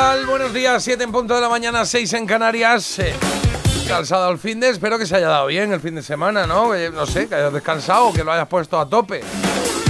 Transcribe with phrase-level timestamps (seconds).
[0.00, 2.98] Buenos días, 7 en punto de la mañana, 6 en Canarias.
[3.00, 3.14] Eh,
[3.86, 6.72] calzado al fin de, espero que se haya dado bien el fin de semana, ¿no?
[6.74, 9.20] No sé, que hayas descansado, que lo hayas puesto a tope.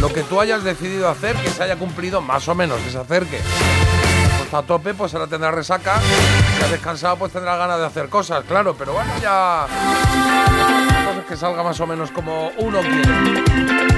[0.01, 2.99] Lo que tú hayas decidido hacer, que se haya cumplido más o menos, que se
[2.99, 3.39] acerque.
[4.39, 6.01] Puesto a tope, pues ahora tendrás resaca.
[6.59, 9.69] Si has descansado, pues tendrás ganas de hacer cosas, claro, pero bueno, ya.
[11.07, 13.90] Cosas que salga más o menos como uno quiere.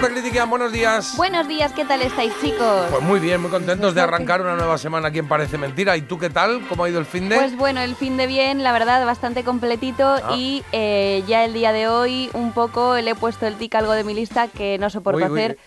[0.00, 1.14] Marta Critiquian, buenos días.
[1.16, 2.86] Buenos días, ¿qué tal estáis, chicos?
[2.90, 5.94] Pues muy bien, muy contentos de arrancar una nueva semana aquí en Parece Mentira.
[5.96, 6.66] ¿Y tú qué tal?
[6.68, 7.36] ¿Cómo ha ido el fin de?
[7.36, 10.34] Pues bueno, el fin de bien, la verdad, bastante completito Ah.
[10.36, 13.92] y eh, ya el día de hoy un poco le he puesto el tic algo
[13.92, 15.58] de mi lista que no soporto Uy, uy, hacer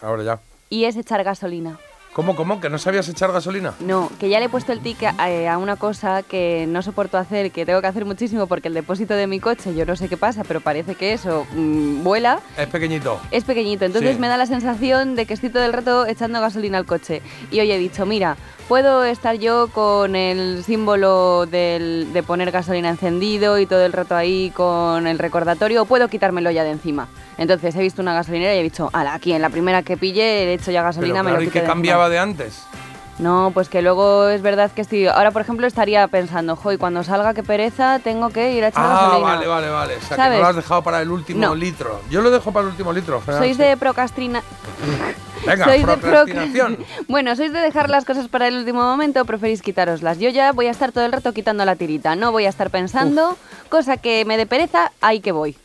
[0.00, 0.38] ahora ya.
[0.68, 1.78] y es echar gasolina.
[2.12, 2.60] ¿Cómo, cómo?
[2.60, 3.74] ¿Que no sabías echar gasolina?
[3.78, 6.82] No, que ya le he puesto el tic a, eh, a una cosa que no
[6.82, 9.94] soporto hacer, que tengo que hacer muchísimo porque el depósito de mi coche, yo no
[9.94, 12.40] sé qué pasa, pero parece que eso mm, vuela.
[12.58, 13.20] Es pequeñito.
[13.30, 14.20] Es pequeñito, entonces Sí.
[14.20, 17.22] me da la sensación de que estoy todo el rato echando gasolina al coche.
[17.52, 18.36] Y hoy he dicho, mira,
[18.68, 24.16] puedo estar yo con el símbolo del- de poner gasolina encendido y todo el rato
[24.16, 27.06] ahí con el recordatorio, o puedo quitármelo ya de encima.
[27.40, 30.22] Entonces he visto una gasolinera y he dicho, ala, aquí en la primera que pille
[30.44, 31.74] he hecho ya Pero gasolina, me claro, lo ¿y qué de encima".
[31.74, 32.64] cambiaba de antes?
[33.18, 35.06] No, pues que luego es verdad que estoy...
[35.06, 38.84] Ahora, por ejemplo, estaría pensando, joy, cuando salga, qué pereza, tengo que ir a echar
[38.86, 39.26] Ah, gasolina.
[39.34, 39.96] vale, vale, vale.
[39.96, 40.36] O sea, que ¿Sabes?
[40.38, 41.54] no lo has dejado para el último No.
[41.54, 42.00] litro.
[42.10, 43.20] Yo lo dejo para el último litro.
[43.22, 43.62] Fran, ¿Sois sí.
[43.62, 44.42] de procrastina...
[45.46, 46.78] Venga, sois de procrastinación.
[47.08, 50.18] bueno, sois de dejar las cosas para el último momento preferís quitároslas.
[50.18, 52.14] Yo ya voy a estar todo el rato quitando la tirita.
[52.16, 53.38] No voy a estar pensando,
[53.70, 55.56] cosa que me dé pereza, ahí que voy.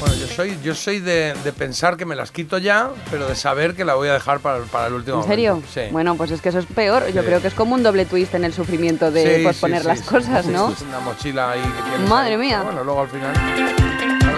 [0.00, 3.34] Bueno, yo soy, yo soy de, de pensar que me las quito ya, pero de
[3.34, 5.50] saber que la voy a dejar para, para el último ¿En serio?
[5.54, 5.70] momento.
[5.72, 5.80] Sí.
[5.90, 7.06] Bueno, pues es que eso es peor.
[7.12, 7.26] Yo Sí.
[7.26, 10.02] creo que es como un doble twist en el sufrimiento de Sí, posponer sí, las
[10.02, 10.70] cosas, Sí, ¿no?
[10.70, 12.38] Es una mochila ahí que tienes Madre ahí.
[12.38, 12.62] mía.
[12.62, 13.32] Bueno, luego al final.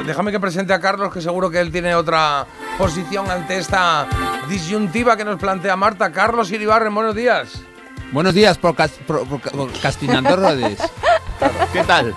[0.06, 2.46] Déjame que presente a Carlos, que seguro que él tiene otra
[2.78, 4.06] posición ante esta
[4.48, 6.10] disyuntiva que nos plantea Marta.
[6.12, 7.60] Carlos Iribarren, buenos días.
[8.12, 10.78] Buenos días, pro- proca- procrastinadores.
[11.74, 12.14] ¿Qué tal?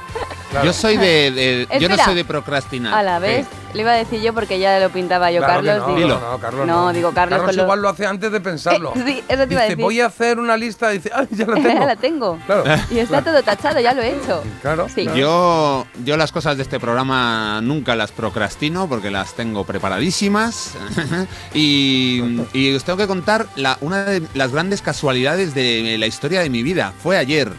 [0.51, 0.65] Claro.
[0.65, 2.93] Yo soy de, de- yo no soy de procrastinar.
[2.93, 5.87] A la vez, le iba a decir yo porque ya lo pintaba yo, Claro Carlos.
[5.87, 6.93] no, digo, no, no, Carlos No, no.
[6.93, 8.91] digo, Carlos con lo- igual lo hace antes de pensarlo.
[8.97, 9.77] Eh, sí, eso te iba a decir.
[9.81, 11.69] voy a hacer una lista, dice, ay, ya la tengo.
[11.79, 12.37] ya la tengo.
[12.45, 12.63] Claro.
[12.91, 14.43] Y está todo tachado, ya lo he hecho.
[14.61, 14.87] Claro.
[14.93, 15.03] Sí.
[15.03, 15.17] claro.
[15.17, 20.73] Yo, yo las cosas de este programa nunca las procrastino porque las tengo preparadísimas.
[21.53, 26.41] y, y os tengo que contar la- una de las grandes casualidades de la historia
[26.41, 26.93] de mi vida.
[27.01, 27.53] Fue ayer.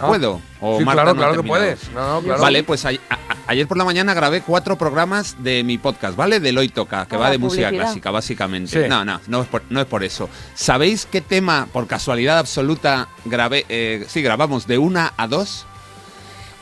[0.00, 0.06] Ah.
[0.08, 0.40] ¿Puedo?
[0.60, 1.90] ¿O Sí, Marta claro, no claro que puedes.
[1.92, 2.42] No, no, claro.
[2.42, 6.38] Vale, pues a- a- ayer por la mañana grabé cuatro programas de mi podcast, ¿vale?
[6.40, 8.82] De Hoy Toca, que Ah, va de música clásica, básicamente.
[8.82, 8.88] Sí.
[8.88, 10.28] No, no, no es, por, no es por eso.
[10.54, 13.64] ¿Sabéis qué tema, por casualidad absoluta, grabé?
[13.68, 15.64] eh, sí, grabamos de una a dos.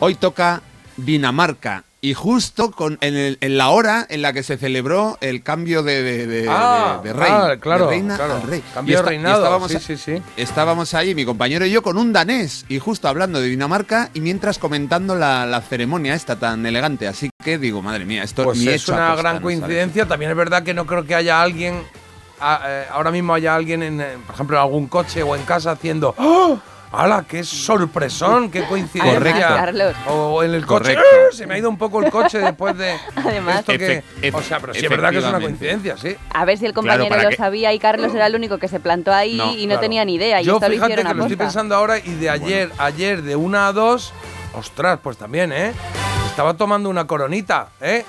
[0.00, 0.62] Hoy toca
[0.96, 1.84] Dinamarca.
[2.04, 5.82] Y justo con, en, el- en la hora en la que se celebró el cambio
[5.82, 7.30] de, de- de- Ah, de- rey.
[7.32, 8.34] ah, claro, de reina claro.
[8.34, 8.62] al rey.
[8.74, 9.36] Cambio Y y reinado.
[9.38, 10.22] estábamos Sí, a- sí, sí.
[10.36, 14.20] Estábamos ahí, mi compañero y yo, con un danés, y justo hablando de Dinamarca, y
[14.20, 17.08] mientras comentando la, la ceremonia esta tan elegante.
[17.08, 19.40] Así que digo, madre mía, esto Pues ni es hecho una costa, gran ¿no?
[19.42, 20.06] coincidencia.
[20.06, 21.82] También es verdad que no creo que haya alguien,
[22.38, 25.42] a- eh, ahora mismo haya alguien, en, eh, por ejemplo, en algún coche o en
[25.44, 26.58] casa haciendo ¡Oh!
[26.92, 27.24] ¡Hala!
[27.28, 28.50] ¡Qué sorpresón!
[28.50, 29.14] ¡Qué coincidencia!
[29.18, 29.40] Correcto.
[29.40, 29.94] Carlos.
[30.08, 30.94] O en el coche.
[30.94, 31.04] Correcto.
[31.30, 31.34] ¡Ah!
[31.34, 33.60] Se me ha ido un poco el coche después de Además.
[33.60, 34.02] esto que.
[34.32, 36.16] O sea, pero sí es verdad que es una coincidencia, sí.
[36.32, 38.78] A ver si el compañero lo que- sabía y Carlos era el único que se
[38.80, 39.80] plantó ahí No, y no Claro.
[39.80, 40.40] tenía ni idea.
[40.40, 43.68] Y Yo esto fíjate que lo estoy pensando ahora y de ayer, ayer de una
[43.68, 44.12] a dos,
[44.54, 45.72] ostras, pues también, ¿eh?
[46.34, 48.04] Estaba tomando una coronita, ¿eh?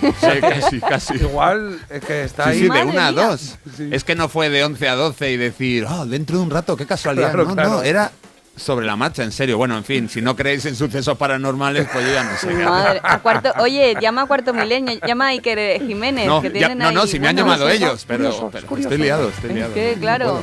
[0.00, 1.14] Sí, casi, casi.
[1.18, 2.58] Igual es que está Sí, ahí.
[2.62, 3.58] sí, de una a dos.
[3.92, 6.76] Es que no fue de 11 a 12 y decir, oh, dentro de un rato,
[6.76, 7.30] qué casualidad.
[7.32, 7.70] Claro, no, claro.
[7.70, 8.10] no, era
[8.56, 9.56] sobre la marcha, en serio.
[9.56, 12.52] Bueno, en fin, si no creéis en sucesos paranormales, pues yo ya no sé.
[12.52, 16.52] Madre, a cuarto, oye, llama a Cuarto Milenio, llama a Iker Jiménez, No, que ya-
[16.54, 16.94] tienen no, ahí...
[16.96, 19.74] no, si me han llamado ellos, pero, pero estoy liado, estoy Es liado.
[19.74, 20.42] que, claro,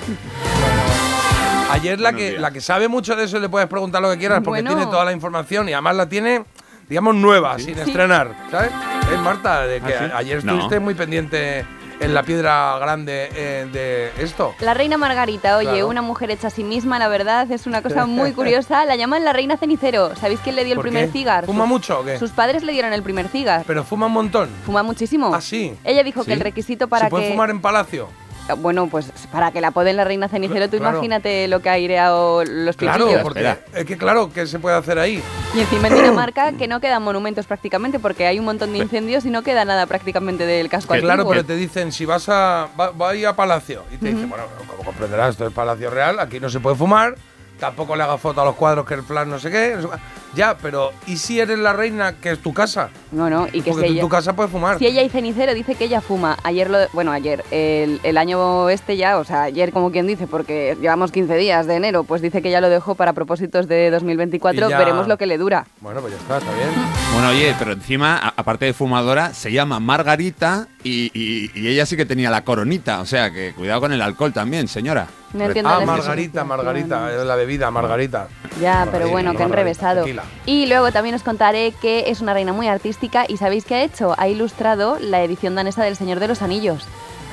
[1.71, 2.41] Ayer la Buenos que, días.
[2.41, 4.73] la que sabe mucho de eso le puedes preguntar lo que quieras porque Bueno.
[4.77, 6.45] tiene toda la información y además la tiene,
[6.89, 8.33] digamos, nueva, sin estrenar.
[8.51, 8.71] ¿Sabes?
[9.11, 10.11] Es Marta, de que ¿Ah, sí?
[10.15, 10.53] ayer No.
[10.53, 11.65] estuviste muy pendiente
[11.99, 14.53] en la piedra grande eh, de esto.
[14.59, 15.87] La reina Margarita, oye, Claro.
[15.87, 18.85] una mujer hecha a sí misma, la verdad, es una cosa muy curiosa.
[18.85, 20.15] La llaman la reina cenicero.
[20.15, 21.11] ¿Sabéis quién le dio el ¿Por primer qué?
[21.11, 21.45] cigar?
[21.45, 22.19] ¿Fuma Sus- mucho o qué?
[22.19, 23.63] Sus padres le dieron el primer cigar.
[23.65, 24.49] Pero fuma un montón.
[24.65, 25.33] Fuma muchísimo.
[25.33, 25.73] Ah, sí.
[25.83, 26.33] Ella dijo que ¿Sí?
[26.33, 27.31] el requisito para ¿Se puede que...
[27.31, 28.09] fumar en palacio?
[28.55, 30.97] Bueno, pues para que la poden la reina cenicero, tú Claro.
[30.97, 34.99] imagínate lo que ha aireado los Claro, porque es que claro, ¿qué se puede hacer
[34.99, 35.21] ahí?
[35.55, 39.25] Y encima en Dinamarca que no quedan monumentos prácticamente porque hay un montón de incendios
[39.25, 42.67] y no queda nada prácticamente del casco Que claro, pero te dicen, si vas a,
[42.79, 45.89] va, va a ir a Palacio, y te dicen, bueno, como comprenderás, esto es Palacio
[45.89, 47.15] Real, aquí no se puede fumar,
[47.59, 49.87] tampoco le haga foto a los cuadros que el plan no sé qué, no sé
[49.87, 49.99] cuá.
[50.35, 52.89] Ya, pero ¿y si eres la reina, que es tu casa?
[53.11, 54.77] No, no, y que Porque si tú en ella, tu casa puedes fumar.
[54.77, 58.69] si ella y cenicero dice que ella fuma, ayer lo, bueno, ayer, el, el año
[58.69, 62.21] este ya, o sea, ayer como quien dice, porque llevamos 15 días de enero, pues
[62.21, 65.37] dice que ya lo dejó para propósitos de 2024, Y ya- veremos lo que le
[65.37, 65.65] dura.
[65.81, 66.69] Bueno, pues ya está, está bien.
[67.13, 71.85] Bueno, oye, pero encima, a- aparte de fumadora, se llama Margarita y, y- y ella
[71.85, 73.01] sí que tenía la coronita.
[73.01, 75.07] O sea, que cuidado con el alcohol también, señora.
[75.33, 78.27] No entiendo Ah, la Margarita, Margarita, es la bebida, Margarita.
[78.61, 80.03] Ya, Margarita, pero bueno, que Margarita, enrevesado.
[80.45, 83.83] Y luego también os contaré que es una reina muy artística y ¿sabéis qué ha
[83.83, 84.15] hecho?
[84.17, 86.87] Ha ilustrado la edición danesa del Señor de los Anillos.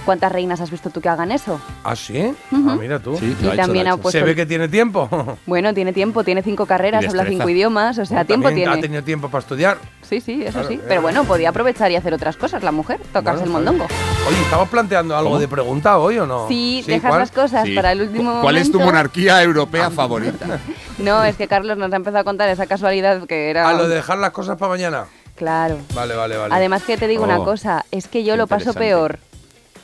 [0.05, 1.59] ¿Cuántas reinas has visto tú que hagan eso?
[1.83, 2.35] ¿Ah, sí?
[2.53, 3.17] Ah, mira tú.
[3.17, 5.09] Sí, Y hecho, también ha puesto- Se ve que tiene tiempo.
[5.47, 8.83] Bueno, tiene tiempo, tiene cinco carreras, habla cinco idiomas, o sea, tiempo También ha tiene.
[8.89, 9.79] tenido tiempo para estudiar.
[10.03, 10.75] Sí, sí, eso Claro, sí.
[10.75, 10.81] eh.
[10.87, 13.85] Pero bueno, podía aprovechar y hacer otras cosas la mujer, tocarse Bueno, el mondongo.
[14.29, 15.41] Oye, ¿estamos planteando algo ¿Cómo?
[15.41, 16.49] de pregunta hoy o no?
[16.49, 17.21] Si dejas ¿cuál?
[17.21, 17.75] las cosas Sí.
[17.75, 20.61] para el último ¿Cuál es tu monarquía europea favorita?
[20.99, 23.69] No, es que Carlos nos ha empezado a contar esa casualidad que era...
[23.69, 25.05] A lo de dejar las cosas para mañana.
[25.37, 25.79] Claro.
[25.95, 26.55] Vale, vale, vale.
[26.55, 29.19] Además que te digo una Oh, cosa, es que yo lo paso peor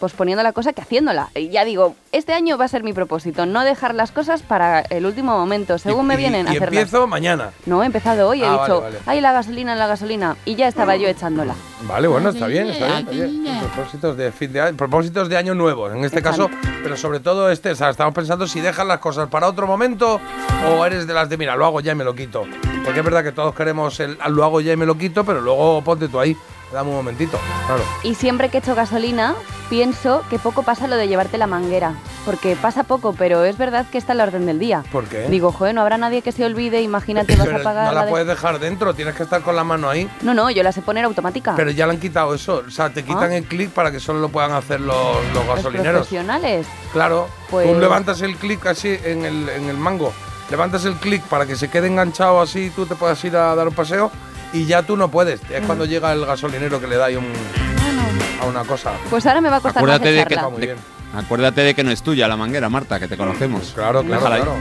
[0.01, 1.29] posponiendo la cosa que haciéndola.
[1.37, 4.81] Y ya digo, este año va a ser mi propósito, no dejar las cosas para
[4.81, 6.83] el último momento, según Y- me y- vienen a y hacerlas.
[6.83, 7.51] empiezo mañana.
[7.67, 8.99] No, he empezado hoy, he Ah, vale, dicho, vale.
[9.07, 11.55] ay, la gasolina, la gasolina, y ya estaba yo echándola.
[11.83, 12.99] Vale, bueno, está bien, está bien.
[12.99, 13.61] Está bien.
[13.75, 16.49] Propósitos de fin de año, propósitos de año nuevo, en este Exacto.
[16.49, 19.67] caso, pero sobre todo este, o sea, estamos pensando si dejas las cosas para otro
[19.67, 20.21] momento
[20.69, 22.45] o eres de las de mira, lo hago ya y me lo quito.
[22.85, 25.23] Porque es verdad que todos queremos el "Ah, lo hago ya y me lo quito,
[25.25, 26.35] pero luego ponte tú ahí,
[26.73, 27.39] dame un momentito.
[27.67, 27.83] Claro.
[28.03, 29.35] Y siempre que echo gasolina,
[29.69, 31.95] pienso que poco pasa lo de llevarte la manguera,
[32.25, 34.83] porque pasa poco, pero es verdad que está en la orden del día.
[34.91, 35.29] ¿Por qué?
[35.29, 38.11] Digo, joder, no habrá nadie que se olvide, imagínate, vas a pagar no la de-
[38.11, 40.11] puedes dejar dentro, tienes que estar con la mano ahí.
[40.23, 41.55] No, no, yo la sé poner automática.
[41.57, 43.37] Pero ya le han quitado eso, o sea, te quitan Ah.
[43.37, 44.97] el clic para que solo lo puedan hacer los,
[45.35, 45.93] los Los gasolineros.
[46.01, 46.67] profesionales.
[46.93, 50.13] Claro, Pues- tú levantas el clic así en el, en el mango,
[50.51, 53.55] levantas el clic para que se quede enganchado así y tú te puedas ir a
[53.55, 54.11] dar un paseo
[54.53, 55.41] y ya tú no puedes.
[55.51, 57.27] Es cuando llega el gasolinero que le da ahí un,
[58.41, 58.93] a una cosa.
[59.09, 60.43] Pues ahora me va a costar Acuérdate más de que.
[60.43, 60.79] Muy de- bien.
[61.15, 63.73] acuérdate de que no es tuya la manguera, Marta, que te conocemos.
[63.75, 64.43] Claro, claro, Déjala ahí.
[64.43, 64.59] claro.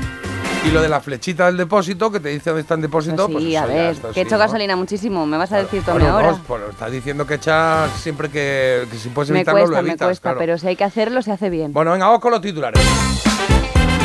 [0.68, 3.32] Y lo de la flechita del depósito, que te dice dónde está el depósito, sí,
[3.32, 4.40] pues eso a ya, ver, que sí, echo ¿no?
[4.40, 6.32] gasolina muchísimo, me vas a decir tú Bueno, ahora.
[6.32, 9.84] no, pues, estás diciendo que echas siempre que, que si puedes me evitarlo, cuesta, lo
[9.84, 10.08] me evitas.
[10.08, 10.40] cuesta, claro.
[10.40, 11.72] pero si hay que hacerlo, se hace bien.
[11.72, 12.84] Bueno, venga, vamos con los titulares.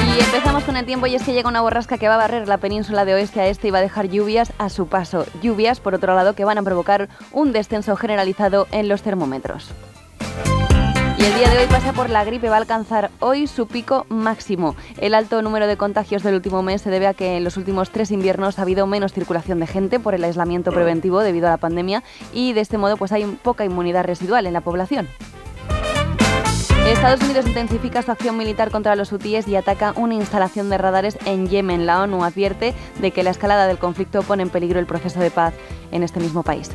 [0.06, 2.46] Y empezamos con el tiempo y es que llega una borrasca que va a barrer
[2.46, 5.24] la península de oeste a este y va a dejar lluvias a su paso.
[5.42, 9.70] Lluvias, por otro lado, que van a provocar un descenso generalizado en los termómetros.
[11.18, 14.04] Y el día de hoy pasa por la gripe, va a alcanzar hoy su pico
[14.10, 14.76] máximo.
[14.98, 17.90] El alto número de contagios del último mes se debe a que en los últimos
[17.90, 21.56] tres inviernos ha habido menos circulación de gente por el aislamiento preventivo debido a la
[21.56, 22.02] pandemia
[22.32, 25.08] y de este modo pues hay poca inmunidad residual en la población.
[26.92, 31.16] Estados Unidos intensifica su acción militar contra los hutíes y ataca una instalación de radares
[31.24, 31.86] en Yemen.
[31.86, 35.30] La ONU advierte de que la escalada del conflicto pone en peligro el proceso de
[35.30, 35.54] paz
[35.92, 36.70] en este mismo país.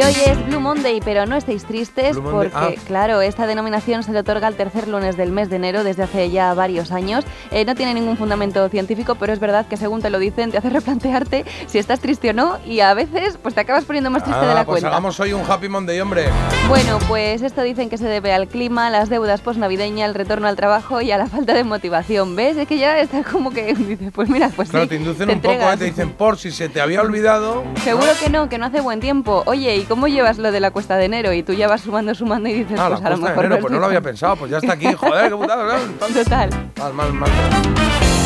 [0.00, 2.70] Y hoy es Blue Monday, pero no estéis tristes porque, ah.
[2.86, 6.30] claro, esta denominación se le otorga el tercer lunes del mes de enero desde hace
[6.30, 7.22] ya varios años.
[7.50, 10.56] Eh, no tiene ningún fundamento científico, pero es verdad que según te lo dicen te
[10.56, 14.24] hace replantearte si estás triste o no y a veces pues te acabas poniendo más
[14.24, 14.88] triste de Ah, la pues cuenta.
[14.88, 16.28] hagamos hoy un Happy Monday, hombre.
[16.68, 20.56] Bueno, pues esto dicen que se debe al clima, las deudas posnavideñas, el retorno al
[20.56, 22.36] trabajo y a la falta de motivación.
[22.36, 22.56] ¿Ves?
[22.56, 25.34] Es que ya está como que dices, pues mira, pues Claro, sí, te inducen te
[25.34, 25.56] un poco, ¿eh?
[25.56, 25.78] entregas.
[25.78, 27.64] te dicen, por si se te había olvidado.
[27.84, 29.42] Seguro que no, que no hace buen tiempo.
[29.44, 31.32] Oye, ¿y cómo llevas lo de la cuesta de enero?
[31.34, 33.44] Y tú ya vas sumando, sumando y dices, Ah, la pues a lo de mejor
[33.44, 35.80] enero, es pues no lo había pensado, pues ya está aquí, joder, qué putada, ¿verdad?
[35.98, 36.50] Total.
[36.78, 37.30] Mal, mal, mal.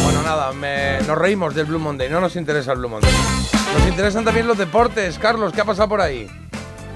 [0.05, 3.11] Bueno, nada, me- nos reímos del Blue Monday, no nos interesa el Blue Monday.
[3.79, 5.19] Nos interesan también los deportes.
[5.19, 6.29] Carlos, ¿qué ha pasado por ahí?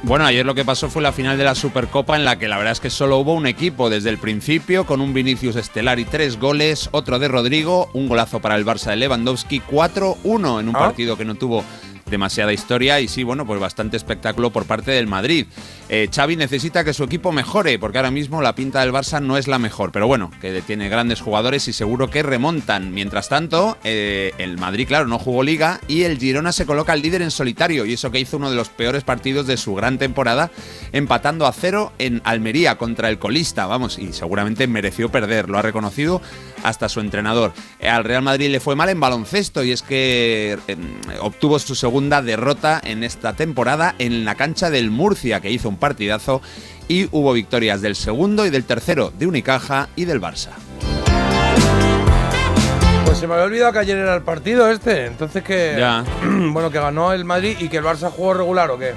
[0.04, 2.56] Bueno, ayer lo que pasó fue la final de la Supercopa en la que la
[2.56, 6.04] verdad es que solo hubo un equipo desde el principio con un Vinicius estelar y
[6.04, 10.76] tres goles, otro de Rodrigo, un golazo para el Barça de Lewandowski, 4-1 en un
[10.76, 10.78] Ah.
[10.78, 11.64] partido que no tuvo
[12.10, 15.46] demasiada historia y sí, bueno, pues bastante espectáculo por parte del Madrid.
[15.88, 19.36] Eh, Xavi necesita que su equipo mejore porque ahora mismo la pinta del Barça no
[19.36, 22.92] es la mejor, pero bueno, que tiene grandes jugadores y seguro que remontan.
[22.92, 27.02] Mientras tanto, eh, el Madrid, claro, no jugó liga y el Girona se coloca el
[27.02, 29.98] líder en solitario y eso que hizo uno de los peores partidos de su gran
[29.98, 30.50] temporada,
[30.92, 35.62] empatando a cero en Almería contra el colista, vamos, y seguramente mereció perder, lo ha
[35.62, 36.20] reconocido
[36.62, 37.52] hasta su entrenador.
[37.82, 40.76] Al Real Madrid le fue mal en baloncesto y es que eh,
[41.20, 45.76] obtuvo su segunda derrota en esta temporada en la cancha del Murcia, que hizo un
[45.76, 46.42] partidazo
[46.88, 50.50] y hubo victorias del segundo y del tercero de Unicaja y del Barça.
[53.04, 55.06] Pues se me había olvidado que ayer era el partido este.
[55.06, 55.76] Entonces que.
[55.78, 56.04] Ya.
[56.52, 58.92] Bueno, que ganó el Madrid y que el Barça jugó regular o qué.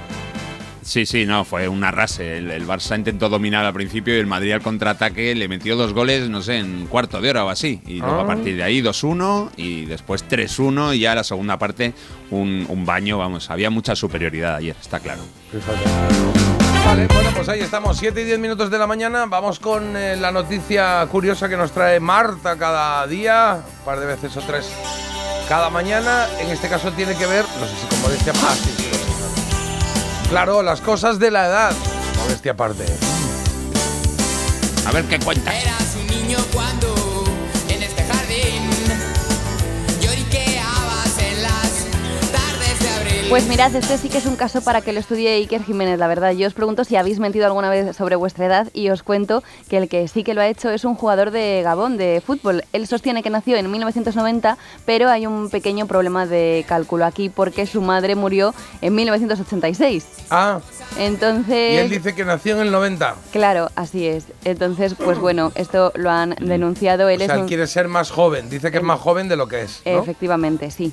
[0.84, 2.38] Sí, sí, no, fue un arrase.
[2.40, 5.94] El, el Barça intentó dominar al principio y el Madrid al contraataque le metió dos
[5.94, 7.82] goles, no sé, en cuarto de hora o así.
[7.86, 8.24] Y luego Ah.
[8.24, 11.94] a partir de ahí 2-1 y después 3-1 y ya la segunda parte
[12.32, 15.22] un, un baño, vamos, había mucha superioridad ayer, está claro.
[16.86, 19.26] Vale, bueno, pues ahí estamos, 7 y 10 minutos de la mañana.
[19.28, 24.08] Vamos con eh, la noticia curiosa que nos trae Marta cada día, un par de
[24.08, 24.68] veces o tres
[25.48, 26.26] cada mañana.
[26.40, 28.34] En este caso tiene que ver, no sé si con modestia.
[28.36, 28.81] Ah, sí,
[30.32, 30.64] claro.
[30.64, 31.72] Las cosas de la edad.
[32.18, 32.86] Modestia aparte.
[34.88, 35.56] A ver qué cuenta.
[35.56, 36.91] Eras un niño cuando
[43.32, 46.10] Pues mirad, este sí que es un caso para que lo estudie Iker Jiménez, la
[46.10, 46.34] verdad.
[46.34, 49.78] Yo os pregunto si habéis mentido alguna vez sobre vuestra edad y os cuento que
[49.78, 52.66] el que sí que lo ha hecho es un jugador de Gabón, de fútbol.
[52.74, 57.66] Él sostiene que nació en 1990, pero hay un pequeño problema de cálculo aquí porque
[57.68, 60.06] su madre murió en 1986.
[60.30, 60.60] Ah,
[60.98, 61.76] Entonces...
[61.76, 63.16] y él dice que nació en el 90.
[63.32, 64.26] Claro, así es.
[64.44, 67.08] Entonces, pues bueno, esto lo han denunciado.
[67.08, 67.48] Él O sea, es él un...
[67.48, 68.50] quiere ser más joven.
[68.50, 69.82] Dice que es más joven de lo que es.
[69.86, 70.02] ¿no?
[70.02, 70.92] Efectivamente, sí.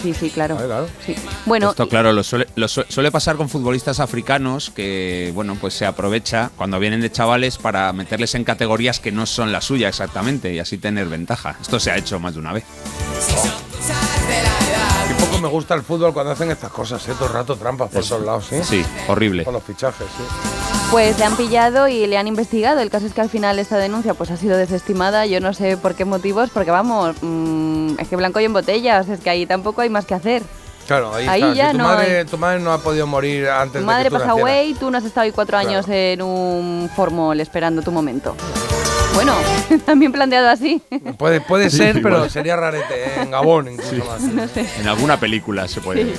[0.00, 0.56] Sí, sí, claro.
[0.56, 0.86] Claro.
[1.04, 1.14] Sí.
[1.46, 5.74] Bueno, Esto, claro, lo suele, lo su- suele pasar con futbolistas africanos que, bueno, pues
[5.74, 9.88] se aprovecha cuando vienen de chavales para meterles en categorías que no son la suya
[9.88, 11.56] exactamente y así tener ventaja.
[11.60, 12.64] Esto se ha hecho más de una vez.
[15.10, 17.12] Y poco me gusta el fútbol cuando hacen estas cosas, ¿eh?
[17.18, 18.56] Todo el rato trampas por todos lados, ¿sí?
[18.62, 19.44] Sí, horrible.
[19.44, 20.22] Con los fichajes, sí.
[20.90, 22.80] Pues le han pillado y le han investigado.
[22.80, 25.26] El caso es que al final esta denuncia pues ha sido desestimada.
[25.26, 29.00] Yo no sé por qué motivos, porque vamos, mm, es que blanco y en botella,
[29.00, 30.42] o sea, es que ahí tampoco hay más que hacer.
[30.86, 31.54] Claro, ahí, Ahí está.
[31.54, 33.84] ya Si tu, no madre, hay- tu madre no ha podido morir antes Tu de
[33.84, 35.68] madre que tú pasa away, tú no has estado ahí cuatro Claro.
[35.68, 38.34] años en un formol esperando tu momento.
[39.12, 39.34] Bueno,
[39.84, 40.80] también planteado así.
[41.18, 42.30] Puede, puede Sí, ser, pero igual.
[42.30, 43.22] sería rarete, ¿eh?
[43.24, 44.22] en Gabón incluso más.
[44.78, 46.18] En alguna película se puede ver.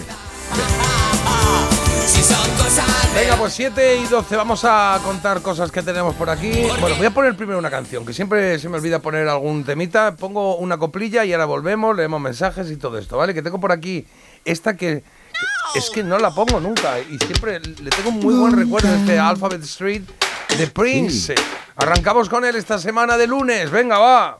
[3.15, 6.51] Venga, pues 7 y 12, vamos a contar cosas que tenemos por aquí.
[6.79, 10.15] Bueno, voy a poner primero una canción, que siempre se me olvida poner algún temita.
[10.15, 13.33] Pongo una coplilla y ahora volvemos, leemos mensajes y todo esto, ¿vale?
[13.33, 14.05] Que tengo por aquí
[14.45, 15.03] esta que...
[15.73, 18.89] que Es que no la pongo nunca y siempre le tengo un muy buen recuerdo
[18.89, 20.03] de este Alphabet Street
[20.57, 21.35] de Prince.
[21.75, 24.37] Arrancamos con él esta semana de lunes, venga, va.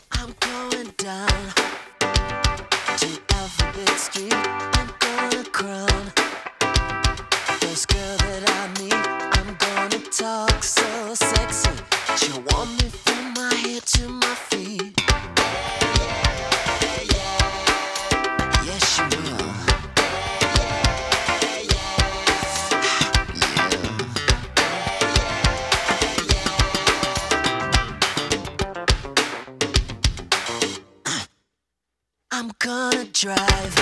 [33.20, 33.76] Drive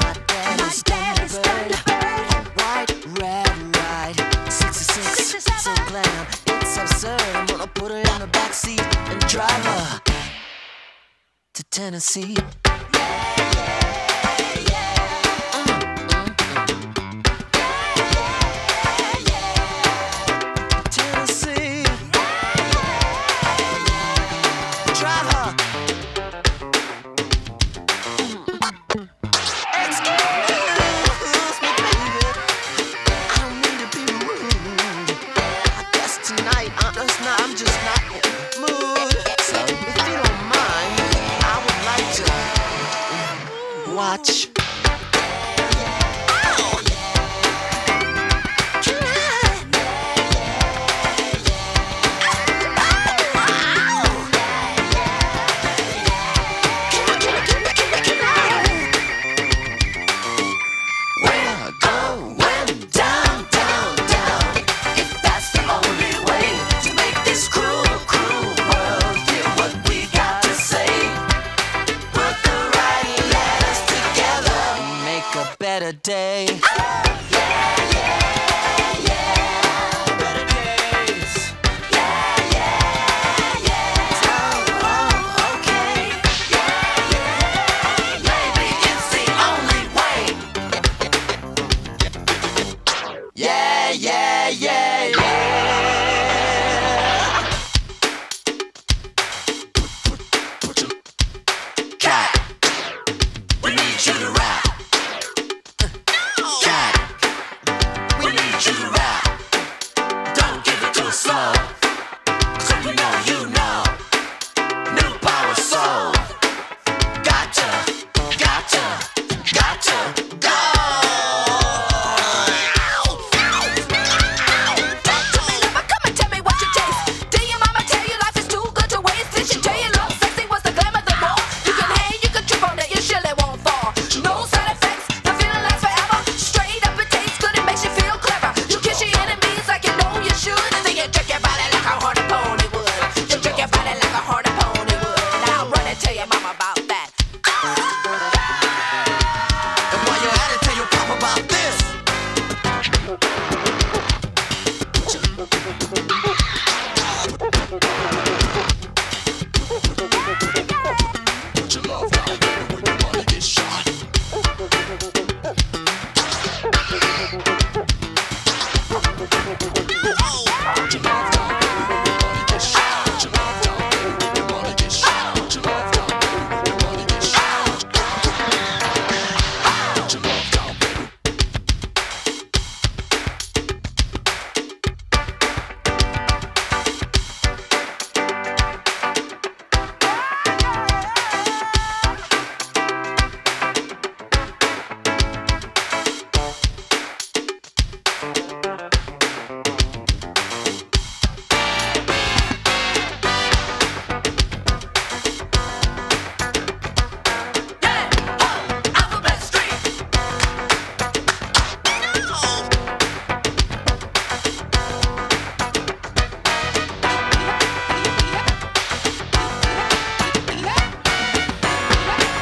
[0.00, 7.20] my daddy's Thunderbird, a white red ride, 66, so glam, it's absurd.
[7.34, 10.00] I'm gonna put her in the back seat and drive her
[11.52, 11.64] to.
[11.64, 12.38] Tennessee.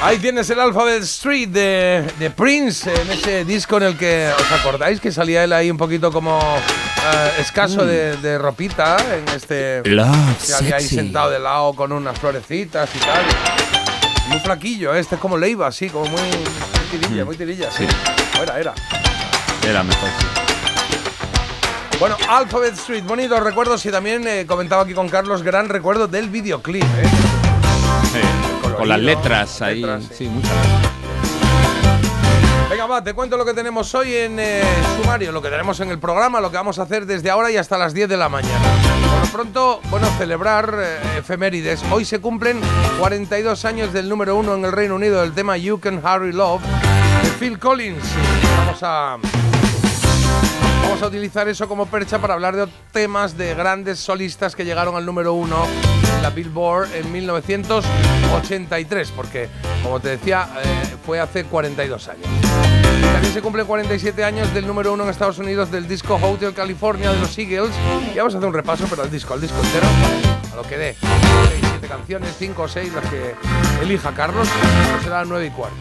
[0.04, 4.52] Ahí tienes el Alphabet Street de, de Prince, en ese disco en el que, ¿os
[4.52, 9.80] acordáis que salía él ahí un poquito como eh, escaso de, de ropita en este...
[9.88, 13.24] Love que había ahí sentado de lado con unas florecitas y tal.
[14.28, 15.00] Muy flaquillo, ¿eh?
[15.00, 17.26] este es como Leiva, así, como muy, muy tirilla, Mm.
[17.26, 17.70] muy tirilla.
[17.70, 17.86] Sí.
[17.88, 17.94] Sí.
[18.42, 18.74] Era, era.
[19.66, 20.08] Era mejor.
[20.18, 20.26] sí.
[21.98, 26.28] Bueno, Alphabet Street, bonitos recuerdos y también eh, comentaba aquí con Carlos, gran recuerdo del
[26.28, 26.82] videoclip.
[26.82, 27.08] ¿eh?
[28.12, 28.20] Sí,
[28.76, 29.80] Con las letras ahí.
[29.80, 30.14] letras, sí.
[30.14, 30.52] sí, muchas.
[32.70, 34.62] Venga, va, te cuento lo que tenemos hoy en eh,
[35.00, 37.56] sumario, lo que tenemos en el programa, lo que vamos a hacer desde ahora y
[37.56, 38.64] hasta las 10 de la mañana.
[39.10, 41.84] Por lo pronto, bueno, celebrar eh, efemérides.
[41.92, 42.60] Hoy se cumplen
[42.98, 46.62] 42 años del número uno en el Reino Unido del tema You Can Hurry Love
[47.22, 48.02] de Phil Collins.
[48.58, 49.18] Vamos a
[50.94, 54.94] Vamos a utilizar eso como percha para hablar de temas de grandes solistas que llegaron
[54.94, 55.66] al número uno
[56.14, 59.48] en la Billboard en 1983, porque,
[59.82, 62.28] como te decía, eh, fue hace 42 años.
[63.12, 67.10] También se cumplen 47 años del número uno en Estados Unidos del disco Hotel California
[67.10, 67.72] de los Eagles.
[68.14, 69.88] Y vamos a hacer un repaso, pero al disco, al disco entero,
[70.52, 70.94] a lo que dé.
[71.00, 73.34] Seis, siete canciones, cinco o seis, las que
[73.82, 74.46] elija Carlos,
[74.92, 75.74] pues será nueve y cuarto.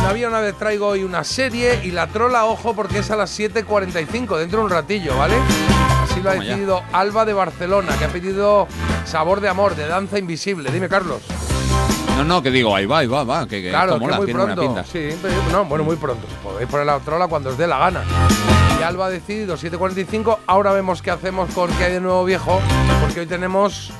[0.00, 3.16] En Había una vez traigo hoy una serie y la trola, ojo, porque es a
[3.16, 5.34] las 7.45, dentro de un ratillo, ¿vale?
[6.02, 8.66] Así lo ha decidido Alba de Barcelona, que ha pedido
[9.04, 10.70] Sabor de Amor, de Danza Invisible.
[10.72, 11.22] Dime, Carlos.
[12.16, 13.46] No, no, que digo, ahí va, ahí va, va.
[13.46, 14.74] Que, que Claro, esto que muy tiene buena pronto.
[14.74, 14.90] pinta.
[14.90, 16.26] Sí, pero- no, bueno, muy pronto.
[16.42, 18.02] Podéis poner la trola cuando os dé la gana.
[18.78, 20.38] Y Alba ha decidido 7.45.
[20.46, 22.60] Ahora vemos qué hacemos con qué hay de nuevo viejo,
[23.00, 23.92] porque hoy tenemos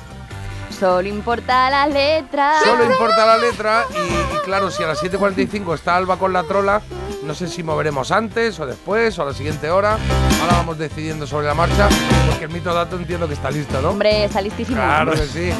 [0.81, 2.53] Solo importa la letra.
[2.63, 6.41] Solo importa la letra y, y claro, si a las 7.45 está Alba con la
[6.41, 6.81] trola,
[7.21, 9.99] no sé si moveremos antes o después o a la siguiente hora.
[10.41, 11.87] Ahora vamos decidiendo sobre la marcha,
[12.27, 13.91] porque el mito dato entiendo que está listo, ¿no?
[13.91, 14.77] Hombre, está listísimo.
[14.77, 15.53] Claro que sí.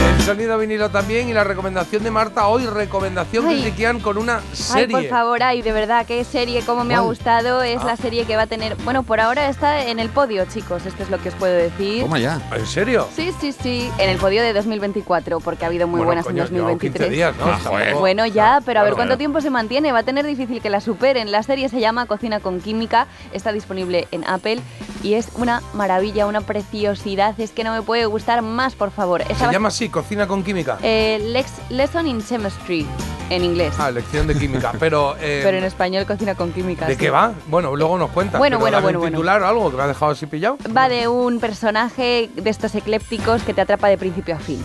[0.00, 3.62] El sonido vinilo también y la recomendación de Marta hoy, recomendación Ay.
[3.62, 4.96] critiquian con una Ay, serie.
[4.96, 7.62] por favor, ay, de verdad, qué serie, cómo me ha gustado.
[7.62, 7.84] Es Ah.
[7.86, 8.76] la serie que va a tener.
[8.84, 10.86] Bueno, por ahora está en el podio, chicos.
[10.86, 12.02] Esto es lo que os puedo decir.
[12.02, 12.40] Toma ya.
[12.54, 13.08] ¿En serio?
[13.14, 13.90] Sí, sí, sí.
[13.98, 17.08] En el podio de 2024, porque ha habido muy Bueno, buenas coño, en llevamos 2023.
[17.08, 17.44] 15 días, ¿no?
[17.52, 17.94] Ah, joder.
[17.96, 19.90] Bueno, ya, pero a ver cuánto tiempo se mantiene.
[19.92, 21.32] Va a tener difícil que la superen.
[21.32, 24.60] La serie se llama Cocina con Química, está disponible en Apple
[25.02, 27.38] y es una maravilla, una preciosidad.
[27.40, 29.22] Es que no me puede gustar más, por favor.
[29.22, 30.78] Esa Se llama así, Cocina con Química.
[30.82, 32.86] eh, Lex- Lesson in Chemistry,
[33.28, 33.74] en inglés.
[33.78, 34.72] Ah, lección de química.
[34.78, 36.86] Pero, eh, pero en español Cocina con Química.
[36.86, 36.98] ¿de sí.
[36.98, 37.32] qué va?
[37.48, 38.38] Bueno, luego nos cuentas.
[38.38, 39.16] Bueno, bueno, bueno, un bueno.
[39.18, 40.56] titular o algo que me ha dejado así pillado.
[40.76, 44.62] Va de un personaje de estos eclépticos que te atrapa de principio a fin.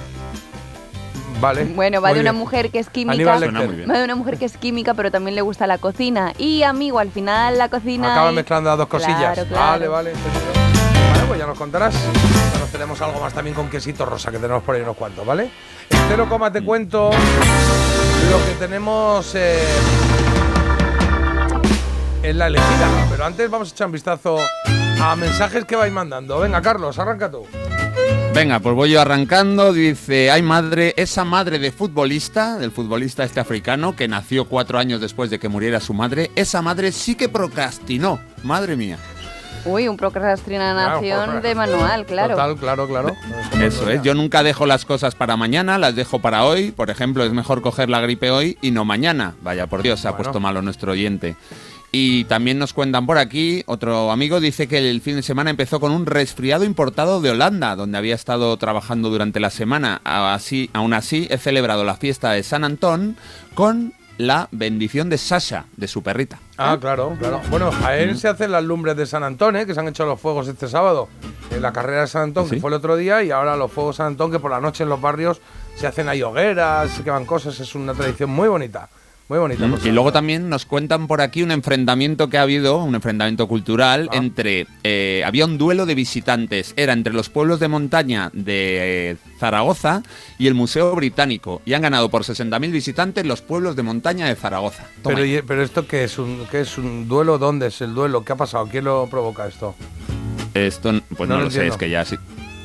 [1.41, 1.65] Vale.
[1.65, 2.39] Bueno, va de una bien.
[2.39, 3.25] mujer que es química.
[3.25, 6.33] Va de una mujer que es química, pero también le gusta la cocina.
[6.37, 8.13] Y amigo, al final la cocina.
[8.13, 9.33] Acaba y- mezclando las dos cosillas.
[9.33, 9.65] Claro, claro.
[9.65, 10.64] Vale, vale.
[11.33, 11.95] Ya nos contarás.
[12.71, 15.49] Tenemos algo más también con quesito rosa que tenemos por ahí unos cuantos, ¿vale?
[15.89, 19.63] En cero coma te cuento lo que tenemos eh,
[22.21, 23.07] en la elegida.
[23.09, 24.37] Pero antes vamos a echar un vistazo
[25.01, 26.39] a mensajes que vais mandando.
[26.39, 27.45] Venga, Carlos, arranca tú.
[28.33, 29.71] Venga, pues voy yo arrancando.
[29.71, 34.99] Dice, hay madre, esa madre de futbolista, del futbolista este africano, que nació cuatro años
[34.99, 38.19] después de que muriera su madre, esa madre sí que procrastinó.
[38.43, 38.97] Madre mía.
[39.65, 42.35] Uy, un procrastinación Claro, de manual, claro.
[42.35, 43.15] Total, claro, claro.
[43.61, 46.71] Eso es, yo nunca dejo las cosas para mañana, las dejo para hoy.
[46.71, 49.35] Por ejemplo, es mejor coger la gripe hoy y no mañana.
[49.41, 50.23] Vaya por Dios, se ha Bueno.
[50.23, 51.35] puesto malo nuestro oyente.
[51.91, 55.79] Y también nos cuentan por aquí, otro amigo dice que el fin de semana empezó
[55.79, 60.01] con un resfriado importado de Holanda, donde había estado trabajando durante la semana.
[60.03, 63.15] Así, aún así, he celebrado la fiesta de San Antón
[63.53, 66.39] con la bendición de Sasha, de su perrita.
[66.57, 67.41] Ah, claro, claro.
[67.49, 69.65] Bueno, a él se hacen las lumbres de San Antón, ¿eh?
[69.65, 71.09] que se han hecho los fuegos este sábado.
[71.51, 72.61] En la carrera de San Antón, que ¿Sí?
[72.61, 74.83] fue el otro día, y ahora los fuegos de San Antón, que por la noche
[74.83, 75.41] en los barrios
[75.75, 77.59] se hacen ahí hogueras, se queman cosas.
[77.59, 78.89] Es una tradición muy bonita.
[79.27, 79.67] Muy bonita.
[79.67, 83.47] por Y luego también nos cuentan por aquí un enfrentamiento que ha habido, un enfrentamiento
[83.47, 84.17] cultural Ah.
[84.17, 84.67] entre...
[84.83, 90.03] eh, había un duelo de visitantes, era entre los pueblos de montaña de eh, Zaragoza
[90.37, 91.61] y el Museo Británico.
[91.65, 94.83] Y han ganado por 60.000 visitantes los pueblos de montaña de Zaragoza.
[95.01, 97.95] Toma Pero, y- pero esto qué es un qué es un duelo, ¿dónde es el
[97.95, 98.23] duelo?
[98.23, 98.67] ¿Qué ha pasado?
[98.69, 99.73] ¿Quién lo provoca esto?
[100.53, 102.15] Esto, pues No no, lo lo sé, es que ya sí.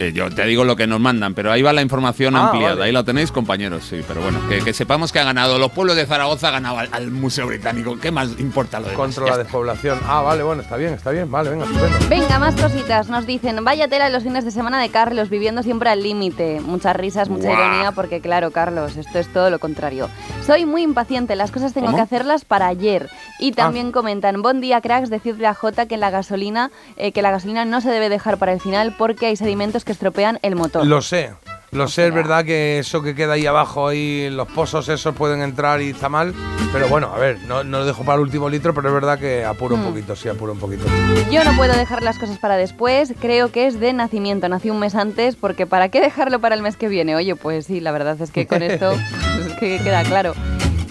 [0.00, 2.74] Eh, yo te digo lo que nos mandan, pero ahí va la información Ah, ampliada.
[2.74, 2.84] vale.
[2.86, 4.00] Ahí lo tenéis, compañeros, sí.
[4.08, 6.88] Pero bueno, que, que sepamos que ha ganado los pueblos de Zaragoza, ha ganado al,
[6.92, 7.98] al Museo Británico.
[8.00, 8.96] ¿Qué más importa lo demás?
[8.98, 9.98] Contra la despoblación.
[10.06, 11.30] Ah, vale, bueno, está bien, está bien.
[11.30, 11.98] Vale, venga, estupendo.
[12.08, 13.08] Venga, más cositas.
[13.08, 16.60] Nos dicen, vaya tela los fines de semana de Carlos, viviendo siempre al límite.
[16.60, 20.08] Muchas risas, mucha ironía, porque claro, Carlos, esto es todo lo contrario.
[20.46, 21.98] Soy muy impaciente, las cosas tengo ¿Cómo?
[21.98, 23.08] que hacerlas para ayer.
[23.12, 23.16] Ah.
[23.38, 27.30] Y también comentan, buen día, cracks, decidle a Jota que la gasolina, eh, que la
[27.30, 30.86] gasolina no se debe dejar para el final porque hay sedimentos que estropean el motor.
[30.86, 31.32] Lo sé.
[31.72, 35.40] Lo sé, es verdad que eso que queda ahí abajo, ahí los pozos esos pueden
[35.40, 36.34] entrar y está mal.
[36.72, 39.20] Pero bueno, a ver, no, no lo dejo para el último litro, pero es verdad
[39.20, 39.86] que apuro un Hmm.
[39.90, 40.84] poquito, sí, apuro un poquito.
[41.30, 44.80] Yo no puedo dejar las cosas para después, creo que es de nacimiento, nací un
[44.80, 47.14] mes antes, porque ¿para qué dejarlo para el mes que viene?
[47.14, 48.90] Oye, pues sí, la verdad es que con esto
[49.46, 50.34] es que queda claro.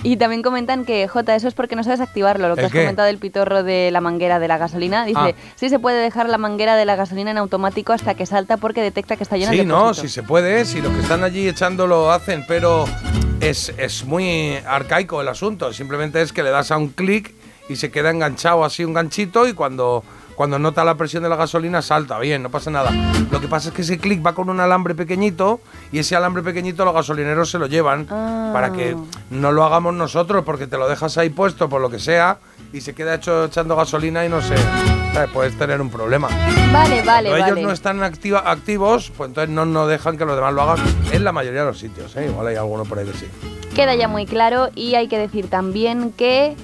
[0.04, 2.72] Y también comentan que, J, eso es porque no sabes activarlo, lo que ¿El has
[2.72, 2.80] qué?
[2.82, 5.06] comentado del pitorro de la manguera de la gasolina.
[5.06, 5.32] Dice, Ah.
[5.56, 8.82] sí se puede dejar la manguera de la gasolina en automático hasta que salta porque
[8.82, 10.08] detecta que está lleno Sí, el no, depósito.
[10.08, 12.86] si se puede, si los que están allí echando lo hacen, pero
[13.42, 15.74] es, es muy arcaico el asunto.
[15.74, 17.34] Simplemente es que le das a un clic
[17.70, 20.04] y se queda enganchado así un ganchito y cuando,
[20.36, 22.92] cuando nota la presión de la gasolina salta, bien, no pasa nada.
[23.32, 26.42] Lo que pasa es que ese clic va con un alambre pequeñito y ese alambre
[26.44, 28.50] pequeñito los gasolineros se lo llevan Ah.
[28.52, 28.96] para que
[29.30, 32.40] no lo hagamos nosotros porque te lo dejas ahí puesto por lo que sea
[32.74, 34.56] y se queda hecho echando gasolina y no sé,
[35.14, 35.30] ¿sabes?
[35.32, 36.28] puedes tener un problema.
[36.74, 37.46] Vale, vale, Cuando vale.
[37.46, 40.78] ellos no están activa- activos, pues entonces no, no dejan que los demás lo hagan
[41.12, 42.16] en la mayoría de los sitios.
[42.16, 42.28] ¿eh?
[42.30, 43.28] Igual hay alguno por ahí que sí.
[43.76, 46.56] Queda ya muy claro y hay que decir también que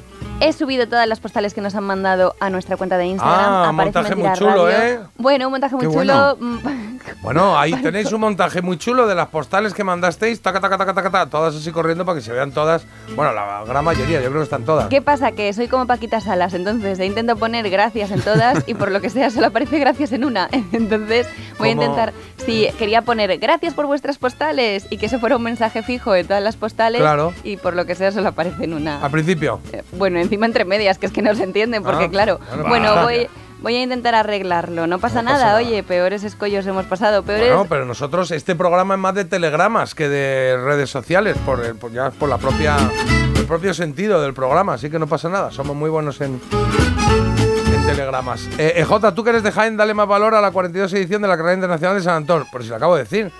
[0.42, 3.40] he subido todas las postales que nos han mandado a nuestra cuenta de Instagram.
[3.40, 4.86] Ah, Aparece montaje Mentira muy chulo, Radio.
[4.86, 5.00] ¿eh?
[5.18, 6.36] Bueno, un montaje muy Qué chulo.
[6.38, 6.95] bueno.
[7.22, 10.94] Bueno, ahí tenéis un montaje muy chulo de las postales que mandasteis, taca, taca, taca,
[10.94, 12.86] taca, taca, todas así corriendo para que se vean todas.
[13.16, 14.88] Bueno, la gran mayoría, yo creo que están todas.
[14.88, 15.32] ¿Qué pasa?
[15.32, 19.02] Que soy como Paquita Salas, entonces he intentado poner gracias en todas y por lo
[19.02, 20.50] que sea solo aparece gracias en una.
[20.72, 22.14] Entonces voy a intentar,
[22.46, 26.24] sí, quería poner gracias por vuestras postales y que eso fuera un mensaje fijo de
[26.24, 27.34] todas las postales Claro.
[27.44, 29.04] y por lo que sea solo aparece en una.
[29.04, 29.60] Al principio.
[29.72, 33.04] Eh, Bueno, encima entre medias, que es que no se entienden, porque Ah, claro, bueno,
[33.04, 33.28] voy,
[33.66, 35.58] voy a intentar arreglarlo, no pasa, No pasa nada, nada.
[35.58, 37.48] oye, peores escollos hemos pasado, peores...
[37.50, 41.74] Bueno, pero nosotros, este programa es más de telegramas que de redes sociales, por, el-
[41.76, 42.78] por- ya por la propia,
[43.36, 45.50] el propio sentido del programa, así que no pasa nada.
[45.50, 46.40] Somos muy buenos en,
[47.74, 48.48] en telegramas.
[48.60, 51.28] Eh, eh, tú que eres de Jaén, dale más valor a la 42 edición de
[51.28, 52.46] la carrera internacional de San Antón.
[52.52, 53.32] Por si lo acabo de decir.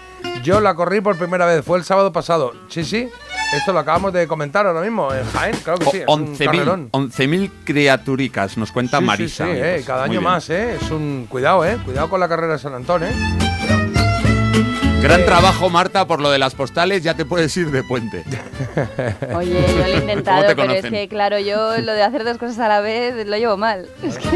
[0.44, 2.52] Yo la corrí por primera vez, fue el sábado pasado.
[2.68, 3.10] Sí, sí,
[3.54, 5.14] esto lo acabamos de comentar ahora mismo.
[5.14, 5.98] En Jaén, claro que sí.
[5.98, 6.90] es un 11.000 carrerón.
[6.92, 9.46] 11.000 criaturicas, nos cuenta Sí, Marisa.
[9.46, 10.24] sí, eh, cada año bien.
[10.24, 10.76] más, ¿eh?
[10.82, 11.26] Es un.
[11.30, 11.78] Cuidado, ¿eh?
[11.86, 13.12] Cuidado con la carrera de San Antón, ¿eh?
[15.06, 18.24] Gran trabajo, Marta, por lo de las postales, ya te puedes ir de puente.
[19.36, 22.24] Oye, yo lo he intentado, ¿Cómo te pero es que, claro, yo lo de hacer
[22.24, 23.88] dos cosas a la vez lo llevo mal.
[24.04, 24.28] Es que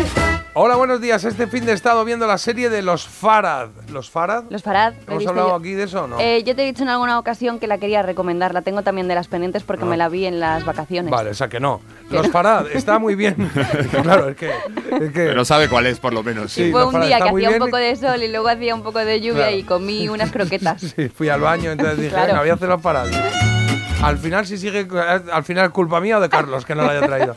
[0.56, 1.24] Hola, buenos días.
[1.24, 3.70] Este fin de he estado viendo la serie de los Farad.
[3.92, 4.44] ¿Los Farad?
[4.50, 5.56] los Farad, ¿Hemos hablado yo.
[5.56, 6.20] aquí de eso o no?
[6.20, 9.08] Eh, yo te he dicho en alguna ocasión que la quería recomendar, la tengo también
[9.08, 9.88] de las pendientes porque Ah.
[9.88, 11.12] me la vi en las vacaciones.
[11.12, 11.82] Vale, o sea que no.
[12.10, 12.32] Que Los no.
[12.34, 13.36] Farad, está muy bien.
[14.04, 14.50] claro, es que.
[14.50, 16.52] Es que Pero sabe cuál es, por lo menos.
[16.52, 18.84] Sí, Fue los un día que hacía un poco de sol y luego hacía un
[18.84, 19.56] poco de lluvia Claro.
[19.58, 20.59] y comí unas croquetas.
[20.78, 22.28] Sí, fui al baño, entonces dije, Claro.
[22.28, 23.08] venga, voy a hacer Farad.
[24.02, 24.88] Al final, si sigue.
[25.32, 27.36] Al final, culpa mía o de Carlos, que no la haya traído.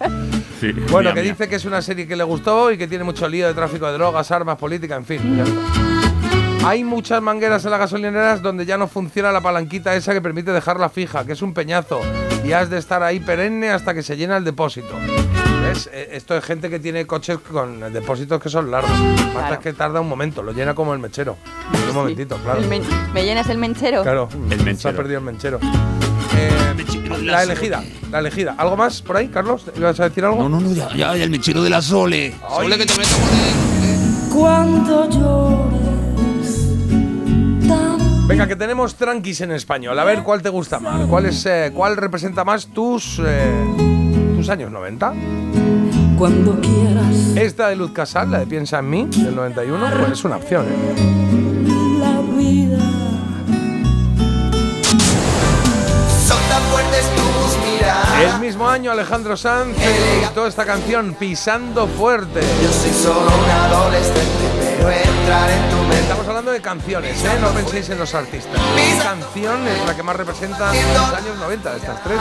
[0.61, 1.32] Sí, Bueno, mía, que mía.
[1.32, 3.87] dice que es una serie que le gustó y que tiene mucho lío de tráfico
[3.87, 5.37] de drogas, armas, política, en fin.
[5.37, 6.68] ya está.
[6.68, 10.52] Hay muchas mangueras en las gasolineras donde ya no funciona la palanquita esa que permite
[10.52, 12.00] dejarla fija, que es un peñazo.
[12.44, 14.94] Y has de estar ahí perenne hasta que se llena el depósito.
[15.92, 18.90] Eh, Esto es gente que tiene coches con depósitos que son largos.
[18.90, 19.54] Marta Claro.
[19.54, 21.37] es que tarda un momento, lo llena como el mechero.
[21.74, 22.61] En un momentito, claro.
[22.68, 22.82] Men-
[23.12, 24.02] ¿Me llenas el menchero?
[24.02, 24.96] Claro, El se ha menchero.
[24.96, 25.58] perdido el menchero.
[26.37, 28.54] Eh, la elegida, la elegida.
[28.58, 29.64] ¿Algo más por ahí, Carlos?
[29.76, 30.38] ¿Ibas a decir algo?
[30.42, 32.35] No, no, no, ya, ya, ya, el mechero de la Sole.
[32.48, 32.56] Ay.
[32.64, 34.30] Sole que te meto con él.
[34.32, 36.68] Cuando llores
[37.68, 39.98] tan Venga, que tenemos tranquis en español.
[39.98, 41.06] A ver cuál te gusta más.
[41.06, 45.12] ¿Cuál, es, eh, cuál representa más tus, eh, tus años 90?
[46.22, 50.24] Cuando quieras Esta de Luz Casal, la de Piensa en mí, del 91, pues es
[50.24, 50.66] una opción.
[50.68, 51.98] ¿eh?
[51.98, 52.78] la vida.
[56.24, 58.35] Son tan fuertes tus miradas.
[58.35, 62.40] El mismo año Alejandro Sanz editó esta canción, Pisando Fuerte.
[62.62, 66.01] Yo soy solo un adolescente, entrar en tu mente.
[66.01, 67.38] Estamos hablando de canciones, ¿eh?
[67.40, 68.61] No penséis en los artistas.
[68.77, 72.18] ¿Qué canción es la que más representa los años 90 de estas tres?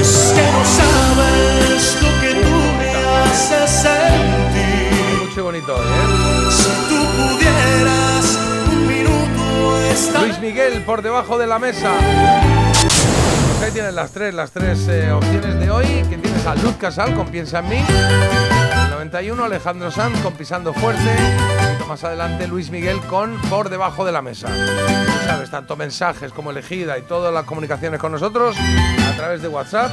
[0.00, 5.28] Es que no sabes lo que tú me haces sentir.
[5.28, 6.50] Mucho bonito hoy, ¿eh?
[6.50, 8.38] Si tú pudieras
[8.70, 10.22] un minuto estar.
[10.22, 11.92] Luis Miguel por debajo de la mesa.
[13.48, 15.86] Pues ahí tienes las tres, las tres eh, opciones de hoy.
[16.08, 17.84] Que tienes a Luz Casal con Piensa en mí.
[19.04, 21.14] El 91, Alejandro Sanz con Pisando Fuerte.
[21.86, 24.48] Más adelante, Luis Miguel con Por debajo de la mesa.
[24.48, 29.48] Ya sabes, tanto mensajes como elegida y todas las comunicaciones con nosotros a través de
[29.48, 29.92] WhatsApp.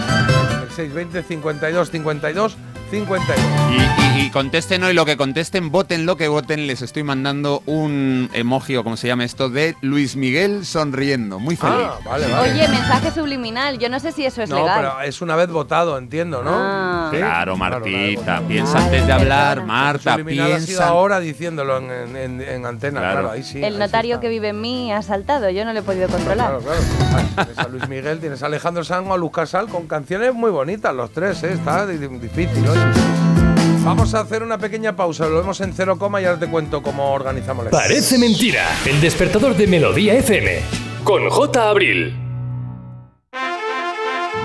[0.63, 2.58] El 620 52 52
[2.92, 3.38] 52.
[3.72, 6.68] Y, y- y contesten hoy lo que contesten, voten lo que voten.
[6.68, 11.56] Les estoy mandando un emoji o como se llama esto de Luis Miguel sonriendo, muy
[11.56, 11.76] feliz.
[11.80, 12.52] Ah, vale, vale.
[12.52, 13.80] Oye, mensaje subliminal.
[13.80, 14.76] Yo no sé si eso es no, legal.
[14.80, 16.52] pero es una vez votado, entiendo, ¿no?
[16.54, 17.08] Ah.
[17.12, 17.18] Sí.
[17.18, 18.48] Claro, Martita, claro.
[18.48, 19.66] piensa Vale, antes de hablar.
[19.66, 20.88] Marta, Subliminal ha sido piensa.
[20.88, 23.20] ahora diciéndolo en, en- en- en antena, claro.
[23.22, 23.32] Claro.
[23.32, 23.58] ahí sí.
[23.64, 25.50] El ahí notario sí que vive en mí ha saltado.
[25.50, 26.60] Yo no lo he podido controlar.
[26.60, 27.28] Claro, claro.
[27.36, 30.52] Tienes a Luis Miguel, tienes a Alejandro Sanz o a Luz Casal con canciones muy
[30.52, 31.54] bonitas, los tres, ¿eh?
[31.54, 32.78] Está di- di- difícil hoy.
[33.84, 36.82] Vamos a hacer una pequeña pausa, lo vemos en cero coma y ahora te cuento
[36.82, 38.63] cómo organizamos la Parece mentira.
[38.86, 40.60] El despertador de Melodía FM.
[41.04, 41.70] Con J.
[41.70, 42.31] Abril.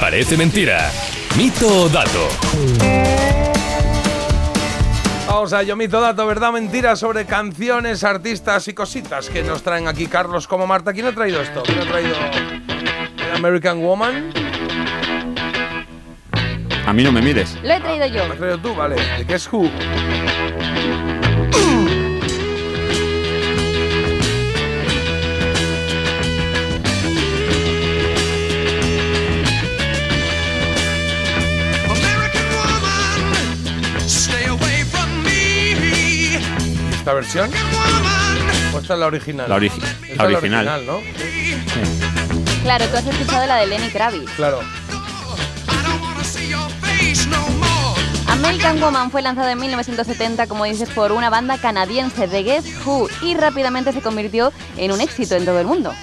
[0.00, 0.90] Parece Mentira.
[1.36, 2.28] Mito o dato.
[5.26, 9.86] Vamos a yo mito dato, verdad, mentira sobre canciones, artistas y cositas que nos traen
[9.86, 10.92] aquí Carlos como Marta.
[10.92, 11.62] ¿Quién ha traído esto?
[11.64, 12.16] ¿Quién ha traído
[13.34, 14.32] American Woman?
[16.86, 17.56] A mí no me mires.
[17.62, 18.26] Lo he traído yo.
[18.26, 18.74] ¿Lo has traído tú?
[18.74, 18.96] Vale.
[19.18, 19.70] ¿De qué es Who?
[37.08, 37.50] ¿Esta versión?
[38.74, 39.48] ¿O esta es la original?
[39.48, 40.84] La origi- Esta la original.
[40.84, 41.00] ¿no?
[42.62, 44.30] Claro, tú has escuchado la de Lenny Kravitz.
[44.36, 44.60] Claro.
[48.26, 53.08] American Woman fue lanzado en 1970, como dices, por una banda canadiense de Guess Who
[53.22, 55.94] y rápidamente se convirtió en un éxito en todo el mundo.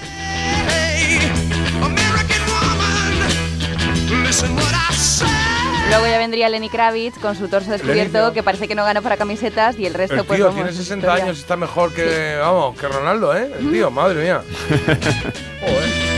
[5.88, 9.16] Luego ya vendría Lenny Kravitz con su torso descubierto, que parece que no gana para
[9.16, 11.24] camisetas y el resto El pues tío vamos, tiene 60 historia.
[11.24, 13.50] años y está mejor que, vamos, que Ronaldo, ¿eh?
[13.58, 14.42] El tío, madre mía.
[15.60, 16.16] Joder.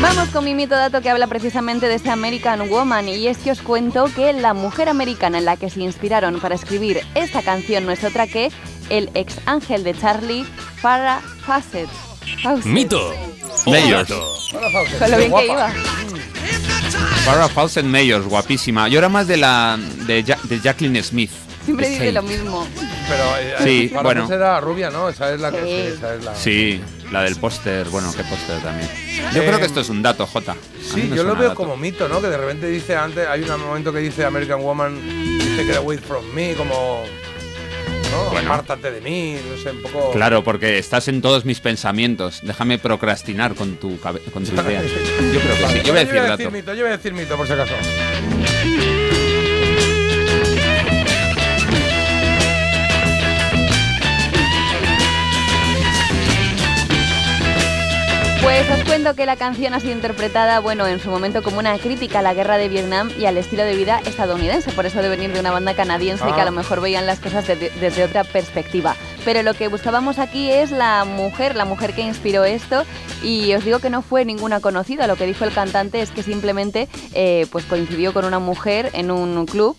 [0.00, 3.52] Vamos con mi mito dato que habla precisamente de este American Woman y es que
[3.52, 7.86] os cuento que la mujer americana en la que se inspiraron para escribir esta canción
[7.86, 8.50] no es otra que
[8.90, 10.44] el ex ángel de Charlie,
[10.80, 11.88] Farrah Fawcett.
[12.42, 12.66] Fawcett.
[12.66, 13.14] Mito.
[13.66, 14.12] Mayors.
[14.98, 15.72] Con lo bien que iba.
[17.24, 18.88] Farrah Fawcett Mayors, guapísima.
[18.88, 21.30] Yo era más de la de, Ja- de Jacqueline Smith.
[21.64, 22.66] Siempre dice lo mismo.
[23.08, 24.28] Pero eh, Sí, para bueno.
[24.32, 25.08] era rubia, ¿no?
[25.08, 25.66] Esa es la que Sí.
[25.66, 26.34] sí, esa es la.
[26.34, 26.80] Sí,
[27.12, 27.88] la del póster.
[27.90, 28.88] Bueno, qué póster también.
[29.32, 30.56] Yo Eh, creo que esto es un dato, J.
[30.82, 31.54] Sí, yo lo veo dato.
[31.54, 32.20] como mito, ¿no?
[32.20, 35.00] Que de repente dice antes, hay un momento que dice American Woman,
[35.38, 37.04] dice Get away from me, como.
[38.12, 38.30] ¿No?
[38.30, 38.52] Bueno.
[38.52, 40.12] Apártate de mí, no sé, un poco.
[40.12, 42.40] Claro, porque estás en todos mis pensamientos.
[42.42, 44.82] Déjame procrastinar con tu, cabe- con tu idea.
[45.32, 45.80] Yo creo que sí.
[45.84, 46.50] Yo voy a decir yo dato.
[46.50, 47.74] mito, yo voy a decir mito, por si acaso.
[58.42, 61.78] Pues os cuento que la canción ha sido interpretada, bueno, en su momento como una
[61.78, 65.08] crítica a la guerra de Vietnam y al estilo de vida estadounidense, por eso de
[65.08, 66.34] venir de una banda canadiense Ah.
[66.34, 68.96] que a lo mejor veían las cosas de- desde otra perspectiva.
[69.24, 72.84] Pero lo que buscábamos aquí es la mujer, la mujer que inspiró esto
[73.22, 76.24] y os digo que no fue ninguna conocida, lo que dijo el cantante es que
[76.24, 79.76] simplemente eh, pues coincidió con una mujer en un club,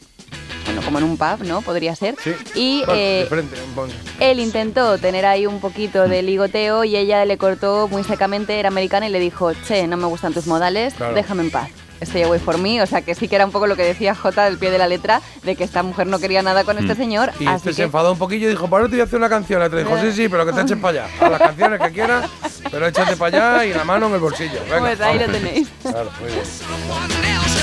[0.66, 1.62] bueno, como en un pub, ¿no?
[1.62, 2.16] Podría ser.
[2.24, 2.32] Sí.
[2.56, 3.28] Y Bueno, eh,
[3.76, 3.88] poco.
[4.20, 8.70] él intentó tener ahí un poquito de ligoteo y ella le cortó muy secamente, era
[8.70, 11.14] americana y le dijo, che, no me gustan tus modales, Claro.
[11.16, 11.70] déjame en paz.
[12.02, 14.14] Stay away for me, o sea que sí que era un poco lo que decía
[14.14, 16.96] J del pie de la letra, de que esta mujer no quería nada con este
[16.96, 19.04] señor, Y así este se enfadó un poquillo y dijo, ¿para qué te voy a
[19.06, 19.66] hacer una canción?
[19.66, 21.26] Y te dijo, sí, sí, pero que te eches para allá.
[21.26, 22.30] A las canciones que quieras,
[22.70, 24.60] pero échate para allá y la mano en el bolsillo.
[24.66, 25.42] Venga, Pues ahí lo vamos.
[25.42, 25.68] tenéis.
[25.82, 27.63] Claro, muy bien.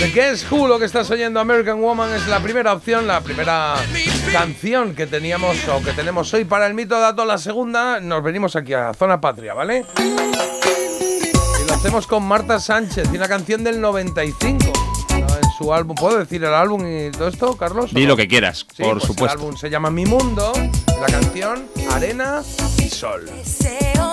[0.00, 3.76] The Guess Who, lo que estás oyendo, American Woman, es la primera opción, la primera
[4.32, 7.24] canción que teníamos o que tenemos hoy para el mito dato.
[7.24, 9.84] La segunda, nos venimos aquí a Zona Patria, ¿vale?
[9.98, 14.72] Y lo hacemos con Marta Sánchez y una canción del 95.
[15.10, 15.16] ¿no?
[15.16, 17.92] En su álbum, ¿puedo decir el álbum y todo esto, Carlos?
[17.92, 18.08] Di no?
[18.08, 19.24] lo que quieras, Sí, por pues supuesto.
[19.24, 20.52] El álbum se llama Mi Mundo,
[21.00, 22.42] la canción Arena
[22.78, 23.24] y Sol.
[23.26, 24.12] Deseo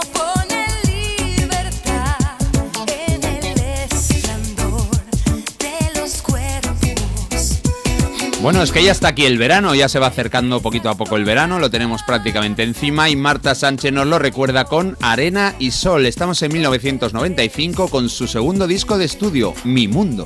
[8.43, 11.15] Bueno, es que ya está aquí el verano, ya se va acercando poquito a poco
[11.15, 15.71] el verano, lo tenemos prácticamente encima y Marta Sánchez nos lo recuerda con Arena y
[15.71, 16.05] Sol.
[16.05, 20.25] Estamos en 1995 con su segundo disco de estudio, Mi Mundo.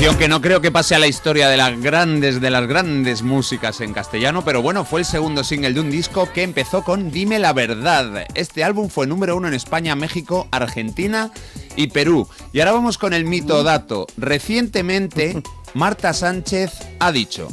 [0.00, 3.20] Canción que no creo que pase a la historia de las grandes de las grandes
[3.20, 7.10] músicas en castellano, pero bueno, fue el segundo single de un disco que empezó con
[7.10, 8.24] Dime la verdad.
[8.34, 11.30] Este álbum fue número uno en España, México, Argentina
[11.76, 12.26] y Perú.
[12.54, 14.06] Y ahora vamos con el mito dato.
[14.16, 15.42] Recientemente,
[15.74, 17.48] Marta Sánchez ha dicho: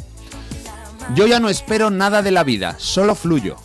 [1.14, 3.56] Yo ya no espero nada de la vida, solo fluyo.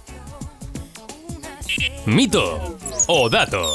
[2.06, 2.78] Mito
[3.08, 3.66] o dato.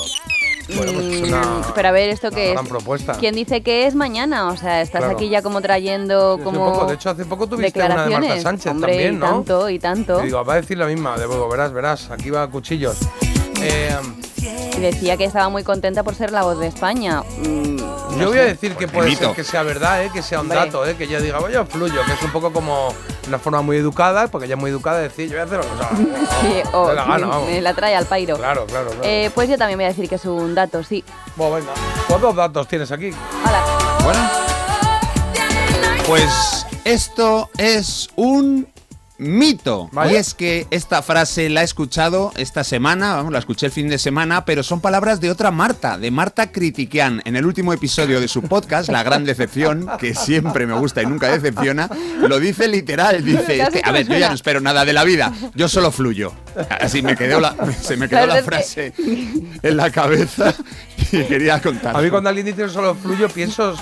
[0.76, 2.60] Bueno, pues es una, Mm, Pero a ver, ¿esto qué es?
[2.68, 3.14] propuesta.
[3.14, 4.48] ¿Quién dice que es mañana?
[4.48, 5.16] O sea, estás Claro.
[5.16, 8.28] aquí ya como trayendo como poco- de hecho, hace poco tuviste una de declaraciones.
[8.30, 9.26] Marta Sánchez Hombre, también, y ¿no?
[9.26, 10.20] tanto, y tanto.
[10.20, 12.98] Y digo, va a decir la misma, de luego, verás, verás, aquí va a cuchillos.
[13.60, 13.96] Eh,
[14.76, 17.22] Y decía que estaba muy contenta por ser la voz de España.
[17.38, 20.10] Mm, no yo voy a decir que puede ser que sea verdad, ¿eh?
[20.12, 20.58] que sea un Hombre.
[20.58, 20.94] dato, ¿eh?
[20.96, 22.94] que ella diga, vaya, fluyo, que es un poco como
[23.28, 25.58] una forma muy educada, porque ella es muy educada, de decir, yo voy a hacer
[25.58, 26.28] lo que sea.
[26.40, 27.48] Sí, o la gana, vamos.
[27.48, 28.36] me la trae al pairo.
[28.36, 29.02] Claro, claro, claro.
[29.02, 31.04] Eh, pues yo también voy a decir que es un dato, sí.
[31.36, 31.72] Bueno, venga,
[32.06, 33.10] pues dos datos tienes aquí.
[33.46, 33.62] Hola.
[34.04, 34.20] Bueno,
[36.06, 38.66] pues esto es un
[39.18, 39.90] mito.
[40.10, 43.88] Y es que esta frase la he escuchado esta semana, vamos, la escuché el fin
[43.88, 47.20] de semana, pero son palabras de otra Marta, de Marta Critiquian.
[47.24, 51.06] En el último episodio de su podcast, La Gran Decepción, que siempre me gusta y
[51.06, 51.90] nunca decepciona,
[52.20, 53.24] lo dice literal.
[53.24, 56.32] Dice, a ver, yo ya no espero nada de la vida, yo solo fluyo.
[56.80, 58.92] Así me quedó la, se me quedó La frase
[59.62, 60.54] en la cabeza
[61.12, 61.96] y quería contar.
[61.96, 63.74] A mí cuando alguien dice solo fluyo, pienso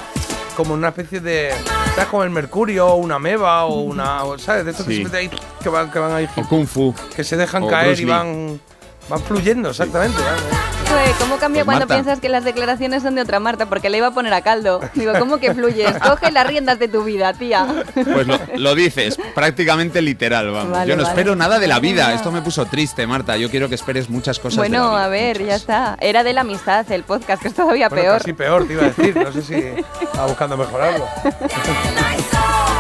[0.57, 1.53] como una especie de.
[1.95, 2.07] ¿Sabes?
[2.11, 4.21] Como el mercurio, o una meba, o una.
[4.39, 4.65] ¿Sabes?
[4.65, 4.99] De estos que Sí.
[4.99, 5.31] se meten ahí,
[5.63, 6.95] que van, que van ahí, O Kung Fu.
[7.15, 8.61] que se dejan o caer y van.
[9.09, 10.21] Van fluyendo, exactamente.
[10.21, 10.43] ¿vale?
[10.89, 11.95] Joder, ¿cómo cambia Pues cuando Marta.
[11.95, 13.67] piensas que las declaraciones son de otra Marta?
[13.67, 14.81] Porque le iba a poner a caldo.
[14.95, 15.93] Digo, ¿cómo que fluyes?
[15.99, 17.67] Coge las riendas de tu vida, tía.
[17.95, 20.71] Pues lo, lo dices, prácticamente literal, vamos.
[20.73, 21.13] Vale, Yo no vale.
[21.15, 22.15] espero nada de la vida.
[22.15, 23.37] Esto me puso triste, Marta.
[23.37, 25.05] Yo quiero que esperes muchas cosas de Bueno, la vida.
[25.05, 25.97] a ver, ya está.
[26.01, 28.19] Era de la amistad el podcast, que es todavía Bueno, peor.
[28.19, 29.17] casi peor, te iba a decir.
[29.17, 29.55] No sé si
[30.03, 31.05] estaba buscando mejorarlo.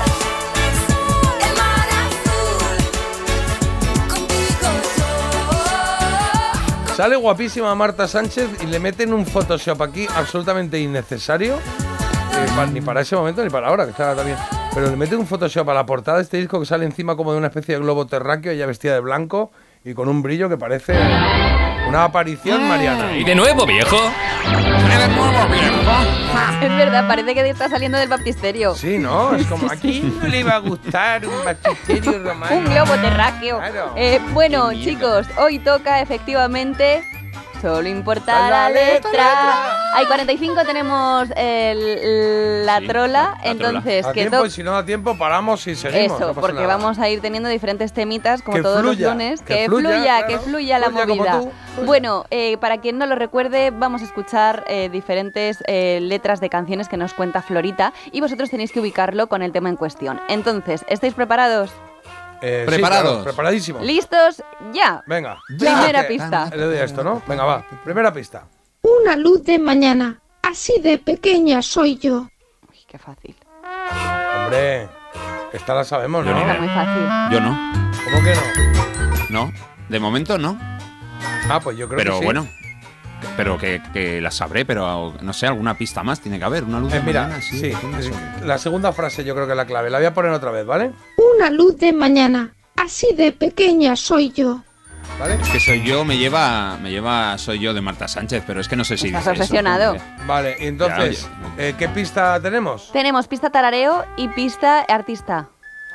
[6.96, 11.56] Sale guapísima Marta Sánchez y le meten un Photoshop aquí absolutamente innecesario.
[11.56, 14.36] eh, pa- ni para ese momento ni para ahora, que está también.
[14.74, 17.32] Pero le meten un Photoshop a la portada de este disco que sale encima como
[17.32, 19.50] de una especie de globo terráqueo, ella vestida de blanco
[19.84, 20.94] y con un brillo que parece
[21.88, 23.16] una aparición mariana.
[23.16, 23.96] Y de nuevo, viejo.
[26.60, 28.74] Es verdad, parece que está saliendo del baptisterio.
[28.74, 29.34] Sí, ¿no?
[29.34, 32.56] Es como aquí no le iba a gustar un baptisterio romano.
[32.56, 33.58] Un globo terráqueo.
[33.58, 33.92] Claro.
[33.96, 37.04] Eh, bueno, chicos, hoy toca efectivamente.
[37.66, 39.10] Solo importa La la letra.
[39.10, 39.72] letra.
[39.94, 43.38] Hay 45, tenemos el- la trola.
[43.42, 46.16] Entonces, A que tiempo, y si no da tiempo, paramos y seguimos.
[46.18, 46.76] Eso, no porque nada.
[46.76, 49.42] vamos a ir teniendo diferentes temitas como Que todos fluya, los lunes.
[49.42, 51.40] que Que, fluya, claro, que fluya la fluya como movida.
[51.40, 51.52] tú.
[51.86, 56.48] Bueno, eh, para quien no lo recuerde, vamos a escuchar eh, diferentes eh, letras de
[56.48, 60.20] canciones que nos cuenta Florita y vosotros tenéis que ubicarlo con el tema en cuestión.
[60.28, 61.72] Entonces, ¿estáis preparados?
[62.48, 63.08] Eh, sí, Preparados.
[63.10, 63.80] claro, preparadísimo.
[63.80, 64.42] ¿Listos?
[64.72, 65.02] Ya.
[65.06, 65.38] Venga.
[65.58, 66.48] Primera pista.
[66.54, 67.20] Le doy a esto, ¿no?
[67.26, 67.66] Venga, va.
[67.84, 68.44] Primera pista.
[68.82, 70.20] Una luz de mañana.
[70.42, 72.28] Así de pequeña soy yo.
[72.70, 73.34] Uy, qué fácil.
[74.36, 74.88] Hombre,
[75.52, 76.38] esta la sabemos, ¿no?
[76.38, 77.02] Está muy fácil.
[77.32, 77.72] Yo no.
[78.04, 79.46] ¿Cómo que no?
[79.46, 79.52] No.
[79.88, 80.56] De momento no.
[81.50, 82.24] Ah, pues yo creo Pero que sí.
[82.24, 82.48] bueno.
[83.36, 86.64] Pero que, que la sabré, pero no sé, alguna pista más tiene que haber.
[86.64, 87.72] Una luz Eh, de mira, mañana, sí,
[88.44, 89.90] la segunda frase yo creo que es la clave.
[89.90, 90.92] La voy a poner otra vez, ¿vale?
[91.36, 92.52] Una luz de mañana.
[92.76, 94.62] Así de pequeña soy yo.
[95.20, 95.34] ¿Vale?
[95.40, 98.68] Es que soy yo, me lleva, me lleva, soy yo de Marta Sánchez, pero es
[98.68, 99.96] que no sé si Estás dice eso, obsesionado.
[100.26, 102.90] Vale, entonces, eh, ¿qué pista tenemos?
[102.92, 105.48] Tenemos pista tarareo y pista artista.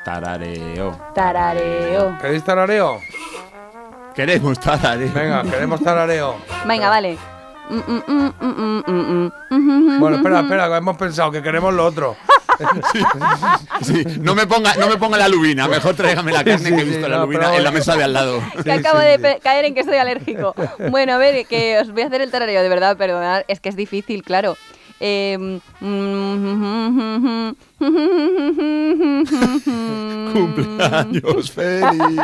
[0.04, 0.98] Tarareo.
[1.14, 2.18] Tarareo.
[2.20, 2.98] ¿Queréis tarareo?
[4.14, 5.12] Queremos tarareo.
[5.12, 6.36] Venga, queremos tarareo.
[6.66, 7.18] Venga, vale.
[7.70, 10.00] Mm, mm, mm, mm, mm, mm, mm.
[10.00, 12.16] Bueno, espera, espera, que hemos pensado que queremos lo otro.
[13.82, 16.82] Sí, no me ponga, no me ponga la lubina, mejor tráigame la carne Sí, que
[16.82, 18.40] he sí, visto la no, lubina en la mesa de al lado.
[18.62, 20.54] que acabo de caer en que soy alérgico.
[20.90, 23.68] Bueno, a ver, que os voy a hacer el tarareo, de verdad, perdonad, es que
[23.70, 24.56] es difícil, claro.
[25.04, 25.58] Eh,
[30.32, 32.20] Cumpleaños feliz.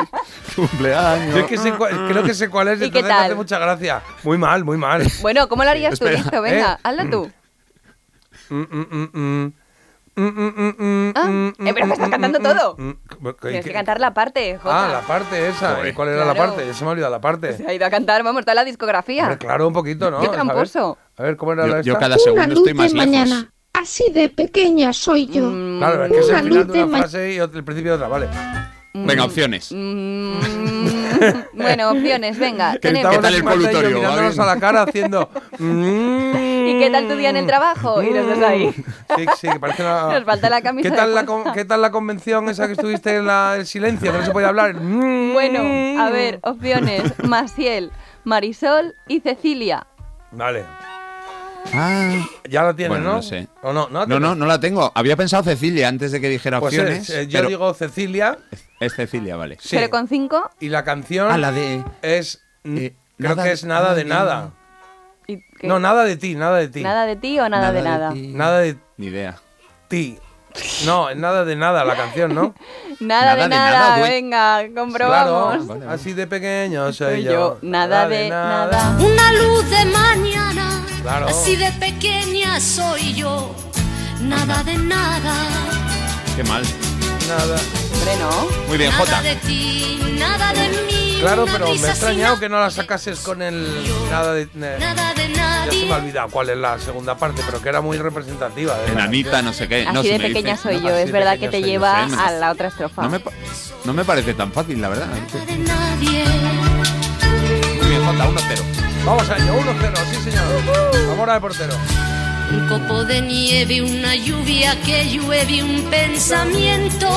[0.54, 1.34] Cumpleaños.
[1.34, 3.24] Yo es que sé cuál- creo que sé cuál es, ¿Y qué entonces me tal?
[3.26, 4.02] hace mucha gracia.
[4.22, 5.02] Muy mal, muy mal.
[5.22, 6.04] bueno, ¿cómo lo harías tú?
[6.06, 6.22] Espera.
[6.22, 6.78] Listo, venga, ¿Eh?
[6.82, 7.30] hazlo tú.
[8.50, 9.52] Mm, mm, mm, mm.
[10.18, 12.74] Mm, mm, mm, mm, Ah, eh, pero me estás cantando todo.
[12.76, 12.96] mm, mm.
[13.40, 14.86] ¿Qué- Tienes que cantar la parte, Jota.
[14.86, 15.88] Ah, la parte esa.
[15.88, 16.50] ¿Y cuál era la Claro.
[16.54, 16.66] parte?
[16.66, 17.56] Ya se me ha olvidado la parte.
[17.56, 19.22] Se ha ido a cantar, vamos, toda la discografía.
[19.22, 20.18] Hombre, claro, un poquito, ¿no?
[20.20, 20.98] Qué A ver, tramposo.
[21.16, 22.00] A ver, ¿cómo era la Yo, yo esta?
[22.00, 23.06] cada Una segundo luz estoy de más lejos.
[23.06, 23.52] mañana.
[23.72, 25.44] Así de pequeña soy yo.
[25.50, 27.40] Mm, Claro, es que es Una el final luz de de una ma- frase y
[27.40, 28.28] otro- el principio de otra, vale.
[28.94, 29.70] Venga, opciones.
[29.70, 30.38] mm,
[31.52, 32.72] bueno, opciones, venga.
[32.72, 33.20] ¿Qué tenemos.
[33.20, 33.90] tal el así, Marta y yo colutorio?
[33.90, 34.42] ¿Va Mirándonos bien?
[34.42, 35.30] a la cara haciendo...
[35.58, 36.32] mm,
[36.70, 38.02] ¿Y qué tal tu día en el trabajo?
[38.02, 38.72] Y los dos ahí.
[39.16, 40.08] Sí, sí, que parece una...
[40.12, 41.44] Nos falta la camisa ¿Qué tal, la, fuerza.
[41.44, 44.30] con- ¿Qué tal la convención esa que estuviste en la, el silencio, que no se
[44.32, 44.74] podía hablar?
[44.74, 45.32] Mm.
[45.32, 47.12] Bueno, a ver, opciones.
[47.24, 47.90] Masiel,
[48.24, 49.86] Marisol y Cecilia.
[50.32, 50.64] Vale,
[51.74, 52.10] Ah,
[52.48, 53.16] ya la tienes, Bueno, ¿no?
[53.16, 53.46] no sé.
[53.62, 53.88] ¿O no?
[53.90, 54.90] No, no, no, no la tengo.
[54.94, 57.10] Había pensado Cecilia antes de que dijera Pues opciones.
[57.10, 58.38] es, eh, yo pero digo Cecilia.
[58.80, 59.58] es Cecilia, vale.
[59.60, 59.76] Sí.
[59.76, 60.48] Pero con cinco.
[60.60, 61.84] Y la canción Ah, la de.
[62.00, 62.42] es...
[62.64, 64.52] mm, eh, creo nada que es nada de nada.
[65.62, 66.82] No, nada de ti, nada de ti.
[66.82, 68.12] ¿Nada de ti o nada, de nada?
[68.12, 68.28] ti.
[68.28, 69.36] Nada de Ni idea.
[69.88, 70.18] ti.
[70.86, 72.54] No, es nada de nada la canción, ¿no?
[73.00, 74.11] Nada, de Nada de nada, nada, güey.
[74.11, 75.30] venga, comprobamos.
[75.56, 75.94] Claro, Vale, vale.
[75.94, 77.30] así de pequeño soy, yo.
[77.32, 78.96] yo, nada de nada.
[78.98, 81.28] Una luz de mañana, Claro.
[81.28, 83.54] así de pequeña soy yo.
[84.20, 85.32] Nada de nada,
[86.34, 86.62] Qué mal.
[87.28, 87.56] Nada.
[87.94, 88.66] Hombre, ¿no?
[88.68, 91.07] Muy bien, nada de ti, nada de mí.
[91.20, 93.66] Claro, pero me ha extrañado que no la sacases con el
[94.10, 94.48] nada de...
[94.54, 97.80] Nada de Ya se me ha olvidado cuál es la segunda parte, pero que era
[97.80, 98.76] muy representativa.
[98.78, 99.82] de Enanita, no sé qué.
[99.82, 102.16] Así no, de pequeña dice- soy no, yo, es verdad que te yo, lleva me-
[102.16, 103.02] a la otra estrofa.
[103.02, 103.20] No me,
[103.84, 105.06] no me parece tan fácil, la verdad.
[105.08, 106.24] Nada de nadie.
[107.80, 108.62] Muy bien, Jota, 1-0.
[109.04, 111.12] Vamos a ello, 1-0, sí señor.
[111.12, 111.74] Amor de portero.
[112.50, 117.08] Un copo de nieve, una lluvia que llueve, un pensamiento.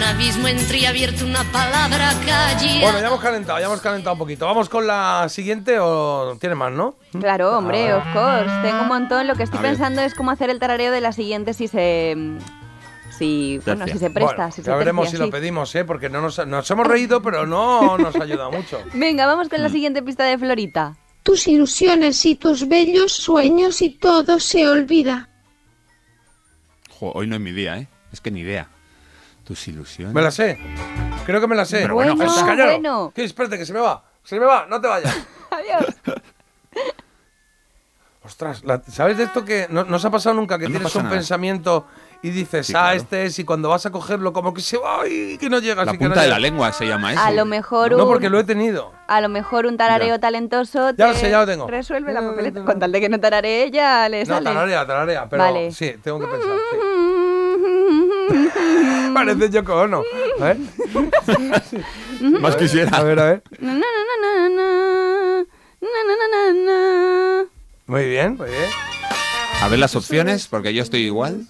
[0.00, 2.80] Un abismo entreabierto, una palabra callada.
[2.80, 4.46] Bueno, ya hemos calentado, ya hemos calentado un poquito.
[4.46, 6.94] Vamos con la siguiente o tiene más, ¿no?
[7.20, 8.50] Claro, hombre, of course.
[8.62, 9.26] Tengo un montón.
[9.26, 9.70] Lo que estoy A ver.
[9.72, 12.16] pensando es cómo hacer el tarareo de la siguiente si se.
[13.10, 15.84] Si, bueno, si se presta, Bueno, si se ya veremos tercia, si lo pedimos, ¿eh?
[15.84, 18.80] Porque no nos, nos hemos reído, pero no nos ayuda mucho.
[18.94, 19.72] Venga, vamos con la Mm.
[19.72, 20.96] siguiente pista de Florita.
[21.22, 25.28] tus ilusiones y tus bellos sueños y todo se olvida.
[26.98, 27.88] Jo, hoy no es mi día, ¿eh?
[28.14, 28.70] Es que ni idea.
[29.50, 30.14] Tus ilusiones.
[30.14, 30.56] Me la sé.
[31.26, 31.80] Creo que me la sé.
[31.82, 32.64] Pero bueno, Bueno, cállalo.
[32.66, 33.12] bueno.
[33.12, 34.00] Que espérate, que se me va.
[34.22, 35.12] Se me va, no te vayas.
[35.50, 35.96] Adiós.
[38.24, 40.82] Ostras, la- ¿sabes de esto que no, no os ha pasado nunca que No tienes
[40.84, 41.16] pasa un nada.
[41.16, 41.86] pensamiento
[42.22, 42.96] y dices, Sí, ah, claro.
[42.98, 45.84] este es, y cuando vas a cogerlo, como que se va y que no llega.
[45.84, 46.48] La así que no punta de la llega.
[46.48, 47.20] lengua se llama eso.
[47.22, 48.92] A lo mejor No, un, porque lo he tenido.
[49.08, 50.20] a lo mejor un tarareo Ya.
[50.20, 51.66] talentoso Ya lo te sé, ya lo tengo.
[51.66, 52.62] resuelve la papeleta.
[52.64, 54.44] Con tal de que no tararee, ya le No, sale.
[54.44, 55.72] tararea, tararea, pero Vale.
[55.72, 56.50] sí, tengo que pensar.
[56.70, 56.76] sí.
[59.14, 60.02] Parece Yoko Ono.
[60.40, 60.56] A ver.
[62.40, 62.96] Más quisiera.
[62.96, 63.42] A ver, a ver.
[67.86, 68.70] Muy bien, muy bien.
[69.62, 71.46] A ver las opciones, porque yo estoy igual.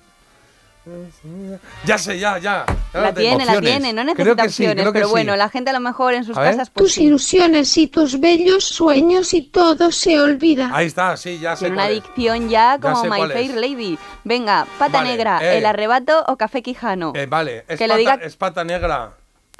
[1.84, 2.64] Ya sé, ya, ya.
[2.94, 5.10] ya La tiene, la tiene, no necesita sí, opciones, que pero sí.
[5.12, 7.04] bueno, la gente a lo mejor en sus A casas pues Tus sí.
[7.04, 10.70] ilusiones y tus bellos sueños y todo se olvida.
[10.72, 11.90] Ahí está, sí, ya sé Tiene una es.
[12.00, 13.28] adicción ya como sé My.
[13.28, 13.98] Fair Lady.
[14.24, 15.58] Venga, pata Vale, negra, eh.
[15.58, 17.12] el arrebato o café quijano.
[17.14, 19.12] Eh, vale, es Que le pata, diga- es pata negra.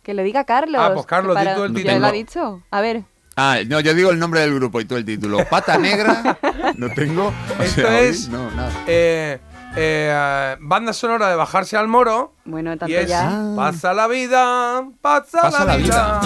[0.03, 0.81] Que lo diga Carlos.
[0.83, 1.99] Ah, pues Carlos, tú el Ya título.
[1.99, 2.63] lo ha dicho.
[2.71, 3.03] A ver.
[3.37, 5.45] Ah, no, yo digo el nombre del grupo y tú el título.
[5.49, 6.39] Pata negra,
[6.77, 7.33] no tengo.
[7.59, 8.73] O Esto sea, hoy es- No, nada.
[8.87, 9.39] Eh,
[9.77, 12.35] eh, banda sonora de Bajarse al Moro.
[12.45, 13.53] Bueno, tanto Y es ya.
[13.57, 16.21] Pasa la vida, pasa, Pasa la, la vida.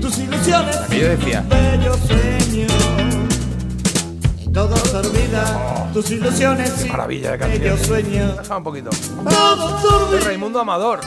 [0.00, 1.44] Tus ilusiones, La que yo decía.
[1.48, 2.72] bellos sueños.
[4.52, 5.90] Todo se olvida.
[5.92, 7.78] Tus ilusiones, y Maravilla de canción.
[7.78, 8.36] sueños.
[8.38, 8.90] Deja un poquito.
[9.28, 10.18] Todo.
[10.24, 11.00] Raimundo Amador.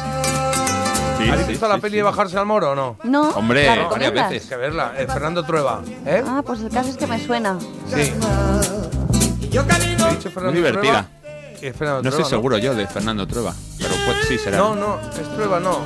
[1.17, 1.97] Sí, ¿Habéis sí, visto la sí, peli sí.
[1.97, 2.97] de Bajarse al Moro o no?
[3.03, 4.45] No, Hombre, ¿la varias veces.
[4.49, 4.93] Que verla.
[4.97, 5.81] Eh, Fernando Trueba.
[6.05, 6.23] ¿Eh?
[6.25, 7.57] Ah, pues el caso es que me suena.
[7.93, 8.13] Sí.
[9.41, 10.07] Y yo camino.
[10.07, 10.81] ¿He dicho Fernando Muy divertida.
[10.81, 11.22] Trueba?
[11.63, 14.57] Sí, es Fernando No estoy Trueba, seguro yo de Fernno Trueba, pero pues sí será.
[14.57, 15.77] No, no, es Trueba, no.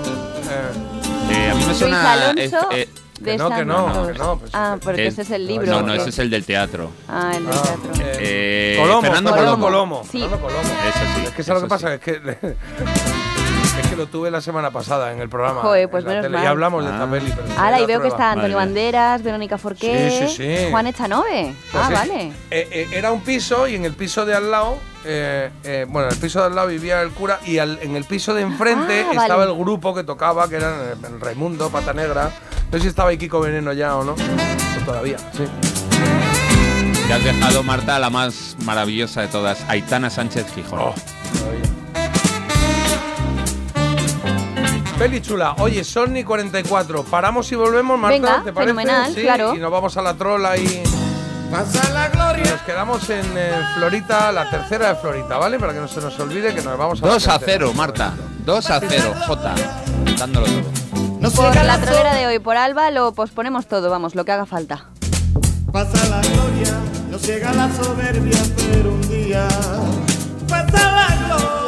[0.49, 2.13] Eh, Eh, a mí me Luis suena.
[2.13, 4.11] Alonso eh, eh, de que no, que no, Santos.
[4.13, 5.67] que no, pues ah, es- porque el- ese es el libro.
[5.67, 6.89] no, no, ese es el del teatro.
[7.07, 7.91] Ah, el del ah, teatro.
[8.05, 9.65] eh, Eh, Colomo, Fernando Fernando Colomo.
[9.97, 10.03] Colomo.
[10.11, 10.19] Sí.
[10.21, 10.63] Fernando Colomo.
[10.63, 11.23] Eso sí.
[11.25, 11.93] Es que ¿sabes lo que eso pasa?
[11.93, 12.55] Es que
[13.97, 15.61] lo tuve la semana pasada en el programa.
[15.61, 16.43] Joder, pues menos mal.
[16.43, 16.93] Ya hablamos de Ah.
[16.93, 17.33] esta peli.
[17.35, 20.67] pero era y veo que está Antonio Banderas, Verónica Forqué, Sí, sí, sí.
[20.71, 21.53] Juan Echanove.
[21.71, 21.93] Pues ah, sí.
[21.93, 22.23] vale.
[22.51, 26.07] Eh, eh, era un piso y en el piso de al lado, eh, eh, bueno,
[26.07, 28.41] en el piso de al lado vivía el cura y al- en el piso de
[28.41, 29.51] enfrente Ah, estaba vale.
[29.51, 32.29] el grupo que tocaba, que eran eh, el Raimundo, Pata Negra.
[32.71, 34.13] No sé si estaba ahí Kiko Veneno ya o no.
[34.13, 35.43] O todavía, sí.
[37.07, 40.79] Te has dejado, Marta, la más maravillosa de todas, Aitana Sánchez Gijón.
[40.79, 40.93] Oh,
[44.97, 45.55] Peli chula.
[45.59, 47.03] Oye, son y 44.
[47.03, 48.71] Paramos y volvemos, Marta, Venga, ¿te parece?
[48.73, 49.55] fenomenal, Sí, claro.
[49.55, 50.83] Y nos vamos a la trola y
[51.51, 52.51] Pasa la gloria.
[52.51, 55.59] nos quedamos en eh, Florita, la tercera de Florita, ¿vale?
[55.59, 57.57] Para que no se nos olvide que nos vamos a la 2 a tercera.
[57.67, 58.13] 0, Marta.
[58.45, 59.55] 2 a 0, J.
[60.17, 60.71] Dándolo todo.
[61.19, 64.45] No Por la trolera de hoy, por Alba, lo posponemos todo, vamos, lo que haga
[64.45, 64.85] falta.
[65.71, 66.73] Pasa la gloria.
[67.09, 68.37] No ciega la soberbia,
[68.71, 69.47] pero un día.
[70.49, 71.66] Pasa la gloria.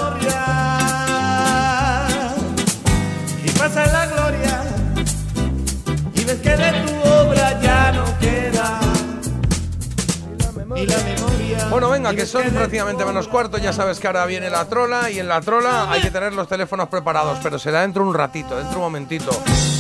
[10.79, 11.67] Ni la memoria.
[11.69, 13.57] Bueno, venga, que son prácticamente menos cuarto.
[13.57, 16.47] Ya sabes que ahora viene la trola y en la trola hay que tener los
[16.47, 19.31] teléfonos preparados, pero será dentro de un ratito, dentro de un momentito.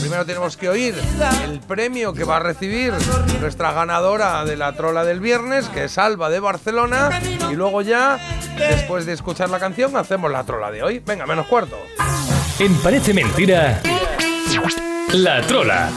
[0.01, 0.95] Primero tenemos que oír
[1.45, 2.93] el premio que va a recibir
[3.39, 7.09] nuestra ganadora de la trola del viernes, que es Alba de Barcelona.
[7.49, 8.19] Y luego ya,
[8.57, 10.99] después de escuchar la canción, hacemos la trola de hoy.
[11.05, 11.77] Venga, menos cuarto.
[12.59, 13.81] En Parece Mentira,
[15.13, 15.89] La Trola.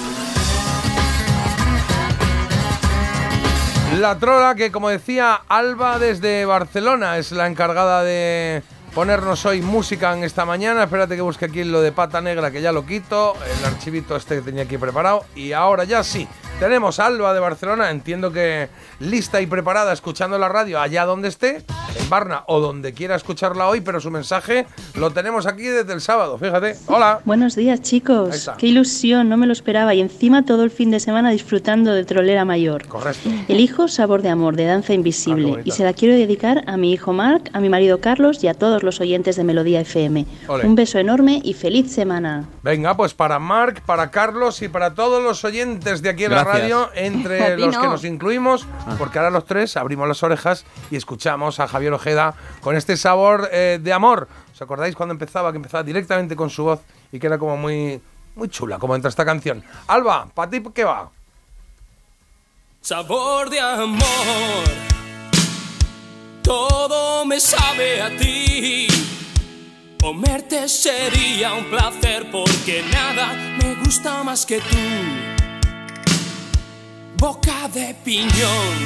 [3.99, 8.63] La trola que, como decía, Alba desde Barcelona es la encargada de
[8.95, 10.85] ponernos hoy música en esta mañana.
[10.85, 13.35] Espérate que busque aquí lo de pata negra, que ya lo quito.
[13.59, 15.25] El archivito este que tenía aquí preparado.
[15.35, 16.27] Y ahora ya sí.
[16.63, 18.69] Tenemos a Alba de Barcelona, entiendo que
[19.01, 21.57] lista y preparada, escuchando la radio allá donde esté,
[21.99, 26.01] en Barna o donde quiera escucharla hoy, pero su mensaje lo tenemos aquí desde el
[26.01, 26.77] sábado, fíjate.
[26.87, 27.19] Hola.
[27.25, 28.49] Buenos días, chicos.
[28.59, 29.93] Qué ilusión, no me lo esperaba.
[29.93, 32.87] Y encima todo el fin de semana disfrutando de Trolera Mayor.
[32.87, 33.29] Correcto.
[33.49, 35.49] Elijo Sabor de Amor, de Danza Ah, Invisible.
[35.51, 35.69] bonita.
[35.69, 38.55] y se la quiero dedicar a mi hijo Marc, a mi marido Carlos y a
[38.55, 40.27] todos los oyentes de Melodía FM.
[40.63, 42.45] Un beso enorme y feliz semana.
[42.63, 46.45] Venga, pues para Marc, para Carlos y para todos los oyentes de aquí en la
[46.45, 46.52] Gracias.
[46.53, 47.91] Radio, entre los que no.
[47.93, 48.95] nos incluimos, Ah.
[48.99, 53.49] porque ahora los tres abrimos las orejas y escuchamos a Javier Ojeda con este sabor
[53.53, 54.29] eh, de amor.
[54.53, 55.51] ¿Os acordáis cuando empezaba?
[55.53, 56.81] Que empezaba directamente con su voz
[57.11, 58.01] y que era como muy,
[58.35, 59.63] muy chula, como entra esta canción.
[59.87, 61.11] Alba, ¿para ti qué va?
[62.81, 64.03] Sabor de amor,
[66.43, 68.89] todo me sabe a ti.
[70.01, 73.33] Comerte sería un placer porque nada
[73.63, 75.42] me gusta más que tú.
[77.23, 78.77] Boca de piñón.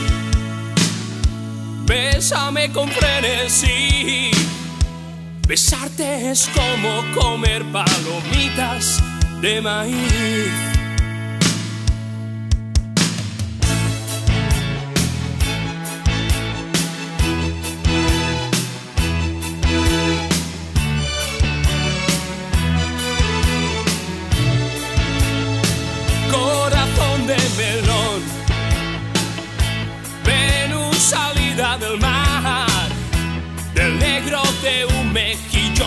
[1.87, 4.30] Bésame con frenesí.
[5.49, 9.03] Besarte es como comer palomitas
[9.41, 10.53] de maíz.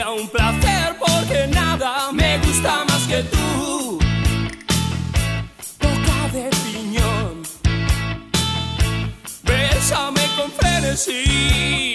[0.00, 3.98] Sería un placer porque nada me gusta más que tú.
[5.80, 7.42] Boca de piñón.
[9.42, 11.94] Bésame con frenesí.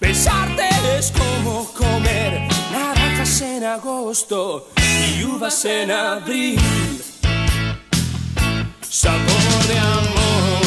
[0.00, 0.68] Besarte
[0.98, 6.60] es como comer naranjas en agosto y uvas en abril.
[8.88, 10.62] Sabor de amor,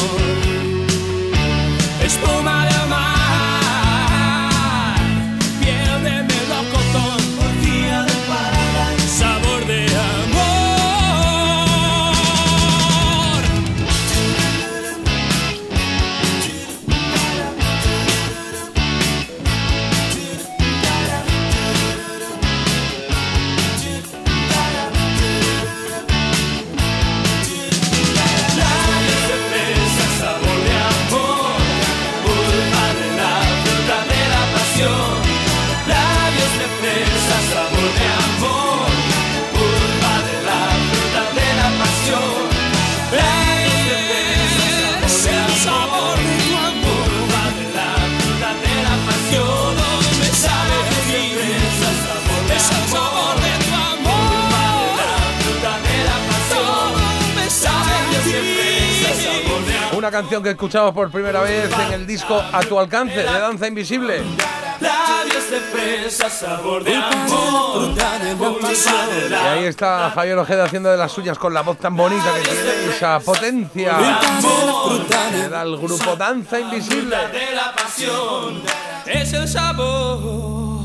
[2.04, 2.71] espuma
[60.02, 63.68] Una canción que escuchamos por primera vez en el disco A tu alcance de Danza
[63.68, 64.20] Invisible.
[69.30, 72.40] Y ahí está Javier Ojeda haciendo de las suyas con la voz tan bonita que
[72.40, 73.96] tiene, esa potencia
[75.30, 77.16] que da el grupo Danza Invisible.
[79.06, 80.82] es el sabor.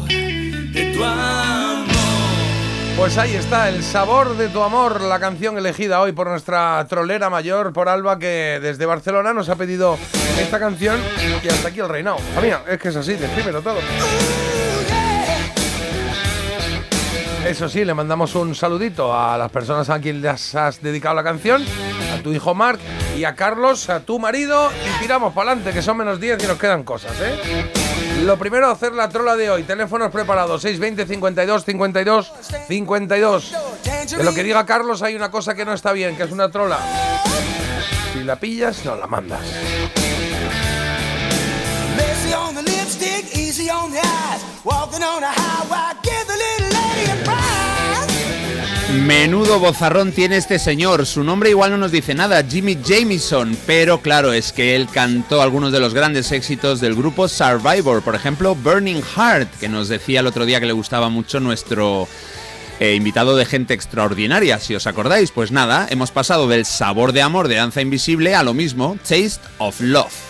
[2.98, 7.30] Pues ahí está, el sabor de tu amor, la canción elegida hoy por nuestra trolera
[7.30, 10.00] mayor, por Alba, que desde Barcelona nos ha pedido
[10.42, 11.00] esta canción
[11.44, 12.18] y hasta aquí el reinado.
[12.32, 13.78] Hija mía, es que es así, descríbelo todo.
[17.48, 21.24] Eso sí, le mandamos un saludito a las personas a quien les has dedicado la
[21.24, 21.64] canción,
[22.18, 22.80] tu hijo Marc
[23.18, 26.48] y a Carlos, a tu marido, y tiramos para adelante, que son menos 10 y
[26.48, 27.72] nos quedan cosas, ¿eh?
[28.24, 29.64] Lo primero, hacer la trola de hoy.
[29.64, 32.34] Teléfonos preparados, 620 52 52
[32.68, 33.56] 52.
[34.18, 36.50] De lo que diga Carlos hay una cosa que no está bien, que es una
[36.50, 36.80] trola.
[38.14, 39.42] Si la pillas, no la mandas.
[49.06, 51.06] Menudo bozarrón tiene este señor.
[51.06, 53.58] Su nombre igual no nos dice nada, Jimmy Jamison.
[53.66, 58.02] Pero claro, es que él cantó algunos de los grandes éxitos del grupo Survivor.
[58.02, 62.08] Por ejemplo, Burning Heart, que nos decía el otro día que le gustaba mucho nuestro
[62.80, 65.32] eh, invitado de gente extraordinaria, si os acordáis.
[65.32, 69.42] Pues nada, hemos pasado del sabor de amor de Danza Invisible a lo mismo, Taste
[69.60, 70.27] of Love.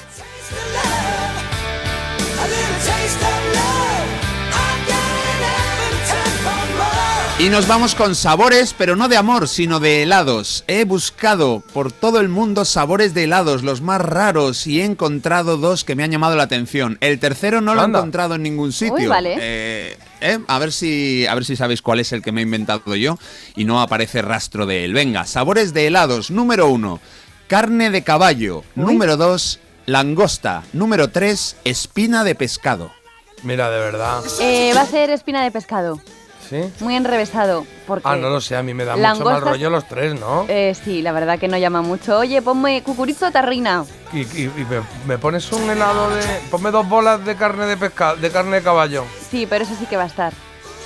[7.47, 10.65] Y nos vamos con sabores, pero no de amor, sino de helados.
[10.67, 15.55] He buscado por todo el mundo sabores de helados, los más raros, y he encontrado
[15.55, 16.97] dos que me han llamado la atención.
[16.99, 18.95] El tercero no lo he encontrado en ningún sitio.
[18.95, 19.37] Uy, vale.
[19.39, 22.43] Eh, eh, a ver si a ver si sabéis cuál es el que me he
[22.43, 23.17] inventado yo
[23.55, 24.91] y no aparece rastro de él.
[24.91, 26.29] Venga, sabores de helados.
[26.29, 26.99] Número uno,
[27.47, 28.65] carne de caballo.
[28.75, 30.63] Número dos, langosta.
[30.73, 32.91] Número tres, espina de pescado.
[33.43, 34.21] Mira, de verdad.
[34.41, 36.01] Eh, va a ser espina de pescado,
[36.49, 36.71] ¿Sí?
[36.79, 37.65] muy enrevesado.
[37.85, 40.45] Porque Ah, no lo sé, a mí me da mucho mal rollo los tres, ¿no?
[40.47, 42.17] Eh, sí, la verdad que no llama mucho.
[42.19, 43.85] Oye, ponme cucurizo tarrina.
[44.13, 46.23] Y, y- y me, me pones un helado de.
[46.51, 49.03] Ponme dos bolas de carne de pescado, de carne de caballo.
[49.31, 50.33] Sí, pero eso sí que va a estar.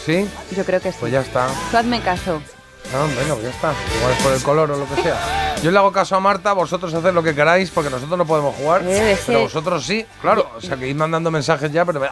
[0.06, 0.28] ¿Sí?
[0.56, 0.98] Yo creo que sí.
[1.00, 1.48] Pues ya está.
[1.70, 2.42] Tú hazme caso.
[2.92, 3.74] No, venga, pues ya está.
[3.98, 5.56] Igual es por el color o lo que sea.
[5.62, 8.56] Yo le hago caso a Marta, vosotros haced lo que queráis, porque nosotros no podemos
[8.56, 8.84] jugar.
[8.84, 10.50] Debe pero vosotros sí, claro.
[10.58, 12.08] O sea, que id mandando mensajes ya, pero me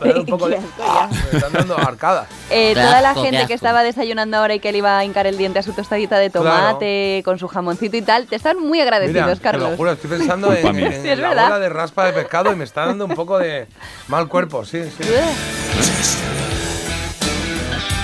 [0.00, 0.58] me da un poco de.
[0.58, 2.26] Me están dando arcadas.
[2.48, 5.36] Eh, toda la gente que estaba desayunando ahora y que le iba a hincar el
[5.36, 9.24] diente a su tostadita de tomate con su jamoncito y tal, te están muy agradecidos,
[9.24, 9.70] Mira, te Carlos.
[9.72, 11.44] lo juro, estoy pensando en, en Sí, es la verdad.
[11.46, 13.66] bola de raspa de pescado y me está dando un poco de
[14.06, 15.04] mal cuerpo, sí, sí.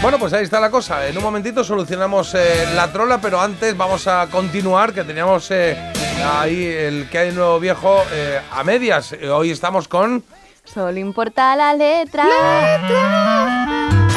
[0.02, 1.06] Bueno, pues ahí está la cosa.
[1.06, 5.78] En un momentito solucionamos eh, la trola, pero antes vamos a continuar, que teníamos eh,
[6.34, 9.14] ahí el que hay nuevo viejo eh, a medias.
[9.32, 10.24] Hoy estamos con...
[10.72, 12.24] Solo importa la letra.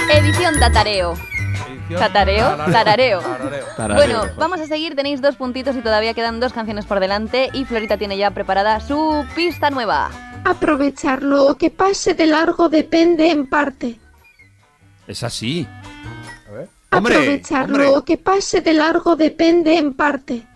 [0.10, 1.16] Edición tatareo.
[1.90, 3.20] Tatareo, tarareo.
[3.76, 3.96] Tarareo.
[3.96, 4.96] Bueno, vamos a seguir.
[4.96, 7.50] Tenéis dos puntitos y todavía quedan dos canciones por delante.
[7.52, 10.10] Y Florita tiene ya preparada su pista nueva.
[10.46, 14.00] Aprovecharlo o que pase de largo depende en parte.
[15.08, 15.68] Es así.
[16.90, 17.98] Aprovecharlo hombre.
[17.98, 20.48] o que pase de largo depende en parte.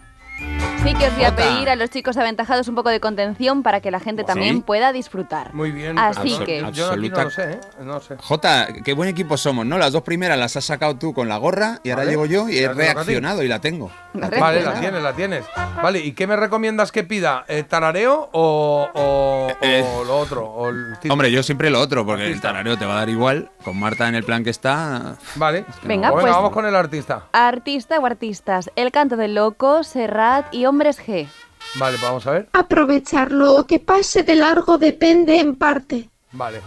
[0.84, 3.82] Sí que os voy a pedir a los chicos aventajados un poco de contención para
[3.82, 5.54] que la gente también pueda disfrutar.
[5.54, 6.00] Muy bien.
[6.00, 6.60] Así Absol- que...
[6.72, 7.60] Yo aquí no lo sé, ¿eh?
[7.82, 8.16] No sé.
[8.18, 9.78] Jota, qué buen equipo somos, ¿no?
[9.78, 12.12] Las dos primeras las has sacado tú con la gorra y ahora Vale.
[12.12, 13.92] llego yo y he reaccionado y la tengo.
[14.14, 14.42] La tengo.
[14.42, 15.46] Vale, la tienes, la tienes.
[15.84, 17.44] Vale, ¿y qué me recomiendas que pida?
[17.50, 20.46] Eh, ¿Tarareo o, o- Eh, o lo otro?
[20.46, 20.96] O el?
[21.10, 23.52] Hombre, yo siempre lo otro, porque el tarareo te va a dar igual.
[23.66, 25.16] Con Marta en el plan que está.
[25.36, 25.66] Vale.
[25.84, 27.24] Venga, Pues pues- vamos con el artista.
[27.34, 31.28] Artista o artistas, El Canto del Loco, Serrat y Hombres G.
[31.76, 32.50] Vale, pues vamos a ver.
[32.54, 36.10] Aprovecharlo o que pase de largo depende en parte.
[36.32, 36.62] Vale.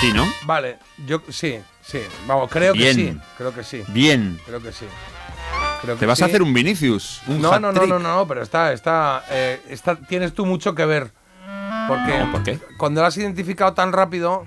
[0.00, 0.26] Sí, ¿no?
[0.44, 2.00] Vale, yo sí, sí.
[2.26, 2.94] Vamos, creo que Bien.
[2.94, 3.18] sí.
[3.38, 3.82] Creo que sí.
[3.88, 4.38] Bien.
[4.44, 4.84] Creo que sí.
[5.80, 7.22] Creo Te que vas a hacer un Vinicius.
[7.28, 10.84] Un No, no, no, no, no, pero está, está, eh, está, tienes tú mucho que
[10.84, 11.12] ver.
[11.88, 12.58] Porque No, ¿por qué?
[12.76, 14.44] cuando lo has identificado tan rápido,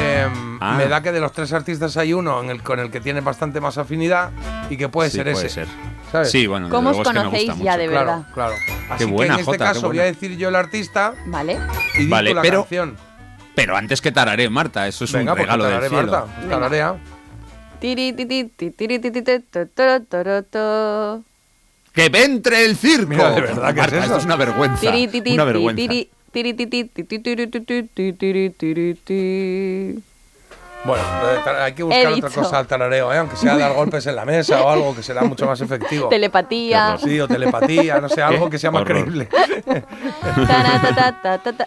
[0.00, 0.28] eh,
[0.62, 0.74] Ah.
[0.76, 3.24] me da que de los tres artistas hay uno en el, con el que tienes
[3.24, 4.30] bastante más afinidad
[4.68, 5.66] y que puede Sí, ser puede ese.
[5.66, 5.68] ser.
[6.12, 6.30] ¿sabes?
[6.30, 7.78] Sí, bueno, ¿Cómo os luego es que conocéis ya mucho.
[7.78, 8.26] de Claro, verdad?
[8.34, 8.54] claro.
[8.90, 11.58] Así buena, que en este Jota, qué caso voy a decir yo el artista ¿Vale?
[11.94, 12.96] y di Vale, la pero- canción.
[13.54, 16.12] Pero antes que tararé, Marta, eso es Venga, un pues regalo del tararé, cielo.
[16.12, 16.48] Marta.
[16.48, 16.96] Tararea.
[21.92, 23.08] ¡Que entre el circo!
[23.08, 24.04] Mira, de verdad, ¿qué es Marta, eso?
[24.04, 24.80] esto es una vergüenza.
[24.80, 25.92] Tiri, ti, ti, una ti, vergüenza.
[30.82, 33.18] Bueno, eh, hay que buscar otra cosa al tarareo, ¿eh?
[33.18, 36.08] aunque sea dar golpes en la mesa o algo que será mucho más efectivo.
[36.08, 36.96] Telepatía.
[36.98, 39.28] Sí, o telepatía, no sé, algo que sea más creíble.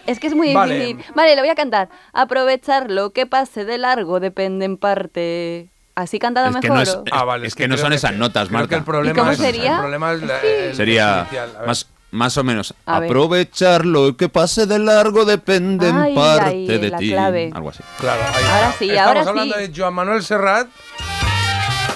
[0.06, 0.98] Es que es muy difícil.
[1.14, 1.88] Vale, lo voy a cantar.
[2.12, 5.68] Aprovechar lo que pase de largo depende en parte.
[5.94, 6.76] ¿Así cantado Es que mejor?
[6.76, 6.98] no es?
[7.12, 8.74] Ah, vale, es que, que no son esas notas, Marta.
[8.76, 9.74] el problema cómo es, sería?
[9.74, 11.50] El problema es la- el Sería inicial.
[11.64, 12.74] Más, más o menos.
[12.86, 13.10] A ver.
[13.10, 17.10] Aprovechar lo que pase de largo depende Ay, en parte ay, de ti.
[17.10, 17.50] clave.
[17.54, 17.80] Algo así.
[18.00, 18.78] Claro, ahí Ahora está.
[18.78, 19.60] sí, Estamos ahora hablando sí.
[19.60, 20.68] de Joan Manuel Serrat.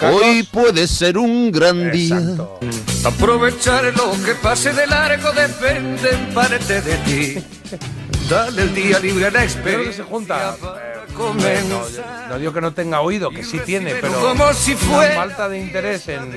[0.00, 0.22] Carlos.
[0.22, 2.16] Hoy puede ser un gran día.
[2.18, 2.60] Exacto.
[3.04, 7.44] Aprovechar lo que pase de largo depende en parte de ti.
[8.30, 10.04] Dale el día libre a la Creo que experiencia.
[10.04, 10.56] se junta.
[10.62, 10.97] eh.
[11.18, 15.14] No, no digo que no tenga oído, que sí tiene, pero como si la fuera
[15.16, 16.30] falta de interés en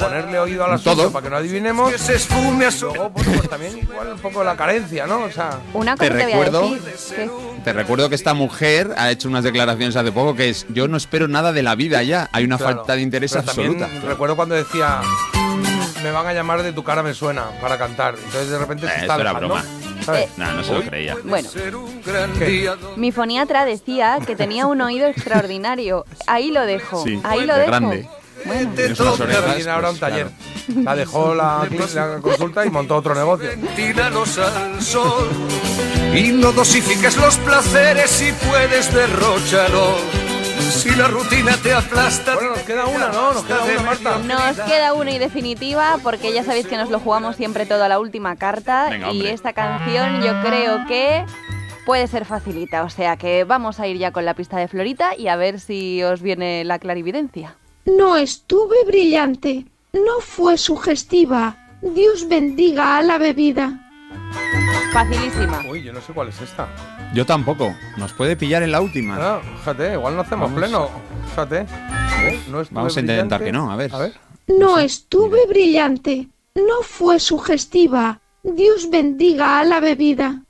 [0.00, 1.12] ponerle oído al asunto Todo.
[1.12, 1.92] para que no adivinemos.
[1.92, 5.06] que se esfume a Y su luego, pues, pues, también igual un poco la carencia,
[5.06, 5.24] ¿no?
[5.24, 7.16] O sea, Una Te cosa te, voy a recuerdo- decir.
[7.16, 7.30] ¿Qué?
[7.64, 10.96] Te recuerdo que esta mujer ha hecho unas declaraciones hace poco que es yo no
[10.96, 12.28] espero nada de la vida ya.
[12.32, 12.76] Hay una claro.
[12.76, 14.06] falta de interés Pero también absoluta.
[14.08, 15.00] recuerdo cuando decía
[16.04, 18.14] me van a llamar de tu cara me suena para cantar.
[18.16, 19.64] Entonces de repente se Eh, está eso era alejando, broma.
[20.04, 20.24] ¿sabes?
[20.26, 21.16] Eh, No, no se lo creía.
[21.24, 21.48] Bueno,
[22.96, 26.04] mi foniatra decía que tenía un oído extraordinario.
[26.26, 27.02] Ahí lo dejo.
[27.02, 27.70] Sí, ahí lo de dejo.
[27.70, 28.08] grande.
[28.44, 30.26] Bueno, orejas, ahora pues, un taller.
[30.66, 30.82] claro.
[30.82, 33.48] La dejó la, la consulta y montó otro negocio.
[33.48, 35.30] Ventílalos al sol
[36.14, 40.00] y no dosifiques los placeres si puedes derrocharlos.
[40.74, 42.34] Si la rutina te aplasta.
[42.34, 43.32] Bueno, nos queda una, ¿no?
[43.32, 44.18] Nos queda una, Marta.
[44.18, 47.88] Nos queda una y definitiva porque ya sabéis que nos lo jugamos siempre todo a
[47.88, 51.24] la última carta Venga, y esta canción yo creo que
[51.86, 55.16] puede ser facilita, o sea que vamos a ir ya con la pista de Florita
[55.16, 57.54] y a ver si os viene la clarividencia.
[57.84, 59.66] No estuve brillante.
[59.92, 61.56] No fue sugestiva.
[61.82, 63.83] Dios bendiga a la bebida.
[64.92, 65.60] Facilísima.
[65.68, 66.68] Uy, yo no sé cuál es esta.
[67.14, 67.74] Yo tampoco.
[67.96, 69.16] Nos puede pillar en la última.
[69.20, 70.58] Ah, fíjate, igual no hacemos Vamos.
[70.62, 70.88] pleno.
[71.30, 71.60] Fíjate.
[71.60, 72.40] ¿Eh?
[72.48, 73.44] No estuve Vamos a intentar brillante.
[73.44, 73.94] que no, a ver.
[73.94, 74.12] A ver.
[74.46, 76.28] No estuve brillante.
[76.54, 78.20] No fue sugestiva.
[78.42, 80.42] Dios bendiga a la bebida.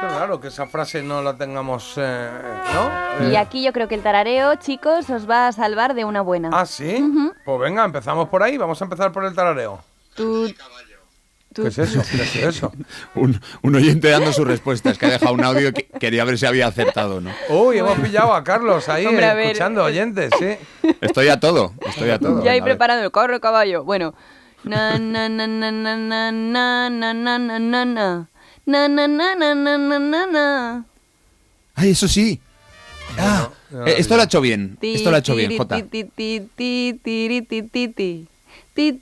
[0.00, 2.28] Qué raro que esa frase no la tengamos, eh,
[2.74, 3.28] ¿no?
[3.28, 6.22] Y Eh, aquí yo creo que el tarareo, chicos, os va a salvar de una
[6.22, 6.50] buena.
[6.52, 7.04] ¿Ah, sí?
[7.44, 8.56] Pues venga, empezamos por ahí.
[8.56, 9.78] Vamos a empezar por el tarareo.
[10.14, 10.54] Tú, tú-
[11.54, 12.02] ¿Qué es eso?
[12.10, 12.72] ¿Qué es eso?
[13.14, 16.46] Un, un oyente dando sus respuestas, que ha dejado un audio que quería ver si
[16.46, 17.30] había acertado o no.
[17.48, 19.46] Uy, hemos pillado a Carlos ahí Hombre, a ver.
[19.46, 20.56] escuchando oyentes, sí.
[21.00, 22.42] Estoy a todo, estoy a todo.
[22.44, 22.72] Ya he A ver.
[22.74, 23.84] preparado el carro caballo.
[23.84, 24.14] Bueno.
[24.64, 28.28] Na na na na na na na na na na na na.
[28.64, 30.84] Na na na na na na na na.
[31.74, 32.40] Ay, eso sí.
[33.18, 33.50] Ah,
[33.86, 34.78] eh, esto lo ha hecho bien.
[34.80, 35.78] Esto lo ha hecho bien, Jota.
[38.74, 38.98] Sí,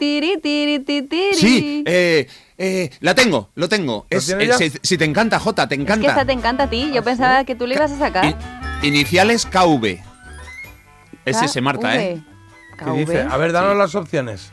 [1.87, 2.27] eh,
[2.59, 4.07] eh, la tengo, lo tengo.
[4.11, 6.09] Es, eh, si, si te encanta, Jota, te Es que encanta.
[6.09, 6.91] esta te encanta a ti.
[6.93, 8.37] Yo pensaba que tú le ibas a sacar.
[8.83, 9.99] Iniciales KV.
[11.25, 12.21] Es ese, Marta, ¿eh?
[12.83, 13.21] ¿Qué dice?
[13.21, 14.51] A ver, danos las opciones.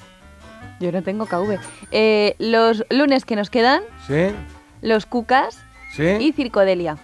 [0.79, 1.57] Yo no tengo KV.
[1.91, 4.27] Eh, los lunes que nos quedan, ¿Sí?
[4.81, 5.57] los cucas
[5.95, 6.03] ¿Sí?
[6.19, 6.97] y circodelia.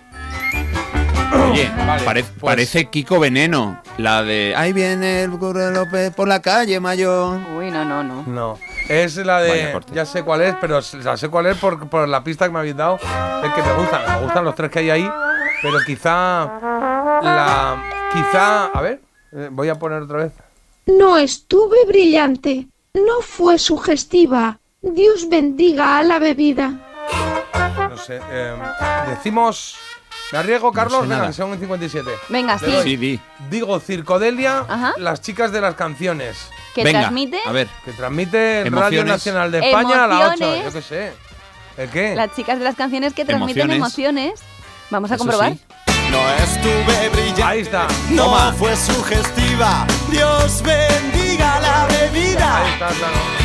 [1.51, 1.69] Oye,
[2.05, 3.82] pare- pues- parece Kiko Veneno.
[3.97, 7.39] La de Ahí viene el Curro López por la calle, mayor.
[7.57, 8.24] Uy, no, no, no.
[8.28, 8.59] No.
[8.89, 9.80] Es la de.
[9.93, 12.59] Ya sé cuál es, pero la sé cuál es por, por la pista que me
[12.59, 12.95] habéis dado.
[12.95, 14.01] Es que me gustan.
[14.19, 15.09] Me gustan los tres que hay ahí.
[15.61, 16.45] Pero quizá.
[17.21, 17.84] La.
[18.11, 18.65] Quizá.
[18.65, 18.99] A ver.
[19.32, 20.34] eh, voy a poner otra vez.
[20.86, 22.67] No estuve brillante.
[22.93, 24.59] No fue sugestiva.
[24.82, 26.74] Dios bendiga a la bebida.
[27.89, 28.19] No sé.
[28.32, 28.53] eh,
[29.09, 29.78] decimos.
[30.34, 31.01] ¿Me arriesgo, Carlos?
[31.01, 31.27] sé Venga, nada.
[31.27, 32.09] que son en 57.
[32.29, 32.65] Venga, sí.
[32.81, 33.19] Sí, di.
[33.51, 34.93] Digo Circodelia, Ajá.
[34.97, 36.49] las chicas de las canciones.
[36.73, 37.67] Que Venga, transmite a ver.
[37.86, 39.05] Que transmite en Radio.
[39.05, 40.25] Nacional de España a las 8.
[40.43, 40.63] Emociones.
[40.65, 41.13] Yo qué sé.
[41.77, 42.15] ¿El qué?
[42.15, 44.39] las chicas de las canciones que transmiten Emociones.
[44.39, 44.41] emociones.
[44.89, 45.53] Vamos a Eso comprobar.
[45.53, 45.59] sí.
[46.09, 47.43] No estuve brillante.
[47.43, 47.88] Ahí está.
[48.09, 48.53] No Toma.
[48.53, 49.86] fue sugestiva.
[50.09, 52.57] Dios bendiga la bebida.
[52.57, 53.43] Ahí está, claro.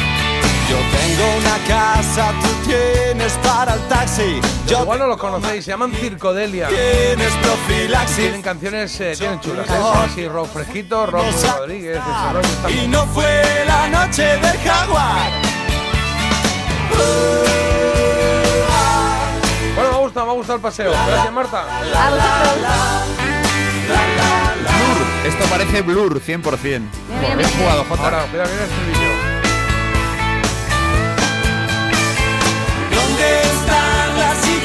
[0.68, 4.40] Yo tengo una casa, tú tienes para el taxi.
[4.66, 6.68] Yo Igual no los conocéis, se llaman Circodelia.
[6.68, 8.16] tienes profilaxis.
[8.16, 9.66] Tienen canciones, eh, tienen chulas.
[9.68, 9.72] ¿eh?
[10.04, 11.24] Así, rock fresquito, rock
[11.58, 15.30] Rodríguez, ese rollo está Y no fue la noche del jaguar.
[19.74, 20.90] Bueno, me ha gustado, me ha gustado el paseo.
[20.90, 21.60] Gracias, Marta.
[21.62, 22.68] A vosotros.
[24.68, 25.26] Blur.
[25.26, 26.40] Esto parece Blur, 100%.
[27.08, 27.48] mira, Bien mira.
[27.58, 28.04] jugado, Jota.
[28.04, 29.27] Ahora, mira, mira este vídeo.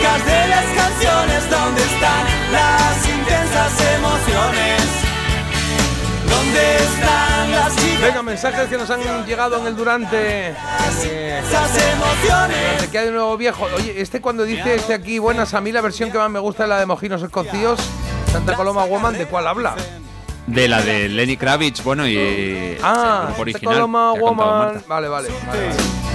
[0.03, 1.49] Chicas de las canciones?
[1.49, 4.81] ¿Dónde están las intensas emociones?
[6.29, 10.49] ¿Dónde están las chicas Venga, mensajes que nos han llegado en el durante.
[10.49, 12.57] eh, esas emociones?
[12.65, 13.65] durante que hay de nuevo viejo.
[13.77, 16.63] Oye, este cuando dice este aquí, buenas, a mí la versión que más me gusta
[16.63, 17.79] es la de Mojinos Escocíos,
[18.31, 19.75] Santa Coloma Woman, ¿de cuál habla?
[20.47, 23.73] De la de Lenny Kravitz, bueno, y el Ah, Santa original.
[23.75, 24.83] Coloma ha cantado Woman.
[24.87, 25.29] Vale, vale.
[25.47, 26.12] vale, vale.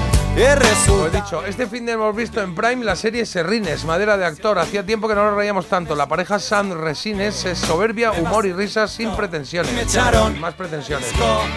[0.87, 4.25] Como he dicho, este fin de hemos visto en Prime la serie Serrines, madera de
[4.25, 4.57] actor.
[4.61, 5.97] Hacía tiempo que no nos reíamos tanto.
[5.97, 9.73] La pareja Sam Resines es soberbia, humor y risas sin pretensiones.
[9.73, 10.31] Me echaron.
[10.35, 11.09] Sin más pretensiones.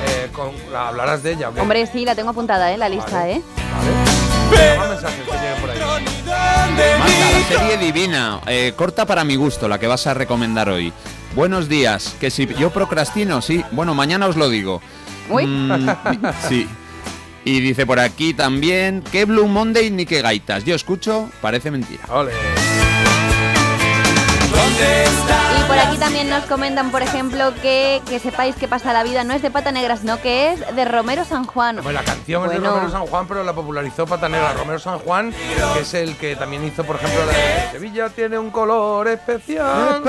[0.08, 1.62] Eh, con- la- hablarás de ella, ¿o qué?
[1.62, 2.78] Hombre, sí, la tengo apuntada, ¿eh?
[2.80, 3.44] La lista, ¿eh?
[3.78, 4.78] Vale.
[4.78, 5.80] Más mensajes que lleguen por ahí.
[5.80, 7.14] ¿Dónde Marta,
[7.52, 10.92] la serie divina, eh, corta para mi gusto, la que vas a recomendar hoy.
[11.36, 14.82] Buenos días, que si yo procrastino, sí, bueno, mañana os lo digo.
[15.30, 15.46] Uy.
[15.46, 15.88] Mm,
[16.50, 16.68] sí.
[17.44, 20.64] Y dice por aquí también, que Blue Monday ni que gaitas.
[20.64, 22.04] Yo escucho, parece mentira.
[25.60, 29.24] Y por aquí también nos comentan, por ejemplo, que, que sepáis que pasa la vida
[29.24, 31.78] no es de pata negra, sino que es de Romero San Juan.
[31.78, 32.68] Bueno, la canción es de.
[32.68, 34.54] Romero San Juan, pero la popularizó Pata Negra.
[34.54, 35.34] Romero San Juan,
[35.74, 40.02] que es el que también hizo, por ejemplo, la de Sevilla tiene un color especial.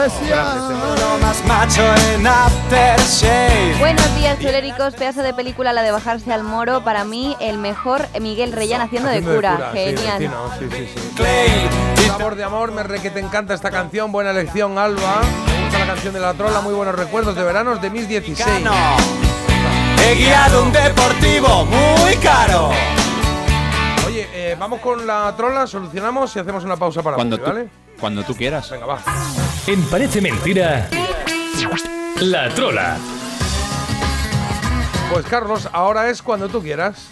[2.15, 3.77] En aftershave.
[3.79, 4.95] Buenos días, choléricos.
[4.95, 6.83] Pedazo de película, la de bajarse al moro.
[6.85, 9.71] Para mí, el mejor Miguel Reyán haciendo, Haciendo de cura.
[9.73, 10.19] sí, Genial.
[10.19, 11.13] vecino, sí, sí, sí.
[11.17, 11.92] Clay.
[12.07, 14.13] Sabor de amor, me re que te encanta esta canción.
[14.13, 15.21] Buena elección, Alba.
[15.47, 16.61] Me gusta la canción de la trola.
[16.61, 18.47] Muy buenos recuerdos de veranos de mis 16.
[18.47, 18.73] Cano.
[20.05, 22.71] He guiado un deportivo muy caro.
[24.07, 27.69] Oye, eh, vamos con la trola, solucionamos y hacemos una pausa para Cuando ¿vale?
[27.99, 28.69] cuando tú quieras.
[28.71, 28.99] Venga, va.
[29.67, 30.89] En Parece Mentira,
[32.21, 32.97] La Trola.
[35.13, 37.07] Pues Carlos, ahora es cuando tú quieras.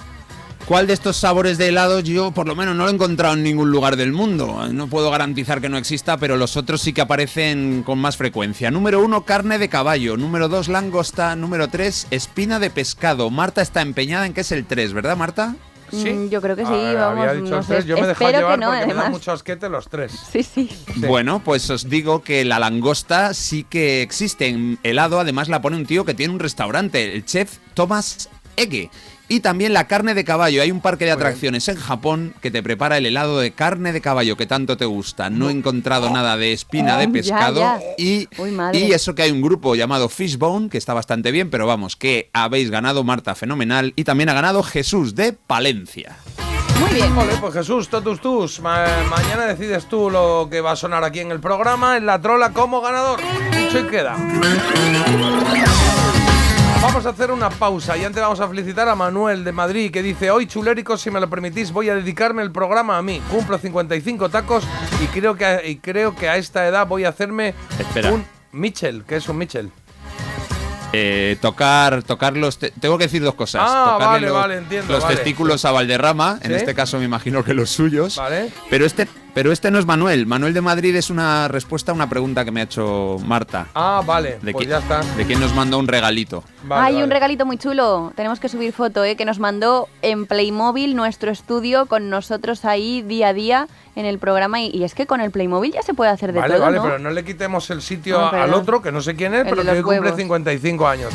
[0.66, 3.42] ¿Cuál de estos sabores de helado yo por lo menos no lo he encontrado en
[3.42, 4.68] ningún lugar del mundo?
[4.72, 8.70] No puedo garantizar que no exista, pero los otros sí que aparecen con más frecuencia.
[8.70, 10.16] Número uno, carne de caballo.
[10.16, 11.34] Número dos, langosta.
[11.34, 13.30] Número tres, espina de pescado.
[13.30, 15.56] Marta está empeñada en que es el 3, ¿verdad, Marta?
[15.90, 16.10] Sí.
[16.12, 17.84] Mm, yo creo que sí, vamos, había dicho no tres.
[17.84, 20.12] Yo me he dejado Espero llevar que no, porque me da mucho asquete los tres.
[20.32, 20.70] Sí, sí.
[20.96, 25.18] Bueno, pues os digo que la langosta sí que existe en helado.
[25.18, 28.90] Además la pone un tío que tiene un restaurante, el chef Thomas Egge.
[29.32, 30.60] Y también la carne de caballo.
[30.60, 34.00] Hay un parque de atracciones en Japón que te prepara el helado de carne de
[34.00, 35.30] caballo que tanto te gusta.
[35.30, 37.60] No he encontrado nada de espina de Ya, pescado.
[37.60, 37.80] ya.
[37.96, 38.80] Y, Uy, madre.
[38.80, 42.28] y eso que hay un grupo llamado Fishbone que está bastante bien, pero vamos, que
[42.32, 46.16] habéis ganado Marta Fenomenal y también ha ganado Jesús de Palencia.
[46.80, 47.14] Muy bien.
[47.14, 48.58] Vale, pues Jesús, totus tus.
[48.60, 52.20] Ma- mañana decides tú lo que va a sonar aquí en el programa, en la
[52.20, 53.20] trola como ganador.
[53.56, 54.16] Dicho y queda.
[56.82, 60.02] Vamos a hacer una pausa y antes vamos a felicitar a Manuel de Madrid que
[60.02, 63.20] dice hoy chuléricos si me lo permitís voy a dedicarme el programa a mí.
[63.30, 64.64] Cumplo 55 tacos
[65.02, 68.12] y creo que a, y creo que a esta edad voy a hacerme Espera.
[68.12, 69.04] un Mitchell.
[69.06, 69.70] ¿Qué es un Mitchell?
[70.92, 72.58] Eh, tocar, tocar los.
[72.58, 73.62] te- tengo que decir dos cosas.
[73.64, 75.14] Ah, Tocarle vale, los, vale, entiendo, Los vale.
[75.16, 78.16] testículos a Valderrama, en este caso me imagino que los suyos.
[78.16, 78.50] Vale.
[78.70, 80.26] Pero este, pero este no es Manuel.
[80.26, 83.66] Manuel de Madrid es una respuesta a una pregunta que me ha hecho Marta.
[83.74, 84.38] Ah, vale.
[84.42, 85.00] De, pues qui- ya está.
[85.16, 86.44] de quién nos mandó un regalito.
[86.64, 87.14] Vale, Hay un vale.
[87.14, 88.12] regalito muy chulo.
[88.16, 89.16] Tenemos que subir foto, ¿eh?
[89.16, 94.18] Que nos mandó en Playmobil nuestro estudio con nosotros ahí día a día en el
[94.18, 94.60] programa.
[94.60, 96.76] Y, y es que con el Playmobil ya se puede hacer de Vale, todo, vale,
[96.78, 96.82] ¿no?
[96.84, 99.62] pero no le quitemos el sitio al otro, que no sé quién es, El pero
[99.62, 100.16] que cumple huevos.
[100.18, 101.12] 55 años.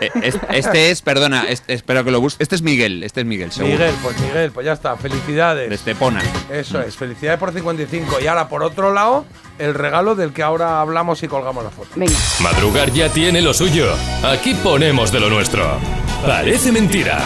[0.00, 2.42] Eh, es- este es, perdona, es- espero que lo busque.
[2.42, 3.74] Este es Miguel, este es Miguel, seguro.
[3.74, 5.68] Miguel, pues Miguel, pues ya está, felicidades.
[5.68, 6.20] De Estepona.
[6.50, 8.20] Eso es, felicidades por 55.
[8.20, 9.24] Y ahora, por otro lado,
[9.58, 11.90] el regalo del que ahora hablamos y colgamos la foto.
[11.94, 12.12] Venga.
[12.40, 13.92] Madrugar ya tiene lo suyo.
[14.24, 15.78] Aquí ponemos de lo nuestro.
[16.26, 17.18] Parece mentira.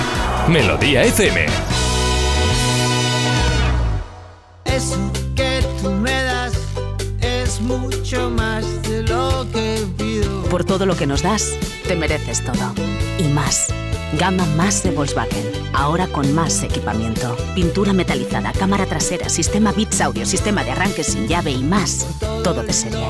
[0.49, 1.47] Melodía FM.
[4.65, 6.53] Eso que tú me das
[7.21, 10.43] es mucho más de lo que pido.
[10.45, 11.55] Por todo lo que nos das,
[11.87, 12.75] te mereces todo.
[13.19, 13.73] Y más.
[14.19, 15.45] Gama más de Volkswagen.
[15.75, 17.37] Ahora con más equipamiento.
[17.55, 22.07] Pintura metalizada, cámara trasera, sistema Bits Audio, sistema de arranque sin llave y más.
[22.43, 23.07] Todo de serie.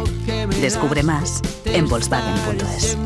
[0.61, 2.97] Descubre más en Volkswagen.es.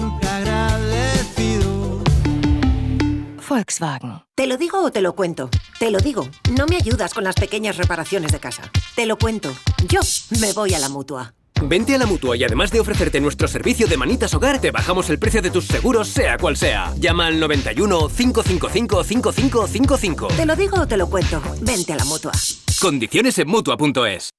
[3.49, 4.23] Volkswagen.
[4.35, 5.51] ¿Te lo digo o te lo cuento?
[5.79, 6.29] Te lo digo.
[6.57, 8.63] No me ayudas con las pequeñas reparaciones de casa.
[8.95, 9.53] Te lo cuento.
[9.89, 10.01] Yo
[10.41, 11.35] me voy a la mutua.
[11.63, 15.11] Vente a la mutua y además de ofrecerte nuestro servicio de manitas hogar, te bajamos
[15.11, 16.93] el precio de tus seguros, sea cual sea.
[16.99, 20.29] Llama al 91 555 5555.
[20.29, 21.43] Te lo digo o te lo cuento.
[21.61, 22.33] Vente a la mutua.
[22.81, 24.31] Condiciones en mutua.es.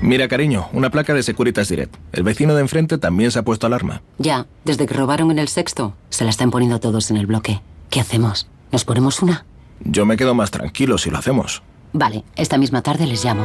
[0.00, 1.94] Mira, cariño, una placa de Securitas Direct.
[2.12, 4.02] El vecino de enfrente también se ha puesto alarma.
[4.18, 7.60] Ya, desde que robaron en el sexto, se la están poniendo todos en el bloque.
[7.90, 8.48] ¿Qué hacemos?
[8.72, 9.44] ¿Nos ponemos una?
[9.80, 11.62] Yo me quedo más tranquilo si lo hacemos.
[11.92, 13.44] Vale, esta misma tarde les llamo.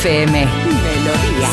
[0.00, 0.46] FM.
[0.46, 1.48] Melodía.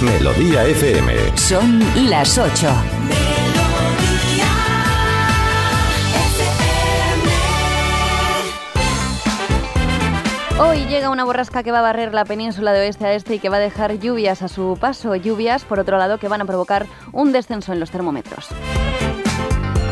[0.00, 1.36] Melodía FM.
[1.36, 2.66] Son las 8.
[10.58, 13.38] Hoy llega una borrasca que va a barrer la península de oeste a este y
[13.38, 15.14] que va a dejar lluvias a su paso.
[15.16, 18.48] Lluvias, por otro lado, que van a provocar un descenso en los termómetros.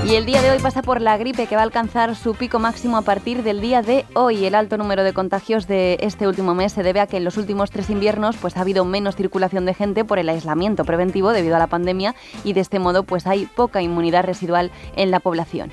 [0.06, 2.58] Y el día de hoy pasa por la gripe que va a alcanzar su pico
[2.58, 4.44] máximo a partir del día de hoy.
[4.44, 7.38] El alto número de contagios de este último mes se debe a que en los
[7.38, 11.56] últimos tres inviernos pues, ha habido menos circulación de gente por el aislamiento preventivo debido
[11.56, 15.70] a la pandemia y de este modo pues, hay poca inmunidad residual en la población.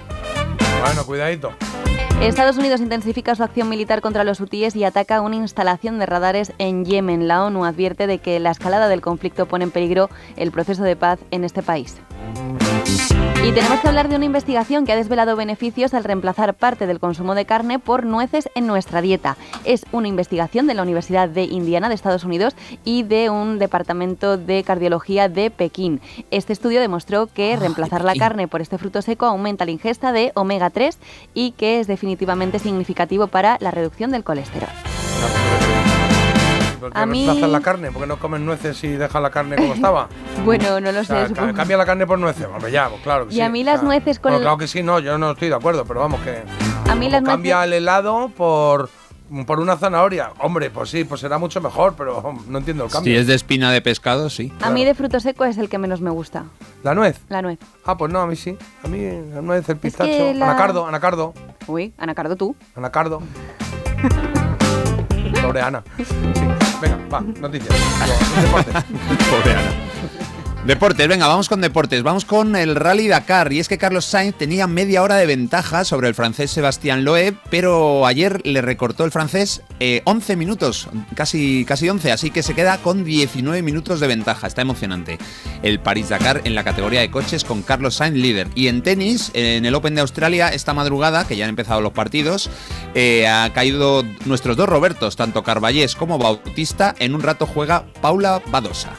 [0.82, 1.52] Bueno, cuidadito.
[2.22, 6.54] Estados Unidos intensifica su acción militar contra los hutíes y ataca una instalación de radares
[6.58, 7.28] en Yemen.
[7.28, 10.96] La ONU advierte de que la escalada del conflicto pone en peligro el proceso de
[10.96, 11.98] paz en este país.
[13.44, 17.00] Y tenemos que hablar de una investigación que ha desvelado beneficios al reemplazar parte del
[17.00, 19.36] consumo de carne por nueces en nuestra dieta.
[19.66, 24.38] Es una investigación de la Universidad de Indiana de Estados Unidos y de un departamento
[24.38, 26.02] de cardiología de Pekín.
[26.30, 30.32] Este estudio demostró que reemplazar la carne por este fruto seco aumenta la ingesta de
[30.36, 31.00] omega 3
[31.34, 34.70] y que es definitivamente significativo para la reducción del colesterol.
[36.82, 37.92] ¿Por qué A mí- reemplazan la carne?
[37.92, 40.10] ¿Por qué no comen nueces y dejan la carne como estaba?
[40.44, 41.30] Bueno, no lo O sea, sé.
[41.30, 41.54] supongo.
[41.54, 42.46] cambia la carne por nueces.
[42.48, 43.42] Hombre, ya, pues claro que Y sí.
[43.42, 43.88] a mí las Claro.
[43.88, 46.20] nueces con Bueno, el- Claro que sí, no, yo no estoy de acuerdo, pero vamos,
[46.22, 46.42] que.
[46.90, 48.90] A mí las nueces- cambia el helado por,
[49.46, 50.32] por una zanahoria.
[50.40, 53.20] Hombre, pues sí, pues será mucho mejor, pero no entiendo el Si cambio.
[53.20, 54.52] es de espina de pescado, sí.
[54.62, 56.46] A mí de fruto seco es el que menos me gusta.
[56.84, 57.22] ¿La nuez?
[57.30, 57.60] La nuez.
[57.86, 58.58] Ah, pues no, a mí sí.
[58.84, 59.00] A mí
[59.34, 60.10] la nuez, el pistacho.
[60.10, 61.34] que la- Anacardo, anacardo.
[61.68, 62.56] Uy, anacardo tú.
[62.76, 63.22] Anacardo.
[65.42, 65.84] Pobre Ana.
[65.98, 66.06] Sí.
[66.82, 67.76] Venga, va, noticias.
[68.42, 68.84] Deportes.
[69.30, 69.91] Pobre Ana.
[70.66, 72.04] Deportes, venga, vamos con deportes.
[72.04, 73.52] Vamos con el Rally Dakar.
[73.52, 77.36] Y es que Carlos Sainz tenía media hora de ventaja sobre el francés Sebastián Loeb,
[77.50, 82.54] pero ayer le recortó el francés eh, 11 minutos, casi, casi 11, así que se
[82.54, 84.46] queda con 19 minutos de ventaja.
[84.46, 85.18] Está emocionante.
[85.64, 88.48] El París Dakar en la categoría de coches con Carlos Sainz líder.
[88.54, 91.94] Y en tenis, en el Open de Australia, esta madrugada, que ya han empezado los
[91.94, 92.52] partidos,
[92.94, 96.94] eh, ha caído nuestros dos Robertos, tanto Carballés como Bautista.
[97.00, 98.92] En un rato juega Paula Badosa.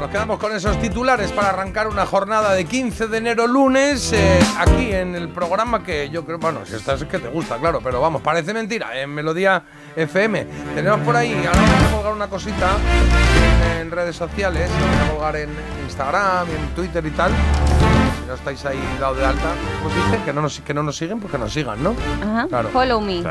[0.00, 4.40] Nos quedamos con esos titulares para arrancar una jornada de 15 de enero lunes eh,
[4.58, 7.80] aquí en el programa que yo creo, bueno, si estás es que te gusta, claro,
[7.82, 9.62] pero vamos, parece mentira, en Melodía
[9.94, 10.46] FM.
[10.74, 12.76] Tenemos por ahí, ahora vamos a colgar una cosita
[13.80, 15.50] en redes sociales, vamos a colgar en
[15.84, 17.30] Instagram en Twitter y tal.
[18.22, 19.48] Si no estáis ahí dado de alta,
[19.82, 21.94] pues dice que no nos, que no nos siguen, pues que nos sigan, ¿no?
[22.22, 22.46] Ajá.
[22.48, 22.68] Claro.
[22.68, 23.22] Follow me.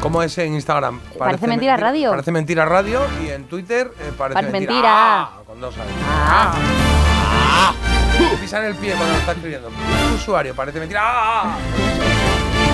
[0.00, 1.00] ¿Cómo es en Instagram?
[1.16, 2.10] Parece Mentira Radio.
[2.10, 4.72] Parece mentira radio y en Twitter eh, parece, Parece mentira.
[4.72, 4.92] mentira.
[4.92, 5.92] Ah, con dos años.
[6.08, 6.52] Ah.
[7.54, 7.74] Ah.
[8.40, 9.68] Pisa en el pie cuando lo está escribiendo.
[9.68, 11.00] Tu usuario parece mentira.
[11.04, 11.56] Ah.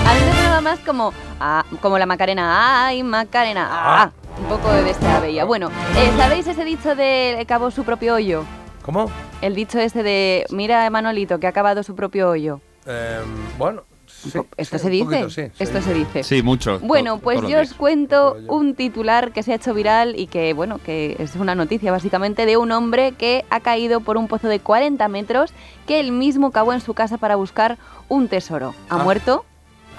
[0.07, 2.87] A mí me sonaba más como, ah, como la Macarena.
[2.87, 3.67] ¡Ay, Macarena!
[3.71, 5.45] Ah, un poco de esta bella.
[5.45, 8.43] Bueno, eh, ¿sabéis ese dicho de cavó su propio hoyo?
[8.83, 9.09] ¿Cómo?
[9.41, 12.59] El dicho este de, mira a Manolito que ha cavado su propio hoyo.
[12.85, 13.19] Eh,
[13.57, 15.05] bueno, sí, ¿Esto sí, se dice?
[15.05, 15.63] poquito, sí, sí.
[15.63, 16.23] Esto se dice.
[16.23, 16.79] Sí, mucho.
[16.79, 20.79] Bueno, pues yo os cuento un titular que se ha hecho viral y que, bueno,
[20.83, 24.59] que es una noticia básicamente de un hombre que ha caído por un pozo de
[24.59, 25.53] 40 metros
[25.85, 27.77] que él mismo cavó en su casa para buscar
[28.07, 28.73] un tesoro.
[28.89, 29.45] ¿Ha Ah, muerto?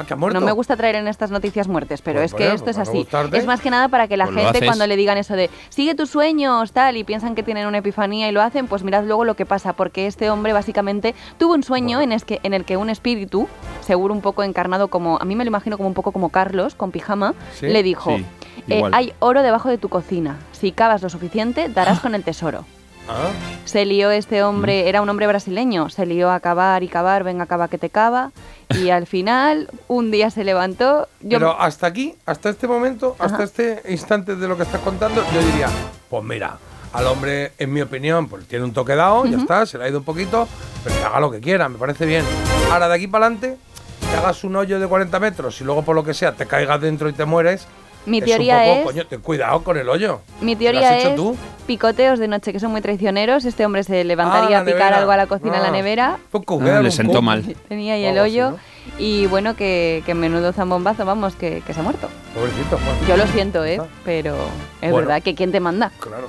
[0.01, 0.41] Ah, que ha muerto.
[0.41, 2.89] No me gusta traer en estas noticias muertes, pero Pues es que esto es pues
[2.89, 2.99] así.
[2.99, 3.37] gustarte.
[3.37, 5.95] Es más que nada para que la Pues gente cuando le digan eso de sigue
[5.95, 9.25] tus sueños, tal, y piensan que tienen una epifanía y lo hacen, pues mirad luego
[9.25, 12.65] lo que pasa, porque este hombre básicamente tuvo un sueño en, es que, en el
[12.65, 13.47] que un espíritu,
[13.83, 16.75] seguro un poco encarnado como, a mí me lo imagino como un poco como Carlos,
[16.75, 18.25] con pijama, Sí, le dijo, sí,
[18.69, 22.65] eh, hay oro debajo de tu cocina, si cavas lo suficiente, darás con el tesoro.
[23.11, 23.31] Ah,
[23.65, 24.47] Se lió este Mm.
[24.47, 27.91] hombre, era un hombre brasileño, se lió a cavar y cavar, venga, cava que te
[27.91, 28.31] cava.
[28.71, 31.09] Y al final, un día se levantó.
[31.21, 35.23] Yo, Pero hasta aquí, hasta este momento, hasta este instante de lo que estás contando,
[35.35, 35.69] yo diría,
[36.09, 36.57] pues mira,
[36.93, 39.89] al hombre, en mi opinión, pues tiene un toque dado, ya está, se le ha
[39.89, 40.49] ido un poquito,
[40.85, 42.25] pero que haga lo que quiera, me parece bien.
[42.73, 43.57] Ahora, de aquí para adelante,
[44.01, 46.81] que hagas un hoyo de 40 metros y luego por lo que sea te caigas
[46.81, 47.67] dentro y te mueres.
[48.07, 50.21] Mi es un teoría poco, es- Coño, ten cuidado con el hoyo.
[50.41, 51.37] mi ¿Lo teoría has hecho es tú?
[51.67, 53.45] picoteos de noche que son muy traicioneros.
[53.45, 55.73] Este hombre se levantaría Ah, a picar algo a la cocina en la Ah.
[55.73, 56.19] nevera.
[56.31, 57.23] Poco, Ah, queda le un sentó poco.
[57.23, 57.57] mal.
[57.69, 58.53] Tenía ahí el hoyo.
[58.53, 58.59] ¿no?
[58.99, 62.09] Y bueno, que, que menudo zambombazo, vamos, que, que se ha muerto.
[62.35, 62.99] Pobrecito, bueno.
[63.07, 63.81] Yo lo siento, ¿eh?
[64.05, 64.35] Pero
[64.81, 65.07] es Bueno.
[65.07, 65.93] verdad que ¿quién te manda?
[66.01, 66.29] Claro.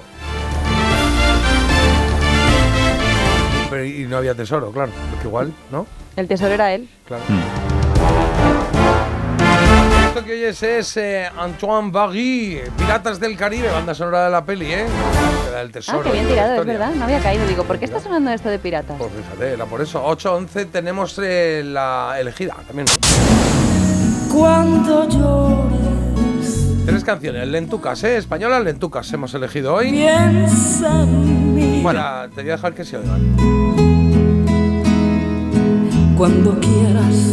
[3.70, 4.92] Pero y no había tesoro, claro.
[5.12, 5.88] Porque igual, ¿no?
[6.18, 6.90] El tesoro era él.
[7.08, 7.24] Claro.
[10.12, 14.66] Esto que oyes es eh, Antoine Barry, Piratas del Caribe, banda sonora de la peli,
[14.66, 14.86] ¿eh?
[15.62, 16.02] El tesoro.
[16.02, 16.92] Ah, qué bien la tirado, es verdad.
[16.96, 17.48] No había caído.
[17.48, 18.98] Digo, ¿por qué está sonando esto de piratas?
[18.98, 20.06] Pues fíjate, era por eso.
[20.06, 22.88] 8-11 tenemos eh, la elegida también.
[24.30, 28.18] cuando llores, Tres canciones, lentucas, ¿eh?
[28.18, 29.92] Españolas lentucas hemos elegido hoy.
[29.92, 31.80] piensa en mí.
[31.82, 32.04] Bueno,
[32.36, 33.34] te voy a dejar que se oigan.
[36.18, 37.32] Cuando quieras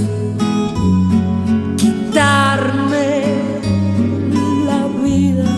[2.29, 3.25] quitarme
[4.67, 5.51] la vida.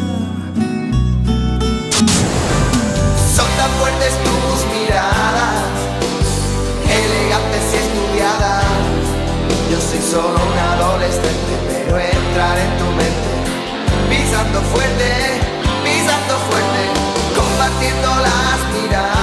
[3.34, 5.64] Son tan fuertes tus miradas,
[6.86, 8.64] elegantes y estudiadas.
[9.70, 13.32] Yo soy solo un adolescente, pero entrar en tu mente,
[14.08, 15.40] pisando fuerte,
[15.84, 16.82] pisando fuerte,
[17.34, 19.19] combatiendo las miradas.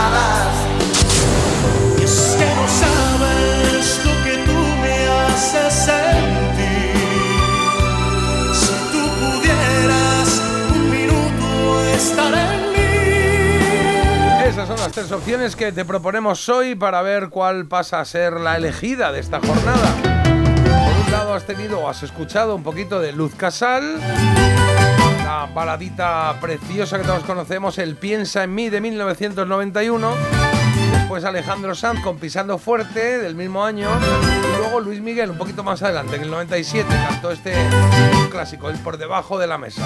[14.87, 19.11] Las tres opciones que te proponemos hoy para ver cuál pasa a ser la elegida
[19.11, 19.93] de esta jornada.
[20.23, 23.99] Por un lado has tenido o has escuchado un poquito de Luz Casal,
[25.25, 30.13] la baladita preciosa que todos conocemos, El Piensa en mí de 1991.
[30.93, 33.89] Después Alejandro Sanz con Pisando Fuerte del mismo año.
[34.55, 37.53] Y luego Luis Miguel un poquito más adelante, en el 97, cantó este
[38.31, 39.85] clásico, El Por Debajo de la Mesa.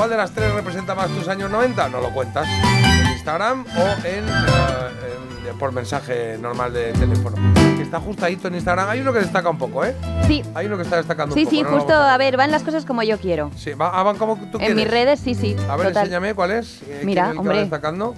[0.00, 1.90] ¿Cuál de las tres representa más tus años 90?
[1.90, 2.48] No lo cuentas.
[2.48, 7.36] En Instagram o en, eh, en- por mensaje normal de teléfono.
[7.76, 8.88] Que está justadito en Instagram.
[8.88, 9.94] Hay uno que destaca un poco, ¿eh?
[10.26, 10.42] Sí.
[10.54, 11.56] Hay uno que está destacando Sí, un poco.
[11.56, 13.50] sí, no lo justo, a ver, van las cosas como yo quiero.
[13.56, 14.70] Sí, va- ah, van como tú quieres.
[14.70, 15.54] En mis redes, sí, sí.
[15.68, 16.04] A ver, total.
[16.04, 16.80] enséñame cuál es.
[16.88, 17.58] eh, Mira, que va hombre.
[17.58, 18.14] destacando.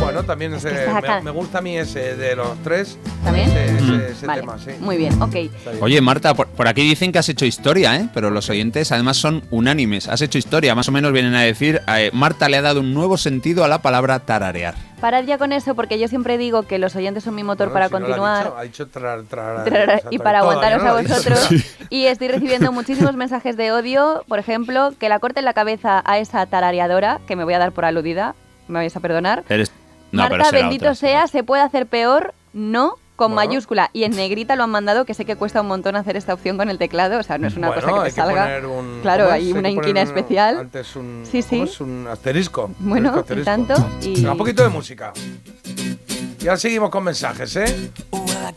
[0.00, 0.70] Bueno, también ese,
[1.22, 2.96] me, gusta a mí ese de los tres.
[3.24, 3.48] ¿También?
[3.50, 4.00] Ese, ese- Mm.
[4.00, 4.70] ese Vale, tema, sí.
[4.80, 5.32] Muy bien, ok.
[5.32, 5.50] Bien.
[5.80, 8.08] Oye, Marta, por, por aquí dicen que has hecho historia, ¿eh?
[8.14, 10.08] Pero los oyentes además son unánimes.
[10.08, 10.74] Has hecho historia.
[10.74, 13.68] Más o menos vienen a decir, eh, Marta le ha dado un nuevo sentido a
[13.68, 14.74] la palabra tararear.
[15.00, 17.74] Parad ya con eso porque yo siempre digo que los oyentes son mi motor Bueno,
[17.74, 18.44] para si no lo ha continuar.
[18.44, 19.64] dicho, ha dicho trar- trar-
[20.00, 21.48] sea, y para aguantaros no a vosotros.
[21.90, 26.18] Y estoy recibiendo muchísimos mensajes de odio, por ejemplo, que la corten la cabeza a
[26.18, 28.34] esa tarareadora, que me voy a dar por aludida,
[28.68, 29.44] me vais a perdonar.
[29.48, 29.72] Eres...
[30.12, 30.94] No, Marta, bendito otra.
[30.94, 33.48] sea, se puede hacer peor, no, con Bueno.
[33.50, 33.90] mayúscula.
[33.92, 36.56] Y en negrita lo han mandado, que sé que cuesta un montón hacer esta opción
[36.56, 38.42] con el teclado, o sea, no es una Bueno, cosa que hay te salga.
[38.44, 40.58] poner un, claro, hay una que poner inquina un- especial.
[40.58, 41.72] Antes un, Sí, ¿cómo sí.
[41.72, 41.80] es?
[41.80, 42.70] un asterisco.
[42.78, 43.44] Bueno, y asterisco.
[43.50, 43.74] tanto.
[44.02, 44.24] Y...
[44.24, 45.12] Un poquito de música.
[46.40, 47.90] Y ahora seguimos con mensajes, ¿eh?
[48.12, 48.54] Well,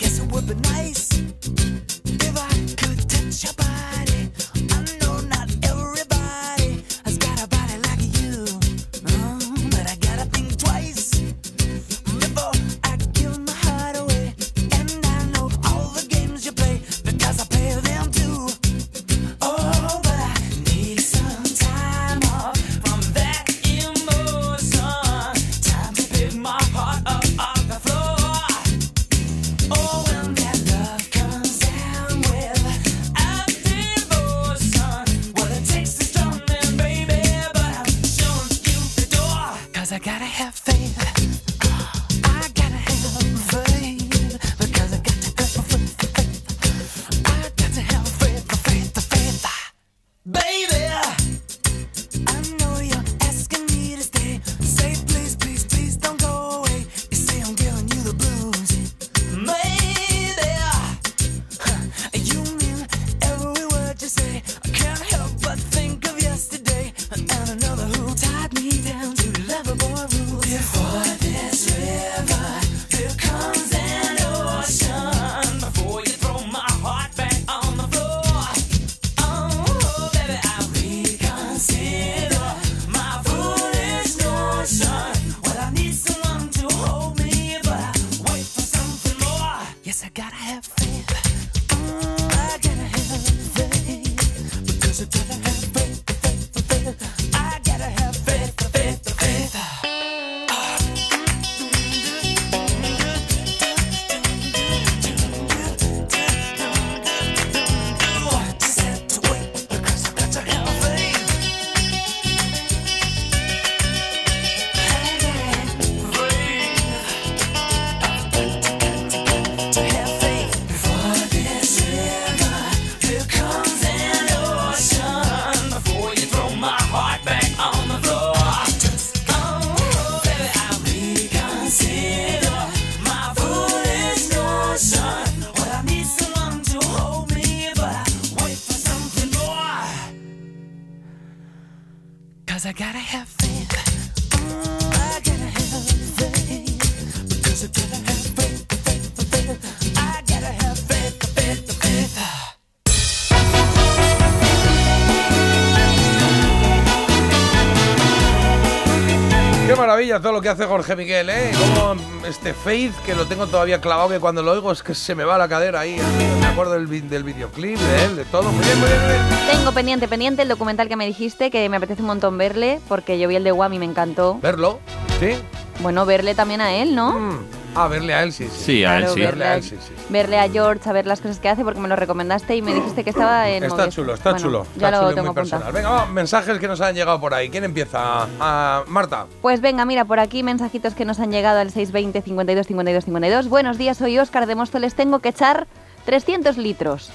[160.11, 161.51] maravilla todo lo que hace Jorge Miguel, ¿eh?
[161.57, 161.95] Como
[162.27, 165.23] este Faith, que lo tengo todavía clavado, que cuando lo oigo es que se me
[165.23, 165.97] va la cadera ahí.
[166.39, 168.51] Me acuerdo del, del videoclip, de él, de todo.
[168.51, 169.23] Muy bien, muy bien, muy bien.
[169.51, 173.19] Tengo pendiente, pendiente el documental que me dijiste, que me apetece un montón verle, porque
[173.19, 174.39] yo vi el de Wham y me encantó.
[174.41, 174.79] Verlo,
[175.19, 175.37] ¿sí?
[175.79, 177.39] Bueno, verle también a él, ¿no?
[177.73, 178.63] Ah, verle a él, sí, sí.
[178.63, 179.19] Sí, a él Claro, sí.
[179.21, 179.93] Verle a él, sí, sí.
[180.09, 182.73] Verle a George, a ver las cosas que hace, porque me lo recomendaste y me
[182.73, 184.65] dijiste que estaba en Está chulo, está Bueno, chulo.
[184.77, 185.71] Ya está lo chulo y tengo muy personal.
[185.71, 187.49] Venga, vamos, mensajes que nos han llegado por ahí.
[187.49, 188.27] ¿Quién empieza?
[188.39, 189.25] Ah, Marta.
[189.41, 193.49] Pues venga, mira, por aquí mensajitos que nos han llegado al 620 52 52 52.
[193.49, 194.93] Buenos días, soy Óscar de Móstoles.
[194.95, 195.67] Tengo que echar
[196.05, 197.11] 300 litros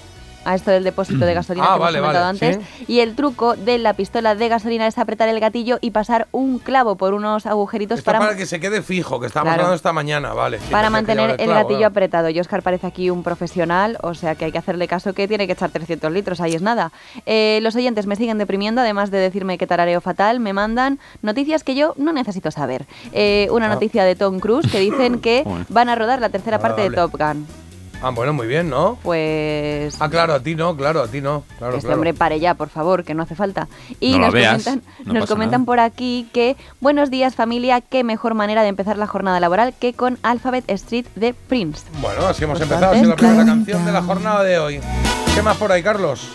[0.46, 2.88] a esto del depósito de gasolina Ah, que vale, hemos comentado vale, antes.
[2.88, 6.58] Y el truco de la pistola de gasolina es apretar el gatillo y pasar un
[6.58, 9.62] clavo por unos agujeritos para, para, que se quede fijo, que estábamos Claro.
[9.64, 10.60] hablando esta mañana, vale.
[10.60, 12.30] sí, para mantener el clavo, gatillo apretado.
[12.30, 15.46] Y Oscar parece aquí un profesional, o sea que hay que hacerle caso que tiene
[15.46, 16.92] que echar 300 litros, ahí es nada.
[17.26, 21.64] Eh, los oyentes me siguen deprimiendo, además de decirme que tarareo fatal, me mandan noticias
[21.64, 22.86] que yo no necesito saber.
[23.12, 23.70] Eh, una Ah.
[23.70, 27.12] noticia de Tom Cruise que dicen que van a rodar la tercera parte de Top.
[27.18, 27.65] Gun.
[28.02, 28.98] Ah, bueno, muy bien, ¿no?
[29.02, 31.44] Pues Ah, claro, a ti no, claro, a ti no.
[31.58, 31.94] Claro, este claro.
[31.96, 33.68] hombre pare ya, por favor, que no hace falta.
[34.00, 35.66] Y No nos veas, comentan, no nos comentan nada.
[35.66, 39.94] por aquí que buenos días familia, qué mejor manera de empezar la jornada laboral que
[39.94, 41.84] con Alphabet Street de Prince.
[42.00, 44.80] Bueno, así hemos Pues empezado, así es la primera canción de la jornada de hoy.
[45.34, 46.28] ¿Qué más por ahí, Carlos?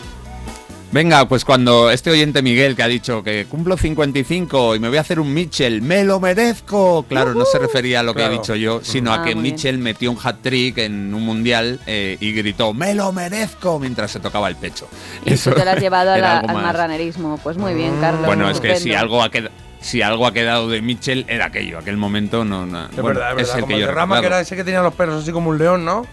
[0.91, 4.97] Venga, pues cuando este oyente Miguel que ha dicho que cumplo 55 y me voy
[4.97, 7.03] a hacer un Mitchell, me lo merezco.
[7.07, 8.33] Claro, no se refería a lo que Claro.
[8.33, 9.53] he dicho yo, sino Ah, a que muy bien.
[9.55, 14.19] Mitchell metió un hat-trick en un mundial eh, y gritó, me lo merezco, mientras se
[14.19, 14.89] tocaba el pecho.
[15.25, 16.63] Y tú te lo has llevado a la- al más.
[16.63, 17.39] marranerismo.
[17.41, 18.25] Pues muy bien, Carlos.
[18.25, 19.53] Bueno, es que si algo ha quedado...
[19.79, 23.29] Si algo ha quedado de Mitchell era aquello, aquel momento no, no- Es bueno, verdad,
[23.31, 23.55] es verdad.
[23.55, 25.31] el como que el yo de Rama, que era ese que tenía los perros así
[25.31, 26.05] como un león, ¿no?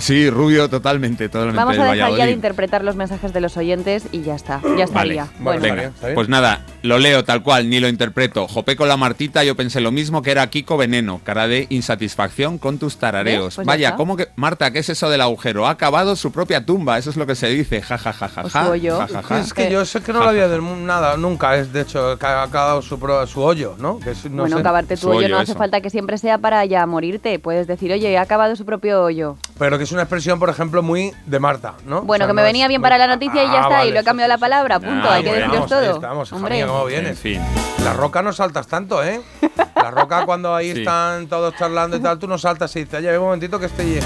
[0.00, 3.56] Sí, rubio totalmente, totalmente Vamos del a dejar ya de interpretar los mensajes de los
[3.56, 4.60] oyentes y ya está.
[4.76, 5.28] Ya estaría.
[5.38, 6.14] Vale, bueno, venga.
[6.14, 8.48] Pues nada, lo leo tal cual, ni lo interpreto.
[8.48, 12.58] Jopé con la Martita, yo pensé lo mismo que era Kiko Veneno, cara de insatisfacción
[12.58, 13.56] con tus tarareos.
[13.56, 13.96] Pues ya Vaya.
[13.96, 15.66] ¿cómo que Marta, qué es eso del agujero?
[15.66, 17.82] Ha acabado su propia tumba, eso es lo que se dice.
[17.82, 18.64] Ja ja ja ja ja.
[18.64, 18.98] su hoyo.
[18.98, 19.40] ja, ja, ja.
[19.40, 21.56] Es que yo sé que no lo había de nada, nunca.
[21.56, 23.98] Es de hecho, que ha acabado su, pro- su hoyo, ¿no?
[24.00, 24.60] Que es- no bueno, sé.
[24.60, 27.38] acabarte tu hoyo no hace falta que siempre sea para ya morirte.
[27.38, 29.36] Puedes decir, oye, he acabado su propio hoyo.
[29.58, 32.02] Pero que es una expresión, por ejemplo, muy de Marta, ¿no?
[32.02, 33.58] Bueno, O sea, que me no venía es bien muy- para la noticia y ya
[33.58, 35.08] Ah, está, y lo he cambiado la palabra, punto.
[35.08, 35.94] Ah, Hay que bueno, deciros ahí todo.
[35.96, 36.54] estamos, Hombre.
[36.54, 37.10] mía, cómo vienes.
[37.10, 37.40] En fin.
[37.82, 39.20] La roca no saltas tanto, ¿eh?
[39.74, 40.78] La roca cuando ahí Sí.
[40.80, 43.98] están todos charlando y tal, tú no saltas y dices, oye, un momentito que estoy...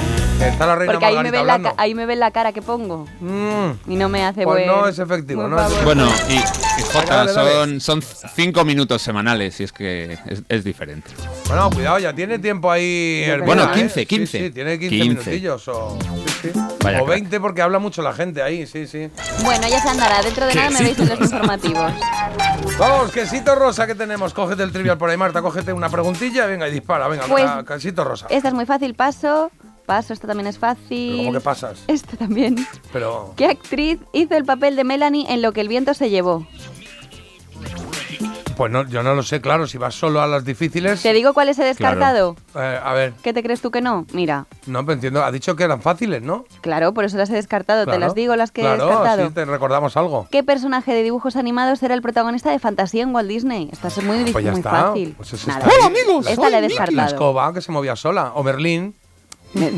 [0.45, 2.53] que está la reina Porque ahí me, ven la, ca- ahí me ven la cara
[2.53, 3.07] que pongo.
[3.87, 5.85] Y no me hace Pues buen- no es efectivo, buen no es favor.
[5.85, 8.03] Bueno, y, y Jota, son, son
[8.35, 11.11] cinco minutos semanales, y es que es, es diferente.
[11.49, 13.23] Bueno, cuidado, ya tiene tiempo ahí.
[13.27, 13.75] Hermida, Bueno, ¿eh?
[13.75, 14.39] 15, Sí, 15.
[14.39, 15.09] Sí, tiene 15, 15.
[15.31, 15.99] minutillos o,
[16.43, 16.61] sí, sí.
[16.83, 17.19] Vaya o crack.
[17.21, 19.09] 20 porque habla mucho la gente ahí, sí, sí.
[19.43, 20.23] Bueno, ya se andará.
[20.23, 21.93] Dentro de nada me veis en los informativos.
[22.79, 24.35] Vamos, quesito rosa que tenemos.
[24.35, 25.41] Cógete el trivial por ahí, Marta.
[25.43, 27.09] Cógete una preguntilla, venga y dispara.
[27.09, 28.27] Venga, Pues- venga, quesito rosa.
[28.31, 29.51] Esta es muy fácil, paso.
[29.87, 31.17] Paso, esto también es Pero fácil.
[31.19, 31.85] ¿Cómo que pasas?
[31.89, 32.57] Esto también.
[32.93, 33.35] Pero.
[33.37, 36.47] ¿Qué actriz hizo el papel de Melanie en Lo que el viento se llevó?
[38.57, 39.67] Pues no, yo no lo sé, claro.
[39.67, 41.03] Si vas solo a las difíciles.
[41.03, 42.37] ¿Te digo cuáles he descartado?
[42.55, 44.07] Eh, a ver, ¿Qué te crees tú que no?
[44.13, 45.25] Mira, no me entiendo.
[45.25, 46.45] Ha dicho que eran fáciles, ¿no?
[46.61, 47.81] claro, por eso las he descartado.
[47.81, 49.25] Te Claro, las digo las que he claro, descartado.
[49.25, 50.29] así te recordamos algo.
[50.31, 53.69] ¿Qué personaje de dibujos animados era el protagonista de Fantasía en Walt Disney?
[53.73, 54.71] Esta es muy, Pues ya muy está.
[54.71, 55.15] fácil.
[55.17, 55.59] Pues es Nada.
[55.67, 55.75] esta.
[55.77, 56.27] ¡Hola, amigos!
[56.29, 57.09] Esta la he La descartado.
[57.09, 58.31] escoba que se movía sola.
[58.37, 58.95] O Merlín.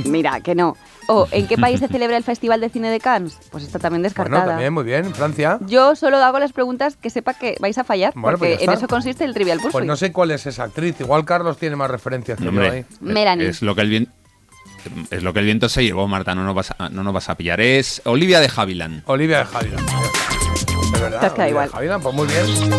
[0.06, 0.76] Mira, que no.
[1.08, 3.38] O, ¿en qué país se celebra el Festival de Cine de Cannes?
[3.50, 4.38] Pues esta también descartada.
[4.40, 5.14] Bueno, también, muy bien.
[5.14, 5.58] Francia.
[5.66, 8.64] Yo solo hago las preguntas que sepa que vais a fallar, Bueno, pues porque ya
[8.64, 8.84] en está.
[8.84, 9.72] eso consiste el Trivial Pursuit.
[9.72, 11.00] Pues no sé cuál es esa actriz.
[11.00, 12.78] Igual Carlos tiene más referencias que yo Hombre, ahí.
[12.90, 13.48] es- Melanie.
[13.48, 14.10] Es lo que el viento.
[15.10, 17.28] Es lo que el viento se llevó, Marta, no nos vas a, no nos vas
[17.28, 17.60] a pillar.
[17.60, 19.02] Es Olivia de Havilland.
[19.06, 19.88] Olivia de Javiland.
[20.92, 21.20] De verdad.
[21.20, 21.70] Te has quedado Olivia igual.
[21.70, 22.70] de Havilland, pues muy bien.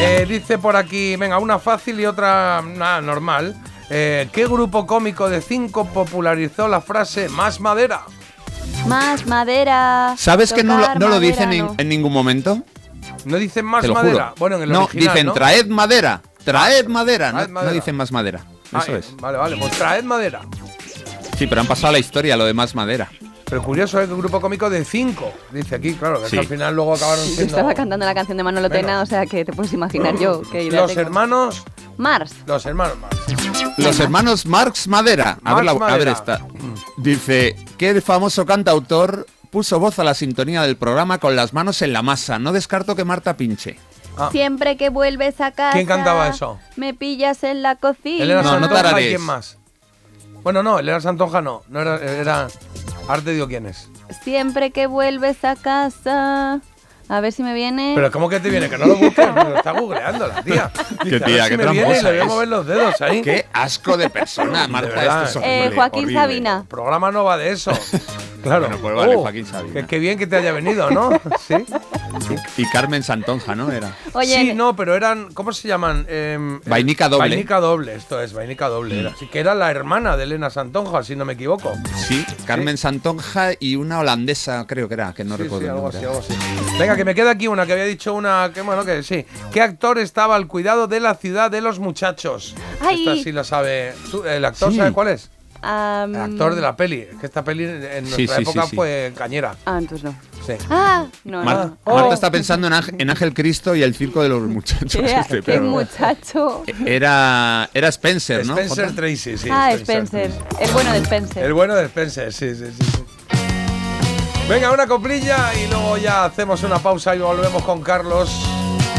[0.00, 3.54] Eh, dice por aquí, venga, una fácil y otra nada, normal.
[3.90, 8.02] Eh, ¿Qué grupo cómico de cinco popularizó la frase más madera?
[8.86, 10.14] Más madera.
[10.18, 11.74] ¿Sabes que no lo, tocar no lo madera, dicen en, no.
[11.78, 12.62] en ningún momento?
[13.24, 14.24] ¿No dicen más Te lo madera?
[14.24, 14.34] juro.
[14.38, 15.32] Bueno, en el no, original, dicen ¿no?
[15.34, 16.22] traed madera.
[16.44, 17.28] Traed madera.
[17.32, 17.72] No, Traed no madera.
[17.72, 18.40] dicen más madera.
[18.72, 19.16] Ah, Eso eh, es.
[19.16, 20.40] Vale, vale, pues traed madera.
[21.38, 23.10] Sí, pero han pasado a la historia lo de más madera.
[23.46, 25.30] Pero curioso es que un grupo cómico de cinco.
[25.52, 26.36] Dice aquí, claro, que es Sí.
[26.36, 28.86] que al final luego acabaron Yo siendo estaba cantando la canción de Manolo Bueno.
[28.86, 31.00] Tena, o sea que te puedes imaginar yo que los tengo.
[31.02, 31.62] hermanos.
[31.96, 32.34] Mars.
[32.46, 33.78] Los hermanos Marx.
[33.78, 35.38] Los hermanos Marx Madera.
[35.44, 36.12] A, ver, la- a ver Madera.
[36.12, 36.40] esta.
[36.96, 41.80] Dice que el famoso cantautor puso voz a la sintonía del programa con las manos
[41.82, 42.38] en la masa.
[42.40, 43.76] No descarto que Marta pinche.
[44.16, 44.28] Ah.
[44.32, 45.72] Siempre que vuelves a casa.
[45.74, 46.58] ¿Quién cantaba eso?
[46.76, 48.24] Me pillas en la cocina.
[48.24, 49.08] Elena No, no y tararees.
[49.10, 49.58] quién más.
[50.42, 51.62] Bueno, no, Elena Santonja no.
[51.68, 52.48] No era, era
[53.06, 53.90] Arte dio quién es.
[54.22, 56.62] Siempre que vuelves a casa.
[57.08, 57.92] A ver si me viene.
[57.94, 58.68] Pero ¿cómo que te viene?
[58.70, 60.70] Que no lo busques, lo está googleando la tía.
[61.04, 63.00] Dice, Qué tía, si qué me viene y tramposa le voy a mover los dedos
[63.02, 63.20] ahí.
[63.22, 65.24] Qué asco de persona, Marta.
[65.24, 66.20] esto es Eh, Joaquín horrible.
[66.20, 66.56] Sabina.
[66.62, 67.72] El programa no va de eso.
[68.44, 68.66] Claro.
[68.68, 69.72] Bueno, pues vale, Oh, Joaquín Sabina.
[69.80, 71.18] que- Qué bien que te haya venido, ¿no?
[71.48, 71.54] Sí.
[72.58, 73.72] Y Carmen Santonja, ¿no?
[73.72, 73.96] Era.
[74.12, 76.04] Oye, sí, no, pero eran, ¿cómo se llaman?
[76.10, 77.28] Em, Vainica eh, doble.
[77.30, 79.00] Vainica doble, esto es, Vainica doble.
[79.00, 79.10] Era.
[79.12, 81.72] Así que era la hermana de Elena Santonja, si no me equivoco.
[82.06, 85.88] Sí, Carmen Santonja y una holandesa, creo que era, que no Sí, recuerdo sí, algo
[85.88, 86.34] así, algo así.
[86.78, 89.24] Venga, que me queda aquí una que había dicho una, que bueno, que sí.
[89.52, 92.54] ¿Qué actor estaba al cuidado de la ciudad de los muchachos?
[92.80, 93.06] Ay.
[93.08, 93.94] Esta sí la sabe.
[94.10, 94.78] ¿Tú, ¿El actor Sí.
[94.78, 95.30] sabe cuál es?
[95.62, 97.00] El actor de la peli.
[97.10, 98.76] Es que esta peli en nuestra Sí, sí, época sí, sí.
[98.76, 99.54] fue cañera.
[99.64, 100.14] Ah, entonces no.
[100.46, 100.52] Sí.
[100.68, 101.94] Ah, no, Mar- no.
[101.94, 104.92] Marta está pensando en Ángel, en Ángel Cristo y el circo de los muchachos.
[105.02, 106.64] Qué, este, qué pero- muchacho.
[106.84, 108.58] Era, era Spencer, ¿no?
[108.58, 108.94] Spencer?
[108.94, 109.48] Tracy, sí.
[109.50, 110.30] ah, Spencer.
[110.60, 111.44] El bueno de Spencer.
[111.44, 113.03] El bueno de Spencer, sí, sí, sí.
[114.48, 118.30] Venga, una coplilla y luego ya hacemos una pausa y volvemos con Carlos.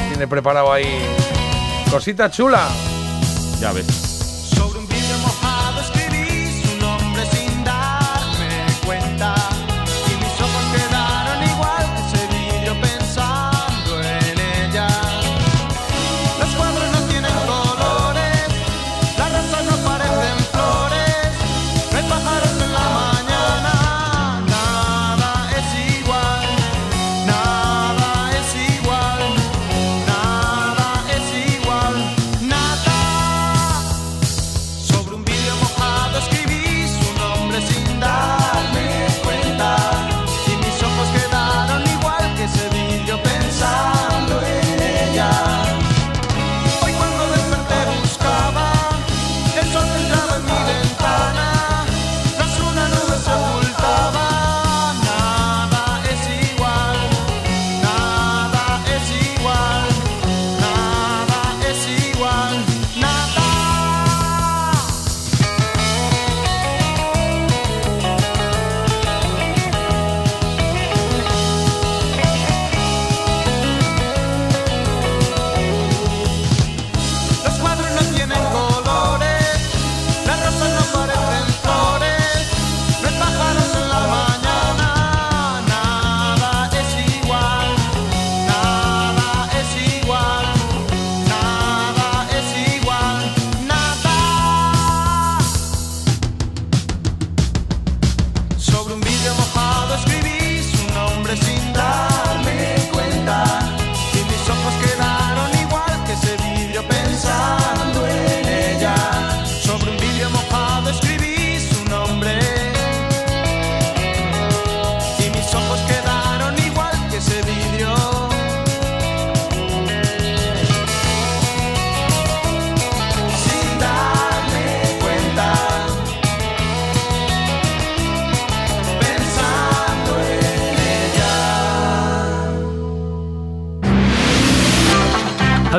[0.09, 1.05] Tiene preparado ahí
[1.91, 2.67] cosita chula.
[3.59, 4.04] Ya ves.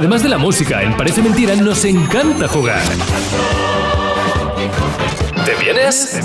[0.07, 2.81] Además de la música, en Parece Mentira nos encanta jugar.
[5.45, 6.21] ¿Te vienes?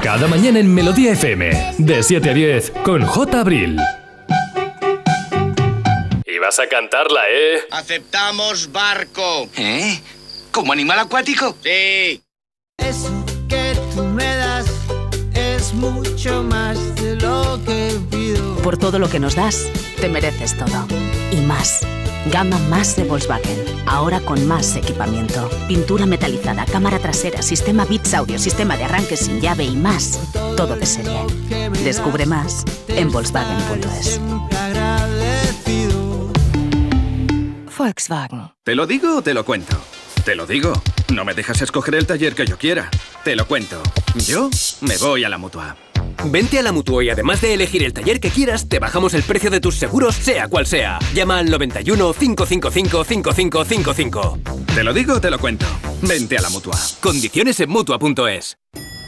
[0.00, 3.40] Cada mañana en Melodía FM, de 7 a 10, con J.
[3.40, 3.76] Abril.
[6.26, 7.62] Y vas a cantarla, ¿eh?
[7.72, 9.48] Aceptamos barco.
[9.56, 10.00] ¿Eh?
[10.52, 11.56] ¿Como animal acuático?
[11.64, 12.22] Sí.
[12.76, 14.66] Eso que tú me das
[15.34, 18.54] es mucho más de lo que pido.
[18.58, 19.66] Por todo lo que nos das,
[20.00, 20.86] te mereces todo.
[21.32, 21.84] Y más.
[22.30, 23.56] Gama más de Volkswagen.
[23.86, 25.48] Ahora con más equipamiento.
[25.66, 30.18] Pintura metalizada, cámara trasera, sistema Bits Audio, sistema de arranque sin llave y más.
[30.56, 31.18] Todo de serie.
[31.84, 34.20] Descubre más en Volkswagen.es.
[37.76, 38.50] Volkswagen.
[38.64, 39.76] ¿Te lo digo o te lo cuento?
[40.24, 40.72] Te lo digo.
[41.12, 42.90] No me dejas escoger el taller que yo quiera.
[43.24, 43.82] Te lo cuento.
[44.26, 44.50] Yo
[44.82, 45.76] me voy a la mutua.
[46.24, 49.22] Vente a la Mutua y además de elegir el taller que quieras, te bajamos el
[49.22, 50.98] precio de tus seguros, sea cual sea.
[51.14, 54.38] Llama al 91 555 5555.
[54.74, 55.66] Te lo digo o te lo cuento.
[56.02, 56.76] Vente a la mutua.
[57.00, 58.58] Condiciones en Mutua.es.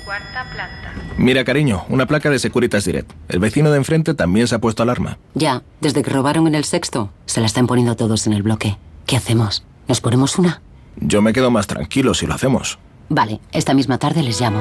[0.05, 0.95] Cuarta planta.
[1.19, 3.12] Mira, cariño, una placa de Securitas Direct.
[3.28, 5.19] El vecino de enfrente también se ha puesto alarma.
[5.35, 8.78] Ya, desde que robaron en el sexto, se la están poniendo todos en el bloque.
[9.07, 9.65] ¿Qué hacemos?
[9.87, 10.62] ¿Nos ponemos una?
[10.97, 12.78] Yo me quedo más tranquilo si lo hacemos.
[13.09, 14.61] Vale, esta misma tarde les llamo.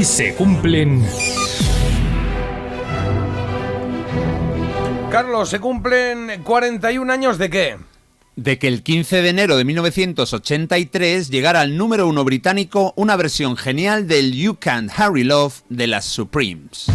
[0.00, 1.04] Hoy se cumplen...
[5.10, 7.76] Carlos, ¿se cumplen 41 años de qué?
[8.36, 13.58] de que el 15 de enero de 1983 llegara al número uno británico una versión
[13.58, 16.89] genial del You Can't Hurry Love de las Supremes.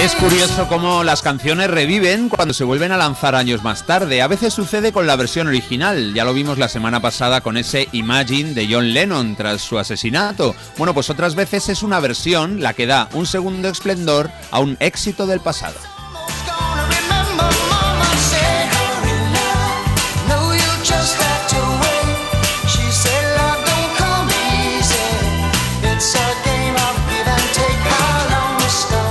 [0.00, 4.22] Es curioso cómo las canciones reviven cuando se vuelven a lanzar años más tarde.
[4.22, 6.14] A veces sucede con la versión original.
[6.14, 10.54] Ya lo vimos la semana pasada con ese Imagine de John Lennon tras su asesinato.
[10.78, 14.78] Bueno, pues otras veces es una versión la que da un segundo esplendor a un
[14.80, 15.76] éxito del pasado.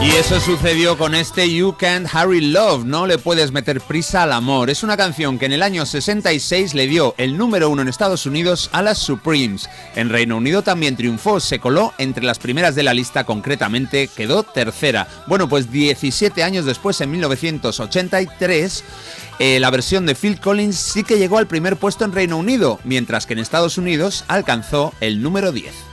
[0.10, 4.32] Y eso sucedió con este You Can't Hurry Love, no le puedes meter prisa al
[4.32, 4.72] amor.
[4.72, 8.26] Es una canción que en el año 66 le dio el número uno en Estados
[8.26, 9.70] Unidos a las Supremes.
[9.96, 14.42] En Reino Unido también triunfó, se coló entre las primeras de la lista, concretamente quedó
[14.42, 15.08] tercera.
[15.28, 18.84] Bueno, pues 17 años después, en 1983,
[19.38, 22.80] eh, la versión de Phil Collins sí que llegó al primer puesto en Reino Unido,
[22.84, 25.89] mientras que en Estados Unidos alcanzó el número 10.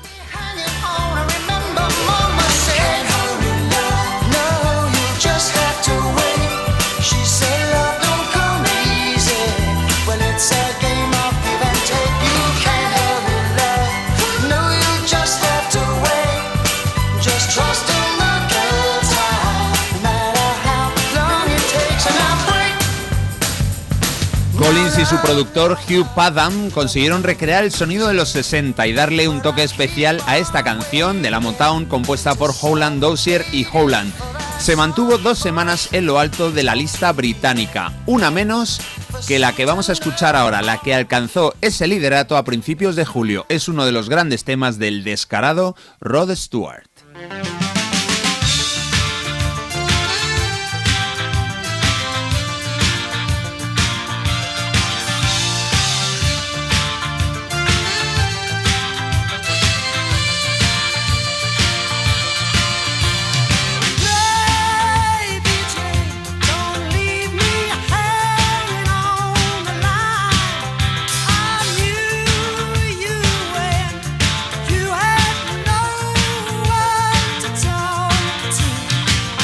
[25.09, 29.63] Su productor Hugh Padgham consiguieron recrear el sonido de los 60 y darle un toque
[29.63, 34.13] especial a esta canción de la Motown compuesta por Howland Dozier y Howland.
[34.59, 38.81] Se mantuvo dos semanas en lo alto de la lista británica, una menos
[39.29, 43.05] que la que vamos a escuchar ahora, la que alcanzó ese liderato a principios de
[43.05, 43.47] julio.
[43.49, 46.89] Es uno de los grandes temas del descarado Rod Stewart.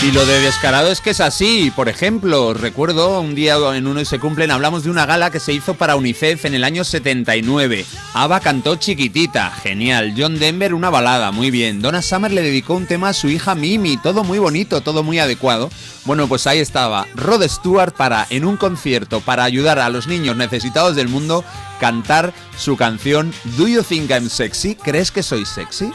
[0.04, 1.72] Y lo de descarado es que es así.
[1.76, 5.38] Por ejemplo, recuerdo un día en uno y se cumplen, hablamos de una gala que
[5.38, 7.86] se hizo para UNICEF en el año 79.
[8.12, 10.12] Ava cantó chiquitita, genial.
[10.18, 11.80] John Denver una balada, muy bien.
[11.80, 15.20] Donna Summer le dedicó un tema a su hija Mimi, todo muy bonito, todo muy
[15.20, 15.70] adecuado.
[16.04, 20.36] Bueno, pues ahí estaba Rod Stewart para, en un concierto, para ayudar a los niños
[20.36, 21.44] necesitados del mundo,
[21.78, 24.74] cantar su canción Do You Think I'm Sexy?
[24.74, 25.92] ¿Crees que soy sexy?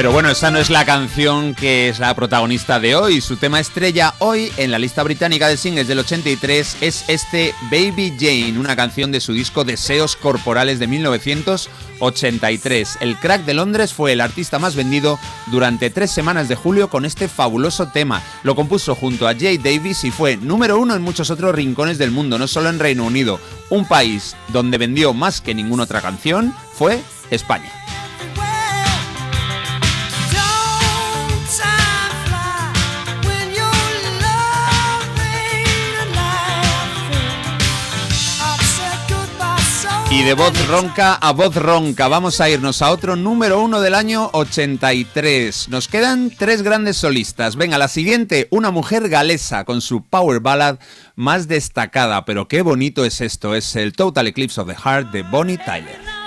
[0.00, 3.20] Pero bueno, esa no es la canción que es la protagonista de hoy.
[3.20, 8.16] Su tema estrella hoy en la lista británica de singles del 83 es este Baby
[8.18, 12.96] Jane, una canción de su disco Deseos Corporales de 1983.
[13.02, 15.18] El crack de Londres fue el artista más vendido
[15.48, 18.22] durante tres semanas de julio con este fabuloso tema.
[18.42, 22.10] Lo compuso junto a Jay Davis y fue número uno en muchos otros rincones del
[22.10, 23.38] mundo, no solo en Reino Unido.
[23.68, 27.70] Un país donde vendió más que ninguna otra canción fue España.
[40.12, 43.94] Y de voz ronca a voz ronca, vamos a irnos a otro número uno del
[43.94, 45.68] año 83.
[45.68, 47.54] Nos quedan tres grandes solistas.
[47.54, 50.80] Venga, la siguiente, una mujer galesa con su power ballad
[51.14, 52.24] más destacada.
[52.24, 56.19] Pero qué bonito es esto, es el Total Eclipse of the Heart de Bonnie Tyler.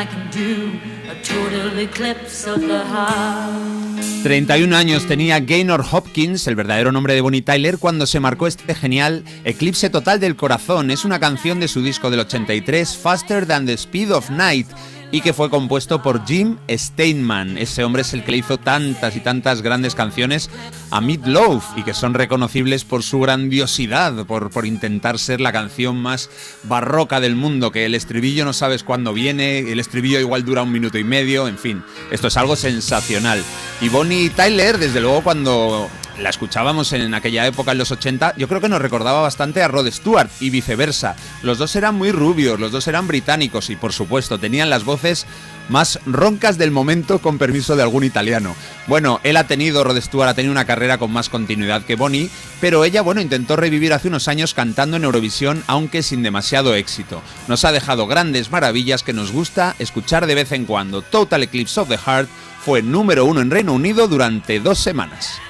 [0.00, 0.78] I can do.
[1.10, 4.00] A total eclipse of the heart.
[4.22, 8.74] 31 años tenía Gaynor Hopkins, el verdadero nombre de Bonnie Tyler, cuando se marcó este
[8.74, 10.90] genial Eclipse Total del Corazón.
[10.90, 14.68] Es una canción de su disco del 83, Faster Than the Speed of Night,
[15.12, 17.58] y que fue compuesto por Jim Steinman.
[17.58, 20.50] Ese hombre es el que le hizo tantas y tantas grandes canciones
[20.90, 25.52] a Meat Loaf y que son reconocibles por su grandiosidad, por, por intentar ser la
[25.52, 26.30] canción más
[26.64, 30.72] barroca del mundo, que el estribillo no sabes cuándo viene, el estribillo igual dura un
[30.72, 33.42] minuto y medio, en fin, esto es algo sensacional.
[33.80, 35.88] Y Bonnie Tyler, desde luego cuando
[36.20, 39.68] la escuchábamos en aquella época, en los 80, yo creo que nos recordaba bastante a
[39.68, 41.16] Rod Stewart y viceversa.
[41.42, 45.26] Los dos eran muy rubios, los dos eran británicos y por supuesto tenían las voces
[45.68, 48.54] más roncas del momento con permiso de algún italiano.
[48.86, 52.30] Bueno, él ha tenido, Rod Stewart ha tenido una carrera con más continuidad que Bonnie,
[52.60, 57.22] pero ella, bueno, intentó revivir hace unos años cantando en Eurovisión, aunque sin demasiado éxito.
[57.48, 61.02] Nos ha dejado grandes maravillas que nos gusta escuchar de vez en cuando.
[61.02, 62.28] Total Eclipse of the Heart
[62.64, 65.40] fue número uno en Reino Unido durante dos semanas.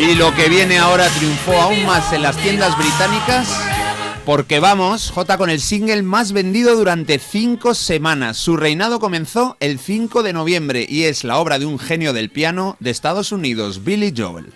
[0.00, 3.69] Y lo que viene ahora triunfó aún más en las tiendas británicas
[4.30, 8.36] porque vamos, J con el single más vendido durante cinco semanas.
[8.36, 12.30] Su reinado comenzó el 5 de noviembre y es la obra de un genio del
[12.30, 14.52] piano de Estados Unidos, Billy Joel.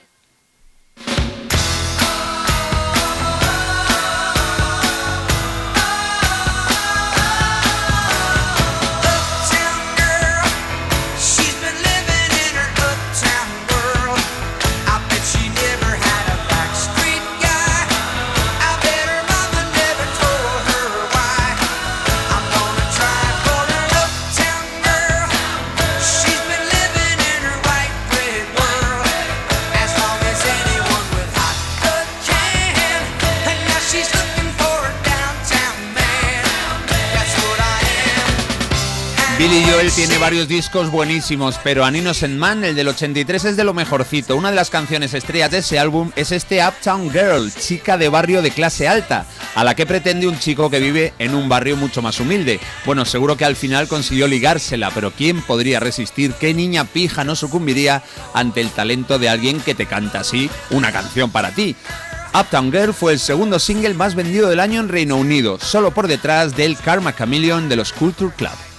[39.93, 44.35] Tiene varios discos buenísimos, pero An Innocent Man, el del 83, es de lo mejorcito.
[44.35, 48.43] Una de las canciones estrellas de ese álbum es este Uptown Girl, chica de barrio
[48.43, 52.03] de clase alta, a la que pretende un chico que vive en un barrio mucho
[52.03, 52.59] más humilde.
[52.87, 56.33] Bueno, seguro que al final consiguió ligársela, pero ¿quién podría resistir?
[56.33, 58.03] ¿Qué niña pija no sucumbiría
[58.33, 61.77] ante el talento de alguien que te canta así una canción para ti?
[62.35, 66.09] Uptown Girl fue el segundo single más vendido del año en Reino Unido, solo por
[66.09, 68.74] detrás del Karma Chameleon de los Culture Club.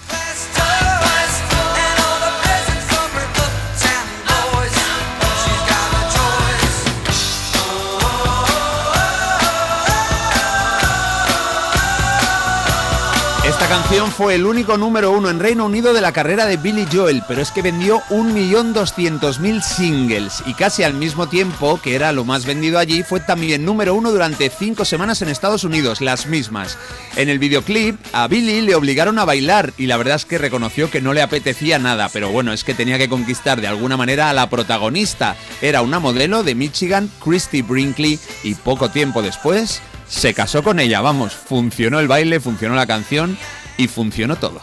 [14.16, 17.42] Fue el único número uno en Reino Unido de la carrera de Billy Joel, pero
[17.42, 22.78] es que vendió 1.200.000 singles y casi al mismo tiempo, que era lo más vendido
[22.78, 26.78] allí, fue también número uno durante cinco semanas en Estados Unidos, las mismas.
[27.16, 30.90] En el videoclip a Billy le obligaron a bailar y la verdad es que reconoció
[30.90, 34.30] que no le apetecía nada, pero bueno, es que tenía que conquistar de alguna manera
[34.30, 35.36] a la protagonista.
[35.60, 41.00] Era una modelo de Michigan, Christy Brinkley, y poco tiempo después se casó con ella,
[41.00, 43.36] vamos, funcionó el baile, funcionó la canción
[43.76, 44.62] y funcionó todo.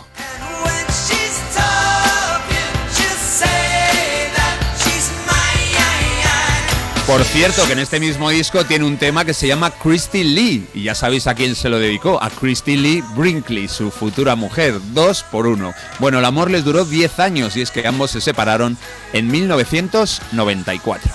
[7.08, 10.66] Por cierto, que en este mismo disco tiene un tema que se llama Christy Lee,
[10.74, 14.80] y ya sabéis a quién se lo dedicó, a Christy Lee Brinkley, su futura mujer,
[14.94, 15.74] dos por uno.
[16.00, 18.78] Bueno, el amor les duró 10 años y es que ambos se separaron
[19.12, 21.12] en 1994.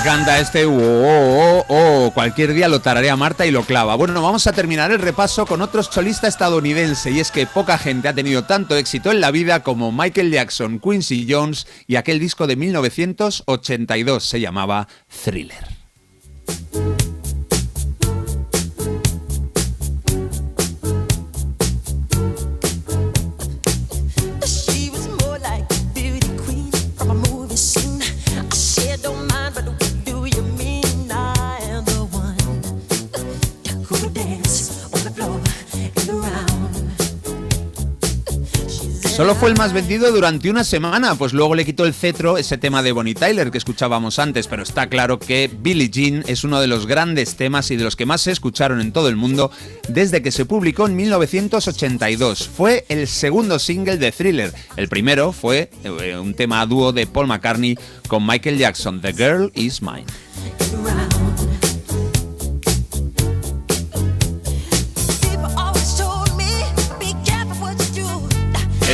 [0.00, 2.10] Encanta este oh, oh, oh.
[2.14, 3.96] Cualquier día lo tararea Marta y lo clava.
[3.96, 8.08] Bueno, vamos a terminar el repaso con otro solista estadounidense y es que poca gente
[8.08, 12.46] ha tenido tanto éxito en la vida como Michael Jackson, Quincy Jones y aquel disco
[12.46, 14.88] de 1982 se llamaba
[15.22, 15.68] Thriller.
[39.20, 42.56] Solo fue el más vendido durante una semana, pues luego le quitó el cetro ese
[42.56, 46.58] tema de Bonnie Tyler que escuchábamos antes, pero está claro que Billie Jean es uno
[46.58, 49.50] de los grandes temas y de los que más se escucharon en todo el mundo
[49.90, 52.48] desde que se publicó en 1982.
[52.48, 54.54] Fue el segundo single de Thriller.
[54.78, 57.78] El primero fue eh, un tema a dúo de Paul McCartney
[58.08, 60.06] con Michael Jackson, The Girl Is Mine.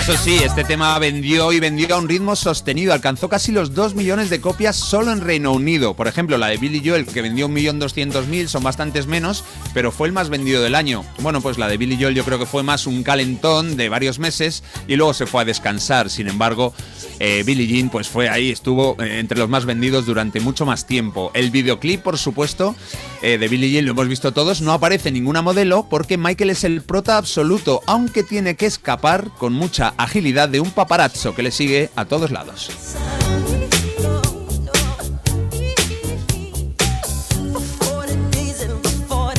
[0.08, 2.92] Eso sí, este tema vendió y vendió a un ritmo sostenido.
[2.92, 5.94] Alcanzó casi los 2 millones de copias solo en Reino Unido.
[5.94, 9.42] Por ejemplo, la de Billy Joel, que vendió 1.200.000, son bastantes menos,
[9.74, 11.04] pero fue el más vendido del año.
[11.22, 14.20] Bueno, pues la de Billy Joel yo creo que fue más un calentón de varios
[14.20, 16.08] meses y luego se fue a descansar.
[16.08, 16.72] Sin embargo,
[17.18, 20.86] eh, Billie Jean pues fue ahí, estuvo eh, entre los más vendidos durante mucho más
[20.86, 21.32] tiempo.
[21.34, 22.76] El videoclip, por supuesto,
[23.22, 26.62] eh, de Billie Jean lo hemos visto todos, no aparece ninguna modelo porque Michael es
[26.62, 31.50] el prota absoluto, aunque tiene que escapar con mucha agilidad de un paparazzo que le
[31.50, 32.70] sigue a todos lados.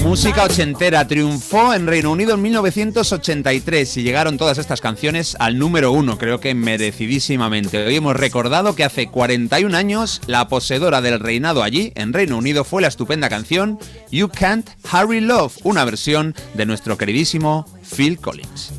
[0.07, 5.91] Música ochentera triunfó en Reino Unido en 1983 y llegaron todas estas canciones al número
[5.91, 7.85] uno, creo que merecidísimamente.
[7.85, 12.63] Hoy hemos recordado que hace 41 años la poseedora del reinado allí, en Reino Unido,
[12.63, 13.79] fue la estupenda canción
[14.09, 18.71] You Can't Hurry Love, una versión de nuestro queridísimo Phil Collins.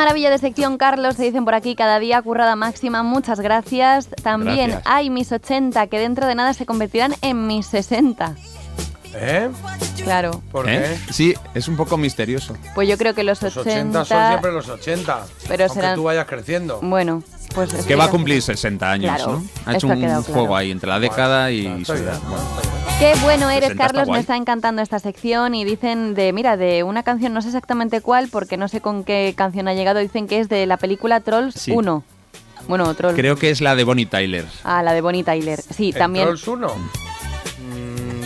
[0.00, 4.08] Maravilla de sección, Carlos, te dicen por aquí, cada día currada máxima, muchas gracias.
[4.22, 4.82] También Gracias.
[4.86, 8.34] hay mis 80 que dentro de nada se convertirán en mis 60.
[9.12, 9.50] ¿Eh?
[10.02, 10.40] Claro.
[10.52, 10.96] ¿Por ¿Eh?
[11.06, 11.12] qué?
[11.12, 12.54] Sí, es un poco misterioso.
[12.74, 14.00] Pues yo creo que los Los 80...
[14.00, 15.26] 80 son siempre los 80.
[15.48, 16.78] Pero aunque serán- tú vayas creciendo.
[16.80, 17.22] Bueno,
[17.54, 17.72] pues...
[17.86, 19.44] Que va a cumplir 60 años, Claro, ¿no?
[19.66, 20.56] Ha hecho un juego claro.
[20.56, 22.18] ahí entre la década y su edad.
[22.28, 22.44] Bueno.
[22.98, 24.12] Qué bueno eres, 60 está Carlos.
[24.12, 28.00] Me está encantando esta sección y dicen de, mira, de una canción, no sé exactamente
[28.02, 30.00] cuál, porque no sé con qué canción ha llegado.
[30.00, 31.72] Dicen que es de la película Trolls Sí.
[31.72, 32.04] 1.
[32.68, 33.16] Bueno, Trolls.
[33.16, 34.44] Creo que es la de Bonnie Tyler.
[34.64, 35.60] Ah, la de Bonnie Tyler.
[35.62, 36.26] Sí, ¿El también.
[36.26, 36.72] Trolls 1?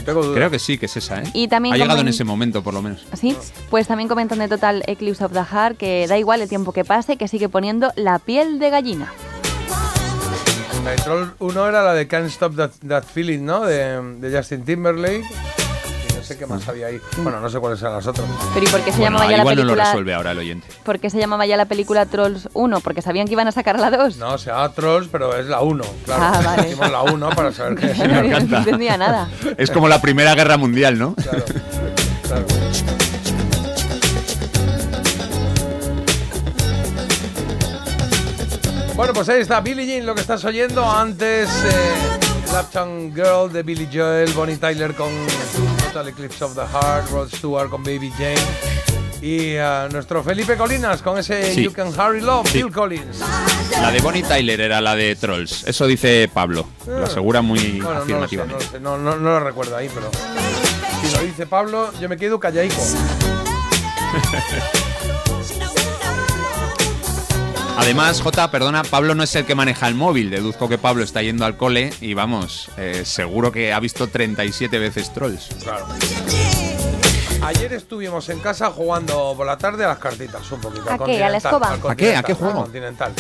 [0.05, 0.35] Tengo.
[0.35, 1.31] Creo que sí, que es esa, ¿eh?
[1.32, 3.05] Y también ha llegado en ese momento, por lo menos.
[3.14, 3.36] Sí,
[3.70, 6.85] pues también comentan de Total Eclipse of the Heart que da igual el tiempo que
[6.85, 9.12] pase, que sigue poniendo la piel de gallina.
[10.85, 13.64] La de Troll 1 era la de Can't Stop That, That Feeling, ¿no?
[13.64, 15.24] De, de Justin Timberlake.
[16.24, 16.98] Sé qué más había ahí.
[17.18, 18.26] Bueno, no sé cuáles eran las otras.
[18.55, 19.84] Pero ¿y por qué se Bueno, llamaba ya la igual no lo película?
[19.84, 20.66] resuelve ahora el oyente.
[20.82, 22.80] ¿Por qué se llamaba ya la película Trolls 1?
[22.80, 24.16] Porque sabían que iban a sacar la 2.
[24.16, 26.22] No, se llama Trolls, pero es la 1, claro.
[26.24, 26.68] Ah, vale.
[26.68, 29.28] Hicimos la 1 para saber qué no entendía nada.
[29.59, 31.14] Es como la Primera Guerra Mundial, ¿no?
[38.96, 40.88] Bueno, pues ahí está Billie Jean, lo que estás oyendo.
[40.88, 45.10] Antes, eh, Girl de Billy Joel, Bonnie Tyler con
[45.94, 48.34] Total Eclipse of the Heart, Rod Stewart con Baby Jane.
[49.22, 51.62] Y eh, nuestro Felipe Colinas con ese Sí.
[51.62, 52.64] You Can Hurry Love, Sí.
[52.64, 53.20] Bill Collins.
[53.80, 55.62] La de Bonnie Tyler era la de Trolls.
[55.68, 56.66] Eso dice Pablo.
[56.88, 58.64] Lo asegura muy Bueno, no lo sé, no, afirmativamente.
[58.64, 60.10] lo sé, no lo recuerdo ahí, pero
[61.00, 62.74] si lo dice Pablo, yo me quedo callaico.
[67.76, 70.30] Además, J, perdona, Pablo no es el que maneja el móvil.
[70.30, 74.78] Deduzco que Pablo está yendo al cole y vamos, eh, seguro que ha visto 37
[74.78, 75.48] veces Trolls.
[75.62, 75.86] Claro.
[77.44, 80.88] Ayer estuvimos en casa jugando por la tarde a las cartitas, un poquito.
[80.88, 81.22] ¿A al qué?
[81.22, 81.92] ¿A la Continental, escoba?
[81.92, 82.16] ¿A qué?
[82.16, 82.58] ¿A Continental, qué juego?
[82.58, 83.12] Al Continental.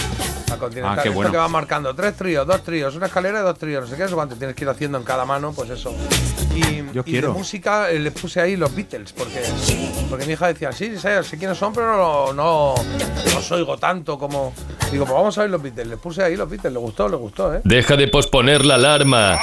[0.52, 0.98] Al Continental.
[0.98, 1.30] Ah, qué Esto bueno.
[1.30, 4.04] que va marcando tres tríos, dos tríos, una escalera y dos tríos, no sé qué,
[4.04, 5.94] eso cuánto tienes que ir haciendo en cada mano, pues eso.
[6.54, 7.28] Y, Yo y quiero.
[7.28, 9.42] de música eh, le puse ahí los Beatles, porque,
[10.08, 12.74] porque mi hija decía, sí, sé, sé quiénes son, pero no, no,
[13.32, 14.54] no os oigo tanto como...
[14.90, 15.88] Digo, pues vamos a ver los Beatles.
[15.88, 17.60] Le puse ahí los Beatles, le gustó, le gustó, ¿eh?
[17.64, 19.38] Deja de posponer la alarma.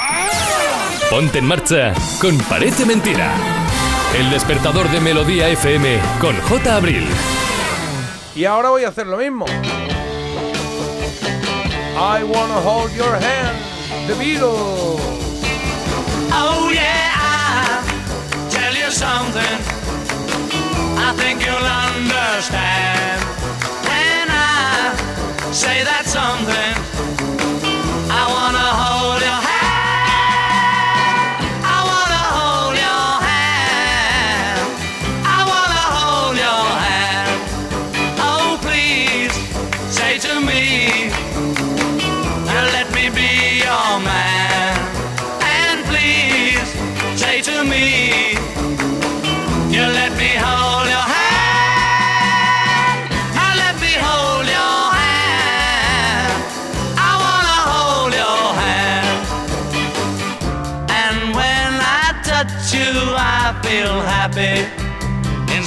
[1.10, 3.32] Ponte en marcha con Parece Mentira.
[4.14, 6.76] El despertador de Melodía FM con J.
[6.76, 7.06] Abril.
[8.34, 9.46] Y ahora voy a hacer lo mismo.
[11.96, 13.56] I wanna hold your hand,
[14.06, 15.00] The Beatles.
[16.30, 17.82] Oh yeah, I
[18.50, 19.42] tell you something.
[20.98, 23.22] I think you'll understand
[23.88, 24.94] when I
[25.52, 26.74] say that something.
[28.10, 29.01] I wanna hold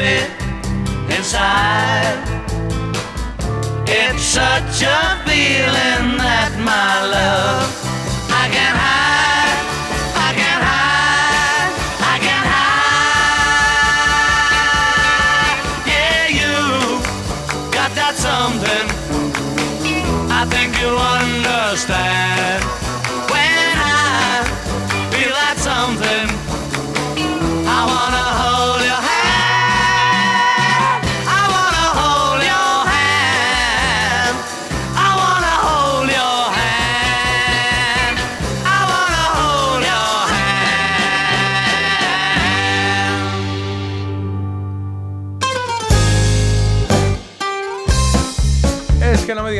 [0.00, 2.18] happy inside.
[3.86, 7.70] It's such a feeling that my love
[8.30, 8.99] I can hide,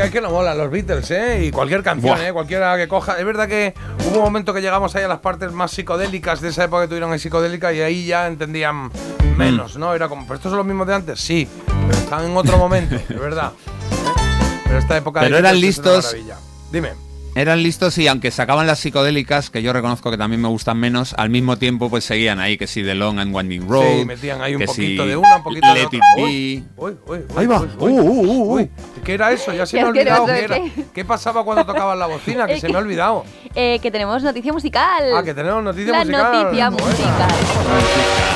[0.00, 1.44] digáis que no molan los Beatles, ¿eh?
[1.46, 2.28] Y cualquier canción, Buah.
[2.28, 2.32] ¿eh?
[2.32, 3.18] Cualquiera que coja.
[3.18, 3.74] Es verdad que
[4.08, 6.88] hubo un momento que llegamos ahí a las partes más psicodélicas de esa época que
[6.88, 8.90] tuvieron en psicodélica y ahí ya entendían
[9.36, 9.94] menos, ¿no?
[9.94, 11.20] Era como, ¿pero estos son los mismos de antes?
[11.20, 13.52] Sí, pero están en otro momento, es verdad.
[13.52, 14.60] ¿eh?
[14.64, 16.04] Pero esta época de Pero eran Beatles es una listos.
[16.06, 16.36] maravilla.
[16.72, 17.10] Dime.
[17.36, 21.14] Eran listos y aunque sacaban las psicodélicas, que yo reconozco que también me gustan menos,
[21.16, 23.98] al mismo tiempo pues seguían ahí, que si The Long and Winding Road.
[24.00, 25.98] Sí, metían ahí un que poquito si de una, un poquito de Let otra.
[25.98, 26.22] It Be.
[26.22, 27.60] Uy, uy, uy, Ahí va.
[27.60, 28.00] uy, Uh, uy.
[28.00, 28.70] uh, uh, Uy,
[29.10, 29.52] ¿Qué era eso?
[29.52, 30.54] Ya se me ha olvidado qué era.
[30.54, 30.70] ¿qué?
[30.94, 32.46] ¿Qué pasaba cuando tocaban la bocina?
[32.46, 33.24] Que se me ha olvidado.
[33.56, 35.02] Eh, que tenemos noticia musical.
[35.16, 36.32] Ah, que tenemos noticia La musical.
[36.44, 36.86] noticia Bueno.
[36.86, 37.30] musical.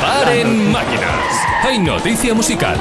[0.03, 1.15] Paren máquinas.
[1.63, 2.77] Hay noticia musical.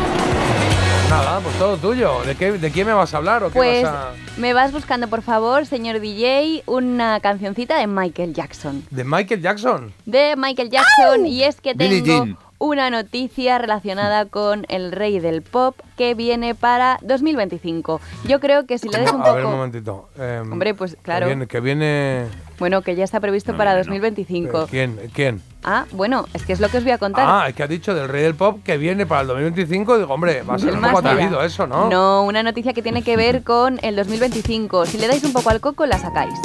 [1.08, 2.24] Nada, pues todo tuyo.
[2.26, 4.12] ¿De, qué, ¿De quién me vas a hablar o qué Pues vas a...?
[4.38, 8.84] me vas buscando, por favor, señor DJ, una cancioncita de Michael Jackson.
[8.90, 9.94] ¿De Michael Jackson?
[10.08, 12.26] De Michael Jackson, y es que tengo.
[12.64, 18.00] Una noticia relacionada con el rey del pop que viene para 2025.
[18.26, 19.58] Yo creo que si le des un A ver, un poco...
[19.58, 20.10] momentito.
[20.18, 21.26] Em, Hombre, pues claro.
[21.26, 21.48] Que viene...
[21.48, 22.26] Que viene
[22.60, 24.68] Bueno, que ya está previsto para 2025.
[24.68, 24.98] ¿Quién?
[25.14, 25.42] ¿Quién?
[25.66, 27.26] Ah, bueno, es que es lo que os voy a contar.
[27.28, 29.98] Ah, es que ha dicho del rey del pop que viene para el 2025.
[29.98, 31.90] Digo, hombre, va a ser Del un poco atrevido eso, ¿no?
[31.90, 34.86] No, una noticia que tiene que ver con el 2025.
[34.86, 36.40] Si le dais un poco al coco, la sacáis.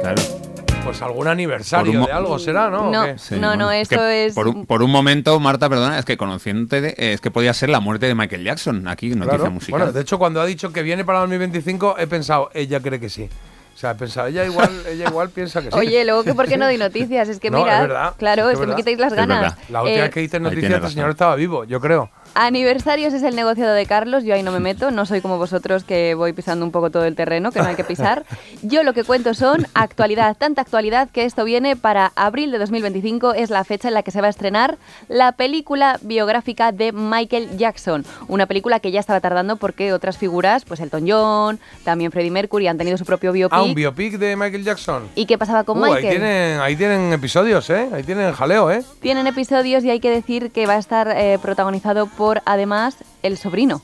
[0.00, 0.39] Claro.
[0.84, 2.88] Pues algún aniversario de algo será, ¿no?
[2.88, 3.36] ¿O No, qué?
[3.36, 4.34] no, no, Es que eso es...
[4.34, 7.68] Por un, por un momento, Marta, perdona, es que conociéndote, de- es que podía ser
[7.68, 8.88] la muerte de Michael Jackson.
[8.88, 9.50] Aquí, noticia Claro.
[9.52, 9.78] musical.
[9.80, 13.08] Bueno, de hecho, cuando ha dicho que viene para 2025, he pensado, ella cree que
[13.08, 13.28] sí.
[13.74, 15.76] O sea, he pensado, ella igual, ella igual piensa que sí.
[15.78, 18.48] Oye, luego que por qué no doy noticias, es que No, mira, es verdad, claro,
[18.48, 19.54] es es, que me quitáis las ganas.
[19.68, 20.94] La última Eh, vez que hice noticias, este razón.
[20.94, 22.10] señor estaba vivo, yo creo.
[22.34, 25.84] Aniversarios es el negociado de Carlos, yo ahí no me meto, no soy como vosotros
[25.84, 28.24] que voy pisando un poco todo el terreno, que no hay que pisar.
[28.62, 33.34] Yo lo que cuento son actualidad, tanta actualidad que esto viene para abril de 2025,
[33.34, 34.78] es la fecha en la que se va a estrenar
[35.08, 40.64] la película biográfica de Michael Jackson, una película que ya estaba tardando porque otras figuras,
[40.64, 43.58] pues Elton John, también Freddie Mercury han tenido su propio biopic.
[43.58, 45.08] Ah, un biopic de Michael Jackson.
[45.14, 46.10] ¿Y qué pasaba con Uh, ahí, Michael?
[46.10, 47.88] tienen, ahí tienen episodios, ¿eh?
[47.92, 48.82] Ahí tienen jaleo, ¿eh?
[49.00, 53.38] Tienen episodios y hay que decir que va a estar eh, protagonizado por, además, el
[53.38, 53.80] sobrino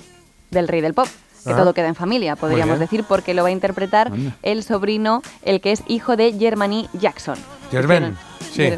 [0.50, 1.08] del rey del pop.
[1.44, 1.56] Que Ah.
[1.56, 4.36] todo queda en familia, podríamos decir, porque lo va a interpretar Anda.
[4.42, 7.38] el sobrino, el que es hijo de Germany Jackson.
[7.70, 8.16] Germain,
[8.52, 8.70] sí.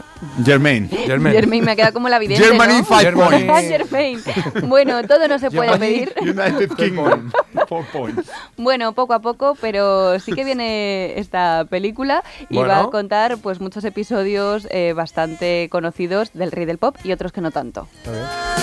[0.44, 0.88] Germain.
[0.88, 1.34] Germain.
[1.34, 2.84] Germain me ha quedado como la vidente, Germany ¿no?
[2.84, 3.68] five points.
[3.68, 4.20] Germain.
[4.64, 6.12] Bueno, todo no se puede pedir.
[6.20, 7.30] United Kingdom.
[7.68, 8.30] Four points.
[8.56, 12.72] Bueno, poco a poco, pero sí que viene esta película y Bueno.
[12.72, 17.32] va a contar pues muchos episodios eh, bastante conocidos del rey del pop y otros
[17.32, 17.86] que no tanto.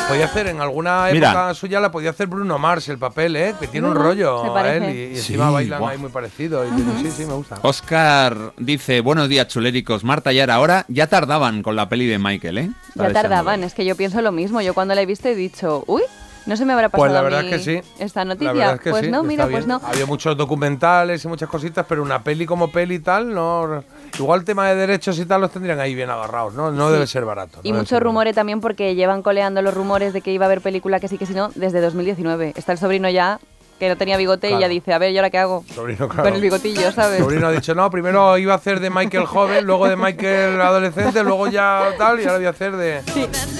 [0.07, 1.29] Podía hacer en alguna Mira.
[1.29, 3.55] época suya, la podía hacer Bruno Mars el papel, ¿eh?
[3.59, 4.89] Que tiene un Bueno, rollo se a parece.
[4.91, 6.63] él y, y encima bailan ahí muy parecido.
[6.65, 6.69] y
[7.01, 7.57] sí, sí, me gusta.
[7.63, 11.07] Oscar dice, buenos días chuléricos, Marta y Ara, ahora ya
[11.45, 12.71] tardaban con la peli de Michael, ¿eh?
[12.89, 14.61] Está Ya tardaban, es que yo pienso lo mismo.
[14.61, 16.01] Yo cuando la he visto he dicho, uy,
[16.45, 17.89] no se me habrá pasado Pues la a verdad mí es que sí.
[17.99, 18.53] esta La noticia.
[18.53, 19.81] verdad es que pues sí, no, mira, pues no.
[19.83, 23.83] Había muchos documentales y muchas cositas, pero una peli como peli y tal, no.
[24.17, 26.71] Igual tema de derechos y tal los tendrían ahí bien agarrados, ¿no?
[26.71, 26.93] No Sí.
[26.93, 27.59] debe ser barato.
[27.63, 30.45] Y no debe mucho ser rumores también porque llevan coleando los rumores de que iba
[30.45, 32.53] a haber película que sí que sí no desde 2019.
[32.55, 33.39] Está el sobrino ya
[33.79, 34.61] que no tenía bigote y Claro.
[34.61, 35.65] ya dice, a ver, ¿y ahora qué hago?
[35.73, 36.23] Sobrino, claro.
[36.23, 37.19] Con el bigotillo, ¿sabes?
[37.19, 41.23] Sobrino ha dicho, no, primero iba a hacer de Michael joven, luego de Michael adolescente,
[41.23, 43.01] luego ya tal, y ahora voy a hacer de.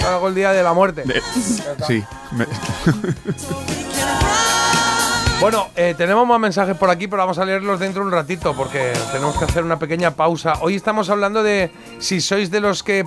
[0.07, 1.03] Hago el día de la muerte.
[1.87, 2.03] Sí.
[2.31, 2.45] me-
[5.41, 8.55] Bueno, eh, tenemos más mensajes por aquí, pero vamos a leerlos dentro de un ratito
[8.55, 10.53] porque tenemos que hacer una pequeña pausa.
[10.61, 13.05] Hoy estamos hablando de si sois de los que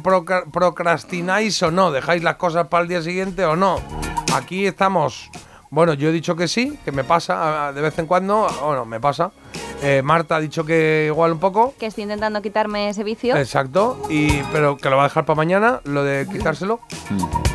[0.53, 3.81] procrastináis o no, dejáis las cosas para el día siguiente o no.
[4.35, 5.31] Aquí estamos.
[5.71, 8.47] Bueno, yo he dicho que sí, que me pasa ah, de vez en cuando.
[8.65, 9.31] Bueno, me pasa.
[9.83, 11.75] Eh, Marta ha dicho que igual un poco.
[11.79, 13.37] Que estoy intentando quitarme ese vicio.
[13.37, 16.81] Exacto, y, pero que lo va a dejar para mañana, lo de quitárselo.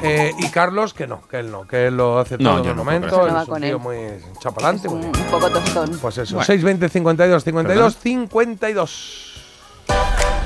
[0.03, 2.69] Eh, y Carlos, que no, que él no, que él lo hace No, todo en
[2.69, 3.27] el no momento.
[3.27, 3.97] No es un tío muy
[4.39, 4.87] chapalante.
[4.89, 5.25] muy Un bien.
[5.31, 5.97] poco tostón.
[5.99, 6.45] Pues eso, Bueno.
[6.45, 9.29] 620 52 52 52.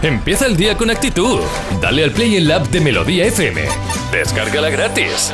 [0.01, 1.39] Empieza el día con actitud.
[1.81, 3.61] Dale al play en la app de Melodía FM.
[4.11, 5.33] Descárgala gratis.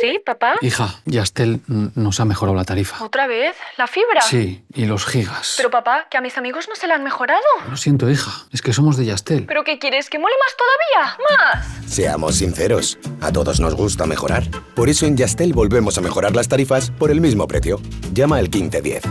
[0.00, 0.54] ¿Sí, papá?
[0.60, 3.02] Hija, Yastel nos ha mejorado la tarifa.
[3.04, 3.56] ¿Otra vez?
[3.76, 4.20] ¿La fibra?
[4.22, 5.54] Sí, y los gigas.
[5.56, 7.42] Pero papá, que a mis amigos no se la han mejorado.
[7.68, 9.46] Lo siento, hija, es que somos de Yastel.
[9.46, 10.10] ¿Pero qué quieres?
[10.10, 11.18] ¿Que mole más todavía?
[11.30, 11.92] ¡Más!
[11.92, 14.44] Seamos sinceros, a todos nos gusta mejorar.
[14.74, 17.80] Por eso en Yastel volvemos a mejorar las tarifas por el mismo precio.
[18.12, 19.04] Llama al 1510.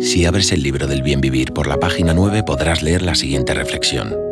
[0.00, 3.54] Si abres el libro del bien vivir por la página 9 podrás leer la siguiente
[3.54, 4.31] reflexión.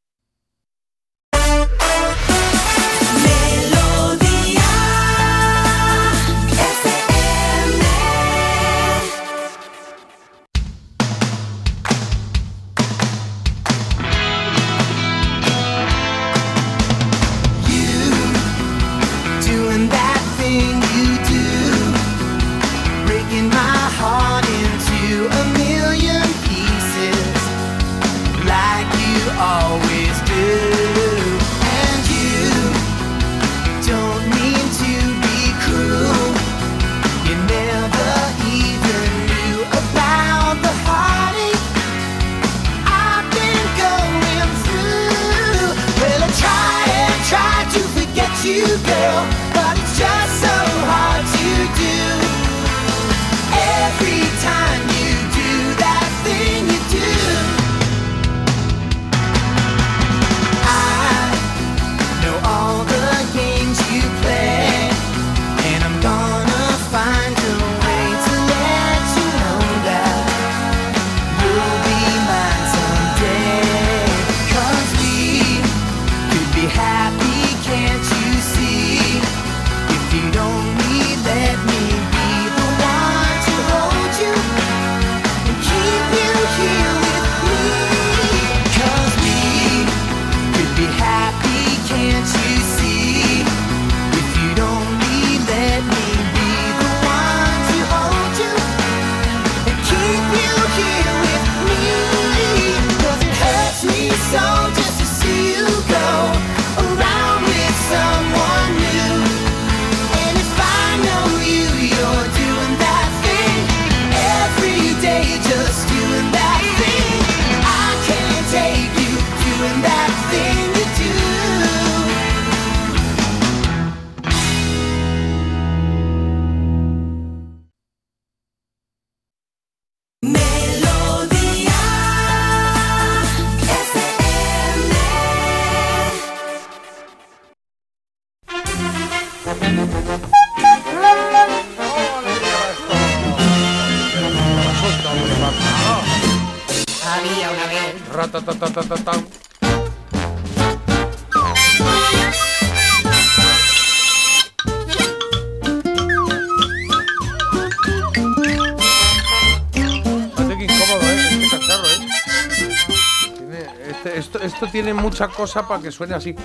[165.21, 166.35] Tiene mucha cosa para que suene así.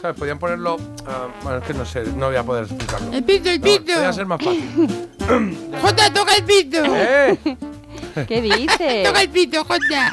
[0.00, 0.16] ¿Sabes?
[0.16, 0.76] Podían ponerlo.
[1.06, 3.12] ah, bueno, es que no sé, no voy a poder explicarlo.
[3.12, 3.92] El pito, el No, pito.
[3.92, 5.08] Podría ser más fácil.
[5.82, 6.78] Jota, toca el pito.
[6.84, 7.38] ¿Eh?
[8.26, 9.02] ¿Qué dices?
[9.04, 10.12] toca el pito, Jota.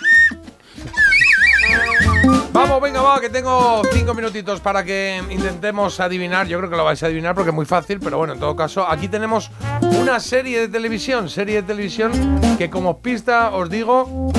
[2.52, 6.48] Vamos, venga, va, que tengo cinco minutitos para que intentemos adivinar.
[6.48, 8.56] Yo creo que lo vais a adivinar porque es muy fácil, pero bueno, en todo
[8.56, 9.50] caso, aquí tenemos
[9.82, 12.12] una serie de televisión, serie de televisión
[12.58, 14.32] que como pista os digo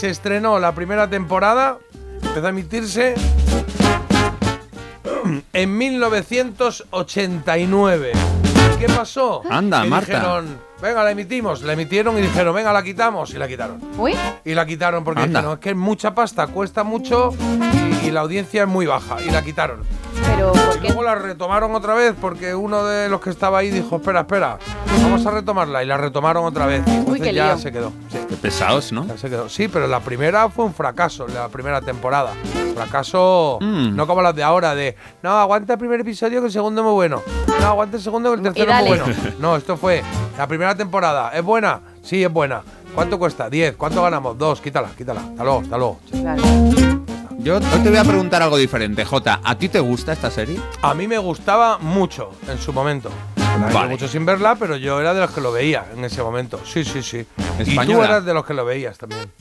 [0.00, 1.76] se estrenó la primera temporada,
[2.22, 3.14] empezó a emitirse
[5.52, 8.12] en 1989.
[8.74, 9.42] ¿Y qué pasó?
[9.50, 10.12] Anda, Que Marta.
[10.14, 13.78] dijeron, venga, la emitimos, la emitieron y dijeron, venga, la quitamos y la quitaron.
[13.98, 14.14] Uy.
[14.42, 15.40] Y la quitaron porque Anda.
[15.40, 17.34] dijeron, es que es mucha pasta, cuesta mucho
[18.02, 19.20] y, y la audiencia es muy baja.
[19.20, 19.80] Y la quitaron.
[20.26, 24.20] Pero, luego la retomaron otra vez porque uno de los que estaba ahí dijo, espera,
[24.20, 24.58] espera,
[25.02, 25.82] vamos a retomarla.
[25.82, 26.82] Y la retomaron otra vez.
[26.86, 27.58] Y entonces qué ya lío.
[27.58, 27.92] se quedó.
[28.10, 28.18] Sí.
[28.28, 29.06] Qué pesados, ¿no?
[29.06, 29.48] Ya se quedó.
[29.48, 32.32] Sí, pero la primera fue un fracaso, la primera temporada.
[32.74, 33.94] Fracaso Mm.
[33.96, 36.84] no como las de ahora, de no, aguanta el primer episodio que el segundo es
[36.84, 37.22] muy bueno.
[37.60, 39.04] No, aguanta el segundo que el tercero es muy bueno.
[39.38, 40.02] No, esto fue
[40.38, 41.30] la primera temporada.
[41.30, 41.80] ¿Es buena?
[42.02, 42.62] Sí, es buena.
[42.94, 43.48] ¿Cuánto cuesta?
[43.50, 43.76] 10.
[43.76, 44.36] ¿Cuánto ganamos?
[44.38, 44.60] Dos.
[44.60, 45.20] Quítala, quítala.
[45.20, 45.98] Hasta luego, hasta luego.
[47.42, 49.40] Yo hoy te voy a preguntar algo diferente, Jota.
[49.42, 50.60] ¿A ti te gusta esta serie?
[50.82, 53.10] A mí me gustaba mucho en su momento.
[53.72, 53.88] Vale.
[53.88, 56.60] mucho sin verla, pero yo era de los que lo veía en ese momento.
[56.64, 57.26] Sí, sí, sí.
[57.64, 59.32] Y tú eras de los que lo veías también.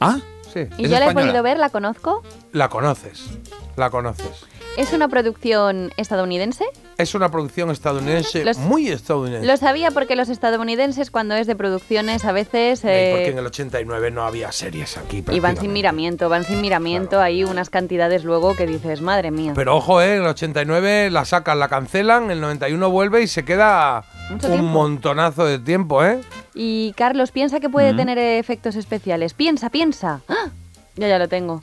[0.00, 0.18] ¿Ah?
[0.54, 0.68] Sí.
[0.78, 1.58] ¿Y yo la he podido ver?
[1.58, 2.22] ¿La conozco?
[2.52, 3.30] La conoces.
[3.74, 4.46] La conoces.
[4.76, 6.64] ¿Es una producción estadounidense?
[6.98, 9.46] Es una producción estadounidense, Los- muy estadounidense.
[9.46, 13.46] Lo sabía porque los estadounidenses cuando es de producciones a veces eh, porque en el
[13.46, 15.24] 89 no había series aquí.
[15.30, 19.52] y van sin miramiento, van sin miramiento, hay unas cantidades luego que dices, madre mía.
[19.54, 23.44] Pero ojo, eh, en el 89 la sacan, la cancelan, el 91 vuelve y se
[23.46, 24.62] queda Mucho un tiempo.
[24.72, 26.20] montonazo de tiempo, ¿eh?
[26.54, 27.96] Y Carlos, piensa que puede Mm.
[27.96, 29.32] tener efectos especiales.
[29.32, 30.20] Piensa, piensa.
[30.28, 30.50] ¡Ah!
[30.96, 31.62] Yo ya lo tengo.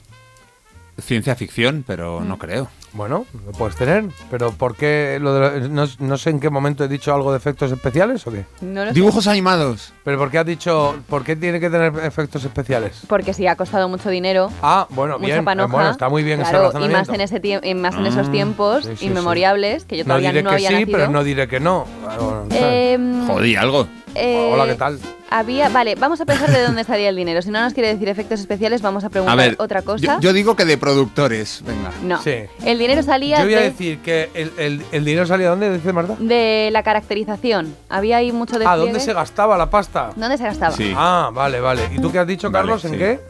[1.00, 2.28] Ciencia ficción, pero Mm.
[2.28, 2.68] no creo.
[2.94, 5.18] Bueno, lo puedes tener, pero ¿por qué?
[5.20, 8.24] Lo de lo- no, no sé en qué momento he dicho algo de efectos especiales
[8.26, 8.44] o qué.
[8.60, 8.94] No lo sé.
[8.94, 9.92] Dibujos animados.
[10.04, 13.02] Pero ¿por qué has dicho, por qué tiene que tener efectos especiales?
[13.08, 14.48] Porque sí ha costado mucho dinero.
[14.62, 15.72] Ah, bueno, mucha bien, eh, panoja.
[15.74, 16.98] bueno, está muy bien ese claro, y razonamiento.
[16.98, 20.04] más en ese tie- y más en esos Mm, tiempos sí, sí, inmemorables que yo
[20.04, 20.98] No todavía diré no que había sí, nacido.
[20.98, 21.86] pero no diré que no.
[22.04, 23.88] Bueno, Em, Jodí, algo.
[24.14, 24.98] Eh, Hola, ¿qué tal?
[25.30, 27.42] Había, vale, vamos a pensar de dónde salía el dinero.
[27.42, 30.18] Si no nos quiere decir efectos especiales, vamos a A preguntar ver, otra cosa.
[30.20, 31.62] yo digo que de productores.
[31.66, 31.90] Venga.
[32.02, 32.22] no.
[32.22, 32.34] Sí.
[32.64, 35.50] El dinero salía Yo voy a de, decir que el, el- el dinero salía de
[35.50, 36.14] dónde, dice Marta.
[36.20, 37.74] de la caracterización.
[37.88, 40.10] Había ahí mucho de Ah, ¿dónde se gastaba la pasta?
[40.14, 40.76] ¿Dónde se gastaba?
[40.76, 40.92] Sí.
[40.96, 41.82] Ah, vale, vale.
[41.92, 42.84] ¿Y tú qué has dicho, Vale, Carlos?
[42.84, 42.98] ¿En sí.
[42.98, 43.20] qué?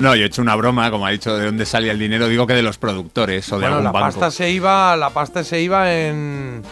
[0.00, 2.26] No, yo he hecho una broma, como ha dicho, de dónde salía el dinero.
[2.26, 4.06] Digo que de los productores o de Bueno, algún la banco.
[4.06, 6.62] pasta se iba, la pasta se iba en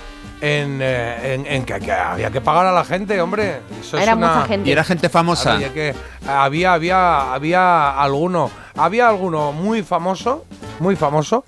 [0.45, 3.61] en, eh, en, en que, que había que pagar a la gente, hombre.
[3.81, 4.69] Eso es Era una- mucha gente.
[4.69, 5.55] Y era gente famosa.
[5.55, 5.95] Había, que,
[6.29, 10.45] había, había, había alguno, había alguno muy famoso,
[10.81, 11.45] muy famoso,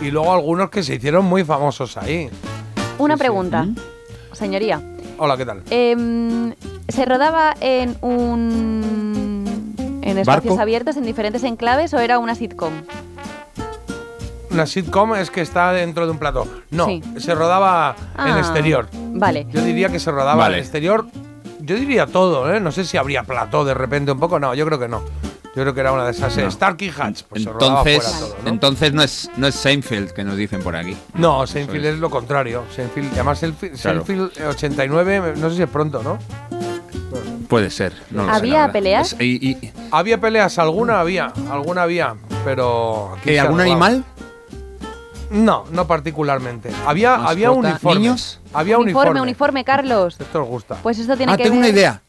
[0.00, 2.28] y luego algunos que se hicieron muy famosos ahí.
[2.98, 3.66] Una pregunta,
[4.32, 4.80] señoría.
[5.18, 5.62] Hola, ¿qué tal?
[5.70, 6.54] Em,
[6.88, 9.44] ¿Se rodaba en un.
[10.02, 10.60] en espacios ¿Barco?
[10.60, 12.72] abiertos, en diferentes enclaves o era una sitcom?
[14.54, 16.46] Una sitcom es que está dentro de un plató.
[16.70, 17.02] No, Sí.
[17.18, 18.86] se rodaba en Ah, exterior.
[18.92, 19.46] Vale.
[19.50, 20.56] Yo diría que se rodaba Vale.
[20.58, 21.06] en exterior.
[21.60, 22.60] Yo diría todo, ¿eh?
[22.60, 24.38] No sé si habría plató de repente un poco.
[24.38, 25.02] No, yo creo que no.
[25.56, 26.36] Yo creo que era una de esas.
[26.38, 26.50] eh, No.
[26.50, 27.22] Starkey Hatch.
[27.28, 28.48] Pues se rodaba Entonces, fuera todo, ¿no?
[28.50, 30.96] entonces no es, no es Seinfeld que nos dicen por aquí.
[31.14, 32.62] No, Seinfeld es lo contrario.
[32.74, 34.04] Seinfeld, además, Seinfeld, Claro.
[34.04, 36.18] Seinfeld, eh, 89, no sé si es pronto, ¿no?
[37.48, 37.92] Puede ser.
[38.10, 39.12] No sé, ¿Había peleas?
[39.14, 42.14] Es- y- y- Había peleas, alguna había, alguna había,
[42.44, 43.14] pero.
[43.18, 44.04] aquí ¿Eh, se ¿Algún animal?
[45.34, 46.70] No, no particularmente.
[46.86, 48.00] Había, Mascota, había uniformes.
[48.00, 48.40] niños.
[48.52, 49.22] Había uniforme, uniformes.
[49.22, 50.16] uniforme, Carlos.
[50.20, 50.76] Esto os gusta.
[50.82, 51.64] Pues esto tiene Ah, que tengo ver.
[51.64, 52.02] una idea.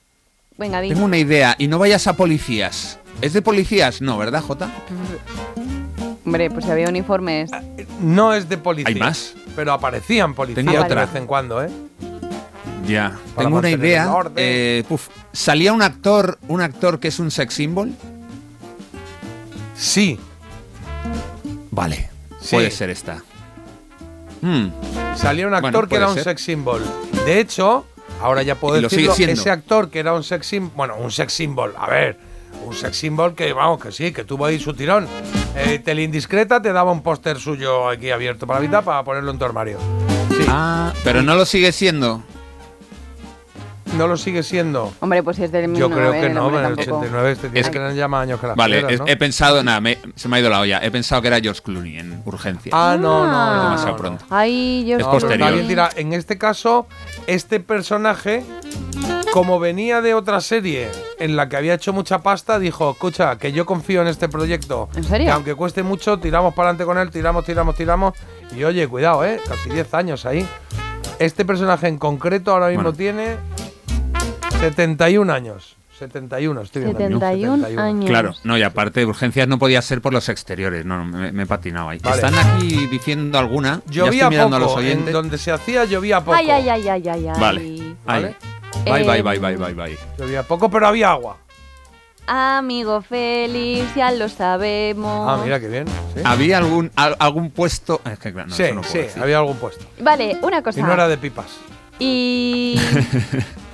[0.58, 0.90] Venga, di.
[0.90, 1.56] Tengo una idea.
[1.58, 3.00] Y no vayas a policías.
[3.22, 4.02] ¿Es de policías?
[4.02, 4.70] No, ¿verdad, Jota?
[6.26, 7.50] Hombre, pues si había uniformes.
[8.00, 8.90] No es de policía.
[8.94, 9.34] ¿Hay más?
[9.56, 11.06] Pero aparecían policías Tenía de otra.
[11.06, 11.70] vez en cuando, ¿eh?
[12.88, 13.18] Ya.
[13.36, 14.14] Para Tengo una idea.
[14.14, 14.34] orden.
[14.38, 17.92] Eh, puf, ¿Salía un actor, un actor que es un sex symbol?
[19.76, 20.20] Sí.
[21.72, 22.10] Vale.
[22.46, 22.56] Sí.
[22.56, 23.24] Puede ser esta.
[24.42, 24.68] Hmm.
[25.16, 26.24] Salía un actor Bueno, que era un ser.
[26.26, 26.82] sex symbol.
[27.26, 27.86] De hecho,
[28.22, 31.74] ahora ya puedo decirlo, ese actor que era un sex symbol, bueno, un sex symbol,
[31.78, 32.20] a ver,
[32.64, 35.08] un sex symbol que vamos, que sí, que tuvo ahí su tirón.
[35.56, 39.40] Eh, Teleindiscreta te daba un póster suyo aquí abierto para la mitad para ponerlo en
[39.40, 39.80] tu armario.
[40.30, 40.46] Sí.
[40.48, 42.22] Ah, pero no lo sigue siendo.
[43.94, 44.92] No lo sigue siendo.
[45.00, 46.98] Hombre, pues si es del Yo mismo, creo que no, en el tampoco.
[46.98, 49.08] 89 este tiene Es- que eran ya más años que las Vale, piedras, he, ¿no?
[49.08, 50.80] he pensado, nada, me- se me ha ido la olla.
[50.84, 52.72] He pensado que era George Clooney en urgencia.
[52.74, 53.54] Ah, no, no, Ah.
[53.58, 54.26] no, demasiado no, pronto.
[54.30, 55.48] Ay, yo Es No, posterior.
[55.48, 56.88] también dirá, en este caso,
[57.28, 58.44] este personaje,
[59.32, 60.90] como venía de otra serie
[61.20, 64.90] en la que había hecho mucha pasta, dijo, escucha, que yo confío en este proyecto.
[64.96, 65.28] ¿En serio?
[65.28, 68.14] Que aunque cueste mucho, tiramos para adelante con él, tiramos, tiramos, tiramos.
[68.56, 69.40] Y oye, cuidado, ¿eh?
[69.48, 70.48] Casi 10 años ahí.
[71.20, 72.98] Este personaje en concreto ahora mismo Bueno.
[72.98, 73.38] tiene
[74.60, 75.76] 71 años.
[76.00, 77.26] 71, estoy viendo.
[77.26, 78.06] aquí, 71 años.
[78.10, 80.86] Claro, no, y aparte, urgencias no podía ser por los exteriores.
[80.86, 82.00] No, no, me, me he patinado ahí.
[82.00, 82.16] Vale.
[82.18, 83.82] Están aquí diciendo alguna.
[83.86, 85.14] ya Llovía estoy mirando a los poco, en oyentes.
[85.14, 86.36] donde se hacía llovía poco.
[86.36, 87.40] Ay, ay, ay, ay, ay, ay.
[87.40, 87.96] Vale.
[88.06, 88.36] ¿Vale?
[88.84, 89.98] Bye, bye, Em, bye, bye, bye, bye.
[90.18, 91.38] Llovía poco, pero había agua.
[92.28, 95.30] Amigo Félix, ya lo sabemos.
[95.30, 95.86] Ah, mira qué bien.
[96.14, 98.02] Sí, ¿Había algún, al- algún puesto?
[98.12, 99.22] Es que, claro, no, sí, eso no puedo sí, decir.
[99.24, 99.86] había algún puesto.
[100.02, 100.80] Vale, una cosa.
[100.80, 101.46] Y no era de pipas.
[102.00, 102.78] Y.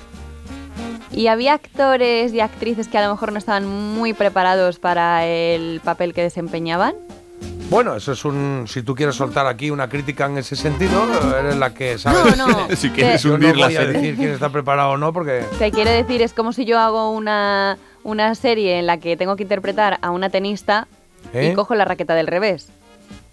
[1.12, 5.82] y había actores y actrices que a lo mejor no estaban muy preparados para el
[5.84, 6.96] papel que desempeñaban.
[7.70, 8.66] Bueno, eso es un.
[8.68, 11.06] Si tú quieres soltar aquí una crítica en ese sentido,
[11.40, 12.36] eres la que sabe.
[12.36, 12.68] No, no.
[12.76, 15.46] Si quieres Yo hundir no la a decir quién está preparado o no, porque.
[15.60, 19.38] Te quiero decir, es como si yo hago una, una serie en la que tengo
[19.38, 20.88] que interpretar a una tenista
[21.34, 21.52] ¿Eh?
[21.52, 22.68] y cojo la raqueta del revés.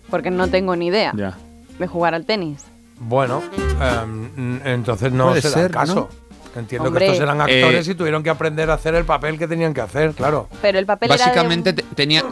[0.08, 1.36] Porque no tengo ni idea Ya.
[1.80, 2.64] de jugar al tenis.
[3.00, 3.42] Bueno,
[3.80, 6.08] em, entonces no Puede se da ser, el caso.
[6.56, 7.06] Entiendo Hombre.
[7.06, 9.74] que estos eran actores Eh, y tuvieron que aprender a hacer el papel que tenían
[9.74, 10.48] que hacer, claro.
[10.62, 11.82] Pero el papel Básicamente era de...
[11.94, 12.24] tenía-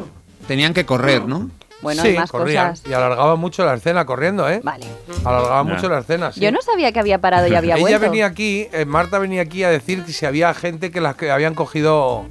[0.48, 1.50] tenían que correr, ¿no?
[1.82, 2.70] Bueno, sí, hay más corrían.
[2.70, 2.88] cosas.
[2.88, 4.60] Y alargaba mucho la escena corriendo, ¿eh?
[4.64, 4.86] Vale.
[5.24, 6.40] Alargaba mucho la escena, sí.
[6.40, 8.00] Yo no sabía que había parado y había Ella vuelto.
[8.00, 11.30] venía aquí, eh, Marta venía aquí a decir que si había gente que las que
[11.30, 12.24] habían cogido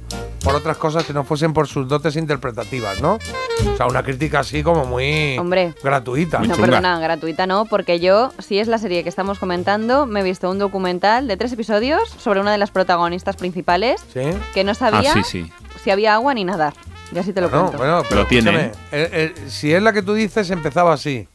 [0.46, 3.14] por otras cosas que no fuesen por sus dotes interpretativas, ¿no?
[3.14, 5.74] O sea, una crítica así como muy Hombre.
[5.82, 6.38] gratuita.
[6.38, 10.22] No, perdona, gratuita no, porque yo, si es la serie que estamos comentando, me he
[10.22, 14.20] visto un documental de tres episodios sobre una de las protagonistas principales Sí.
[14.54, 15.52] que no sabía Ah, sí, sí.
[15.82, 16.74] si había agua ni nadar.
[17.12, 17.78] Y así te lo Bueno, cuento.
[17.78, 21.26] bueno, pero Lo tiene, escúchame, eh, eh, si es la que tú dices, empezaba así.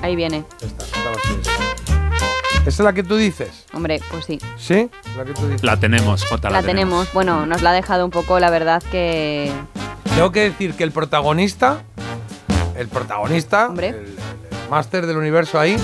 [0.00, 0.44] Ahí viene.
[0.62, 1.47] Empezaba así.
[2.66, 3.64] ¿Esa es la que tú dices?
[3.72, 4.38] Hombre, pues sí.
[4.58, 4.90] ¿Sí?
[5.16, 5.62] La que tú dices.
[5.64, 7.10] La tenemos, Jota, La, tenemos.
[7.14, 9.50] Bueno, nos la ha dejado un poco, la verdad, que.
[10.14, 11.82] Tengo que decir que el protagonista,
[12.76, 13.88] el protagonista, Hombre.
[13.90, 14.16] el, el
[14.68, 15.76] máster del universo ahí,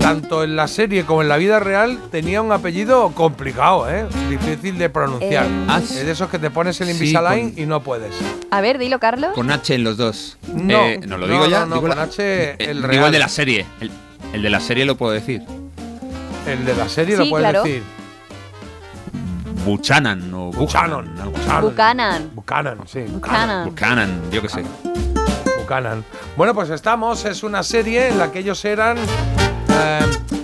[0.00, 4.06] tanto en la serie como en la vida real, tenía un apellido complicado, ¿eh?
[4.28, 5.46] Difícil de pronunciar.
[5.46, 8.14] Eh, Ah, es de esos que te pones el sí, Invisalign con- y no puedes.
[8.50, 9.30] A ver, dilo, Carlos.
[9.34, 10.36] Con H en los dos.
[10.52, 11.60] No, Eh, ¿no lo no, digo ya?
[11.60, 13.04] no, no, Digo con la- H el digo real.
[13.06, 13.64] el de la serie.
[13.80, 13.90] El,
[14.34, 15.42] el de la serie lo puedo decir.
[16.46, 17.62] El de la serie Sí, lo puedes claro.
[17.64, 17.82] decir.
[19.64, 21.18] Buchanan o Buchanan.
[21.20, 21.60] algo así.
[21.60, 22.30] Buchanan.
[22.34, 23.00] Buchanan, sí.
[23.00, 23.68] Buchanan.
[23.68, 24.64] Buchanan, yo qué sé.
[25.60, 26.04] Buchanan.
[26.36, 30.00] Bueno, pues estamos, es una serie en la que ellos eran, eh,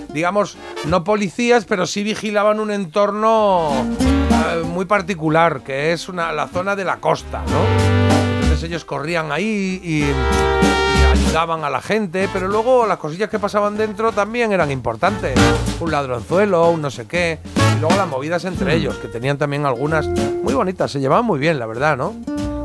[0.09, 0.57] digamos,
[0.87, 6.75] no policías, pero sí vigilaban un entorno eh, muy particular, que es una, la zona
[6.75, 8.41] de la costa, ¿no?
[8.41, 10.03] Entonces ellos corrían ahí y,
[11.33, 15.33] y ayudaban a la gente, pero luego las cosillas que pasaban dentro también eran importantes.
[15.79, 17.39] Un ladronzuelo, un no sé qué,
[17.75, 21.39] y luego las movidas entre ellos, que tenían también algunas muy bonitas, se llevaban muy
[21.39, 22.13] bien, la verdad, ¿no?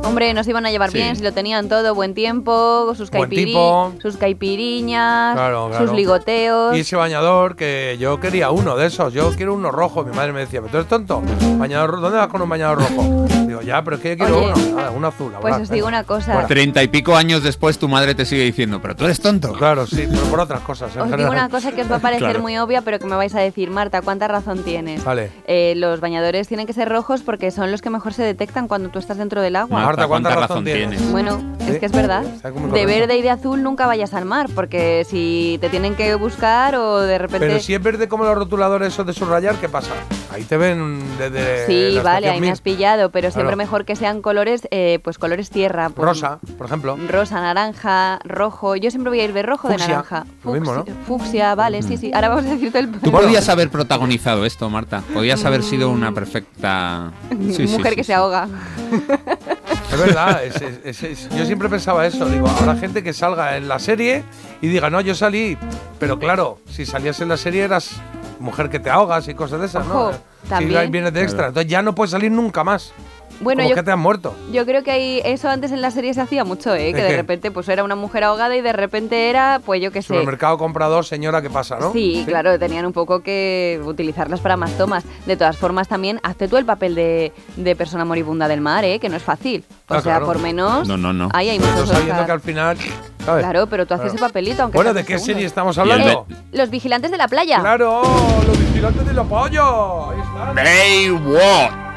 [0.04, 0.98] Hombre, nos iban a llevar Sí.
[0.98, 5.86] bien si lo tenían todo, buen tiempo, sus, Buen caipiri- sus caipiriñas, Claro, claro.
[5.86, 6.76] sus ligoteos.
[6.76, 9.12] Y ese bañador, que yo quería uno de esos.
[9.12, 10.04] Yo quiero uno rojo.
[10.04, 11.22] Mi madre me decía, ¿pero tú eres tonto?
[11.58, 13.26] Bañador, ¿Dónde vas con un bañador rojo?
[13.46, 14.76] Digo, ya, pero es que yo quiero Oye, uno.
[14.76, 15.32] Nada, uno azul.
[15.40, 15.98] Pues os digo venga.
[15.98, 16.46] una cosa.
[16.46, 19.52] Treinta y pico años después tu madre te sigue diciendo, pero tú eres tonto.
[19.52, 20.94] Claro, sí, pero por otras cosas.
[20.96, 22.40] en Os digo una cosa que os va a parecer Claro.
[22.40, 25.04] muy obvia, pero que me vais a decir, Marta, ¿cuánta razón tienes?
[25.04, 25.30] Vale.
[25.46, 28.88] Eh, los bañadores tienen que ser rojos porque son los que mejor se detectan cuando
[28.90, 29.80] tú estás dentro del agua.
[29.88, 31.10] Marta, ¿cuánta razón tienes?
[31.10, 31.72] Bueno, Sí.
[31.74, 32.22] es que es verdad.
[32.22, 36.74] De verde y de azul nunca vayas al mar, porque si te tienen que buscar
[36.76, 37.46] o de repente...
[37.46, 39.92] Pero si es verde como los rotuladores esos de subrayar, ¿qué pasa?
[40.32, 41.66] Ahí te ven desde.
[41.66, 43.56] Sí, la vale, ahí me has pillado, pero siempre Claro.
[43.56, 45.88] mejor que sean colores, eh, pues colores tierra.
[45.90, 46.98] pues, Rosa, por ejemplo.
[47.08, 48.76] Rosa, naranja, rojo.
[48.76, 50.26] Yo siempre voy a ir de rojo, de Fucsia, naranja.
[50.44, 50.84] lo mismo, ¿no?
[50.84, 52.10] Fucsia- Fucsia, vale, sí, sí.
[52.14, 55.02] Ahora vamos a decirte el Tú podías haber protagonizado esto, Marta.
[55.14, 58.08] Podías haber sido una perfecta Sí, sí, mujer sí, que sí.
[58.08, 58.48] se ahoga.
[59.90, 62.26] Es verdad, es- es- es- es- yo siempre pensaba eso.
[62.26, 64.22] Digo, habrá gente que salga en la serie
[64.60, 65.56] y diga, no, yo salí.
[65.98, 67.92] Pero claro, si salías en la serie eras
[68.38, 70.18] mujer que te ahogas y cosas de esas, Ojo, ¿no?
[70.48, 70.84] también.
[70.84, 71.48] Si vienes de extra.
[71.48, 72.92] Entonces ya no puedes salir nunca más.
[73.40, 74.34] Bueno, Como yo, que te has muerto.
[74.52, 76.92] yo creo que ahí, eso antes en la serie se hacía mucho, ¿eh?
[76.92, 77.16] Que ¿De qué?
[77.16, 80.08] repente pues era una mujer ahogada y de repente era, pues yo qué sé.
[80.08, 81.92] Supermercado comprador, señora, ¿qué pasa, no?
[81.92, 85.04] Sí, claro, tenían un poco que utilizarlas para más tomas.
[85.26, 88.98] De todas formas, también hazte tú el papel de, de persona moribunda del mar, ¿eh?
[88.98, 89.64] Que no es fácil.
[89.88, 90.26] O Ah, sea, claro.
[90.26, 90.86] por menos.
[90.88, 91.28] No, no, no.
[91.32, 92.26] Ahí hay Pero muchos sabiendo Oscar.
[92.26, 92.78] que al final.
[93.24, 93.44] ¿sabes?
[93.44, 94.16] Claro, pero tú haces Claro.
[94.16, 95.26] ese papelito, aunque Bueno, sea ¿de qué segundos.
[95.26, 96.26] serie estamos hablando?
[96.52, 97.60] Los vigilantes de la playa.
[97.60, 98.02] ¡Claro!
[98.46, 100.10] ¡Los vigilantes de la pollo!
[100.10, 100.54] Ahí están.
[100.54, 101.87] Baywatch.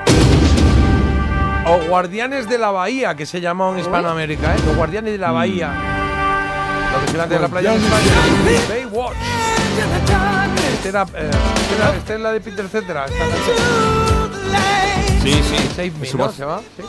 [1.67, 4.59] O Guardianes de la Bahía, que se llama en Hispanoamérica, ¿eh?
[4.65, 5.71] Los Guardianes de la Bahía.
[6.93, 8.11] Los vigilantes de la playa en España.
[8.69, 9.15] Baywatch.
[10.73, 11.29] Este era, eh,
[11.61, 13.05] este era- esta es la de Peter Cetera.
[13.05, 13.57] esta canción.
[15.21, 15.67] Sí, sí.
[15.75, 16.25] Save Me, Es su ¿no?
[16.25, 16.35] voz.
[16.35, 16.59] ¿Se llama?
[16.75, 16.83] Sí.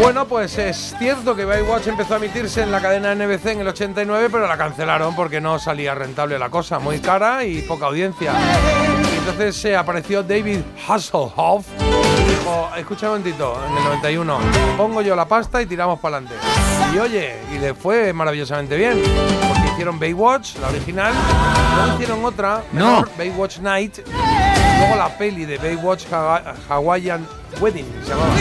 [0.00, 3.68] Bueno, pues es cierto que Baywatch empezó a emitirse en la cadena NBC en el
[3.68, 8.32] 89, pero la cancelaron porque no salía rentable la cosa, muy cara y poca audiencia.
[9.14, 11.66] Y entonces se apareció David Hasselhoff
[12.46, 14.38] dijo, escucha un momentito, en el 91,
[14.76, 16.36] pongo yo la pasta y tiramos para adelante.
[16.94, 19.02] Y oye, y le fue maravillosamente bien,
[19.48, 21.12] porque hicieron Baywatch, la original,
[21.76, 22.84] luego hicieron otra, No.
[22.90, 27.26] menor, Baywatch Night, luego la peli de Baywatch Hawa- Hawaiian
[27.60, 28.34] Wedding, se llamaba.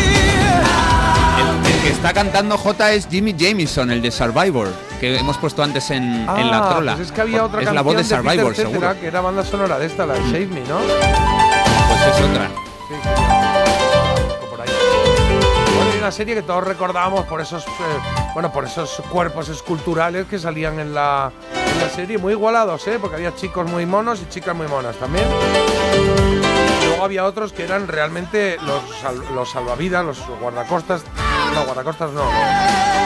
[1.37, 4.69] El, el que está cantando J es Jimmy Jameson, el de Survivor,
[4.99, 6.95] que hemos puesto antes en, en la Ah, trola.
[6.95, 8.99] Pues es que había otra es canción la voz de Survivor, seguro.
[8.99, 10.77] que era banda sonora de esta, la de Save Me, ¿no?
[10.79, 12.49] Pues es otra.
[16.05, 17.69] Una serie que todos recordábamos por esos, eh,
[18.35, 21.31] bueno, por esos cuerpos esculturales que salían en la,
[21.73, 22.99] en la serie, muy igualados, ¿eh?
[23.01, 25.25] Porque había chicos muy monos y chicas muy monas también.
[26.85, 28.83] Luego había otros que eran realmente los,
[29.33, 31.01] los salvavidas, los guardacostas,
[31.55, 32.21] no, guardacostas no,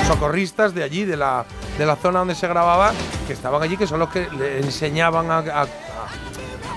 [0.06, 1.46] socorristas de allí, de la,
[1.78, 2.92] de la zona donde se grababa,
[3.28, 5.68] que estaban allí, que son los que le enseñaban a, a- a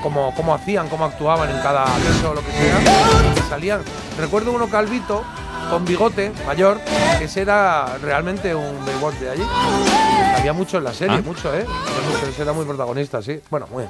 [0.04, 3.44] cómo, cómo hacían, cómo actuaban en cada beso o lo que sea.
[3.48, 3.82] salían.
[4.18, 5.24] Recuerdo uno calvito,
[5.72, 6.78] con bigote, mayor,
[7.18, 9.42] que ese era realmente un Baywatch de allí.
[10.36, 11.22] Había mucho en la serie, Ah.
[11.24, 11.64] mucho, ¿eh?
[12.28, 13.40] Ese era muy protagonista, sí.
[13.50, 13.84] Bueno, muy.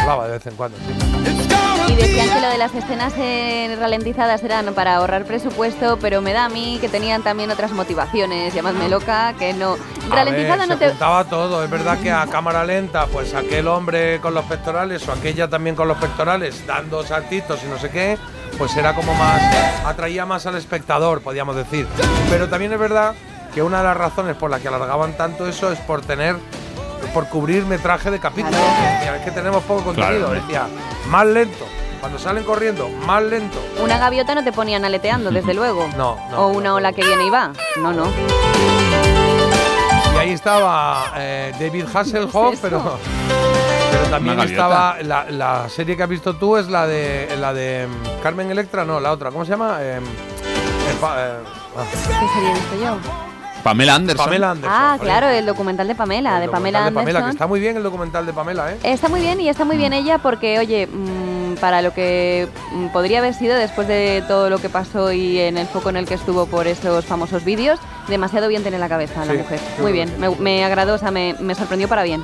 [0.00, 0.76] Hablaba de vez en cuando.
[0.78, 1.52] sí.
[1.88, 6.32] Y decían que lo de las escenas eh, ralentizadas eran para ahorrar presupuesto, pero me
[6.32, 8.52] da a mí que tenían también otras motivaciones.
[8.52, 9.76] Llamadme loca, que no.
[10.10, 10.96] Ralentizada ver, no se te.
[11.30, 11.62] todo.
[11.62, 15.76] Es verdad que a cámara lenta, pues aquel hombre con los pectorales o aquella también
[15.76, 18.18] con los pectorales dando saltitos y no sé qué,
[18.58, 19.40] pues era como más.
[19.84, 21.86] atraía más al espectador, podríamos decir.
[22.30, 23.14] Pero también es verdad
[23.54, 26.36] que una de las razones por las que alargaban tanto eso es por tener.
[27.14, 28.56] por cubrir metraje de capítulo.
[28.56, 30.28] Decía, es que tenemos poco contenido.
[30.28, 30.40] Claro.
[30.42, 30.66] Decía,
[31.08, 31.64] más lento.
[32.00, 33.58] Cuando salen corriendo, más lento.
[33.82, 35.88] Una gaviota no te ponían aleteando, desde luego.
[35.96, 36.38] No, no.
[36.42, 37.52] O una ola que viene y va.
[37.80, 38.06] No, no.
[40.14, 42.98] Y ahí estaba eh, David Hasselhoff, pero, pero
[44.10, 48.22] también estaba la, la serie que has visto tú es la de la de mm,
[48.22, 49.78] Carmen Electra, no, la otra, ¿cómo se llama?
[49.80, 51.30] Eh, eh, pa- eh,
[51.76, 52.96] ah, ¿Qué sería esto yo?
[53.62, 54.24] Pamela Anderson.
[54.26, 54.72] Pamela Anderson.
[54.80, 57.36] Ah, claro, el documental de Pamela, El de Pamela documental de Pamela, que Anderson.
[57.36, 58.78] está muy bien el documental de Pamela, ¿eh?
[58.84, 62.86] Está muy bien y está muy bien ella porque, oye, mm, para lo que mm,
[62.88, 66.06] podría haber sido después de todo lo que pasó y en el foco en el
[66.06, 69.58] que estuvo por esos famosos vídeos, demasiado bien tiene la cabeza la mujer.
[69.80, 72.22] Muy bien, me, me agradó, o sea, me, me sorprendió para bien.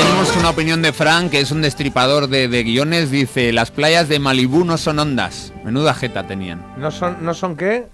[0.00, 3.10] Tenemos una opinión de Frank, que es un destripador de, de guiones.
[3.10, 5.52] Dice, las playas de Malibú no son ondas.
[5.64, 6.64] Menuda jeta tenían.
[6.76, 7.86] ¿No son, no son qué?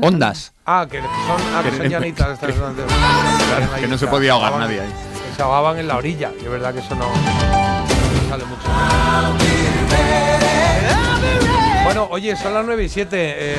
[0.00, 0.52] Ondas.
[0.66, 1.08] Ah, que son,
[1.54, 2.38] ah, que son Que- llanitas.
[3.80, 4.88] que no se podía ahogar ahogaban- nadie ahí.
[5.28, 8.68] que se ahogaban en la orilla, y es verdad que eso no, no sale mucho.
[11.84, 13.16] Bueno, oye, son las 9 y 7.
[13.16, 13.56] eh,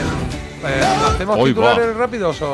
[0.64, 0.84] eh,
[1.14, 2.48] ¿Hacemos Uy, titulares rápidos o,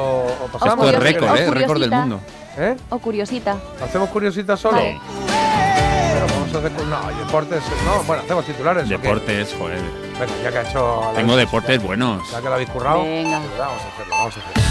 [0.43, 0.85] o pasamos?
[0.85, 1.49] Esto es récord, ¿eh?
[1.51, 2.19] Récord del mundo.
[2.57, 2.75] ¿Eh?
[2.89, 3.57] O curiosita.
[3.83, 4.77] ¿Hacemos curiositas solo?
[4.79, 6.71] Pero vamos a hacer.
[6.71, 7.61] No, deportes.
[7.85, 8.89] No, bueno, hacemos titulares.
[8.89, 9.79] Deportes, joder.
[10.19, 11.01] Venga, ya que ha hecho.
[11.05, 12.31] la Tengo habéis- deportes buenos.
[12.31, 13.03] Ya que lo habéis currado.
[13.03, 13.39] Venga.
[13.39, 14.63] pues vamos a hacerlo, vamos a hacerlo.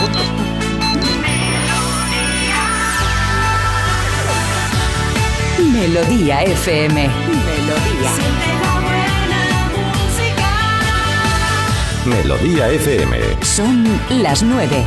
[0.00, 0.18] Punto.
[5.72, 7.08] Melodía FM.
[7.08, 8.12] Melodía.
[12.06, 13.18] Melodía FM.
[13.42, 13.84] Son
[14.22, 14.84] las nueve.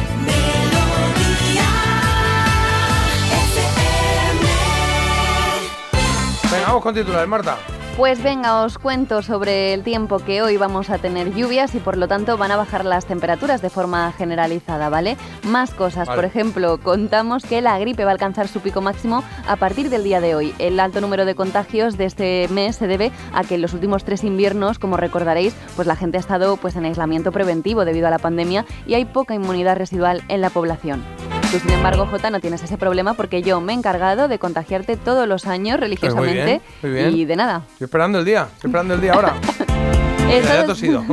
[6.72, 7.58] Vamos con titulares, Marta.
[7.98, 11.98] Pues venga, os cuento sobre el tiempo que hoy vamos a tener lluvias y por
[11.98, 15.18] lo tanto van a bajar las temperaturas de forma generalizada, ¿vale?
[15.44, 16.18] Más cosas, Vale.
[16.18, 20.06] por ejemplo, contamos que la gripe va a alcanzar su pico máximo a partir del
[20.06, 20.56] día de hoy.
[20.60, 24.06] El alto número de contagios de este mes se debe a que en los últimos
[24.06, 28.12] tres inviernos, como recordaréis, pues la gente ha estado pues en aislamiento preventivo debido a
[28.12, 31.04] la pandemia y hay poca inmunidad residual en la población.
[31.52, 34.96] Tú, sin embargo, Jota, no tienes ese problema porque yo me he encargado de contagiarte
[34.96, 37.14] todos los años religiosamente muy bien.
[37.14, 37.64] y de nada.
[37.74, 38.48] Estoy esperando el día.
[38.54, 39.34] Estoy esperando el día ahora.
[40.38, 41.04] Estados- tosido.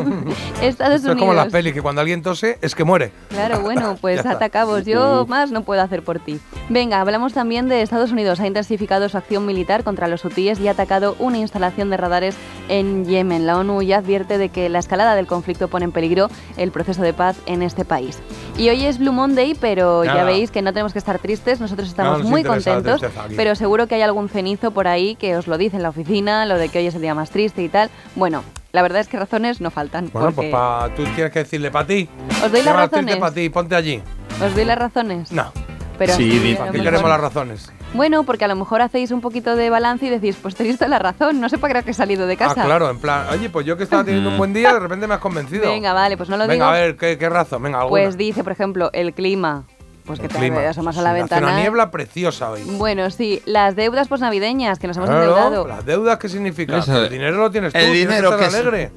[0.62, 1.53] Estados Esto es como las Unidos.
[1.53, 3.12] pelis, que cuando alguien tose es que muere.
[3.28, 4.85] Claro, bueno, pues atacamos.
[4.85, 6.39] Yo más no puedo hacer por ti.
[6.69, 8.40] Venga, hablamos también de Estados Unidos.
[8.40, 12.36] Ha intensificado su acción militar contra los hutíes y ha atacado una instalación de radares
[12.69, 13.47] en Yemen.
[13.47, 17.03] La ONU ya advierte de que la escalada del conflicto pone en peligro el proceso
[17.03, 18.19] de paz en este país.
[18.57, 21.61] Y hoy es Blue Monday, pero ya veis que no tenemos que estar tristes.
[21.61, 23.01] Nosotros No estamos muy contentos,
[23.36, 26.45] pero seguro que hay algún cenizo por ahí que os lo dice en la oficina,
[26.47, 27.89] lo de que hoy es el día más triste y tal.
[28.16, 28.43] Bueno,
[28.79, 30.09] la verdad es que razones no faltan.
[30.13, 32.09] Bueno, porque- pues pa, tú tienes que decirle para ti.
[32.45, 33.17] Os doy las razones.
[33.17, 34.01] para ti, ponte allí.
[34.41, 35.33] ¿Os doy las razones?
[35.33, 35.53] No.
[35.99, 37.73] Pero sí, ¿para qué queremos las razones?
[37.93, 40.91] Bueno, porque a lo mejor hacéis un poquito de balance y decís, pues tenéis toda
[40.91, 42.63] la razón, no sé para qué que he salido de casa.
[42.63, 45.09] Ah, claro, en plan, oye, pues yo que estaba teniendo un buen día, de repente
[45.09, 45.69] me has convencido.
[45.69, 46.65] Venga, vale, pues no lo Venga, digo.
[46.67, 47.65] a ver, ¿qué, qué razón?
[47.65, 47.91] Venga, alguna.
[48.05, 49.65] Pues dice, por ejemplo, el clima.
[50.09, 51.47] Pues que te asomas a la ventana.
[51.48, 52.62] una niebla preciosa hoy.
[52.64, 55.68] Bueno, sí, las deudas posnavideñas que nos hemos Claro, endeudado.
[55.68, 56.78] ¿Las deudas qué significa?
[56.78, 58.90] Eso- el dinero lo tienes tú, el dinero que que estar es- alegre.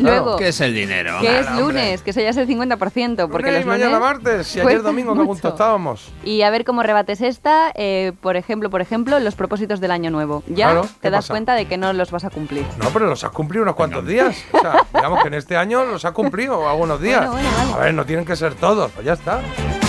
[0.00, 1.18] Luego, ¿Qué es el dinero?
[1.20, 1.62] que es Hombre.
[1.62, 4.60] lunes, que eso ya es el 50%, porque Lunes los y mañana lunes martes, y
[4.60, 6.12] ayer domingo que gusto estábamos.
[6.24, 10.10] Y a ver cómo rebates esta, eh, por ejemplo, por ejemplo, los propósitos del año
[10.10, 10.42] nuevo.
[10.48, 11.34] Ya Claro, te ¿qué das pasa?
[11.34, 12.64] cuenta de que no los vas a cumplir.
[12.82, 14.36] No, pero los has cumplido unos cuantos días.
[14.52, 17.26] O sea, digamos que en este año los has cumplido algunos días.
[17.28, 17.72] Bueno, bueno, vale.
[17.72, 19.40] A ver, no tienen que ser todos, pues ya está.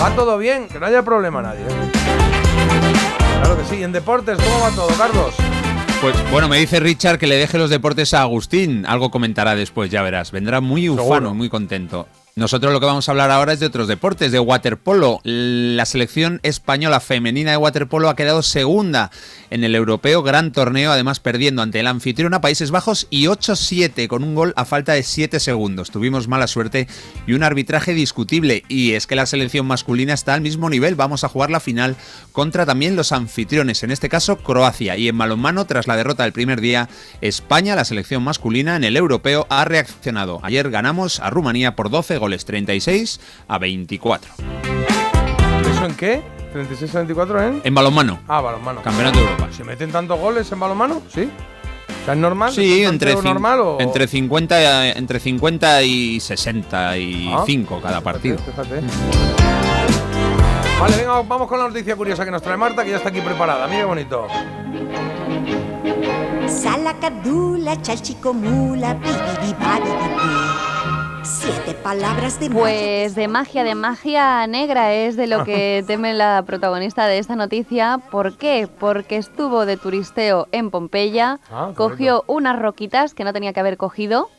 [0.02, 1.64] Va todo bien, que no haya problema a nadie.
[3.40, 3.76] Claro que sí.
[3.76, 5.34] ¿Y en deportes cómo va todo, Carlos?
[6.02, 8.84] Pues bueno, me dice Richard que le deje los deportes a Agustín.
[8.86, 10.32] Algo comentará después, ya verás.
[10.32, 11.34] Vendrá muy ufano, Seguro.
[11.34, 12.08] muy contento.
[12.34, 15.20] Nosotros lo que vamos a hablar ahora es de otros deportes, de waterpolo.
[15.22, 19.10] La selección española femenina de waterpolo ha quedado segunda
[19.50, 24.08] en el europeo gran torneo, además perdiendo ante el anfitrión a Países Bajos y 8-7
[24.08, 25.90] con un gol a falta de 7 segundos.
[25.90, 26.88] Tuvimos mala suerte
[27.26, 28.64] y un arbitraje discutible.
[28.66, 30.94] Y es que la selección masculina está al mismo nivel.
[30.94, 31.96] Vamos a jugar la final
[32.32, 34.96] contra también los anfitriones, en este caso Croacia.
[34.96, 36.88] Y en balonmano, tras la derrota del primer día,
[37.20, 40.40] España, la selección masculina en el europeo, ha reaccionado.
[40.42, 44.32] Ayer ganamos a Rumanía por 12 goles, 36 a 24.
[45.68, 46.22] ¿Eso en qué?
[46.54, 47.60] 36-24 en...
[47.64, 48.20] En balonmano.
[48.28, 48.80] Ah, balonmano.
[48.82, 49.48] Campeonato de Europa.
[49.50, 51.02] ¿Se meten tantos goles en balonmano?
[51.12, 51.28] ¿Sí?
[52.02, 52.52] O sea, ¿es normal?
[52.52, 53.80] Sí, ¿Es un entre, normal o...?
[53.80, 58.38] entre, 50, entre 50 y 65 cada partido.
[58.38, 58.82] Fíjate.
[60.80, 63.20] Vale, venga, vamos con la noticia curiosa que nos trae Marta, que ya está aquí
[63.20, 63.66] preparada.
[63.66, 64.26] Mira qué bonito.
[66.46, 67.76] Salacadula,
[69.00, 70.71] pibidibadidibi.
[71.24, 76.42] Siete palabras de Pues de magia, de magia negra es de lo que teme la
[76.44, 77.98] protagonista de esta noticia.
[78.10, 78.68] ¿Por qué?
[78.80, 83.76] Porque estuvo de turisteo en Pompeya, Ah, cogió unas roquitas que no tenía que haber
[83.76, 84.30] cogido.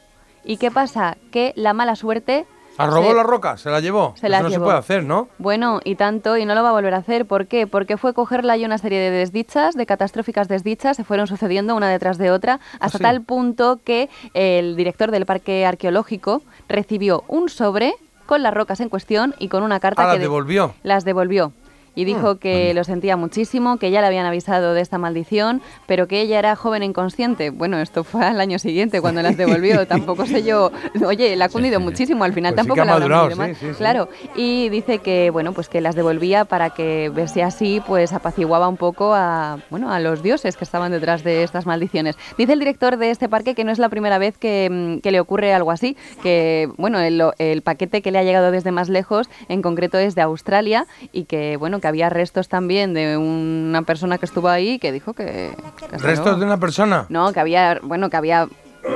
[0.43, 1.17] ¿Y qué pasa?
[1.31, 2.45] Que la mala suerte...
[2.77, 3.57] ¿Ah, robó se- la roca?
[3.57, 4.13] ¿Se la llevó?
[4.17, 4.63] Se la Eso no llevó.
[4.63, 5.27] se puede hacer, ¿no?
[5.37, 7.25] Bueno, y tanto, y no lo va a volver a hacer.
[7.25, 7.67] ¿Por qué?
[7.67, 11.89] Porque fue cogerla y una serie de desdichas, de catastróficas desdichas, se fueron sucediendo una
[11.89, 13.03] detrás de otra, hasta sí?
[13.03, 17.93] tal punto que el director del parque arqueológico recibió un sobre
[18.25, 20.73] con las rocas en cuestión y con una carta Ah, que las de- devolvió.
[20.83, 21.51] las devolvió.
[21.95, 22.37] Y dijo Mm.
[22.37, 26.39] que lo sentía muchísimo, que ya le habían avisado de esta maldición, pero que ella
[26.39, 27.49] era joven e inconsciente.
[27.51, 29.85] Bueno, esto fue al año siguiente cuando las devolvió.
[29.87, 30.71] Tampoco sé yo.
[31.05, 32.23] Oye, le ha cundido muchísimo.
[32.23, 33.57] Al final Pues sí tampoco que ha le habrá madurado, sí, más.
[33.57, 33.73] sí, sí.
[33.77, 34.09] Claro.
[34.35, 38.77] Y dice que bueno, pues que las devolvía para que verse así, pues apaciguaba un
[38.77, 42.15] poco a bueno a los dioses que estaban detrás de estas maldiciones.
[42.37, 45.11] Dice el director de este parque que no es la primera vez que, mm, que
[45.11, 48.89] le ocurre algo así, que bueno el, el paquete que le ha llegado desde más
[48.89, 53.81] lejos, en concreto es de Australia y que bueno que había restos también de una
[53.81, 55.51] persona que estuvo ahí que dijo que,
[55.91, 57.05] ¿Restos de una persona?
[57.09, 58.47] No, que había, bueno, que había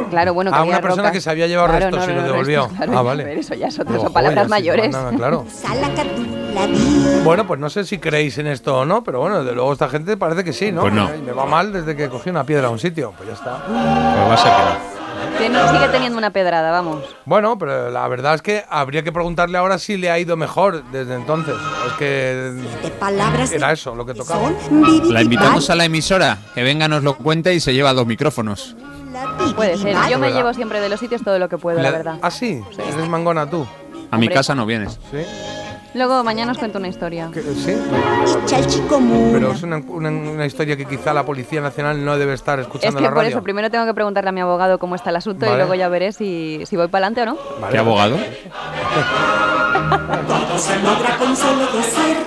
[0.09, 1.11] Claro, bueno, que Ah, había una persona rocas.
[1.13, 2.61] que se había llevado Claro, restos no, y lo no, devolvió.
[2.63, 3.23] restos, claro, ah, vale.
[3.25, 4.91] pero eso ya es otra, Digo, son palabras joder, mayores.
[4.91, 5.45] nada, claro.
[7.23, 9.89] Bueno, pues no sé si creéis en esto o no, pero bueno, desde luego esta
[9.89, 10.81] gente parece que sí, ¿no?
[10.81, 11.07] Pues no.
[11.07, 13.63] Ay, Me va mal desde que cogí una piedra a un sitio, pues ya está.
[13.65, 15.06] Pues va a ser que no.
[15.37, 17.03] Tiene- sigue teniendo una pedrada, vamos.
[17.25, 20.83] Bueno, pero la verdad es que habría que preguntarle ahora si le ha ido mejor
[20.91, 21.55] desde entonces.
[21.87, 22.53] Es que
[22.99, 24.49] palabras era eso lo que tocaba.
[25.05, 28.75] La invitamos a la emisora, que venga, nos lo cuente y se lleva dos micrófonos.
[29.55, 29.95] Puede ser.
[30.09, 32.19] Yo me llevo siempre de los sitios todo lo que puedo, la verdad.
[32.21, 32.61] ¿Ah, sí?
[32.77, 33.65] Eres mangona tú.
[34.11, 34.99] A mi casa no vienes.
[35.11, 35.17] Sí.
[35.93, 37.29] Luego mañana os cuento una historia.
[37.33, 37.75] Sí.
[39.33, 42.65] Pero es una, una- una historia que quizá la Policía Nacional no debe estar Es
[42.65, 45.09] escuchando que en la por eso primero tengo que preguntarle a mi abogado cómo está
[45.09, 47.69] el asunto y luego ya veré si, si voy para adelante o no.
[47.71, 48.17] ¿Qué abogado?
[50.27, 52.17] Todo se logra con solo decir.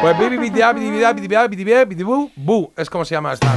[0.00, 0.16] Pues
[2.76, 3.48] es como se llama esta.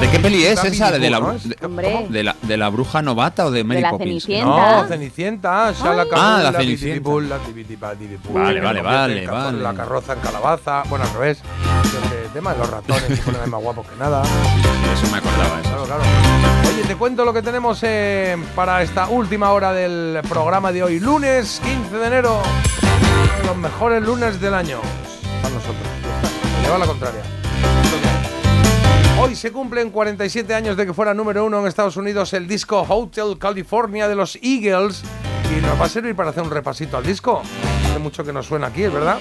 [0.00, 0.90] ¿De qué peli es esa?
[0.92, 4.24] ¿De la, de, de la, de la bruja novata o de Mary la Poppins?
[4.24, 4.82] Cenicienta.
[4.82, 7.08] No, Cenicienta, Shala Ah, la Cenicienta.
[7.08, 9.58] bu, la bu, Vale, vale, vale, el vale.
[9.60, 11.42] La carroza en calabaza, bueno, al revés.
[11.84, 14.22] Ese tema de los ratones que ponen más guapos que nada.
[14.94, 15.60] Eso me acordaba.
[15.60, 15.68] Eso.
[15.68, 16.02] Claro, claro.
[16.72, 20.98] Oye, te cuento lo que tenemos eh, para esta última hora del programa de hoy,
[21.00, 22.40] lunes 15 de enero.
[23.46, 24.78] Los mejores lunes del año.
[25.42, 25.86] Para nosotros.
[26.64, 27.20] Lleva la contraria.
[29.22, 32.86] Hoy se cumplen 47 años de que fuera número uno en Estados Unidos el disco
[32.88, 35.02] Hotel California de los Eagles.
[35.54, 37.42] Y nos va a servir para hacer un repasito al disco.
[37.84, 39.18] Hace mucho que nos suena aquí, es verdad.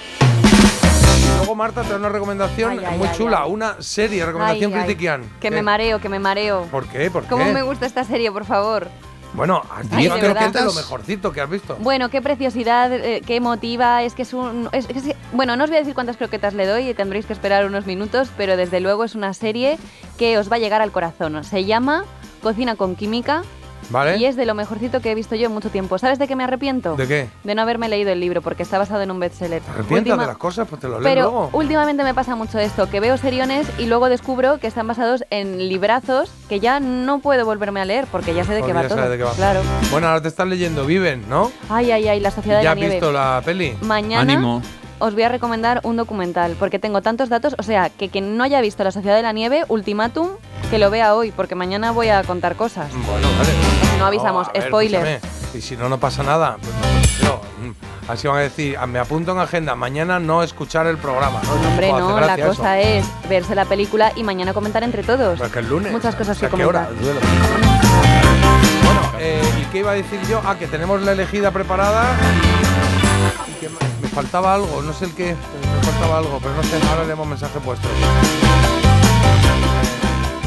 [1.39, 5.23] Luego Marta trae una recomendación Ay, ay, muy ay, chula, una serie, recomendación Critiquian.
[5.41, 5.63] Que me ¿Qué?
[5.63, 6.63] mareo, que me mareo.
[6.71, 7.11] ¿Por qué?
[7.11, 7.51] ¿Por ¿Cómo qué?
[7.51, 8.87] me gusta esta serie, por favor?
[9.33, 11.77] Bueno, has dicho de que es lo mejorcito que has visto.
[11.79, 14.69] Bueno, qué preciosidad, eh, qué emotiva, es que es un...
[14.71, 14.87] es-
[15.31, 17.85] bueno, no os voy a decir cuántas croquetas le doy y tendréis que esperar unos
[17.85, 19.77] minutos, pero desde luego es una serie
[20.17, 21.43] que os va a llegar al corazón.
[21.43, 22.05] Se llama
[22.41, 23.43] Cocina con Química
[23.89, 24.17] ¿Vale?
[24.17, 25.97] y es de lo mejorcito que he visto yo en mucho tiempo.
[25.97, 26.95] ¿Sabes de qué me arrepiento?
[26.95, 27.29] ¿De qué?
[27.43, 29.61] De no haberme leído el libro, porque está basado en un bestseller.
[29.61, 30.67] ¿Te arrepientas Última- de las cosas?
[30.67, 31.49] Pues te lo lees Pero luego.
[31.53, 35.57] últimamente me pasa mucho esto, que veo seriones y luego descubro que están basados en
[35.69, 38.81] librazos que ya no puedo volverme a leer porque ya sé de Porque qué va
[38.83, 38.97] ya todo.
[38.97, 39.31] sabes de qué va.
[39.33, 39.61] Claro.
[39.91, 41.51] Bueno, ahora te estás leyendo Viven, ¿no?
[41.69, 42.93] Ay, ay, ay, la sociedad de ¿Ya la has nieve.
[42.95, 43.75] visto la peli?
[43.81, 44.61] Mañana Ánimo.
[44.99, 48.43] Os voy a recomendar un documental porque tengo tantos datos, o sea, que quien no
[48.43, 50.29] haya visto La Sociedad de la Nieve, ultimátum,
[50.69, 52.91] que lo vea hoy porque mañana voy a contar cosas.
[52.91, 53.49] Bueno, vale.
[53.97, 55.05] No avisamos, ver, spoiler.
[55.07, 56.57] escúchame, Y si no, no pasa nada.
[56.61, 56.73] Pues,
[57.23, 60.97] no, mm, así van a decir, ah, me apunto en agenda, mañana no escuchar el
[60.97, 61.41] programa.
[61.43, 61.69] ¿no?
[61.69, 62.55] Hombre, no, la gracia eso.
[62.55, 65.33] cosa es verse la película y mañana comentar entre todos.
[65.33, 65.91] Pero es que el lunes.
[65.91, 66.85] Muchas cosas ¿A que qué hora?
[66.85, 67.03] comentar.
[67.05, 67.19] Duelo.
[68.83, 70.41] Bueno, eh, ¿y qué iba a decir yo?
[70.45, 72.15] Ah, que tenemos la elegida preparada
[73.47, 73.69] y, y que
[74.13, 77.59] faltaba algo, no sé el qué, me faltaba algo, pero no sé, ahora leemos mensaje
[77.59, 77.87] puesto.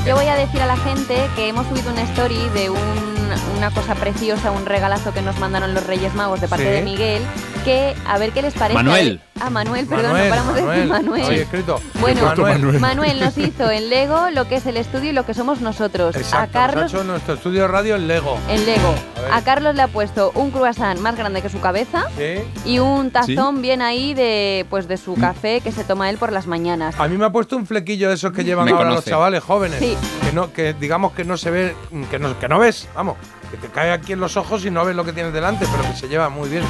[0.07, 3.23] Yo voy a decir a la gente que hemos subido una story de un-
[3.57, 6.71] una cosa preciosa, un regalazo que nos mandaron los Reyes Magos de parte Sí.
[6.71, 7.23] de Miguel,
[7.65, 8.75] que a ver qué les parece.
[8.75, 9.21] Manuel.
[9.41, 11.33] Ah, Manuel, perdón, Manuel, no paramos de decir Manuel.
[11.33, 11.81] Escrito.
[12.01, 12.79] Bueno, Manuel.
[12.81, 13.21] Manuel.
[13.21, 16.15] nos hizo en Lego lo que es el estudio y lo que somos nosotros.
[16.15, 18.39] Exacto, a nos ha Carlos hecho nuestro estudio de radio en Lego.
[18.49, 18.95] en Lego.
[19.33, 22.43] A Carlos le ha puesto un croissant más grande que su cabeza Sí.
[22.65, 26.31] y un tazón bien ahí de pues de su café que se toma él por
[26.33, 26.95] las mañanas.
[26.99, 29.43] A mí me ha puesto un flequillo de esos que llevan Me ahora los chavales
[29.43, 29.79] jóvenes.
[29.81, 29.97] Sí.
[30.25, 31.75] Que no, que digamos que no se ve,
[32.11, 33.17] que no, que no ves, vamos,
[33.51, 35.89] que te cae aquí en los ojos y no ves lo que tienes delante, pero
[35.91, 36.63] que se lleva muy bien.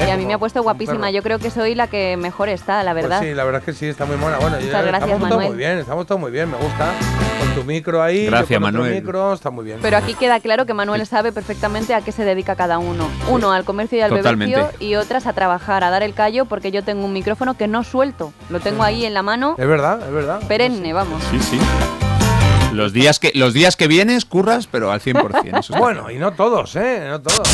[0.00, 0.06] ¿Eh?
[0.08, 1.10] Y a mí me ha puesto guapísima.
[1.10, 3.20] Yo creo que soy la que mejor está, la Pues verdad.
[3.22, 4.38] sí, la verdad es que sí, está muy buena.
[4.38, 5.48] Bueno, Muchas ya gracias, estamos todos Manuel.
[5.48, 6.92] muy bien, estamos todos muy bien, me gusta.
[7.40, 8.94] Con tu micro ahí, Gracias, con Manuel.
[8.94, 9.78] micro, está muy bien.
[9.82, 13.08] Pero aquí queda claro que Manuel sabe perfectamente a qué se dedica cada uno.
[13.28, 16.70] Uno al comercio y al bebercio y otras a trabajar, a dar el callo, porque
[16.70, 18.32] yo tengo un micrófono que no suelto.
[18.50, 20.40] Lo tengo ahí en la mano, Es verdad, es verdad.
[20.48, 21.22] perenne, vamos.
[21.30, 21.58] Sí, sí.
[22.72, 25.58] Los días que, los días que vienes, curras, pero al 100%.
[25.58, 27.04] eso Bueno, y no todos, ¿eh?
[27.08, 27.48] No todos.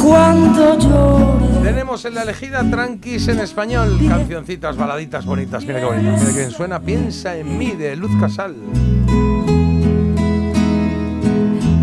[0.00, 1.17] Cuando yo
[1.62, 5.64] Tenemos en la elegida Tranquis en español, cancioncitas, baladitas bonitas.
[5.64, 6.80] Mira qué bonito, mira qué suena.
[6.80, 8.54] Piensa en mí de Luz Casal.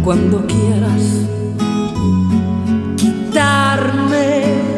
[0.06, 1.26] cuando quieras
[2.96, 4.75] quitarme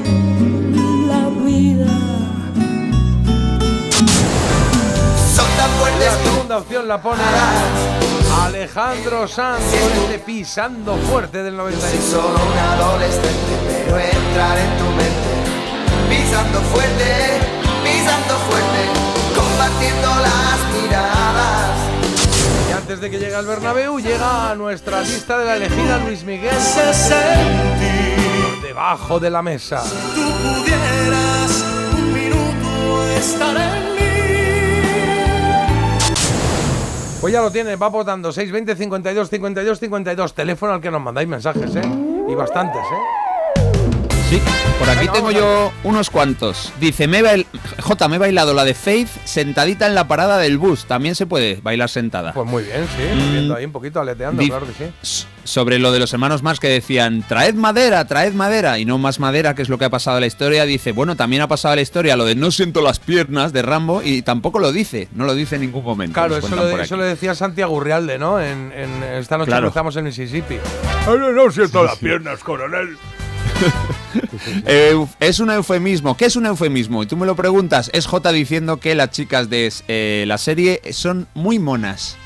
[6.58, 7.22] segunda opción la pone
[8.44, 12.04] Alejandro Sanz con este pisando fuerte del 96.
[12.04, 15.30] Solo un adolescente, pero entrar en tu mente.
[16.10, 17.40] Pisando fuerte,
[17.84, 18.80] pisando fuerte,
[19.36, 21.78] compartiendo las miradas.
[22.70, 26.24] Y antes de que llegue al Bernabéu, llega a nuestra lista de la elegida Luis
[26.24, 26.60] Miguel.
[26.60, 29.84] Se sentir, Debajo de la mesa.
[30.16, 31.66] tú pudieras
[31.98, 33.87] un minuto estar en
[37.22, 40.34] Pues ya lo tiene, va votando 620 52 52 52.
[40.34, 41.82] Teléfono al que nos mandáis mensajes, ¿eh?
[42.30, 43.62] Y bastantes, ¿eh?
[44.30, 44.42] Sí,
[44.78, 46.72] por aquí tengo yo unos cuantos.
[46.80, 47.48] Dice, me bail-
[47.82, 50.86] J, me he bailado la de Faith sentadita en la parada del bus.
[50.86, 52.34] También se puede bailar sentada.
[52.34, 53.04] Pues muy bien, sí.
[53.16, 53.32] Mm.
[53.32, 55.26] Viendo ahí un poquito, aleteando, Di- claro que sí.
[55.48, 59.22] Sobre lo de los hermanos más que decían, traed madera, traed madera, y no más
[59.22, 61.74] madera, que es lo que ha pasado en la historia, dice, bueno, también ha pasado
[61.74, 65.08] en la historia lo de no siento las piernas de Rambo, y tampoco lo dice,
[65.14, 66.14] no lo dice en ningún momento.
[66.14, 68.42] Claro, eso lo, eso lo decía Santiago Urrialde, ¿no?
[68.42, 69.68] En, en esta noche Claro.
[69.68, 70.58] cruzamos el Mississippi.
[71.08, 72.98] Ay, no, no siento las piernas, coronel.
[75.20, 76.16] Es un eufemismo.
[76.18, 77.04] ¿Qué es un eufemismo?
[77.04, 77.90] Y tú me lo preguntas.
[77.94, 82.18] Es J diciendo que las chicas de eh, la serie son muy monas.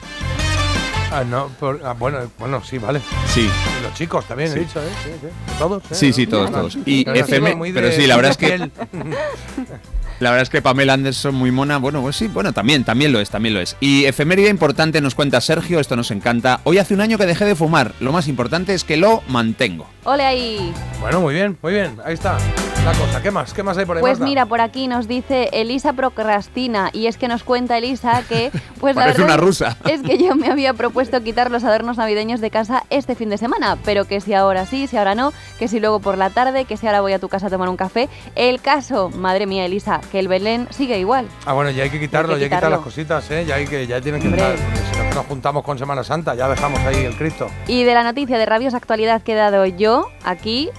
[1.12, 3.02] Ah, no, por- ah, bueno, bueno, sí, vale.
[3.28, 3.42] Sí.
[3.42, 4.60] Y los chicos también Sí.
[4.60, 4.88] he dicho, ¿eh?
[5.04, 5.28] Sí, sí.
[5.60, 5.88] Todos, ¿eh?
[5.96, 6.78] Sí, sí, todos, todos.
[6.86, 8.58] Y pero FM, pero sí, la verdad es que
[10.20, 13.20] la verdad es que Pamela Anderson muy mona, bueno, pues sí, bueno, también, también lo
[13.20, 13.76] es, también lo es.
[13.80, 16.62] Y efeméride importante nos cuenta Sergio, esto nos encanta.
[16.64, 17.94] Hoy hace un año que dejé de fumar.
[18.00, 19.88] Lo más importante es que lo mantengo.
[20.04, 20.74] Ole ahí.
[21.00, 21.98] Bueno, muy bien, muy bien.
[22.04, 22.38] Ahí está
[22.86, 23.22] la cosa.
[23.22, 23.54] ¿Qué más?
[23.54, 24.02] ¿Qué más hay por ahí?
[24.02, 24.26] Pues Marta?
[24.26, 28.96] mira, por aquí nos dice Elisa procrastina y es que nos cuenta Elisa que pues
[28.96, 29.78] la verdad una rusa.
[29.88, 33.38] es que yo me había propuesto quitar los adornos navideños de casa este fin de
[33.38, 36.66] semana, pero que si ahora sí, si ahora no, que si luego por la tarde,
[36.66, 38.10] que si ahora voy a tu casa a tomar un café.
[38.36, 41.28] El caso, madre mía Elisa, que el Belén sigue igual.
[41.46, 43.46] Ah, bueno, ya hay que quitarlo, Hay que ya hay que quitar las cositas, ¿eh?
[43.46, 44.58] Ya hay que, ya tienen que porque
[44.92, 47.48] Si no, que nos juntamos con Semana Santa, ya dejamos ahí el Cristo.
[47.68, 49.91] Y de la noticia de rabiosa actualidad que he dado yo
[50.24, 50.70] aquí,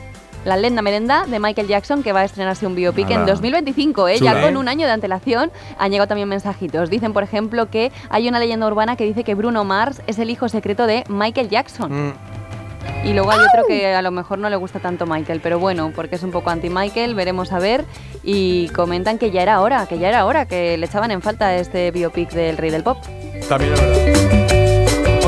[0.44, 3.26] la lenda merenda de Michael Jackson, que va a estrenarse un biopic en Ala.
[3.26, 4.18] 2025, ¿eh?
[4.18, 4.58] Chula, ya con ¿eh?
[4.58, 5.52] un año de antelación.
[5.78, 6.90] Han llegado también mensajitos.
[6.90, 10.30] Dicen, por ejemplo, que hay una leyenda urbana que dice que Bruno Mars es el
[10.30, 12.08] hijo secreto de Michael Jackson.
[12.08, 12.12] Mm.
[13.04, 15.92] Y luego hay otro que a lo mejor no le gusta tanto Michael, pero bueno,
[15.94, 17.84] porque es un poco anti-Michael, veremos a ver.
[18.22, 21.54] Y comentan que ya era hora, que ya era hora, que le echaban en falta
[21.56, 22.98] este biopic del rey del pop.
[23.48, 24.51] También es verdad.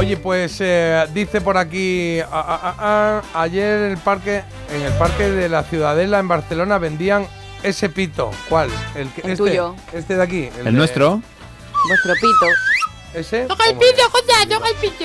[0.04, 4.82] Oye, pues eh, dice por aquí, ah, ah, ah, ah, ayer en el parque, en
[4.82, 7.26] el parque de la Ciudadela en Barcelona vendían
[7.62, 8.30] ese pito.
[8.50, 8.68] ¿Cuál?
[8.94, 9.74] El, que- El este, tuyo.
[9.94, 10.50] Este de aquí.
[10.58, 11.22] El, de- nuestro.
[11.88, 12.46] Vuestro pito.
[13.14, 13.46] ¿Ese?
[13.46, 15.04] Toca el pito, Jota, toca el pito.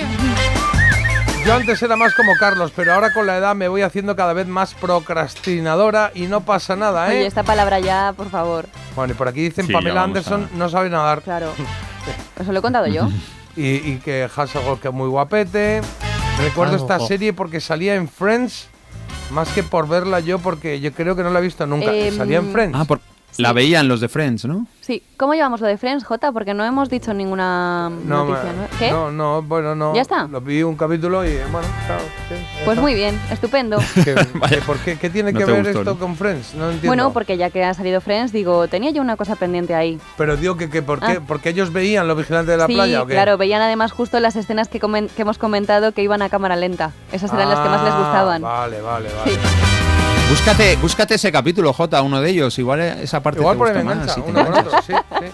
[1.46, 4.34] Yo antes era más como Carlos, pero ahora con la edad me voy haciendo cada
[4.34, 7.20] vez más procrastinadora y no pasa nada, ¿eh?
[7.20, 8.66] Oye, esta palabra ya, por favor.
[8.94, 11.22] Bueno, y por aquí dicen Sí, Pamela Anderson a- no sabe nadar.
[11.22, 11.54] Claro.
[12.38, 13.08] Eso lo he contado yo.
[13.56, 15.80] Y, y que Hasselhoff que es muy guapete.
[16.38, 18.68] Recuerdo esta serie porque salía en Friends,
[19.30, 21.92] más que por verla yo, porque yo creo que no la he visto nunca.
[21.92, 22.78] Em, salía en Friends.
[22.78, 23.00] Ah, por,
[23.40, 24.66] la veían los de Friends, ¿no?
[24.80, 25.02] Sí.
[25.16, 26.32] ¿Cómo llevamos lo de Friends, Jota?
[26.32, 28.78] Porque no hemos dicho ninguna no, noticia, ¿no?
[28.78, 28.90] ¿Qué?
[28.90, 29.94] no, no, bueno, no.
[29.94, 30.26] ¿Ya está?
[30.26, 32.02] Lo vi un capítulo y bueno, claro.
[32.28, 32.80] sí, ya Pues está.
[32.80, 33.78] muy bien, estupendo.
[34.04, 34.14] Que
[34.66, 34.96] ¿Por qué?
[34.96, 35.98] ¿Qué tiene No que te ver gustó, esto ¿no?
[36.00, 36.54] con Friends?
[36.54, 36.88] No entiendo.
[36.88, 40.00] Bueno, porque ya que ha salido Friends, digo, tenía yo una cosa pendiente ahí.
[40.16, 41.18] Pero digo que, que ¿por qué?
[41.18, 41.22] Ah.
[41.26, 43.12] Porque ellos veían los vigilantes de la sí, playa o qué?
[43.14, 46.56] claro, veían además justo las escenas que, comen- que hemos comentado que iban a cámara
[46.56, 46.92] lenta.
[47.12, 48.42] Esas eran las que más les Ah, gustaban.
[48.42, 49.30] Vale, vale, vale.
[49.32, 49.79] Sí.
[50.30, 52.56] Búscate, búscate ese capítulo, J, uno de ellos.
[52.60, 53.94] Igual esa parte Igual te por gusta más.
[53.94, 54.74] engancha, si te uno con enganchas.
[54.74, 55.26] otro, sí, sí.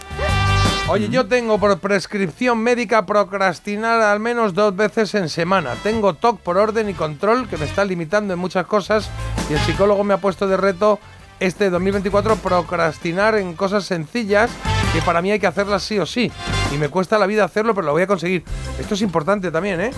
[0.89, 5.75] Oye, yo tengo por prescripción médica procrastinar al menos dos veces en semana.
[5.83, 9.11] Tengo TOC por orden y control que me está limitando en muchas cosas
[9.51, 10.99] y el psicólogo me ha puesto de reto
[11.41, 14.51] este 2024 procrastinar en cosas sencillas
[14.95, 16.33] que para mí hay que hacerlas sí o sí.
[16.73, 18.45] Y me cuesta la vida hacerlo, pero lo voy a conseguir.
[18.81, 19.91] Esto es importante también, ¿eh?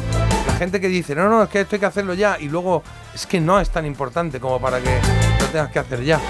[0.58, 2.82] Gente que dice, no, no, es que esto hay que hacerlo ya y luego
[3.14, 4.98] es que no es tan importante como para que
[5.40, 6.20] lo tengas que hacer ya.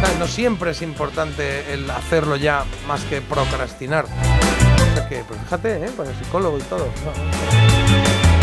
[0.00, 0.18] ¿Sabes?
[0.18, 4.04] No siempre es importante el hacerlo ya más que procrastinar.
[4.04, 5.90] O sea que, pues fíjate, ¿eh?
[5.96, 6.88] con el psicólogo y todo.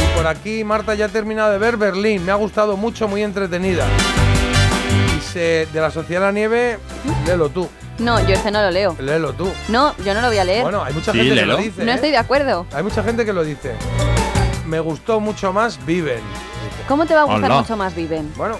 [0.03, 2.23] Y por aquí Marta ya ha terminado de ver Berlín.
[2.23, 3.85] Me ha gustado mucho, muy entretenida.
[5.17, 6.80] Y se, de la Sociedad de la Nieve,
[7.25, 7.69] léelo tú.
[7.99, 8.95] No, yo ese no lo leo.
[8.99, 9.51] Léelo tú.
[9.67, 10.64] No, yo no lo voy a leer.
[10.64, 11.83] Bueno, hay mucha gente que lo dice.
[11.83, 11.95] No ¿eh?
[11.95, 12.65] estoy de acuerdo.
[12.73, 13.73] Hay mucha gente que lo dice.
[14.68, 16.22] Me gustó mucho más Viven.
[16.88, 17.61] ¿Cómo te va a gustar Hola.
[17.61, 18.32] mucho más Viven?
[18.35, 18.58] Bueno,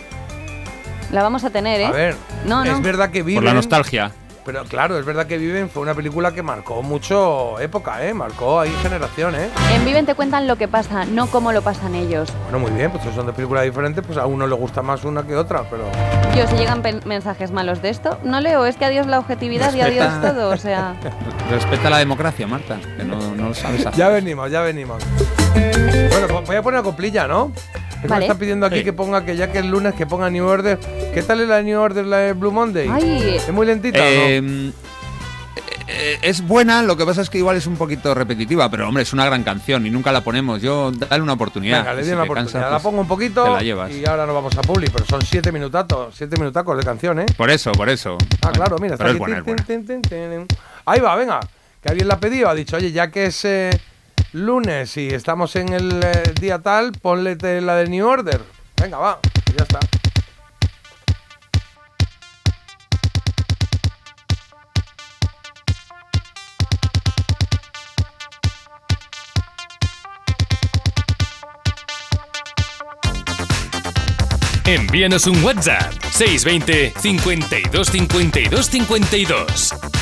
[1.12, 1.86] La vamos a tener, ¿eh?
[1.86, 2.16] a ver.
[2.46, 2.72] No, no.
[2.76, 3.44] Es verdad que Viven.
[3.44, 4.12] Por la nostalgia.
[4.46, 8.14] Pero claro, es verdad que Viven fue una película que marcó mucho época, ¿eh?
[8.14, 9.50] Marcó ahí generación, ¿eh?
[9.74, 12.30] En Viven te cuentan lo que pasa, no cómo lo pasan ellos.
[12.44, 15.04] Bueno, muy bien, pues si son dos películas diferentes, pues a uno le gusta más
[15.04, 15.86] una que otra, pero.
[16.38, 18.68] Yo, si llegan mensajes malos de esto, no leo.
[18.68, 20.34] Es que adiós la objetividad y adiós Respeta.
[20.36, 20.50] todo.
[20.52, 20.94] O sea,
[21.50, 23.98] Respeta la democracia, Marta, que no, no lo sabes hacer.
[23.98, 25.02] Ya venimos, ya venimos.
[26.16, 27.52] Bueno, pues voy a poner una coplilla, ¿no?
[27.74, 28.08] Es que.
[28.08, 28.84] Me están pidiendo aquí Sí.
[28.86, 30.80] que ponga que ya que es lunes, que ponga New Order.
[31.14, 32.88] ¿Qué tal es la New Order, la de Blue Monday?
[32.90, 33.36] Ay.
[33.36, 34.06] ¿Es muy lentita no?
[34.06, 34.72] Eh,
[35.88, 39.04] eh, es buena, lo que pasa es que igual es un poquito repetitiva, pero hombre,
[39.04, 40.62] es una gran canción y nunca la ponemos.
[40.62, 41.80] Yo, dale una oportunidad.
[41.80, 42.62] Venga, le di si una oportunidad.
[42.62, 43.92] la pues, pongo un poquito te la llevas.
[43.92, 47.26] y ahora nos vamos a Publi, pero son siete minutatos, siete minutacos de canción, ¿eh?
[47.36, 48.18] Por eso, por eso.
[48.42, 49.18] Ah, claro, mira, está aquí.
[49.18, 50.48] buena, tin, tin, tin.
[50.86, 51.42] Ahí va, venga.
[51.82, 53.70] Que alguien la ha pedido, ha dicho, oye, ya que es eh,
[54.36, 58.42] lunes y estamos en el eh, día tal, ponle la de New Order.
[58.82, 59.20] Venga, va,
[59.58, 59.80] ya está.
[74.66, 79.95] Envíanos un WhatsApp 620 52 52 52.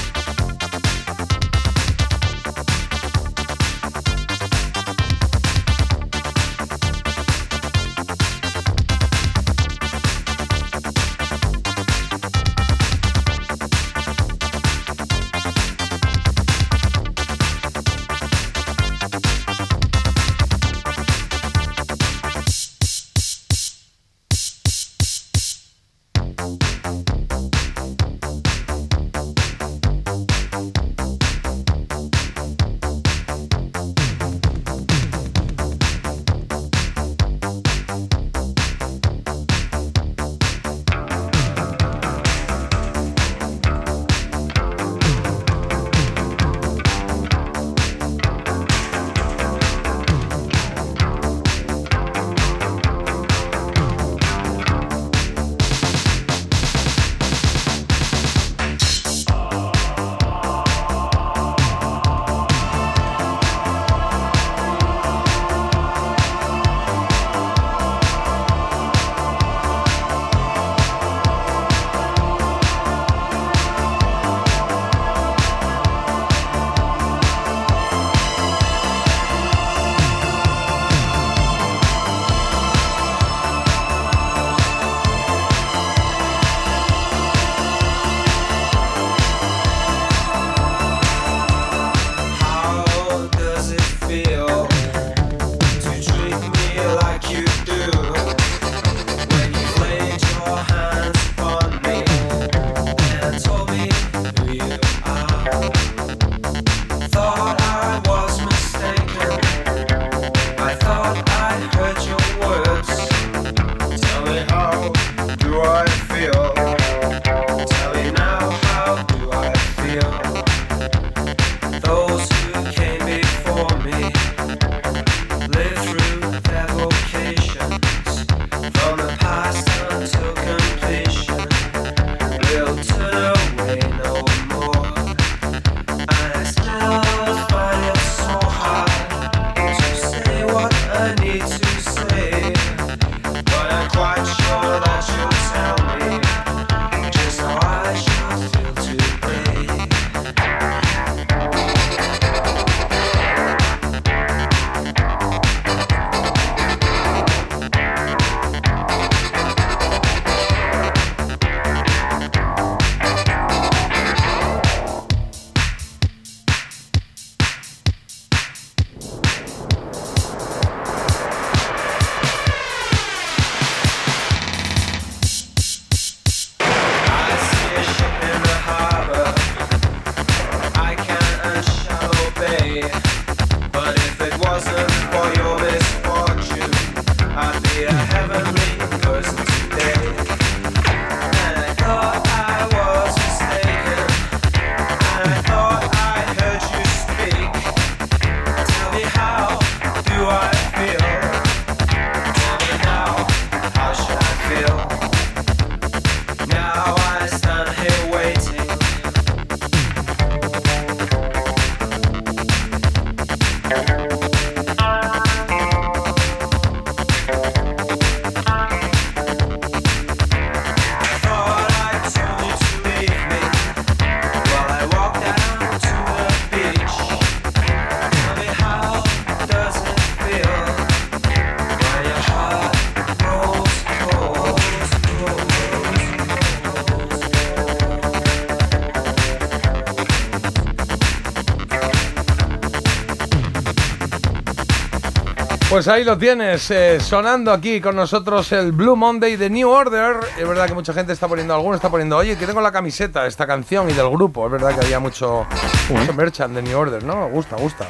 [245.74, 250.18] Pues ahí lo tienes, eh, sonando aquí con nosotros el Blue Monday de New Order.
[250.38, 253.24] Es verdad que mucha gente está poniendo, alguno está poniendo, oye, que tengo la camiseta
[253.24, 254.46] de esta canción y del grupo.
[254.46, 255.48] Es verdad que había mucho,
[255.90, 257.28] mucho merchant de New Order, ¿no?
[257.28, 257.88] Me gusta, gusta.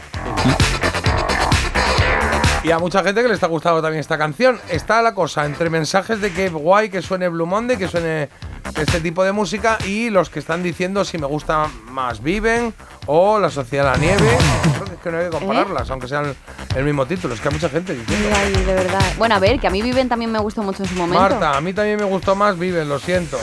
[2.63, 4.61] Y a mucha gente que le está gustando también esta canción.
[4.69, 8.29] Está la cosa entre mensajes de que guay que suene Blue Monday, que suene
[8.77, 12.73] este tipo de música, y los que están diciendo si me gusta más Viven
[13.07, 14.37] o La Sociedad de la Nieve.
[14.71, 16.33] Creo que es que no hay que compararlas, aunque sean
[16.75, 17.33] el mismo título.
[17.33, 18.29] Es que hay mucha gente diciendo.
[18.35, 19.01] Ay, de verdad.
[19.17, 21.19] Bueno, a ver, que a mí Viven también me gustó mucho en su momento.
[21.19, 23.39] Marta, a mí también me gustó más Viven, lo siento.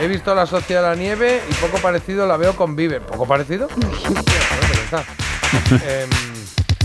[0.00, 3.02] He visto La Sociedad de la Nieve y poco parecido la veo con Viven.
[3.02, 3.68] ¿Poco parecido?
[5.72, 6.08] Em,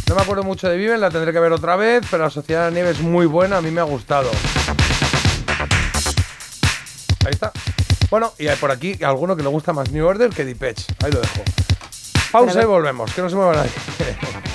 [0.10, 2.66] no me acuerdo mucho de Viven, la tendré que ver otra vez, pero La Sociedad
[2.66, 4.32] de la Nieve es muy buena, a mí me ha gustado.
[7.26, 7.52] Ahí está.
[8.10, 10.86] Bueno, y hay por aquí alguno que le gusta más New Order que Deep Edge.
[11.04, 11.44] Ahí lo dejo.
[12.32, 13.72] Pausa y volvemos, que no se mueva nadie.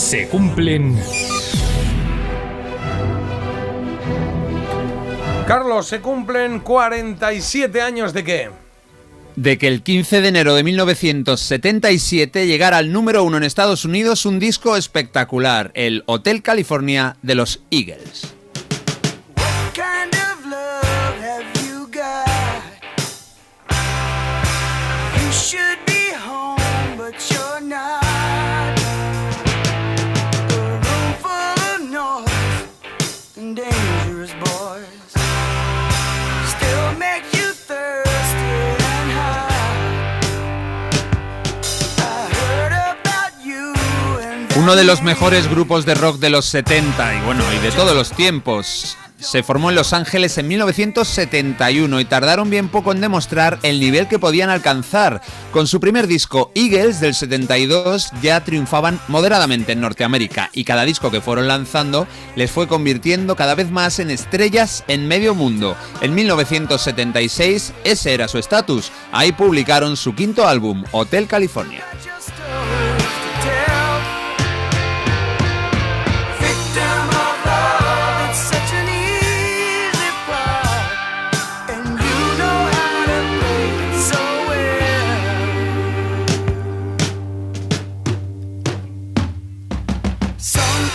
[0.00, 0.98] Se cumplen
[5.46, 8.50] Carlos, se cumplen 47 años de qué?
[9.36, 14.24] de que el 15 de enero de 1977 llegara al número uno en Estados Unidos
[14.24, 18.34] un disco espectacular, el Hotel California de los Eagles.
[44.70, 47.92] Uno de los mejores grupos de rock de los 70 y bueno, y de todos
[47.92, 48.96] los tiempos.
[49.18, 54.06] Se formó en Los Ángeles en 1971 y tardaron bien poco en demostrar el nivel
[54.06, 55.22] que podían alcanzar.
[55.50, 61.10] Con su primer disco, Eagles, del 72, ya triunfaban moderadamente en Norteamérica y cada disco
[61.10, 65.76] que fueron lanzando les fue convirtiendo cada vez más en estrellas en medio mundo.
[66.00, 68.92] En 1976 ese era su estatus.
[69.10, 71.84] Ahí publicaron su quinto álbum, Hotel California.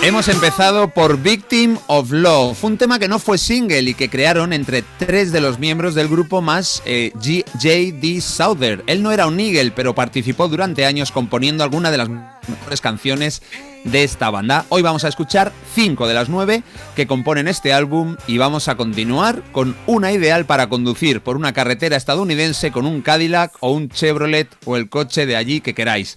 [0.05, 4.53] Hemos empezado por Victim of Love, un tema que no fue single y que crearon
[4.53, 8.21] entre tres de los miembros del grupo más eh, J.D.
[8.21, 8.83] Souther.
[8.85, 13.41] Él no era un Eagle, pero participó durante años componiendo algunas de las mejores canciones
[13.83, 14.67] de esta banda.
[14.69, 16.61] Hoy vamos a escuchar cinco de las nueve
[16.95, 21.51] que componen este álbum y vamos a continuar con una ideal para conducir por una
[21.51, 26.15] carretera estadounidense con un Cadillac o un Chevrolet o el coche de allí que queráis.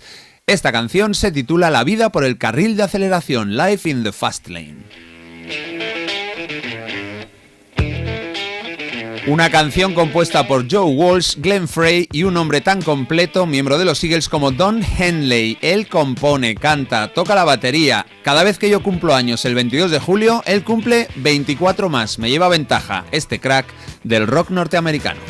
[0.48, 4.48] Esta canción se titula La vida por el carril de aceleración, Life in the Fast
[4.48, 4.78] Lane.
[9.26, 13.84] Una canción compuesta por Joe Walsh, Glenn Frey y un hombre tan completo, miembro de
[13.84, 15.58] los Eagles como Don Henley.
[15.60, 18.06] Él compone, canta, toca la batería.
[18.22, 22.18] Cada vez que yo cumplo años el 22 de julio, él cumple 24 más.
[22.18, 23.66] Me lleva ventaja este crack
[24.02, 25.20] del rock norteamericano.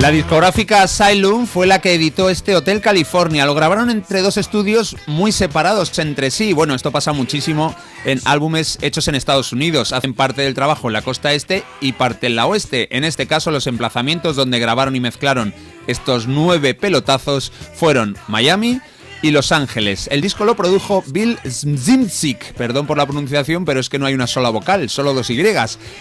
[0.00, 3.44] La discográfica Asylum fue la que editó este Hotel California.
[3.44, 6.54] Lo grabaron entre dos estudios muy separados entre sí.
[6.54, 9.92] Bueno, esto pasa muchísimo en álbumes hechos en Estados Unidos.
[9.92, 12.96] Hacen parte del trabajo en la costa este y parte en la oeste.
[12.96, 15.52] En este caso, los emplazamientos donde grabaron y mezclaron
[15.86, 18.80] estos nueve pelotazos fueron Miami,
[19.22, 20.08] y Los Ángeles.
[20.10, 24.14] El disco lo produjo Bill Zimzik, perdón por la pronunciación, pero es que no hay
[24.14, 25.40] una sola vocal, solo dos Y.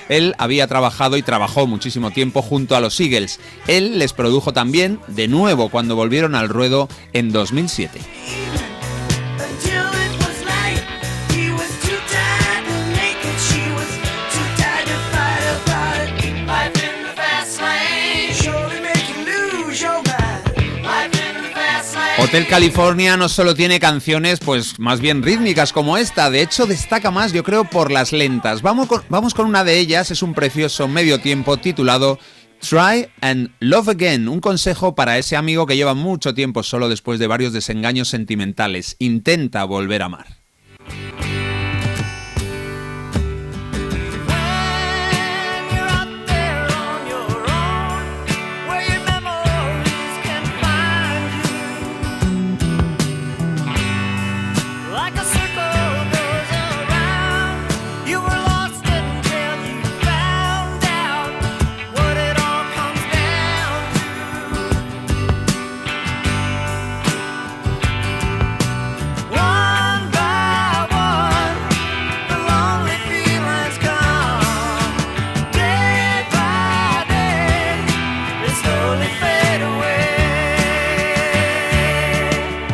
[0.09, 3.39] Él había trabajado y trabajó muchísimo tiempo junto a los Eagles.
[3.67, 7.99] Él les produjo también de nuevo cuando volvieron al ruedo en 2007.
[22.30, 27.09] Hotel California no solo tiene canciones, pues más bien rítmicas como esta, de hecho destaca
[27.09, 28.61] más yo creo por las lentas.
[28.61, 32.19] Vamos con, vamos con una de ellas, es un precioso medio tiempo titulado
[32.59, 37.17] Try and Love Again, un consejo para ese amigo que lleva mucho tiempo solo después
[37.17, 38.95] de varios desengaños sentimentales.
[38.99, 40.27] Intenta volver a amar.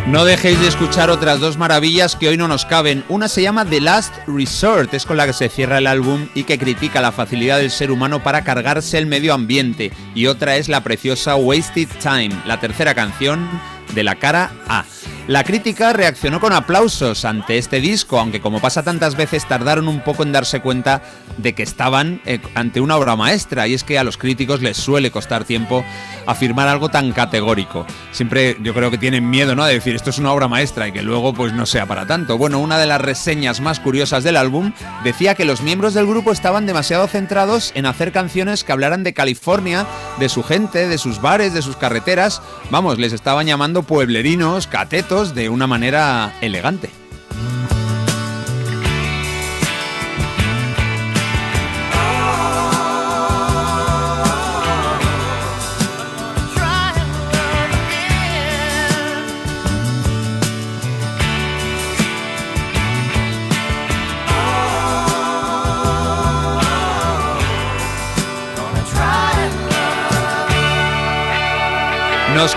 [0.07, 3.03] No dejéis de escuchar otras dos maravillas que hoy no nos caben.
[3.09, 6.43] Una se llama The Last Resort, es con la que se cierra el álbum y
[6.43, 9.91] que critica la facilidad del ser humano para cargarse el medio ambiente.
[10.13, 13.49] Y otra es la preciosa Wasted Time, la tercera canción
[13.95, 14.85] de la cara A.
[15.27, 20.01] La crítica reaccionó con aplausos ante este disco, aunque como pasa tantas veces tardaron un
[20.01, 21.01] poco en darse cuenta
[21.37, 24.77] de que estaban eh, ante una obra maestra y es que a los críticos les
[24.77, 25.83] suele costar tiempo
[26.27, 27.87] afirmar algo tan categórico.
[28.11, 29.65] Siempre yo creo que tienen miedo, ¿no?
[29.65, 32.37] De decir esto es una obra maestra y que luego pues no sea para tanto.
[32.37, 34.73] Bueno, una de las reseñas más curiosas del álbum
[35.03, 39.15] decía que los miembros del grupo estaban demasiado centrados en hacer canciones que hablaran de
[39.15, 39.87] California,
[40.19, 42.43] de su gente, de sus bares, de sus carreteras.
[42.69, 46.89] Vamos, les estaban llamando pueblerinos, catetos, de una manera elegante.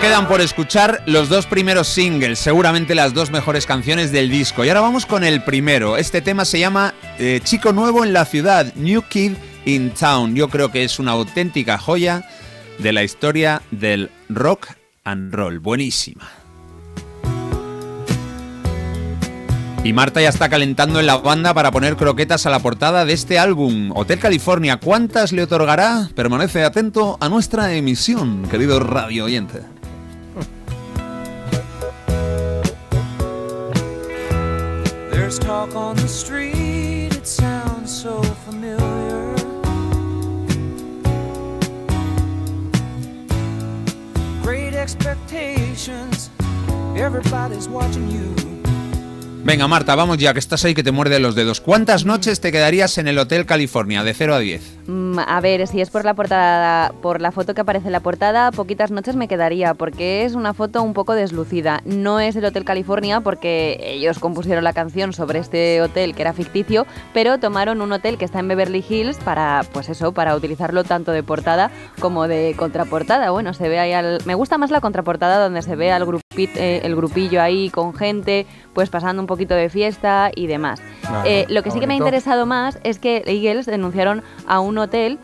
[0.09, 4.65] Quedan por escuchar los dos primeros singles, seguramente las dos mejores canciones del disco.
[4.65, 5.99] Y ahora vamos con el primero.
[5.99, 9.33] Este tema se llama eh, Chico Nuevo en la Ciudad, New Kid
[9.67, 10.35] in Town.
[10.35, 12.27] Yo creo que es una auténtica joya
[12.79, 14.69] de la historia del rock
[15.05, 15.59] and roll.
[15.59, 16.27] Buenísima.
[19.85, 23.13] Y Marta ya está calentando en la banda para poner croquetas a la portada de
[23.13, 23.93] este álbum.
[23.95, 26.09] Hotel California, ¿cuántas le otorgará?
[26.15, 29.78] Permanece atento a nuestra emisión, querido radio oyente.
[35.41, 39.35] Talk on the street, it sounds so familiar.
[44.43, 46.29] Great expectations,
[46.97, 48.58] everybody's watching you.
[49.45, 51.61] Venga, Marta, vamos ya, que estás ahí que te muerde los dedos.
[51.61, 54.79] ¿Cuántas noches te quedarías en el Hotel California, de 0 a 10?
[54.89, 58.01] Mm, a ver, si es por la portada, por la foto que aparece en la
[58.01, 61.81] portada, poquitas noches me quedaría, porque es una foto un poco deslucida.
[61.85, 66.33] No es el Hotel California, porque ellos compusieron la canción sobre este hotel que era
[66.33, 70.85] ficticio, pero tomaron un hotel que está en Beverly Hills para, pues eso, para utilizarlo
[70.85, 73.31] tanto de portada como de contraportada.
[73.31, 74.19] Bueno, se ve ahí al...
[74.25, 76.03] Me gusta más la contraportada donde se ve al
[76.39, 80.83] eh, el grupillo ahí con gente, pues pasando un poquito de fiesta y demás.
[81.03, 84.59] Claro, Eh, lo que sí que me ha interesado más es que Eagles denunciaron a
[84.59, 85.19] un hotel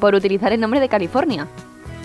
[0.00, 1.48] por utilizar el nombre de California.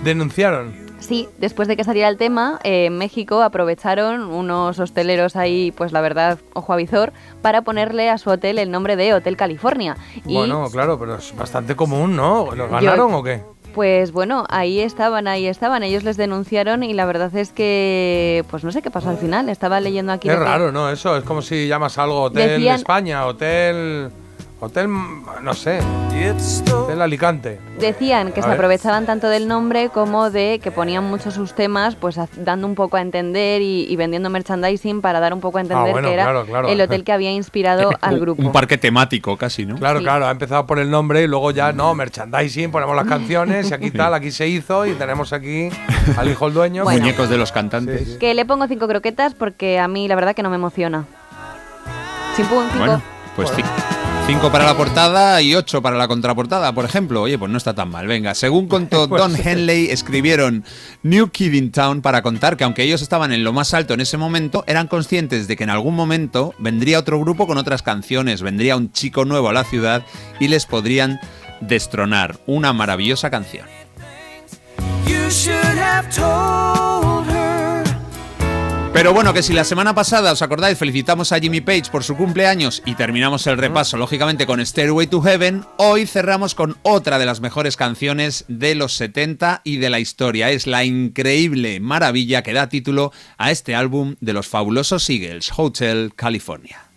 [0.04, 0.90] Denunciaron.
[1.00, 5.92] Sí, después de que saliera el tema, eh, en México aprovecharon unos hosteleros ahí, pues
[5.92, 9.96] la verdad, ojo a visor, para ponerle a su hotel el nombre de Hotel California.
[10.26, 12.54] Y Bueno, claro, pero es bastante común, ¿no?
[12.54, 13.42] ¿Los ganaron o qué?
[13.74, 18.64] Pues bueno, ahí estaban, ahí estaban, ellos les denunciaron y la verdad es que, pues
[18.64, 20.28] no sé qué pasó al final, estaba leyendo aquí...
[20.30, 20.90] Es que- raro, ¿no?
[20.90, 24.10] Eso es como si llamas algo Hotel Decían- España, Hotel...
[24.62, 24.90] Hotel,
[25.42, 25.80] no sé,
[26.74, 27.60] Hotel Alicante.
[27.80, 32.20] Decían que se aprovechaban tanto del nombre como de que ponían muchos sus temas, pues
[32.36, 36.02] dando un poco a entender y, vendiendo merchandising para dar un poco a entender ah,
[36.02, 38.42] que era el hotel que había inspirado al grupo.
[38.42, 39.76] Un parque temático casi, ¿no?
[39.76, 43.72] Claro, claro, ha empezado por el nombre y luego ya, no, merchandising, ponemos las canciones
[43.72, 45.70] y aquí tal, aquí se hizo y tenemos aquí
[46.18, 46.84] al hijo el dueño.
[46.84, 48.18] Muñecos de los cantantes.
[48.18, 51.06] Que le pongo cinco croquetas porque a mí la verdad que no me emociona.
[52.36, 52.66] Sin cinco.
[52.78, 53.02] Bueno,
[53.36, 53.64] pues sí.
[54.30, 57.24] 5 para la portada y 8 para la contraportada, por ejemplo.
[57.24, 58.06] Oye, pues no está tan mal.
[58.06, 60.64] Venga, según contó pues Don Henley, escribieron
[61.02, 64.02] New Kid in Town para contar que aunque ellos estaban en lo más alto en
[64.02, 68.44] ese momento, eran conscientes de que en algún momento vendría otro grupo con otras canciones,
[68.44, 70.06] vendría un chico nuevo a la ciudad
[70.40, 71.20] y les podrían
[71.62, 72.40] destronar.
[72.46, 73.66] Una maravillosa canción.
[79.00, 82.18] Pero bueno, que si la semana pasada, os acordáis, felicitamos a Jimmy Page por su
[82.18, 87.26] cumpleaños y terminamos el repaso, lógicamente, con Stairway to Heaven, hoy cerramos con otra de
[87.26, 90.50] las mejores canciones de los 70 y de la historia.
[90.50, 96.12] Es la increíble maravilla que da título a este álbum de los fabulosos Eagles, Hotel
[96.14, 96.90] California.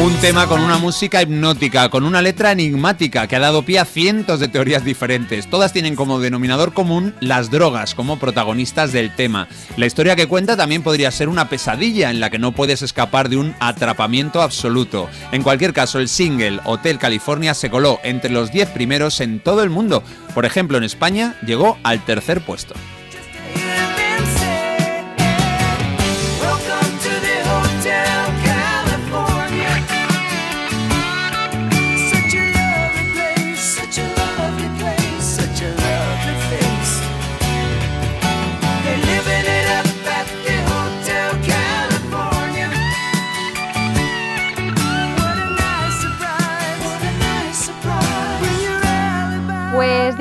[0.00, 3.84] Un tema con una música hipnótica, con una letra enigmática que ha dado pie a
[3.84, 5.46] cientos de teorías diferentes.
[5.50, 9.46] Todas tienen como denominador común las drogas como protagonistas del tema.
[9.76, 13.28] La historia que cuenta también podría ser una pesadilla en la que no puedes escapar
[13.28, 15.10] de un atrapamiento absoluto.
[15.32, 19.62] En cualquier caso, el single Hotel California se coló entre los 10 primeros en todo
[19.62, 20.02] el mundo.
[20.34, 22.74] Por ejemplo, en España llegó al tercer puesto.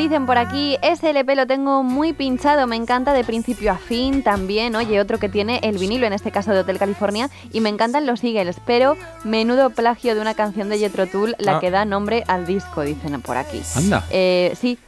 [0.09, 4.75] Dicen por aquí, SLP lo tengo muy pinchado, me encanta de principio a fin también.
[4.75, 8.07] Oye, otro que tiene el vinilo, en este caso de Hotel California, y me encantan
[8.07, 11.59] los Eagles, pero menudo plagio de una canción de Jethro Tull, la Ah.
[11.59, 13.61] que da nombre al disco, dicen por aquí.
[13.75, 14.03] Anda.
[14.09, 14.79] Eh, sí.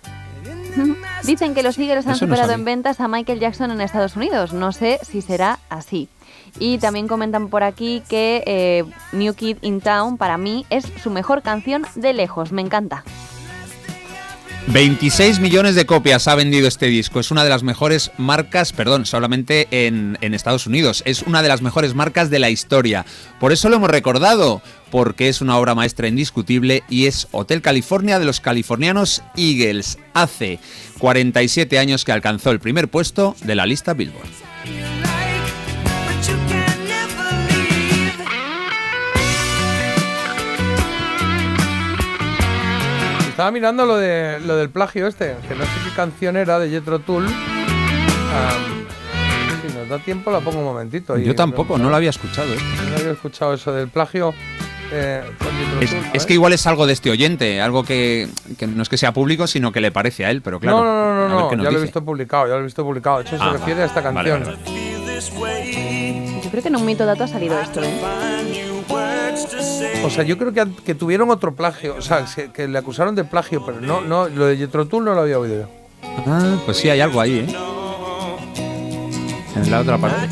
[1.24, 4.54] Dicen que los Eagles han Eso superado en ventas a Michael Jackson en Estados Unidos.
[4.54, 6.08] No sé si será así.
[6.60, 11.10] Y también comentan por aquí que eh, New Kid in Town para mí es su
[11.12, 12.52] mejor canción de lejos.
[12.52, 13.04] Me encanta.
[14.68, 17.20] 26 millones de copias ha vendido este disco.
[17.20, 21.04] Es una de las mejores marcas, perdón, solamente en, en Estados Unidos.
[21.06, 23.06] Es una de las mejores marcas de la historia.
[23.40, 28.20] Por eso lo hemos recordado, porque es una obra maestra indiscutible y es Hotel California
[28.20, 29.98] de los californianos Eagles.
[30.14, 30.60] Hace
[31.00, 34.30] 47 años que alcanzó el primer puesto de la lista Billboard.
[43.42, 46.70] Estaba mirando lo, de, lo del plagio este, que no sé qué canción era de
[46.70, 47.28] Jethro Tull.
[47.28, 47.34] Si
[49.76, 51.18] nos da tiempo la pongo un momentito.
[51.18, 52.54] y- Yo tampoco, no lo había escuchado.
[52.54, 52.58] ¿eh?
[52.92, 54.36] No había escuchado eso del plagio
[54.92, 55.24] eh,
[56.14, 58.30] Es, que igual es algo de este oyente, algo que,
[58.60, 60.78] que no es que sea público, sino que le parece a él, pero claro.
[60.78, 63.18] no, no, no, no, no ya lo he visto publicado, ya lo he visto publicado.
[63.18, 64.56] De hecho, se Ah, refiere a esta vale, canción.
[65.42, 68.71] vale, Yo creo que en un mito dato ha salido esto, ¿eh?
[70.04, 73.16] O sea, yo creo que, que tuvieron otro plagio, o sea, que, que le acusaron
[73.16, 75.68] de plagio, pero no, no, lo de Jethro Tull no lo había oído yo.
[76.26, 77.56] Ah, pues sí, hay algo ahí, ¿eh?
[79.56, 80.30] En la otra parte.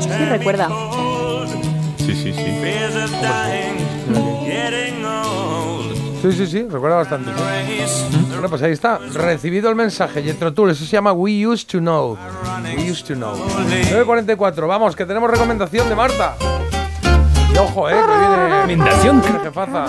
[0.00, 0.68] Sí, recuerda.
[1.98, 2.62] Sí, sí, sí.
[6.22, 7.32] Sí, sí, sí, recuerda bastante.
[7.32, 8.16] sí.
[8.30, 11.78] Bueno, pues ahí está, recibido el mensaje, Jethro Tull, eso se llama We Used to
[11.78, 12.16] Know.
[12.76, 13.34] We Used to Know.
[13.34, 16.36] 9.44, vamos, que tenemos recomendación de Marta.
[17.52, 18.82] Y ojo, eh, que viene...
[19.42, 19.86] Jefaza.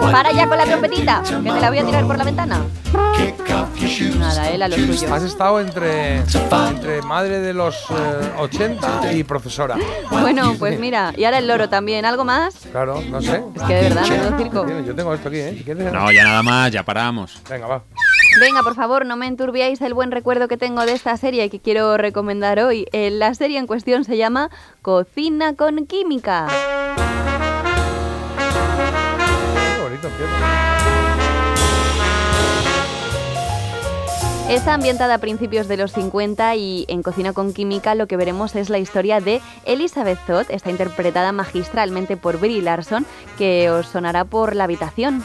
[0.00, 2.60] Para ya con la trompetita, que te la voy a tirar por la ventana.
[4.18, 5.14] Nada, él a lo suyo.
[5.14, 9.76] Has estado entre, entre madre de los eh, 80 y profesora.
[10.10, 12.04] Bueno, pues mira, y ahora el loro también.
[12.04, 12.54] ¿Algo más?
[12.72, 13.42] Claro, no sé.
[13.54, 14.66] Es que de verdad, menudo circo.
[14.86, 15.54] Yo tengo esto aquí, ¿eh?
[15.58, 17.40] Si quieres- No, ya nada más, ya paramos.
[17.48, 17.82] Venga, va.
[18.38, 21.58] Venga, por favor, no me enturbiáis el buen recuerdo que tengo de esta serie que
[21.58, 22.86] quiero recomendar hoy.
[22.92, 24.50] Eh, La serie en cuestión se llama
[24.82, 26.46] Cocina con Química.
[29.76, 30.70] Qué bonito empieza.
[34.48, 38.56] Está ambientada a principios de los 50 y en Cocina con Química lo que veremos
[38.56, 43.06] es la historia de Elizabeth Zott, está interpretada magistralmente por Brie Larson,
[43.38, 45.22] que os sonará por La Habitación.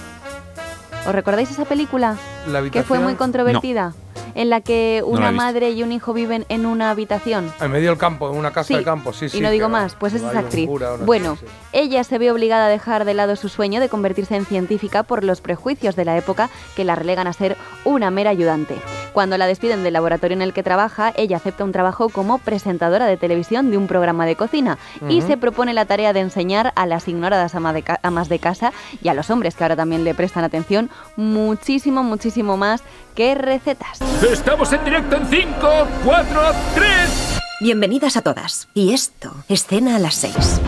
[1.06, 2.18] ¿Os recordáis esa película?
[2.48, 3.94] La Que fue muy controvertida.
[4.36, 7.52] En la que una madre y un hijo viven en una habitación.
[7.62, 9.38] En medio del campo, en una casa Sí, de campo, sí, sí.
[9.38, 10.70] y no digo más, pues esa es actriz.
[11.06, 11.52] Bueno, sí, sí.
[11.74, 15.24] ella se ve obligada a dejar de lado su sueño de convertirse en científica por
[15.24, 17.56] los prejuicios de la época que la relegan a ser
[17.86, 18.76] una mera ayudante.
[19.14, 23.06] Cuando la despiden del laboratorio en el que trabaja, ella acepta un trabajo como presentadora
[23.06, 26.86] de televisión de un programa de cocina y se propone la tarea de enseñar a
[26.86, 30.04] las ignoradas ama de ca- amas de casa y a los hombres que ahora también
[30.04, 32.84] le prestan atención muchísimo, muchísimo más
[33.16, 34.02] que recetas.
[34.22, 36.42] Estamos en directo en 5, 4,
[36.76, 37.40] 3.
[37.62, 38.68] Bienvenidas a todas.
[38.74, 40.62] Y esto, escena a las 6.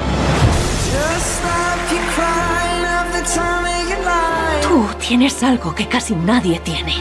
[4.64, 6.96] Tú tienes algo que casi nadie tiene.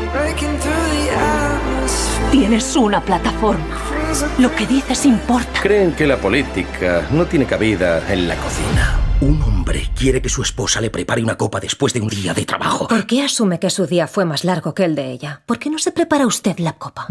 [2.32, 3.95] Tienes una plataforma.
[4.38, 5.60] Lo que dices importa.
[5.60, 9.00] Creen que la política no tiene cabida en la cocina.
[9.20, 12.44] Un hombre quiere que su esposa le prepare una copa después de un día de
[12.44, 12.88] trabajo.
[12.88, 15.42] ¿Por qué asume que su día fue más largo que el de ella?
[15.44, 17.06] ¿Por qué no se prepara usted la copa?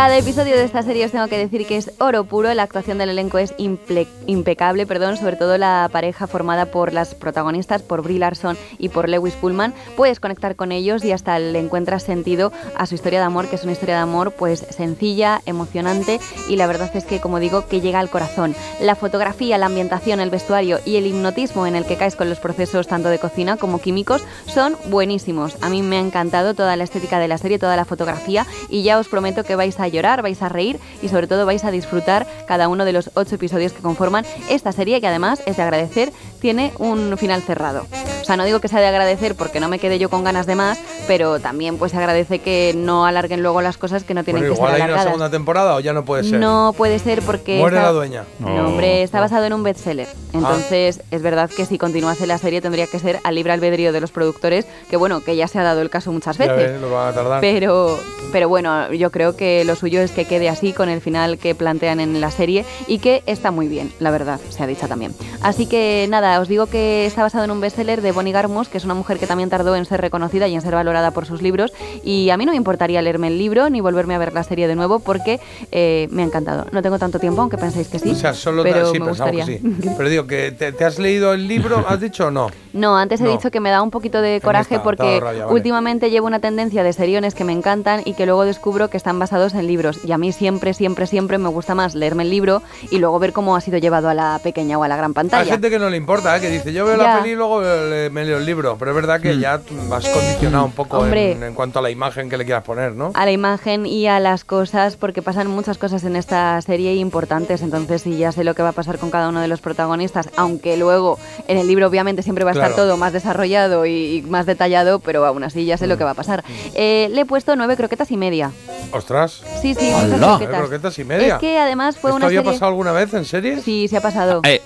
[0.00, 2.96] Cada episodio de esta serie os tengo que decir que es oro puro, la actuación
[2.96, 8.18] del elenco es impecable, perdón, sobre todo la pareja formada por las protagonistas, por Brie
[8.18, 9.74] Larson y por Lewis Pullman.
[9.98, 13.56] Puedes conectar con ellos y hasta le encuentras sentido a su historia de amor, que
[13.56, 17.68] es una historia de amor pues sencilla, emocionante y la verdad es que, como digo,
[17.68, 18.54] que llega al corazón.
[18.80, 22.40] La fotografía, la ambientación, el vestuario y el hipnotismo en el que caes con los
[22.40, 25.58] procesos tanto de cocina como químicos son buenísimos.
[25.60, 28.82] A mí me ha encantado toda la estética de la serie, toda la fotografía y
[28.82, 31.70] ya os prometo que vais a llorar, vais a reír y sobre todo vais a
[31.70, 35.62] disfrutar cada uno de los ocho episodios que conforman esta serie que además es de
[35.62, 37.86] agradecer, tiene un final cerrado.
[38.20, 40.46] O sea, no digo que sea de agradecer porque no me quedé yo con ganas
[40.46, 44.24] de más, pero también pues se agradece que no alarguen luego las cosas que no
[44.24, 45.12] tienen Bueno, que igual ser hay una alargadas.
[45.12, 46.38] segunda temporada o ya no puede ser.
[46.38, 47.58] No puede ser porque...
[47.58, 48.24] Muere está- la dueña.
[48.38, 50.08] No, hombre, está basado en un bestseller.
[50.32, 54.00] Entonces, es verdad que si continuase la serie tendría que ser al libre albedrío de
[54.00, 56.72] los productores, que bueno, que ya se ha dado el caso muchas Ya veces.
[56.72, 57.40] ves, lo van a tardar.
[57.40, 57.98] Pero,
[58.32, 61.54] pero bueno, yo creo que lo suyo es que quede así con el final que
[61.54, 65.14] plantean en la serie y que está muy bien, la verdad, se ha dicho también.
[65.42, 68.78] Así que nada, os digo que está basado en un bestseller de Bonnie Garmus, que
[68.78, 71.42] es una mujer que también tardó en ser reconocida y en ser valorada por sus
[71.42, 71.72] libros.
[72.04, 74.68] Y a mí no me importaría leerme el libro ni volverme a ver la serie
[74.68, 75.40] de nuevo porque
[75.72, 76.66] eh, me ha encantado.
[76.72, 78.10] No tengo tanto tiempo, aunque penséis que sí.
[78.10, 79.46] O sea, solo pero sí, me pensamos gustaría.
[79.46, 79.90] que sí.
[79.96, 82.48] Pero digo, que te, te has leído el libro, ¿has dicho o no?
[82.72, 83.30] No, antes he No.
[83.32, 85.54] dicho que me da un poquito de coraje está, porque dado rabia, vale.
[85.56, 89.18] últimamente llevo una tendencia de seriones que me encantan y que luego descubro que están
[89.18, 89.98] basados en libros.
[90.04, 93.32] Y a mí siempre, siempre, siempre me gusta más leerme el libro y luego ver
[93.32, 95.50] cómo ha sido llevado a la pequeña o a la gran Hay pantalla.
[95.52, 96.40] gente que no le importa, ¿eh?
[96.40, 97.02] que dice, yo veo Ya.
[97.02, 98.76] la peli y luego le- me leo el libro.
[98.78, 101.32] Pero es verdad que ya tú vas condicionado un poco Hombre.
[101.32, 103.12] en, en cuanto a la imagen que le quieras poner, ¿no?
[103.14, 107.62] A la imagen y a las cosas, porque pasan muchas cosas en esta serie importantes.
[107.62, 110.28] Entonces, sí, ya sé lo que va a pasar con cada uno de los protagonistas,
[110.36, 111.18] aunque luego
[111.48, 112.82] en el libro, obviamente, siempre va a estar Claro.
[112.84, 116.10] todo más desarrollado y, y más detallado, pero aún así ya sé lo que va
[116.10, 116.44] a pasar.
[116.74, 118.50] Eh, le he puesto nueve croquetas y media.
[118.92, 119.42] Ostras.
[119.62, 120.58] Sí, sí, croquetas.
[120.60, 121.34] croquetas y media.
[121.34, 122.52] Es que además fue ¿Esto una había serie...
[122.52, 123.60] pasado alguna vez en serie?
[123.60, 124.40] Sí, se ha pasado.
[124.44, 124.60] Eh,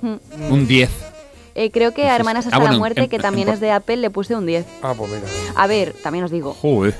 [0.00, 0.52] Mm.
[0.52, 0.90] un 10.
[1.54, 3.60] Eh, creo que a Hermanas hasta Ah, bueno, la muerte, en- que también en- es
[3.60, 4.64] de Apple, le puse un 10.
[4.82, 5.22] Ah, pues mira.
[5.56, 6.94] A ver, también os digo, Joder.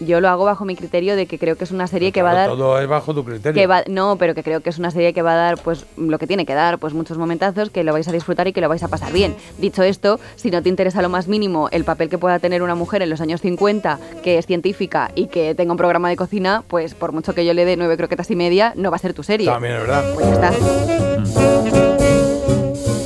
[0.00, 2.32] yo lo hago bajo mi criterio de que creo que es una serie que va
[2.32, 2.48] a dar...
[2.48, 3.52] Todo es bajo tu criterio.
[3.54, 5.84] Que va, no, pero que creo que es una serie que va a dar pues
[5.96, 8.60] lo que tiene que dar, pues muchos momentazos que lo vais a disfrutar y que
[8.60, 9.36] lo vais a pasar bien.
[9.58, 12.74] Dicho esto, si no te interesa lo más mínimo el papel que pueda tener una
[12.74, 16.64] mujer en los años 50, que es científica y que tenga un programa de cocina,
[16.66, 19.14] pues por mucho que yo le dé nueve croquetas y media, no va a ser
[19.14, 19.46] tu serie.
[19.46, 20.04] También es verdad.
[20.14, 21.39] Pues ya está.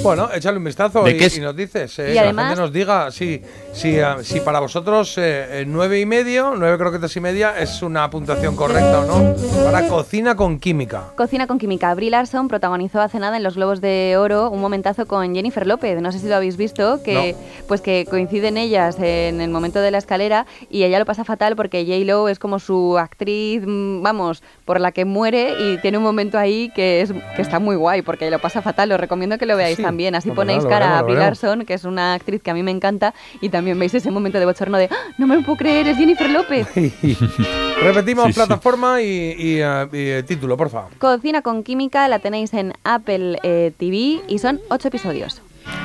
[0.04, 1.98] Bueno, échale un vistazo ¿De y, nos dices.
[1.98, 3.40] eh, Y además- la gente nos diga si,
[3.72, 7.80] si, ah, si para vosotros eh, eh, nueve y medio, nueve croquetas y media es
[7.82, 9.34] una puntuación correcta o no.
[9.64, 11.04] Para cocina con química.
[11.16, 11.94] Cocina con química.
[11.94, 15.98] Brie Larson protagonizó hace nada en los Globos de Oro un momentazo con Jennifer López.
[16.02, 17.34] No sé si lo habéis visto, que
[17.66, 21.56] pues que coinciden ellas en el momento de la escalera y ella lo pasa fatal
[21.56, 25.96] porque J Lo es como su actriz, mm, vamos, por la que muere y tiene
[25.96, 28.92] un momento ahí que es que está muy guay porque lo pasa fatal.
[28.92, 29.82] Os recomiendo que lo veáis Sí.
[29.82, 29.93] también.
[30.14, 31.42] Así No, pues ponéis cara veremos, a lo Brie veremos.
[31.42, 34.38] Larson, que es una actriz que a mí me encanta y también veis ese momento
[34.38, 34.96] de bochorno de "¡Ah!
[35.18, 36.66] no me lo puedo creer, es Jennifer López.
[37.82, 38.36] Repetimos Sí, sí.
[38.38, 40.90] plataforma y, y, y, eh, título, por favor.
[40.98, 45.42] Cocina con química la tenéis en Apple eh, TV y son ocho episodios.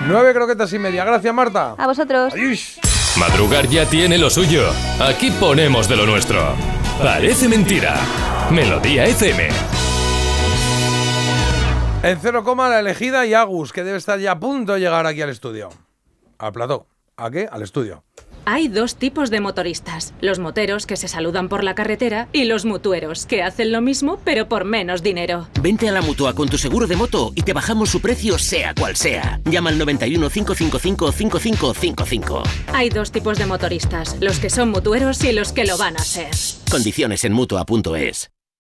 [0.08, 1.04] Nueve croquetas y media.
[1.06, 1.76] Gracias, Marta.
[1.78, 2.34] A vosotros.
[2.34, 2.80] Adiós.
[3.18, 4.64] Madrugar ya tiene lo suyo.
[5.02, 6.54] Aquí ponemos de lo nuestro.
[7.02, 7.96] Parece mentira.
[8.52, 9.50] Melodía FM.
[12.02, 15.06] En cero coma la elegida y Agus, que debe estar ya a punto de llegar
[15.06, 15.68] aquí al estudio.
[16.38, 16.88] Al plató.
[17.18, 17.50] ¿A qué?
[17.52, 18.06] Al estudio.
[18.46, 22.64] Hay dos tipos de motoristas, los moteros que se saludan por la carretera y los
[22.64, 25.50] mutueros que hacen lo mismo pero por menos dinero.
[25.62, 28.74] Vente a la mutua con tu seguro de moto y te bajamos su precio sea
[28.74, 29.42] cual sea.
[29.44, 32.44] Llama al 91 555 5555.
[32.74, 36.00] Hay dos tipos de motoristas, los que son mutueros y los que lo van a
[36.00, 36.32] ser.
[36.72, 38.32] Condiciones en mutua.es.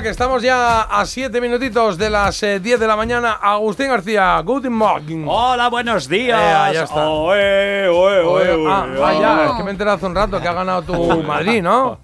[0.00, 3.32] Venga, que estamos ya a 7 minutitos de las eh, 10 de la mañana.
[3.32, 5.26] Agustín García, good morning.
[5.28, 6.70] Hola, buenos días.
[6.70, 7.06] Eh, ya está.
[7.06, 10.40] Oe, oe, oe, oe, ah, ah, ya, es que me he enterado hace un rato
[10.40, 11.98] que ha ganado tu Madrid, ¿no?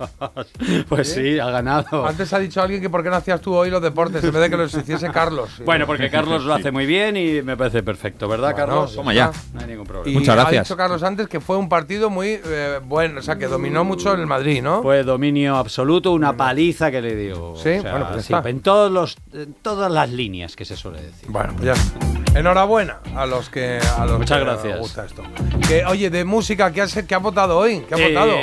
[0.90, 2.06] Pues sí, ha ganado.
[2.06, 4.42] Antes ha dicho alguien que por qué no hacías tú hoy los deportes en vez
[4.42, 5.48] de que los hiciese Carlos.
[5.64, 8.94] Bueno, porque Carlos lo hace muy bien y me parece perfecto, ¿verdad, Bueno, Carlos?
[8.94, 9.32] toma ya.
[9.54, 10.18] No hay ningún Y problema.
[10.18, 10.60] Muchas gracias.
[10.60, 13.84] Ha dicho Carlos antes que fue un partido muy eh, bueno, o sea, que dominó
[13.84, 14.82] mucho el Madrid, ¿no?
[14.82, 17.54] Fue dominio absoluto, una paliza que le dio.
[17.56, 18.48] Sí, O sea, bueno, pues está.
[18.48, 21.28] en, todos los, en todas las líneas que se suele decir.
[21.30, 22.38] Bueno, pues ya está.
[22.38, 24.72] Enhorabuena a los que a los Muchas que gracias.
[24.72, 25.22] les gusta esto.
[25.66, 27.80] Que, oye, de música, ¿qué has, qué has votado hoy?
[27.88, 28.36] ¿Qué has Eh, votado?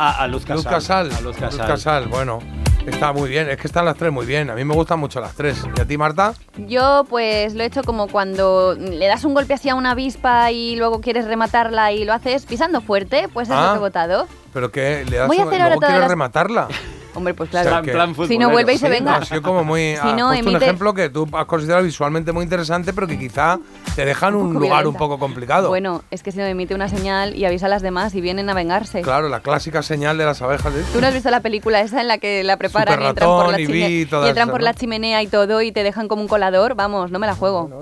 [0.00, 0.56] a, a Luz Casal.
[0.56, 1.10] Luz Casal.
[1.18, 2.08] A Luz Casal.
[2.08, 2.38] bueno.
[2.86, 4.50] Está muy bien, es que están las tres muy bien.
[4.50, 5.56] A mí me gustan mucho las tres.
[5.74, 6.34] ¿Y a ti, Marta?
[6.58, 10.50] Yo pues lo he hecho como cuando le das un golpe así a una avispa
[10.52, 13.68] y luego quieres rematarla y lo haces pisando fuerte, pues es Ah.
[13.68, 14.26] lo que he votado.
[14.52, 15.02] ¿Pero qué?
[15.08, 16.68] ¿Le das Voy a un- hacer ahora luego todas quieres las- rematarla?
[17.14, 18.14] Hombre, pues O sea, claro.
[18.26, 19.16] si no vuelve y se Sí, venga.
[19.16, 19.96] Ha sido como muy.
[19.96, 23.58] Si no, un ejemplo que tú has considerado visualmente muy interesante, pero que quizá
[23.94, 25.68] te deja en un, lugar un poco complicado.
[25.68, 28.50] Bueno, es que si no emite una señal y avisa a las demás y vienen
[28.50, 29.02] a vengarse.
[29.02, 30.74] Claro, la clásica señal de las abejas.
[30.74, 30.84] ¿eh?
[30.92, 33.50] ¿Tú no has visto la película esa en la que la preparan y entran, por
[33.50, 36.28] la, y chime- y entran por la chimenea y todo y te dejan como un
[36.28, 36.74] colador?
[36.74, 37.80] Vamos, no me la juego.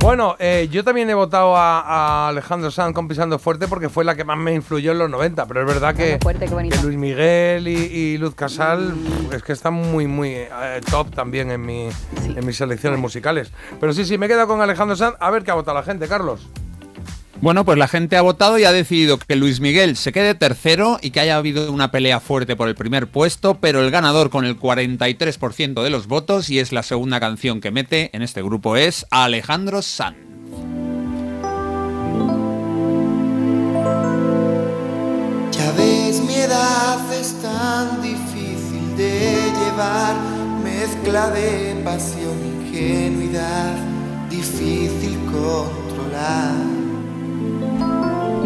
[0.00, 4.04] Bueno, eh, yo también he votado a, a Alejandro Sanz con Pisando Fuerte porque fue
[4.04, 6.96] la que más me influyó en los 90, pero es verdad que, Fuerte, que Luis
[6.96, 8.94] Miguel y, y Luz Casal
[9.32, 11.88] es que están muy, muy eh, top también en, mi,
[12.24, 13.52] en mis selecciones musicales.
[13.80, 15.16] Pero sí, sí, me he quedado con Alejandro Sanz.
[15.18, 16.48] A ver qué ha votado la gente, Carlos.
[17.40, 20.98] Bueno, pues la gente ha votado y ha decidido que Luis Miguel se quede tercero
[21.00, 24.44] y que haya habido una pelea fuerte por el primer puesto, pero el ganador con
[24.44, 28.76] el 43% de los votos y es la segunda canción que mete en este grupo
[28.76, 30.16] es Alejandro Sanz.
[35.52, 40.16] Ya ves, mi edad es tan difícil de llevar,
[40.64, 43.76] mezcla de pasión, ingenuidad,
[44.28, 46.87] difícil controlar.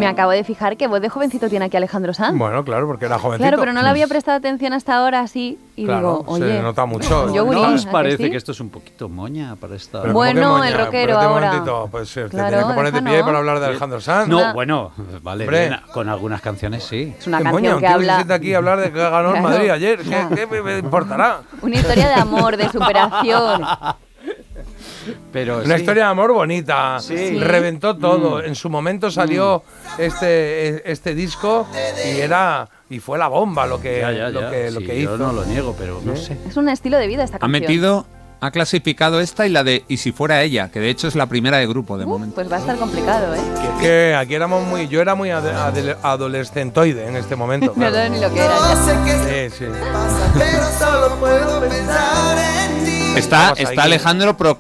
[0.03, 2.37] Me acabo de fijar que voz de jovencito tiene aquí Alejandro Sanz.
[2.39, 3.43] Bueno, claro, porque era jovencito.
[3.49, 5.59] Claro, pero no le había prestado atención hasta ahora así.
[5.77, 6.63] Y Claro, digo, se oye.
[6.63, 7.33] nota mucho.
[7.35, 8.31] Yo, ¿No os ¿a que parece sí?
[8.31, 10.03] que esto es un poquito moña para esta...
[10.03, 10.69] Pero ¿cómo que Bueno, moña?
[10.69, 11.47] el rockero Espérate un ahora.
[11.47, 13.25] momentito, Pues eh, te Claro, tienes que poner de pie ¿no?
[13.27, 14.29] para hablar de Alejandro Sanz.
[14.29, 17.15] No, bueno, vale, bien, con algunas canciones sí.
[17.19, 17.75] Es una ¿Qué canción moña?
[17.77, 18.13] Un que habla.
[18.13, 19.99] se sienta aquí a hablar de que ganó el Claro, Madrid ayer.
[20.03, 21.41] ¿Qué, qué me, me importará?
[21.63, 23.63] Una historia de amor, de superación.
[25.33, 25.81] Pero Una sí.
[25.83, 26.99] historia de amor bonita.
[27.01, 27.39] Sí.
[27.39, 28.39] Reventó todo.
[28.43, 28.45] Mm.
[28.47, 29.63] En su momento salió
[29.99, 31.67] este, este disco
[32.07, 34.51] y era y fue la bomba lo que, Ya, ya, lo ya.
[34.51, 35.17] que, lo Sí, que yo hizo.
[35.19, 36.37] no lo niego, pero no sé.
[36.49, 37.61] Es un estilo de vida esta Ha canción.
[37.63, 38.07] metido,
[38.41, 41.27] ha clasificado esta y la de Y si fuera ella, que de hecho es la
[41.27, 42.35] primera de grupo de momento.
[42.35, 43.39] Pues va a estar complicado, ¿eh?
[43.81, 44.89] Que aquí éramos muy.
[44.89, 47.67] Yo era muy ade- adolescentoide en este momento.
[47.77, 47.95] No claro.
[47.95, 49.49] sabes ni lo que era ya.
[49.51, 49.65] Sí, sí.
[50.39, 53.03] Pero solo puedo pensar en ti.
[53.17, 54.59] Está, está Alejandro pro-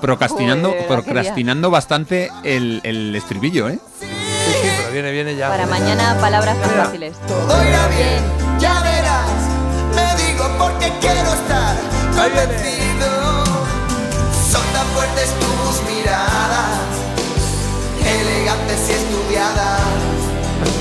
[0.00, 3.78] procrastinando, Joder, ¿verdad que procrastinando bastante el, el estribillo, ¿eh?
[4.00, 5.48] Sí, sí, pero viene, viene ya.
[5.48, 7.14] Para mañana, palabras más fáciles.
[7.28, 8.22] Todo irá bien,
[8.58, 9.30] ya verás.
[9.94, 11.76] Me digo porque quiero estar
[12.16, 12.89] convencido.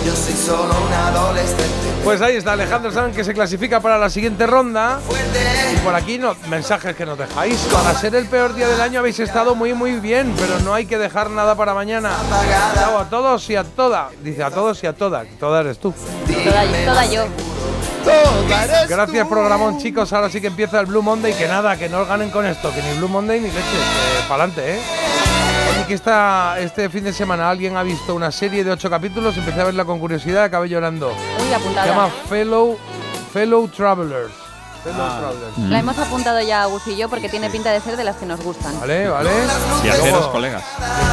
[0.10, 1.64] Yo soy solo un adolescente.
[2.04, 5.00] Pues ahí está Alejandro Sanz que se clasifica para la siguiente ronda.
[5.72, 7.60] Y por aquí no, mensajes que nos dejáis.
[7.72, 10.88] Para ser el peor día del año habéis estado muy muy bien, pero no hay
[10.88, 12.10] que dejar nada para mañana.
[12.74, 14.10] Chao a todos y a toda.
[14.24, 15.26] Dice a todos y a toda.
[15.40, 15.94] Toda eres tú.
[16.26, 17.26] Toda, toda yo.
[18.88, 20.12] Gracias programón chicos.
[20.12, 21.36] Ahora sí que empieza el Blue Monday.
[21.36, 22.74] Que nada, que no os ganen con esto.
[22.74, 23.62] Que ni Blue Monday ni leche.
[24.28, 24.80] para adelante, ¿eh?
[25.90, 29.36] Que esta, este fin de semana alguien ha visto una serie de ocho capítulos.
[29.38, 31.08] Empecé a verla con curiosidad y acabé llorando.
[31.10, 31.88] Uy, Se apuntada.
[31.88, 32.78] llama Fellow,
[33.34, 34.32] Fellow Travelers.
[34.84, 35.18] Fellow Ah.
[35.20, 35.58] Travelers.
[35.72, 38.18] La hemos apuntado ya a Gus y yo porque tiene pinta de ser de las
[38.18, 38.80] que nos gustan.
[38.80, 39.32] Vale, vale.
[39.82, 40.64] Viajeros, colegas.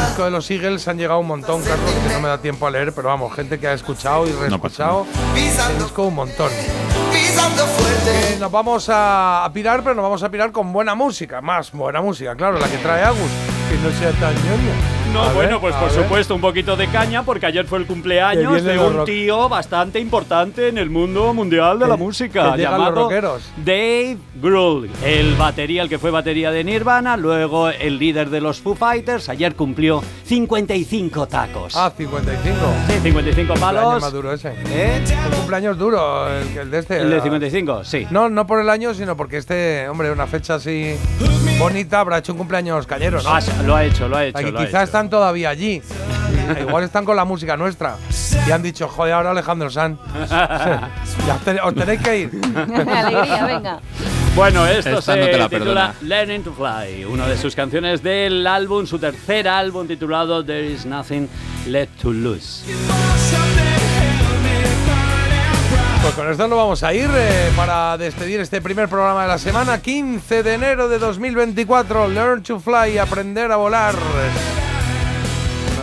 [0.00, 2.66] El disco de los Eagles han llegado un montón, Carlos, que no me da tiempo
[2.66, 5.06] a leer, pero vamos, gente que ha escuchado y reescuchado.
[5.34, 6.50] el disco un montón.
[6.52, 11.40] Eh, nos vamos a, a pirar, pero nos vamos a pirar con buena música.
[11.40, 13.30] Más buena música, claro, la que trae Agus.
[13.69, 14.95] Que no sea tan ñoña.
[15.12, 16.02] No, A ver, bueno, pues por ver.
[16.02, 19.99] supuesto un poquito de caña porque ayer fue el cumpleaños de un rock- tío bastante
[19.99, 23.09] importante en el mundo mundial de la música llamado.
[23.57, 28.60] Dave Grohl, el batería, el que fue batería de Nirvana, luego el líder de los
[28.60, 31.75] Foo Fighters, ayer cumplió 55 tacos.
[31.76, 32.57] Ah, 55.
[32.89, 34.02] Sí, 55 Cumpleaños palos.
[34.02, 34.52] más duro ese.
[34.68, 35.02] ¿Eh?
[35.31, 36.99] Un cumpleaños duro, el, que- el de este.
[37.01, 38.07] El de era- 55, sí.
[38.10, 40.94] No, no por el año, sino porque este, hombre, una fecha así
[41.59, 43.31] bonita, habrá hecho un cumpleaños cañero, ¿no?
[43.31, 44.39] Ah, lo ha hecho, lo ha hecho.
[44.39, 44.51] Ha hecho.
[44.97, 45.83] Están todavía allí.
[46.60, 47.97] Igual están con la música nuestra.
[48.49, 49.99] Y han dicho, joder, ahora Alejandro San.
[50.31, 52.31] ya os te- os tenéis que ir.
[52.57, 53.81] Alegría, venga.
[54.34, 55.94] Bueno, esto Esta se no te la titula perdona.
[56.00, 60.86] Learning to Fly, una de sus canciones del álbum, su tercer álbum titulado There is
[60.86, 61.28] Nothing
[61.66, 62.65] Left to Lose.
[66.02, 69.39] Pues con esto nos vamos a ir eh, para despedir este primer programa de la
[69.39, 72.08] semana, 15 de enero de 2024.
[72.08, 73.94] Learn to Fly, aprender a volar.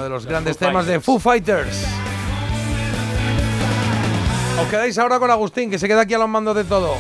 [0.04, 1.86] Uno de los grandes Foo temas de Foo Fighters.
[4.62, 6.96] Os quedáis ahora con Agustín, que se queda aquí a los mandos de todo.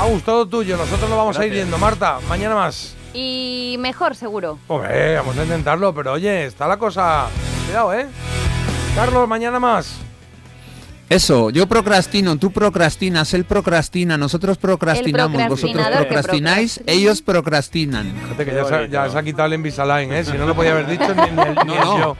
[0.00, 0.76] Agus, todo tuyo.
[0.76, 1.78] Nosotros nos vamos a ir yendo.
[1.78, 2.94] Marta, mañana más.
[3.12, 4.60] Y mejor, seguro.
[4.68, 7.26] Hombre, vamos a intentarlo, pero oye, está la cosa.
[7.66, 8.06] Cuidado, ¿eh?
[8.94, 9.96] Carlos, mañana más.
[11.10, 18.12] Eso, yo procrastino, tú procrastinas, él procrastina, nosotros procrastinamos, vosotros procrastináis, ellos procrastinan.
[18.22, 20.24] Fíjate que ya se, ya se ha quitado el Invisalign, ¿eh?
[20.24, 21.98] Si no lo podía haber dicho ni, ni el, ni el no.
[21.98, 22.16] yo.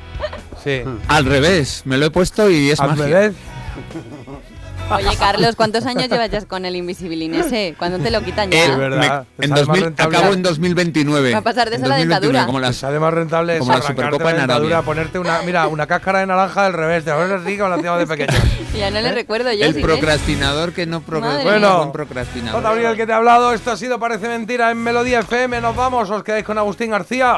[0.62, 0.82] Sí.
[1.08, 3.04] Al revés, me lo he puesto y es Al magia.
[3.06, 3.34] revés.
[4.90, 7.74] Oye, Carlos, ¿cuántos años llevas ya con el Invisibilín ese?
[7.78, 8.58] ¿Cuándo te lo quitan ya?
[8.58, 9.26] Eh, Es verdad.
[9.38, 10.16] me- en Te sale más 2000 rentable.
[10.16, 11.32] acabo en 2029.
[11.32, 12.46] Va a pasar de En eso a la 2029, dentadura.
[12.46, 14.82] Como las, sale más rentable como es la Supercopa en dentadura, Arabia.
[14.86, 18.06] ponerte una, mira, una cáscara de naranja del revés, te rica como la hacíamos de
[18.16, 18.38] pequeño.
[18.78, 19.64] Ya no le recuerdo yo.
[19.64, 21.44] el si procrastinador que no procrastina.
[21.50, 21.76] Bueno.
[21.78, 22.60] buen procrastinador.
[22.62, 22.68] J.
[22.70, 25.60] Abril, el que te ha hablado, esto ha sido Parece Mentira en Melodía FM.
[25.62, 27.32] Nos vamos, os quedáis con Agustín García.